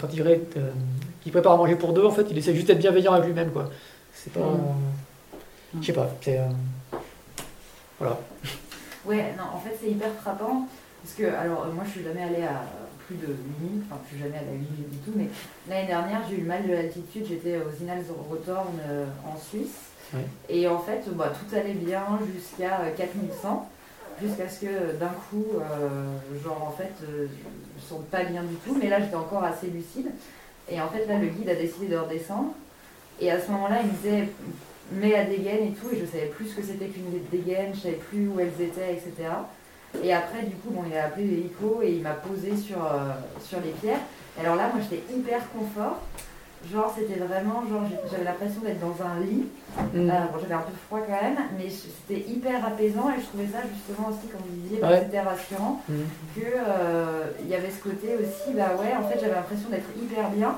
quand 0.00 0.08
il, 0.14 0.22
ré- 0.22 0.40
euh, 0.56 0.70
qu'il 1.22 1.30
prépare 1.30 1.52
à 1.52 1.56
manger 1.58 1.76
pour 1.76 1.92
deux, 1.92 2.04
en 2.06 2.10
fait, 2.10 2.26
il 2.30 2.38
essaie 2.38 2.54
juste 2.54 2.68
d'être 2.68 2.78
bienveillant 2.78 3.12
avec 3.12 3.26
lui-même 3.26 3.50
quoi. 3.50 3.68
C'est 4.14 4.32
pas. 4.32 4.40
Mm. 4.40 5.80
Je 5.82 5.86
sais 5.86 5.92
pas, 5.92 6.08
c'est. 6.22 6.38
euh, 6.38 6.46
voilà. 7.98 8.18
Ouais, 9.04 9.34
non, 9.36 9.44
en 9.56 9.60
fait, 9.60 9.76
c'est 9.80 9.90
hyper 9.90 10.10
frappant. 10.22 10.66
Parce 11.02 11.14
que, 11.14 11.24
alors, 11.24 11.66
moi, 11.74 11.84
je 11.86 11.90
suis 11.90 12.02
jamais 12.04 12.22
allée 12.22 12.42
à 12.44 12.62
plus 13.10 13.26
de 13.26 13.32
8000, 13.60 13.82
enfin, 13.90 14.00
suis 14.08 14.18
jamais 14.18 14.38
à 14.38 14.52
8000 14.52 14.88
du 14.88 14.96
tout, 14.98 15.12
mais 15.16 15.26
l'année 15.68 15.88
dernière, 15.88 16.20
j'ai 16.28 16.36
eu 16.36 16.40
le 16.42 16.46
mal 16.46 16.66
de 16.66 16.72
l'altitude. 16.72 17.26
J'étais 17.28 17.56
aux 17.56 17.82
Inalsrotorn 17.82 18.78
euh, 18.88 19.06
en 19.26 19.36
Suisse. 19.36 19.90
Et 20.48 20.66
en 20.66 20.78
fait, 20.78 21.04
bah, 21.14 21.32
tout 21.32 21.54
allait 21.54 21.74
bien 21.74 22.04
jusqu'à 22.34 22.80
euh, 22.80 22.90
4100. 22.96 23.68
Jusqu'à 24.22 24.48
ce 24.48 24.60
que 24.60 24.66
euh, 24.66 24.92
d'un 24.98 25.08
coup, 25.08 25.46
euh, 25.56 26.40
genre, 26.44 26.62
en 26.68 26.70
fait, 26.72 26.92
euh, 27.04 27.26
je 27.26 27.82
me 27.82 27.88
sens 27.88 28.06
pas 28.10 28.24
bien 28.24 28.42
du 28.42 28.54
tout. 28.56 28.76
Mais 28.80 28.88
là, 28.88 29.00
j'étais 29.00 29.16
encore 29.16 29.44
assez 29.44 29.68
lucide. 29.68 30.10
Et 30.68 30.80
en 30.80 30.88
fait, 30.88 31.06
là, 31.06 31.18
le 31.18 31.28
guide 31.28 31.48
a 31.48 31.54
décidé 31.54 31.86
de 31.86 31.96
redescendre. 31.96 32.52
Et 33.20 33.30
à 33.30 33.40
ce 33.40 33.50
moment-là, 33.50 33.78
il 33.82 33.88
me 33.88 33.92
disait 33.96 34.28
mets 34.92 35.12
la 35.12 35.24
dégaine 35.24 35.68
et 35.68 35.72
tout, 35.72 35.86
et 35.92 36.00
je 36.00 36.06
savais 36.06 36.26
plus 36.26 36.48
ce 36.48 36.56
que 36.56 36.62
c'était 36.62 36.86
qu'une 36.86 37.04
dégaine, 37.30 37.72
je 37.74 37.80
savais 37.80 37.94
plus 37.94 38.26
où 38.26 38.40
elles 38.40 38.60
étaient, 38.60 38.92
etc. 38.92 39.28
Et 40.02 40.12
après, 40.12 40.42
du 40.42 40.54
coup, 40.56 40.70
bon, 40.70 40.82
il 40.90 40.96
a 40.96 41.06
appelé 41.06 41.24
l'hélico 41.26 41.80
et 41.82 41.90
il 41.92 42.02
m'a 42.02 42.12
posé 42.14 42.56
sur, 42.56 42.78
euh, 42.78 43.10
sur 43.42 43.58
les 43.60 43.70
pierres. 43.70 43.98
Alors 44.40 44.54
là, 44.56 44.70
moi, 44.72 44.82
j'étais 44.88 45.02
hyper 45.12 45.40
confort. 45.52 45.98
Genre, 46.70 46.94
c'était 46.96 47.18
vraiment, 47.18 47.62
genre, 47.70 47.82
j'avais 48.10 48.24
l'impression 48.24 48.60
d'être 48.60 48.80
dans 48.80 48.94
un 49.04 49.18
lit. 49.24 49.46
Mm. 49.94 50.10
Euh, 50.10 50.12
bon, 50.30 50.38
j'avais 50.40 50.54
un 50.54 50.58
peu 50.68 50.72
froid 50.86 51.00
quand 51.06 51.20
même, 51.22 51.38
mais 51.58 51.68
c'était 51.70 52.20
hyper 52.30 52.64
apaisant 52.66 53.08
et 53.10 53.20
je 53.20 53.26
trouvais 53.26 53.46
ça 53.50 53.60
justement 53.64 54.08
aussi, 54.08 54.28
comme 54.28 54.42
vous 54.46 54.60
disiez, 54.68 54.82
Ouais. 54.84 55.00
c'était 55.04 55.20
rassurant 55.20 55.80
Mm. 55.88 55.94
que 56.36 56.40
euh, 56.46 57.24
il 57.40 57.48
y 57.48 57.54
avait 57.54 57.70
ce 57.70 57.82
côté 57.82 58.08
aussi, 58.20 58.52
bah 58.54 58.76
ouais, 58.78 58.92
en 58.94 59.08
fait, 59.08 59.18
j'avais 59.20 59.34
l'impression 59.34 59.70
d'être 59.70 59.88
hyper 60.00 60.28
bien. 60.30 60.54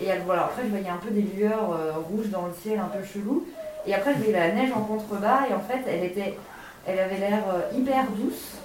Et 0.00 0.06
elle- 0.06 0.22
voilà, 0.24 0.44
après, 0.44 0.62
je 0.64 0.68
voyais 0.70 0.88
un 0.88 0.96
peu 1.02 1.10
des 1.10 1.22
lueurs 1.22 1.76
rouges 2.08 2.30
dans 2.30 2.46
le 2.46 2.52
ciel, 2.62 2.78
un 2.78 2.86
peu 2.96 3.04
chelou. 3.04 3.44
Et 3.84 3.94
après, 3.94 4.12
je 4.14 4.18
voyais 4.18 4.32
la 4.32 4.52
neige 4.52 4.70
en 4.72 4.80
contrebas 4.82 5.40
et 5.50 5.54
en 5.54 5.60
fait, 5.60 5.82
elle 5.88 6.04
était, 6.04 6.38
elle 6.86 6.98
avait 7.00 7.18
l'air 7.18 7.42
hyper 7.76 8.04
douce. 8.16 8.58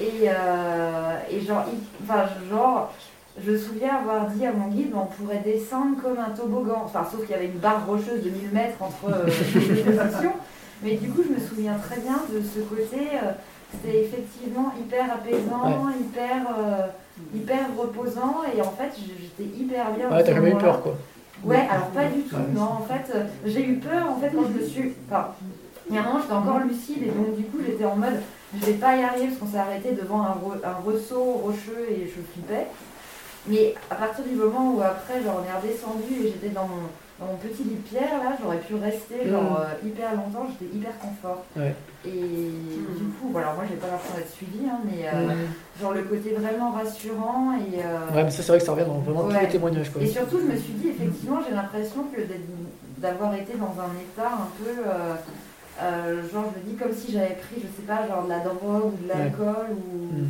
Et, 0.00 0.28
euh, 0.28 1.18
et 1.30 1.40
genre, 1.40 1.64
enfin, 2.02 2.24
genre, 2.50 2.92
je 3.42 3.50
me 3.52 3.58
souviens 3.58 3.96
avoir 3.96 4.26
dit 4.26 4.46
à 4.46 4.52
mon 4.52 4.68
guide, 4.68 4.92
on 4.94 5.06
pourrait 5.06 5.42
descendre 5.44 5.96
comme 6.02 6.18
un 6.18 6.30
toboggan. 6.30 6.82
Enfin, 6.84 7.06
sauf 7.10 7.20
qu'il 7.22 7.30
y 7.30 7.34
avait 7.34 7.46
une 7.46 7.58
barre 7.58 7.86
rocheuse 7.86 8.22
de 8.24 8.30
1000 8.30 8.50
mètres 8.52 8.76
entre 8.80 9.12
euh, 9.12 9.26
les 9.54 9.82
deux 9.82 9.98
sections. 9.98 10.32
Mais 10.82 10.94
du 10.96 11.08
coup, 11.10 11.22
je 11.26 11.32
me 11.34 11.40
souviens 11.40 11.74
très 11.74 12.00
bien 12.00 12.18
de 12.32 12.40
ce 12.42 12.60
côté. 12.60 13.08
euh, 13.22 13.32
c'était 13.72 14.04
effectivement 14.04 14.72
hyper 14.78 15.04
apaisant, 15.12 15.88
hyper, 16.00 16.36
euh, 16.58 16.86
hyper 17.34 17.58
reposant. 17.76 18.42
Et 18.56 18.60
en 18.62 18.70
fait, 18.70 18.92
j'étais 18.96 19.50
hyper 19.58 19.90
bien. 19.92 20.08
Ouais, 20.10 20.22
t'as 20.22 20.34
jamais 20.34 20.50
eu 20.52 20.56
peur 20.56 20.82
quoi. 20.82 20.94
Ouais, 21.44 21.66
alors 21.70 21.88
pas 21.88 22.04
du 22.06 22.22
tout, 22.22 22.36
Ouais. 22.36 22.42
non. 22.54 22.62
En 22.62 22.82
fait, 22.88 23.12
euh, 23.14 23.24
j'ai 23.44 23.66
eu 23.66 23.74
peur 23.78 24.08
en 24.10 24.20
fait 24.20 24.30
quand 24.34 24.44
je 24.54 24.62
me 24.62 24.66
suis. 24.66 24.94
Enfin, 25.10 25.28
il 25.88 25.94
y 25.94 25.98
a 25.98 26.02
un 26.02 26.04
moment, 26.04 26.20
j'étais 26.20 26.32
encore 26.32 26.60
lucide 26.60 27.02
et 27.02 27.10
donc 27.10 27.36
du 27.36 27.42
coup, 27.44 27.58
j'étais 27.66 27.84
en 27.84 27.96
mode 27.96 28.20
je 28.54 28.64
vais 28.66 28.72
pas 28.74 28.96
y 28.96 29.02
arriver 29.02 29.26
parce 29.28 29.38
qu'on 29.38 29.46
s'est 29.48 29.58
arrêté 29.58 29.92
devant 29.92 30.22
un, 30.22 30.32
re- 30.34 30.64
un 30.64 30.74
ressaut 30.84 31.22
rocheux 31.44 31.86
et 31.90 32.04
je 32.06 32.20
flippais. 32.32 32.66
Mais 33.48 33.74
à 33.90 33.94
partir 33.94 34.24
du 34.24 34.34
moment 34.34 34.72
où 34.74 34.80
après, 34.82 35.22
genre, 35.22 35.40
on 35.40 35.44
est 35.44 35.56
redescendu 35.60 36.26
et 36.26 36.32
j'étais 36.32 36.48
dans 36.48 36.66
mon, 36.66 36.82
dans 37.20 37.26
mon 37.32 37.36
petit 37.38 37.62
lit 37.62 37.76
de 37.76 37.88
pierre, 37.88 38.18
là, 38.22 38.36
j'aurais 38.42 38.58
pu 38.58 38.74
rester 38.74 39.28
genre, 39.28 39.60
euh, 39.60 39.86
hyper 39.86 40.14
longtemps, 40.16 40.48
j'étais 40.50 40.74
hyper 40.76 40.90
confort. 40.98 41.44
Ouais. 41.56 41.72
Et 42.04 42.10
du 42.10 43.04
coup, 43.18 43.28
voilà, 43.30 43.52
moi 43.54 43.64
j'ai 43.68 43.76
pas 43.76 43.86
l'impression 43.86 44.16
d'être 44.16 44.32
suivie, 44.32 44.66
hein, 44.68 44.78
mais 44.84 45.06
euh, 45.12 45.34
Mm. 45.34 45.80
genre 45.82 45.92
le 45.92 46.02
côté 46.02 46.30
vraiment 46.34 46.70
rassurant 46.72 47.52
et. 47.54 47.78
euh, 47.84 48.14
Ouais, 48.16 48.24
mais 48.24 48.30
ça 48.30 48.42
c'est 48.42 48.48
vrai 48.48 48.58
que 48.58 48.64
ça 48.64 48.72
revient 48.72 48.84
dans 48.86 48.98
vraiment 48.98 49.28
tous 49.28 49.40
les 49.40 49.48
témoignages 49.48 49.90
quoi. 49.92 50.02
et 50.02 50.06
surtout, 50.08 50.38
je 50.40 50.52
me 50.52 50.56
suis 50.56 50.72
dit, 50.74 50.88
effectivement, 50.88 51.38
j'ai 51.48 51.54
l'impression 51.54 52.02
que 52.14 52.20
d'être- 52.20 52.48
d'avoir 52.98 53.32
été 53.34 53.52
dans 53.54 53.74
un 53.80 53.92
état 54.00 54.32
un 54.32 54.48
peu. 54.58 54.70
euh, 54.88 55.14
euh, 55.82 56.22
genre, 56.32 56.44
je 56.54 56.60
me 56.60 56.70
dis 56.72 56.76
comme 56.76 56.92
si 56.94 57.12
j'avais 57.12 57.34
pris, 57.34 57.56
je 57.56 57.66
sais 57.66 57.86
pas, 57.86 58.06
genre 58.08 58.24
de 58.24 58.28
la 58.30 58.40
drogue 58.40 58.92
ou 58.94 59.02
de 59.04 59.08
l'alcool, 59.08 59.66
ou 59.72 60.14
Mm. 60.14 60.26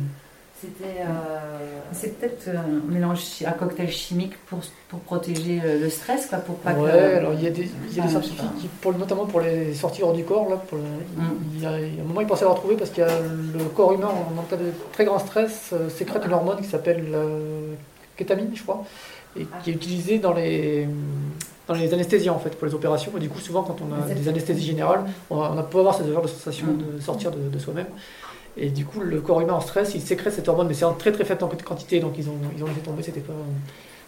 c'était. 0.61 1.01
euh, 1.01 1.79
C'est 1.93 2.19
peut-être 2.19 2.47
euh, 2.49 2.57
un 2.57 2.91
mélange, 2.91 3.21
un 3.45 3.51
cocktail 3.51 3.89
chimique 3.89 4.37
pour, 4.47 4.59
pour 4.89 4.99
protéger 4.99 5.61
euh, 5.63 5.79
le 5.79 5.89
stress, 5.89 6.25
quoi, 6.27 6.39
pour 6.39 6.55
pas 6.57 6.73
Ouais, 6.73 6.91
que. 6.91 7.17
alors 7.17 7.33
il 7.33 7.43
y 7.43 7.47
a 7.47 7.51
des, 7.51 7.69
il 7.89 7.95
y 7.95 7.99
a 7.99 8.03
des 8.03 8.07
Ah, 8.07 8.09
scientifiques 8.09 8.55
qui, 8.59 8.67
pour, 8.67 8.93
notamment 8.97 9.25
pour 9.25 9.39
les 9.39 9.73
sorties 9.73 10.03
hors 10.03 10.13
du 10.13 10.23
corps, 10.23 10.49
là, 10.49 10.57
pour 10.57 10.77
le- 10.77 10.83
Mm. 10.83 11.37
il, 11.55 11.61
y 11.61 11.65
a, 11.65 11.79
il 11.79 11.95
y 11.95 11.99
a 11.99 12.03
un 12.03 12.05
moment 12.07 12.21
ils 12.21 12.27
pensaient 12.27 12.43
avoir 12.43 12.59
trouvé 12.59 12.75
parce 12.75 12.89
qu'il 12.89 13.03
y 13.03 13.07
a 13.07 13.19
le 13.19 13.63
corps 13.75 13.93
humain 13.93 14.09
en, 14.37 14.41
cas 14.43 14.57
de 14.57 14.71
très 14.91 15.05
grand 15.05 15.19
stress 15.19 15.69
euh, 15.73 15.89
sécrète 15.89 16.23
une 16.25 16.33
hormone 16.33 16.57
qui 16.57 16.67
s'appelle 16.67 17.05
euh, 17.13 17.73
kétamine, 18.17 18.51
je 18.53 18.63
crois, 18.63 18.83
et 19.39 19.45
Ah. 19.53 19.57
qui 19.63 19.69
est 19.69 19.73
utilisée 19.73 20.19
dans 20.19 20.33
les 20.33 20.87
dans 21.67 21.73
les 21.73 21.93
anesthésiens 21.93 22.33
en 22.33 22.39
fait 22.39 22.51
pour 22.57 22.65
les 22.67 22.73
opérations. 22.73 23.11
Et 23.17 23.19
du 23.19 23.29
coup, 23.29 23.39
souvent 23.39 23.63
quand 23.63 23.77
on 23.81 23.93
a 23.93 24.13
des 24.13 24.27
anesthésies 24.29 24.65
générales, 24.65 25.03
on, 25.29 25.41
a- 25.41 25.51
on 25.57 25.63
peut 25.63 25.79
avoir 25.79 25.95
ce 25.95 26.03
genre 26.11 26.21
de 26.21 26.27
sensation 26.27 26.67
Mm. 26.67 26.95
de 26.97 27.01
sortir 27.01 27.31
de, 27.31 27.49
de 27.49 27.59
soi-même. 27.59 27.87
Et 28.59 28.69
du 28.69 28.85
coup, 28.85 29.01
le 29.01 29.21
corps 29.21 29.41
humain 29.41 29.53
en 29.53 29.61
stress, 29.61 29.93
il 29.93 30.01
sécrète 30.01 30.33
cette 30.33 30.47
hormone, 30.47 30.67
mais 30.67 30.73
c'est 30.73 30.85
en 30.85 30.93
très 30.93 31.11
très 31.11 31.23
faible 31.25 31.41
quantité, 31.63 31.99
donc 31.99 32.13
ils 32.17 32.27
ont 32.29 32.33
ils 32.55 32.63
ont 32.63 32.67
laissé 32.67 32.79
tomber. 32.79 33.03
C'était 33.03 33.19
pas 33.19 33.33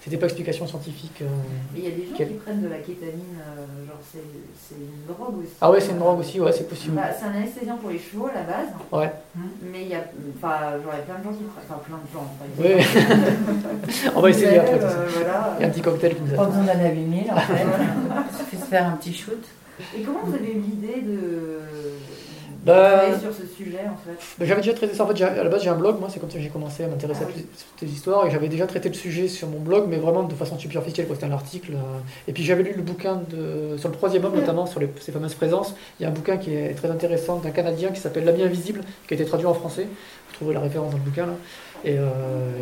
c'était 0.10 0.20
pas 0.20 0.26
explication 0.26 0.66
scientifique. 0.68 1.22
euh. 1.22 1.26
Mais 1.74 1.80
il 1.80 1.84
y 1.86 1.88
a 1.88 1.92
des 1.92 2.04
gens 2.08 2.14
Quel- 2.18 2.28
qui 2.30 2.34
prennent 2.36 2.62
de 2.64 2.68
la 2.68 2.78
kétamine, 2.80 3.38
euh, 3.40 3.88
genre 3.88 3.98
c'est 4.12 4.20
c'est 4.68 4.76
une 4.76 5.06
drogue 5.14 5.40
aussi. 5.40 5.52
Ah 5.62 5.70
ouais, 5.72 5.80
c'est 5.80 5.92
une 5.92 6.00
drogue 6.00 6.20
aussi, 6.20 6.40
ouais, 6.40 6.52
c'est 6.52 6.68
possible. 6.68 6.96
Bah, 6.96 7.04
c'est 7.18 7.26
un 7.26 7.32
anesthésiant 7.36 7.78
pour 7.78 7.90
les 7.92 8.00
chevaux 8.00 8.28
à 8.28 8.34
la 8.34 8.42
base, 8.44 8.70
Ouais. 8.92 9.12
mais 9.72 9.84
il 9.84 9.90
y 9.90 9.96
a, 9.96 10.04
enfin, 10.38 10.72
genre, 10.84 10.94
il 10.94 10.98
y 10.98 11.02
a 11.02 11.04
plein 11.06 11.20
de 11.20 11.24
gens 11.24 11.32
qui 11.38 11.44
prennent, 11.44 11.66
enfin 11.70 11.82
plein 11.86 12.00
de 12.00 12.10
gens. 12.14 12.28
Oui, 12.58 14.12
on 14.16 14.22
va 14.22 14.30
essayer 14.30 14.58
après. 14.60 14.80
euh, 14.84 15.08
voilà. 15.14 15.56
Il 15.60 15.62
y 15.62 15.66
a 15.66 15.68
un 15.68 15.72
petit 15.72 15.82
cocktail 15.82 16.16
qui 16.16 16.22
nous 16.22 16.36
Pas 16.36 16.42
attend. 16.44 16.50
besoin 16.52 16.64
d'aller 16.66 16.86
à 16.86 16.92
8000 16.94 17.32
en 17.32 17.36
fait. 17.40 17.54
Il 18.32 18.38
suffit 18.38 18.58
de 18.58 18.62
faire 18.64 18.88
un 18.88 18.92
petit 18.92 19.14
shoot. 19.14 19.44
Et 19.98 20.02
comment 20.02 20.20
vous 20.26 20.34
avez 20.36 20.52
eu 20.52 20.60
l'idée 20.60 21.02
de, 21.02 21.60
travailler 22.74 23.20
sur 23.20 23.34
ce 23.34 23.46
sujet 23.46 23.80
en 23.86 23.98
fait 23.98 24.18
Bah, 24.38 24.46
J'avais 24.46 24.62
déjà 24.62 24.74
traité 24.74 24.94
ça. 24.96 25.04
En 25.04 25.08
fait, 25.08 25.22
à 25.24 25.44
la 25.44 25.50
base, 25.50 25.64
j'ai 25.64 25.70
un 25.70 25.76
blog. 25.76 26.00
Moi, 26.00 26.10
c'est 26.12 26.20
comme 26.20 26.30
ça 26.30 26.38
que 26.38 26.44
j'ai 26.44 26.50
commencé 26.50 26.84
à 26.84 26.88
m'intéresser 26.88 27.22
Ah 27.24 27.26
à 27.26 27.36
oui. 27.36 27.46
toutes 27.80 27.80
ces 27.90 27.94
histoires. 27.94 28.26
Et 28.28 28.32
j'avais 28.32 28.48
déjà 28.50 28.68
traité 28.68 28.90
le 28.90 28.96
sujet 28.96 29.28
sur 29.28 29.48
mon 29.48 29.60
blog, 29.60 29.86
mais 29.88 29.98
vraiment 29.98 30.24
de 30.24 30.34
façon 30.34 30.58
superficielle. 30.60 31.08
C'était 31.12 31.26
un 31.26 31.32
article. 31.32 31.74
euh. 31.74 32.00
Et 32.28 32.34
puis, 32.34 32.44
j'avais 32.44 32.64
lu 32.64 32.74
le 32.76 32.82
bouquin 32.82 33.22
de, 33.30 33.78
sur 33.78 33.90
le 33.90 33.96
troisième 33.96 34.26
homme, 34.26 34.36
notamment 34.36 34.66
sur 34.66 34.80
les- 34.80 34.90
ces 35.00 35.12
fameuses 35.12 35.36
présences. 35.36 35.76
Il 36.00 36.04
y 36.04 36.06
a 36.06 36.10
un 36.10 36.14
bouquin 36.14 36.38
qui 36.38 36.54
est 36.56 36.74
très 36.76 36.90
intéressant 36.92 37.38
d'un 37.38 37.52
Canadien 37.52 37.90
qui 37.90 38.00
s'appelle 38.00 38.26
L'ami 38.26 38.44
invisible, 38.44 38.82
qui 39.08 39.14
a 39.14 39.16
été 39.16 39.26
traduit 39.26 39.48
en 39.48 39.54
français. 39.54 39.84
Vous 39.84 40.34
trouvez 40.34 40.54
la 40.54 40.60
référence 40.62 40.92
dans 40.92 40.98
le 40.98 41.04
bouquin 41.04 41.26
là. 41.26 41.34
Et 41.86 41.98
euh, 41.98 42.04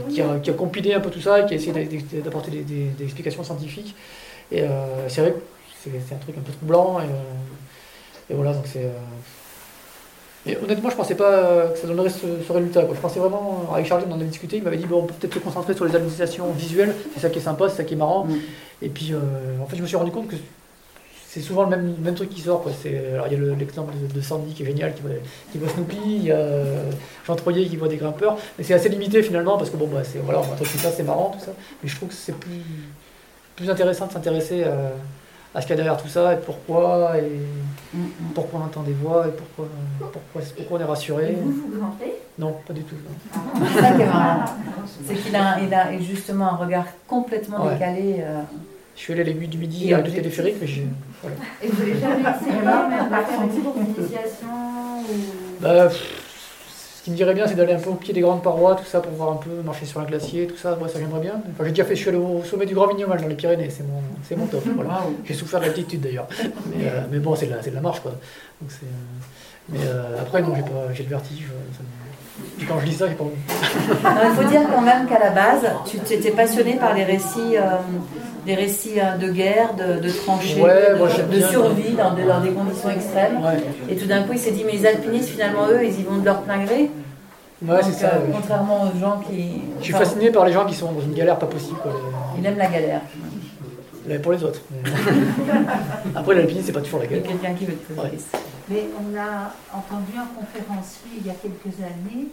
qui, 0.10 0.22
a, 0.22 0.38
qui 0.40 0.50
a 0.52 0.54
compilé 0.54 0.94
un 0.94 1.00
peu 1.00 1.10
tout 1.10 1.22
ça 1.22 1.40
et 1.42 1.46
qui 1.48 1.54
a 1.54 1.58
essayé 1.58 1.74
d'a- 1.74 2.22
d'apporter 2.22 2.52
des, 2.52 2.62
des- 2.62 2.86
des 2.98 3.04
explications 3.04 3.44
scientifiques. 3.44 3.96
Et 4.52 4.62
euh, 4.62 4.68
c'est 5.10 5.22
vrai 5.22 5.32
que 5.32 5.40
c'est 5.84 5.90
c'est 6.08 6.16
un 6.16 6.20
truc 6.20 6.38
un 6.38 6.42
peu 6.42 6.52
troublant. 6.52 7.00
Et, 7.00 7.04
euh, 7.06 8.30
et 8.30 8.34
voilà, 8.36 8.54
donc 8.54 8.66
c'est. 8.68 8.86
Euh, 10.46 10.52
et 10.52 10.58
honnêtement, 10.64 10.90
je 10.90 10.96
pensais 10.96 11.16
pas 11.16 11.32
euh, 11.32 11.70
que 11.70 11.78
ça 11.80 11.88
donnerait 11.88 12.10
ce, 12.10 12.26
ce 12.46 12.52
résultat. 12.52 12.84
quoi. 12.84 12.96
Je 12.96 13.00
pensais 13.02 13.20
vraiment, 13.20 13.70
avec 13.74 13.86
Charlie, 13.86 14.06
on 14.10 14.12
en 14.14 14.16
avait 14.16 14.26
discuté, 14.26 14.58
il 14.58 14.64
m'avait 14.64 14.78
dit 14.78 14.86
bon, 14.86 15.00
on 15.00 15.06
peut 15.06 15.14
peut-être 15.20 15.34
se 15.34 15.40
concentrer 15.40 15.74
sur 15.74 15.86
les 15.86 15.96
hallucinations 15.96 16.52
visuelles, 16.52 16.94
c'est 17.14 17.22
ça 17.22 17.30
qui 17.30 17.40
est 17.40 17.42
sympa, 17.42 17.70
c'est 17.70 17.78
ça 17.78 17.84
qui 17.84 17.94
est 17.96 17.98
marrant. 17.98 18.26
Mm. 18.26 18.36
Et 18.84 18.90
puis, 18.90 19.14
euh, 19.14 19.18
en 19.62 19.66
fait, 19.68 19.76
je 19.78 19.82
me 19.82 19.88
suis 19.88 19.98
rendu 19.98 20.12
compte 20.12 20.28
que 20.28 20.36
c'est 21.30 21.42
souvent 21.42 21.64
le 21.64 21.70
même, 21.70 21.96
même 22.00 22.16
truc 22.16 22.30
qui 22.30 22.42
sort. 22.42 22.64
Quoi. 22.64 22.72
C'est, 22.82 23.10
alors, 23.14 23.28
il 23.28 23.34
y 23.34 23.36
a 23.36 23.40
le- 23.40 23.54
l'exemple 23.56 23.94
de, 23.96 24.14
de 24.14 24.22
Sandy 24.22 24.54
qui 24.54 24.64
est 24.64 24.66
génial, 24.66 24.94
qui 24.94 25.02
voit, 25.02 25.12
qui 25.52 25.58
voit 25.58 25.70
Snoopy, 25.70 25.98
il 26.06 26.24
y 26.26 26.32
a 26.32 26.36
euh, 26.36 26.90
Jean 27.26 27.36
Troyer 27.36 27.68
qui 27.68 27.76
voit 27.76 27.90
des 27.90 27.98
grimpeurs, 27.98 28.38
mais 28.58 28.64
c'est 28.64 28.74
assez 28.74 28.90
limité 28.90 29.22
finalement 29.22 29.58
parce 29.58 29.70
que 29.70 29.78
bon, 29.78 29.88
bah, 29.88 30.02
c'est, 30.04 30.20
voilà, 30.20 30.40
on 30.40 30.44
voit 30.44 30.54
un 30.54 30.58
truc 30.58 30.72
comme 30.72 30.82
ça, 30.82 30.92
c'est 30.92 31.04
marrant 31.04 31.32
tout 31.38 31.44
ça, 31.46 31.52
mais 31.84 31.90
je 31.90 31.96
trouve 31.96 32.10
que 32.10 32.16
c'est 32.16 32.34
plus, 32.36 32.62
plus 33.56 33.70
intéressant 33.70 34.08
de 34.08 34.14
s'intéresser 34.14 34.64
à, 34.64 34.92
à 35.58 35.62
ce 35.62 35.66
qu'il 35.66 35.76
y 35.76 35.80
a 35.80 35.84
derrière 35.84 35.98
tout 36.02 36.08
ça 36.08 36.34
et 36.34 36.38
pourquoi, 36.38 37.18
et 37.18 37.32
Mm, 37.94 38.00
mm. 38.02 38.10
pourquoi 38.36 38.60
on 38.60 38.64
entend 38.66 38.82
des 38.84 38.92
voix 38.92 39.26
et 39.28 39.32
pourquoi, 39.32 39.66
pourquoi, 40.12 40.42
pourquoi 40.58 40.78
on 40.78 40.82
est 40.82 40.84
Et 40.84 40.88
rassuré. 40.88 41.38
vous, 41.42 41.52
vous 41.52 41.80
grimpez? 41.80 42.14
Non, 42.38 42.54
pas 42.68 42.74
du 42.74 42.84
tout. 42.84 42.96
non. 42.96 43.66
C'est 43.74 43.82
ça 43.82 43.92
qui 43.94 44.02
est 44.02 44.06
marrant. 44.06 44.46
C'est 45.08 45.16
qu'il 45.16 45.36
a, 45.36 45.58
il 45.62 45.74
a 45.74 45.98
justement 46.02 46.52
un 46.52 46.56
regard 46.58 46.86
complètement 47.08 47.66
Ouais. 47.66 47.74
décalé. 47.76 48.16
euh, 48.20 48.42
Je 48.96 49.02
suis 49.02 49.14
allé 49.14 49.22
à 49.22 49.24
l'aiguille 49.24 49.48
du 49.48 49.58
midi 49.58 49.90
Et 49.90 49.94
avec 49.94 50.08
le 50.08 50.12
téléphérique, 50.16 50.56
mais 50.60 50.68
j'ai. 50.68 50.86
voilà. 51.22 51.38
Et 51.64 51.68
vous 51.70 51.80
n'avez 51.80 51.98
jamais 52.00 52.22
essayé 52.22 52.52
même 52.52 52.62
de 52.66 53.26
faire? 53.26 53.42
une 53.42 53.64
course 53.64 53.78
d'initiation 53.80 54.48
ou... 55.10 55.62
Bah, 55.62 55.88
pff, 55.88 56.27
qui 57.08 57.12
me 57.12 57.16
dirait 57.16 57.34
bien, 57.34 57.48
c'est 57.48 57.56
d'aller 57.56 57.72
un 57.72 57.80
peu 57.80 57.90
au 57.90 57.94
pied 57.94 58.14
des 58.14 58.20
grandes 58.20 58.44
parois, 58.44 58.76
tout 58.76 58.84
ça, 58.84 59.00
pour 59.00 59.14
voir 59.14 59.32
un 59.32 59.38
peu 59.38 59.50
marcher 59.64 59.86
sur 59.86 60.02
un 60.02 60.04
glacier, 60.04 60.46
tout 60.46 60.58
ça. 60.58 60.76
Moi, 60.78 60.90
ça 60.90 61.00
j'aimerais 61.00 61.22
bien. 61.22 61.36
Enfin, 61.54 61.64
j'ai 61.64 61.70
déjà 61.70 61.86
fait, 61.86 61.96
je 61.96 62.02
suis 62.02 62.10
allé 62.10 62.18
au 62.18 62.44
sommet 62.44 62.66
du 62.66 62.76
Grand 62.76 62.88
Vignomal 62.88 63.22
dans 63.22 63.28
les 63.30 63.36
Pyrénées, 63.36 63.70
c'est 63.70 63.84
mon, 63.84 64.02
c'est 64.28 64.36
mon 64.36 64.46
top. 64.46 64.62
Voilà. 64.76 65.04
J'ai 65.24 65.34
souffert 65.34 65.62
d'altitude 65.62 66.02
d'ailleurs. 66.02 66.28
Mais, 66.66 66.84
euh, 66.86 67.02
mais 67.10 67.20
bon, 67.20 67.34
c'est 67.38 67.46
de, 67.46 67.52
la- 67.56 67.64
c'est 67.64 67.70
de 67.70 67.76
la 67.76 67.82
marche, 67.82 68.02
quoi. 68.02 68.12
Donc, 68.62 68.70
c'est, 68.72 68.86
euh, 68.86 69.70
mais 69.70 69.80
euh, 69.86 70.22
après, 70.22 70.42
non, 70.42 70.54
j'ai, 70.54 70.64
pas, 70.64 70.94
j'ai 70.94 71.04
le 71.04 71.10
vertige. 71.10 71.48
ça 71.78 71.80
me- 71.82 72.58
Puis 72.58 72.68
quand 72.68 72.80
je 72.82 72.86
lis 72.88 72.94
ça, 72.96 73.08
j'ai 73.08 73.16
pas 73.16 73.24
envie. 73.24 73.34
Il 74.30 74.36
faut 74.44 74.50
dire 74.50 74.62
quand 74.70 74.82
même 74.82 75.08
qu'à 75.08 75.20
la 75.20 75.30
base, 75.30 75.66
tu 75.86 76.14
étais 76.14 76.32
passionné 76.32 76.74
par 76.76 76.94
les 76.94 77.06
récits, 77.06 77.56
euh, 77.56 77.62
les 78.48 78.56
récits 78.56 79.00
euh, 79.00 79.18
de 79.18 79.30
guerre, 79.32 79.76
de, 79.76 80.00
de 80.02 80.10
tranchées, 80.10 80.60
Ouais, 80.62 80.94
de, 80.94 80.98
moi, 80.98 81.10
survie 81.10 81.92
dans, 81.92 82.14
des- 82.16 82.24
dans 82.24 82.40
des 82.42 82.52
conditions 82.52 82.90
extrêmes. 82.90 83.44
Ouais, 83.44 83.62
Et 83.90 83.96
tout 83.98 84.08
d'un 84.08 84.24
coup, 84.24 84.32
il 84.34 84.40
s'est 84.40 84.52
dit, 84.52 84.64
mais 84.66 84.72
les 84.72 84.86
alpinistes, 84.86 85.30
finalement, 85.30 85.68
eux, 85.70 85.84
ils 85.84 86.00
y 86.00 86.04
vont 86.04 86.18
de 86.18 86.26
leur 86.26 86.42
plein 86.42 86.64
gré. 86.64 86.90
ouais 87.62 87.80
c'est 87.84 87.92
ça. 87.92 88.08
euh, 88.16 88.20
contrairement 88.34 88.84
aux 88.84 89.00
gens 89.00 89.20
qui. 89.30 89.62
Je 89.80 89.84
suis 89.84 89.94
enfin, 89.94 90.06
fasciné 90.06 90.32
par 90.32 90.46
les 90.46 90.54
gens 90.54 90.66
qui 90.66 90.74
sont 90.76 90.92
dans 90.94 91.02
une 91.02 91.14
galère 91.14 91.38
pas 91.38 91.46
possible. 91.48 91.78
Quoi. 91.84 91.92
Il 92.40 92.46
aime 92.46 92.58
la 92.58 92.68
galère. 92.68 93.02
Mais 94.08 94.20
pour 94.20 94.32
les 94.32 94.42
autres. 94.44 94.62
Après, 96.16 96.36
l'alpinisme, 96.36 96.68
c'est 96.68 96.72
pas 96.72 96.82
toujours 96.82 97.00
la 97.00 97.06
Il 97.06 97.12
y 97.12 97.14
a 97.16 97.18
galère. 97.22 97.32
quelqu'un 97.42 97.56
qui 97.58 97.66
veut 97.66 97.74
te 97.74 97.88
poser 97.88 98.00
Ouais. 98.00 98.06
la 98.06 98.10
question. 98.12 98.40
Mais 98.70 98.84
on 99.00 99.18
a 99.18 99.54
entendu 99.78 100.12
un 100.18 100.28
conférencier 100.40 101.12
il 101.20 101.28
y 101.28 101.30
a 101.30 101.34
quelques 101.34 101.76
années 101.82 102.28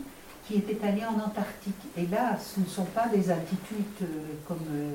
qui 0.47 0.57
était 0.57 0.79
allé 0.87 1.03
en 1.03 1.19
Antarctique. 1.25 1.75
Et 1.99 2.07
là, 2.13 2.37
ce 2.39 2.61
ne 2.61 2.67
sont 2.67 2.85
pas 2.85 3.07
des 3.13 3.31
altitudes 3.31 4.03
euh, 4.03 4.07
comme 4.47 4.59
euh, 4.73 4.91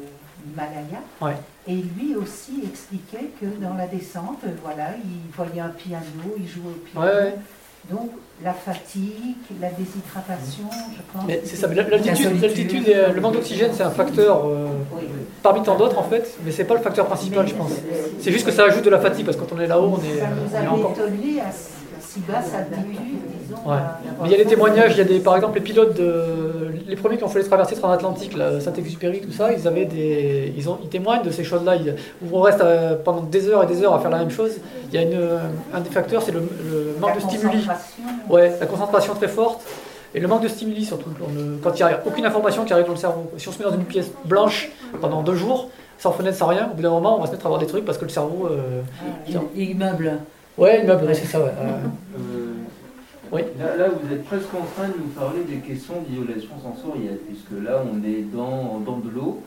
l'Himalaya. 0.45 1.01
Ouais. 1.21 1.35
Et 1.67 1.73
lui 1.75 2.15
aussi 2.15 2.61
expliquait 2.63 3.31
que 3.39 3.45
dans 3.61 3.73
la 3.75 3.87
descente, 3.87 4.39
euh, 4.45 4.51
voilà, 4.63 4.89
il 5.03 5.31
voyait 5.35 5.61
un 5.61 5.69
piano, 5.69 6.03
il 6.37 6.47
jouait 6.47 6.69
au 6.71 6.79
piano. 6.85 7.05
Ouais, 7.07 7.23
ouais. 7.23 7.35
Donc 7.89 8.11
la 8.43 8.53
fatigue, 8.53 9.35
la 9.61 9.69
déshydratation, 9.69 10.65
je 10.95 11.01
pense. 11.13 11.25
Mais 11.27 11.41
c'est 11.45 11.55
ça, 11.55 11.67
mais 11.67 11.75
l'altitude, 11.75 12.41
l'altitude 12.41 12.87
et 12.87 12.95
euh, 12.95 13.13
le 13.13 13.21
manque 13.21 13.33
d'oxygène, 13.33 13.71
c'est 13.73 13.83
un 13.83 13.89
facteur 13.89 14.45
euh, 14.45 14.67
Oui. 14.93 15.03
parmi 15.41 15.63
tant 15.63 15.77
d'autres 15.77 15.97
en 15.97 16.03
fait, 16.03 16.37
mais 16.45 16.51
c'est 16.51 16.65
pas 16.65 16.75
le 16.75 16.81
facteur 16.81 17.05
principal, 17.07 17.47
je 17.47 17.55
pense. 17.55 17.71
C'est 18.19 18.31
juste 18.31 18.45
que 18.45 18.51
ça 18.51 18.65
ajoute 18.65 18.83
de 18.83 18.89
la 18.89 18.99
fatigue 18.99 19.25
parce 19.25 19.37
que 19.37 19.43
quand 19.43 19.55
on 19.55 19.59
est 19.59 19.67
là-haut, 19.67 19.97
on 19.97 20.03
est, 20.03 20.19
Ça 20.19 20.25
euh, 20.25 20.27
nous 20.35 20.49
on 20.51 20.53
est 20.53 20.57
avait 20.57 20.67
encore. 20.67 20.91
à 20.91 21.51
si 21.99 22.19
basse 22.21 22.53
altitude, 22.53 22.97
disons. 23.41 23.69
Ouais. 23.69 23.77
Mais 24.21 24.27
il 24.27 24.31
y 24.31 24.35
a 24.35 24.37
des 24.43 24.45
témoignages, 24.49 24.91
il 24.93 24.97
y 24.97 25.01
a 25.01 25.03
des, 25.03 25.19
par 25.19 25.35
exemple 25.35 25.55
les 25.55 25.63
pilotes 25.63 25.95
de, 25.95 26.23
les 26.87 26.95
premiers 26.95 27.17
qui 27.17 27.23
ont 27.23 27.27
fait 27.29 27.39
les 27.39 27.45
traversées 27.47 27.75
transatlantiques, 27.75 28.35
la 28.35 28.59
Saint-Exupéry, 28.59 29.21
tout 29.21 29.31
ça, 29.31 29.51
ils 29.51 29.67
avaient 29.67 29.85
des, 29.85 30.53
ils 30.57 30.69
ont, 30.69 30.77
ils 30.83 30.89
témoignent 30.89 31.23
de 31.23 31.31
ces 31.31 31.43
choses-là. 31.43 31.75
On 32.31 32.41
reste 32.41 32.61
euh, 32.61 32.95
pendant 33.03 33.21
des 33.21 33.47
heures 33.47 33.63
et 33.63 33.67
des 33.67 33.83
heures 33.83 33.93
à 33.93 33.99
faire 33.99 34.09
la 34.11 34.19
même 34.19 34.31
chose. 34.31 34.51
Il 34.91 34.95
y 34.95 34.97
a 34.97 35.03
une, 35.03 35.19
un 35.73 35.79
des 35.81 35.89
facteurs, 35.89 36.21
c'est 36.21 36.31
le, 36.31 36.39
le 36.39 36.95
manque 36.99 37.15
de 37.17 37.21
la 37.21 37.27
stimuli. 37.27 37.57
concentration. 37.57 38.03
Ouais, 38.29 38.53
la 38.59 38.65
concentration 38.65 39.13
très 39.15 39.27
forte 39.27 39.61
et 40.15 40.19
le 40.19 40.27
manque 40.27 40.41
de 40.43 40.47
stimuli 40.47 40.85
surtout. 40.85 41.09
Quand 41.61 41.71
il 41.79 41.85
n'y 41.85 41.91
a 41.91 42.01
aucune 42.05 42.25
information 42.25 42.65
qui 42.65 42.73
arrive 42.73 42.85
dans 42.87 42.93
le 42.93 42.97
cerveau. 42.97 43.31
Si 43.37 43.47
on 43.47 43.51
se 43.51 43.59
met 43.59 43.65
dans 43.65 43.75
une 43.75 43.85
pièce 43.85 44.09
blanche 44.25 44.69
pendant 45.01 45.21
deux 45.21 45.35
jours, 45.35 45.69
sans 45.99 46.11
fenêtre, 46.13 46.37
sans 46.37 46.47
rien, 46.47 46.69
au 46.71 46.75
bout 46.75 46.81
d'un 46.81 46.89
moment, 46.91 47.17
on 47.17 47.21
va 47.21 47.27
se 47.27 47.31
mettre 47.33 47.45
à 47.45 47.49
avoir 47.49 47.59
des 47.59 47.67
trucs 47.67 47.83
parce 47.85 47.97
que 47.97 48.05
le 48.05 48.09
cerveau. 48.09 48.47
euh, 48.49 48.81
Il, 49.27 49.39
il 49.55 49.75
meuble. 49.77 50.13
Ouais, 50.59 50.83
immeuble, 50.83 51.05
ouais, 51.05 51.13
c'est 51.13 51.25
ça, 51.25 51.39
ouais. 51.39 51.51
Euh, 51.59 51.87
Euh, 52.17 52.53
Oui. 53.31 53.41
Là, 53.59 53.77
là, 53.77 53.85
vous 53.89 54.11
êtes 54.13 54.25
presque 54.25 54.53
en 54.55 54.65
train 54.75 54.87
de 54.89 54.97
nous 54.97 55.09
parler 55.09 55.43
des 55.47 55.57
questions 55.57 56.01
d'isolation 56.07 56.55
sensorielle, 56.63 57.19
puisque 57.27 57.51
là, 57.63 57.83
on 57.85 57.97
est 58.03 58.23
dans, 58.33 58.79
dans 58.83 58.97
de 58.97 59.09
l'eau, 59.09 59.43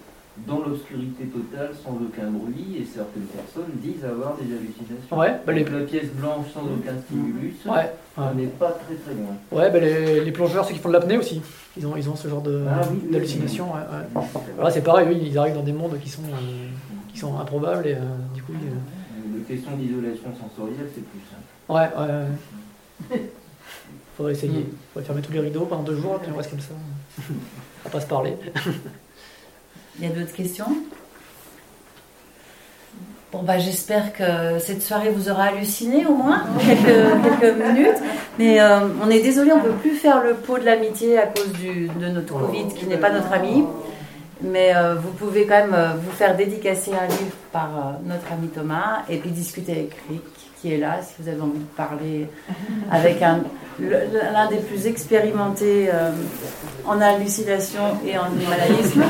dans 0.46 0.60
l'obscurité 0.60 1.24
totale, 1.24 1.70
sans 1.84 1.90
aucun 1.98 2.30
bruit, 2.30 2.78
et 2.80 2.84
certaines 2.86 3.24
personnes 3.24 3.72
disent 3.82 4.04
avoir 4.04 4.36
des 4.36 4.46
hallucinations. 4.54 5.18
Ouais, 5.18 5.34
bah 5.44 5.52
les, 5.52 5.64
Donc, 5.64 5.72
la 5.80 5.84
pièce 5.84 6.10
blanche 6.14 6.46
sans 6.54 6.60
aucun 6.62 6.94
stimulus, 7.06 7.54
ouais, 7.66 7.90
on 8.16 8.34
n'est 8.34 8.46
pas 8.46 8.70
très 8.70 8.94
très 8.94 9.14
loin. 9.14 9.34
ouais, 9.50 9.68
bah 9.70 9.80
les, 9.80 10.24
les 10.24 10.32
plongeurs, 10.32 10.64
ceux 10.64 10.74
qui 10.74 10.78
font 10.78 10.88
de 10.88 10.94
l'apnée 10.94 11.18
aussi, 11.18 11.42
ils 11.76 11.84
ont, 11.84 11.96
ils 11.96 12.08
ont 12.08 12.14
ce 12.14 12.28
genre 12.28 12.40
de, 12.40 12.62
Ah 12.70 12.82
oui, 12.90 13.00
oui, 13.04 13.10
d'hallucination. 13.12 13.64
Ouais. 13.74 14.22
Voilà, 14.54 14.70
c'est 14.70 14.82
pareil, 14.82 15.08
ils 15.20 15.36
arrivent 15.36 15.56
dans 15.56 15.62
des 15.64 15.72
mondes 15.72 15.98
qui 16.00 16.08
sont, 16.08 16.22
euh, 16.22 16.68
qui 17.12 17.18
sont 17.18 17.36
improbables 17.38 17.86
et 17.88 17.94
euh, 17.94 17.98
du 18.34 18.42
coup. 18.44 18.52
ils- 18.54 18.68
Les 19.52 19.58
questions 19.58 19.76
d'isolation 19.76 20.30
sensorielle, 20.40 20.88
c'est 20.94 21.04
plus 21.04 21.20
simple. 21.28 21.42
Ouais, 21.68 21.90
ouais, 22.00 23.18
ouais. 23.18 23.30
Faudrait 24.16 24.32
essayer. 24.32 24.66
Faudrait 24.94 25.06
fermer 25.06 25.20
tous 25.20 25.32
les 25.32 25.40
rideaux 25.40 25.66
pendant 25.66 25.82
deux 25.82 26.00
jours, 26.00 26.16
et 26.16 26.20
puis 26.20 26.32
on 26.32 26.38
reste 26.38 26.50
comme 26.50 26.60
ça. 26.60 26.72
On 27.18 27.84
va 27.84 27.90
pas 27.90 28.00
se 28.00 28.06
parler. 28.06 28.34
Il 29.98 30.08
y 30.08 30.10
a 30.10 30.14
d'autres 30.14 30.32
questions? 30.32 30.74
Bon, 33.30 33.42
bah, 33.42 33.58
j'espère 33.58 34.14
que 34.14 34.58
cette 34.58 34.82
soirée 34.82 35.10
vous 35.10 35.28
aura 35.28 35.44
halluciné 35.44 36.06
au 36.06 36.14
moins, 36.14 36.44
quelques, 36.58 37.40
quelques 37.40 37.62
minutes. 37.62 38.02
Mais 38.38 38.58
euh, 38.58 38.88
on 39.04 39.10
est 39.10 39.20
désolé, 39.20 39.52
on 39.52 39.58
ne 39.58 39.64
peut 39.64 39.78
plus 39.82 39.96
faire 39.96 40.22
le 40.24 40.32
pot 40.32 40.58
de 40.58 40.64
l'amitié 40.64 41.18
à 41.18 41.26
cause 41.26 41.52
du, 41.52 41.88
de 41.88 42.06
notre 42.06 42.32
Covid 42.32 42.68
qui 42.74 42.86
n'est 42.86 42.96
pas 42.96 43.10
notre 43.10 43.32
ami. 43.34 43.64
Mais 44.42 44.74
euh, 44.74 44.94
vous 44.94 45.10
pouvez 45.12 45.46
quand 45.46 45.58
même 45.58 45.74
euh, 45.74 45.92
vous 45.94 46.10
faire 46.12 46.36
dédicacer 46.36 46.92
un 46.92 47.06
livre 47.06 47.36
par 47.52 47.68
euh, 47.68 48.08
notre 48.08 48.32
ami 48.32 48.48
Thomas 48.48 49.02
et 49.08 49.18
puis 49.18 49.30
discuter 49.30 49.72
avec 49.72 49.96
Rick 50.08 50.22
qui 50.60 50.74
est 50.74 50.78
là 50.78 51.00
si 51.02 51.14
vous 51.20 51.28
avez 51.28 51.40
envie 51.40 51.58
de 51.58 51.76
parler 51.76 52.28
avec 52.90 53.20
l'un 53.20 54.48
des 54.48 54.58
plus 54.58 54.86
expérimentés 54.86 55.90
en 56.86 57.00
hallucination 57.00 57.98
et 58.06 58.16
en 58.16 58.26
himalayisme. 58.40 59.02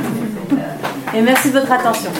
Et 1.14 1.20
merci 1.20 1.50
de 1.50 1.58
votre 1.58 1.72
attention. 1.72 2.10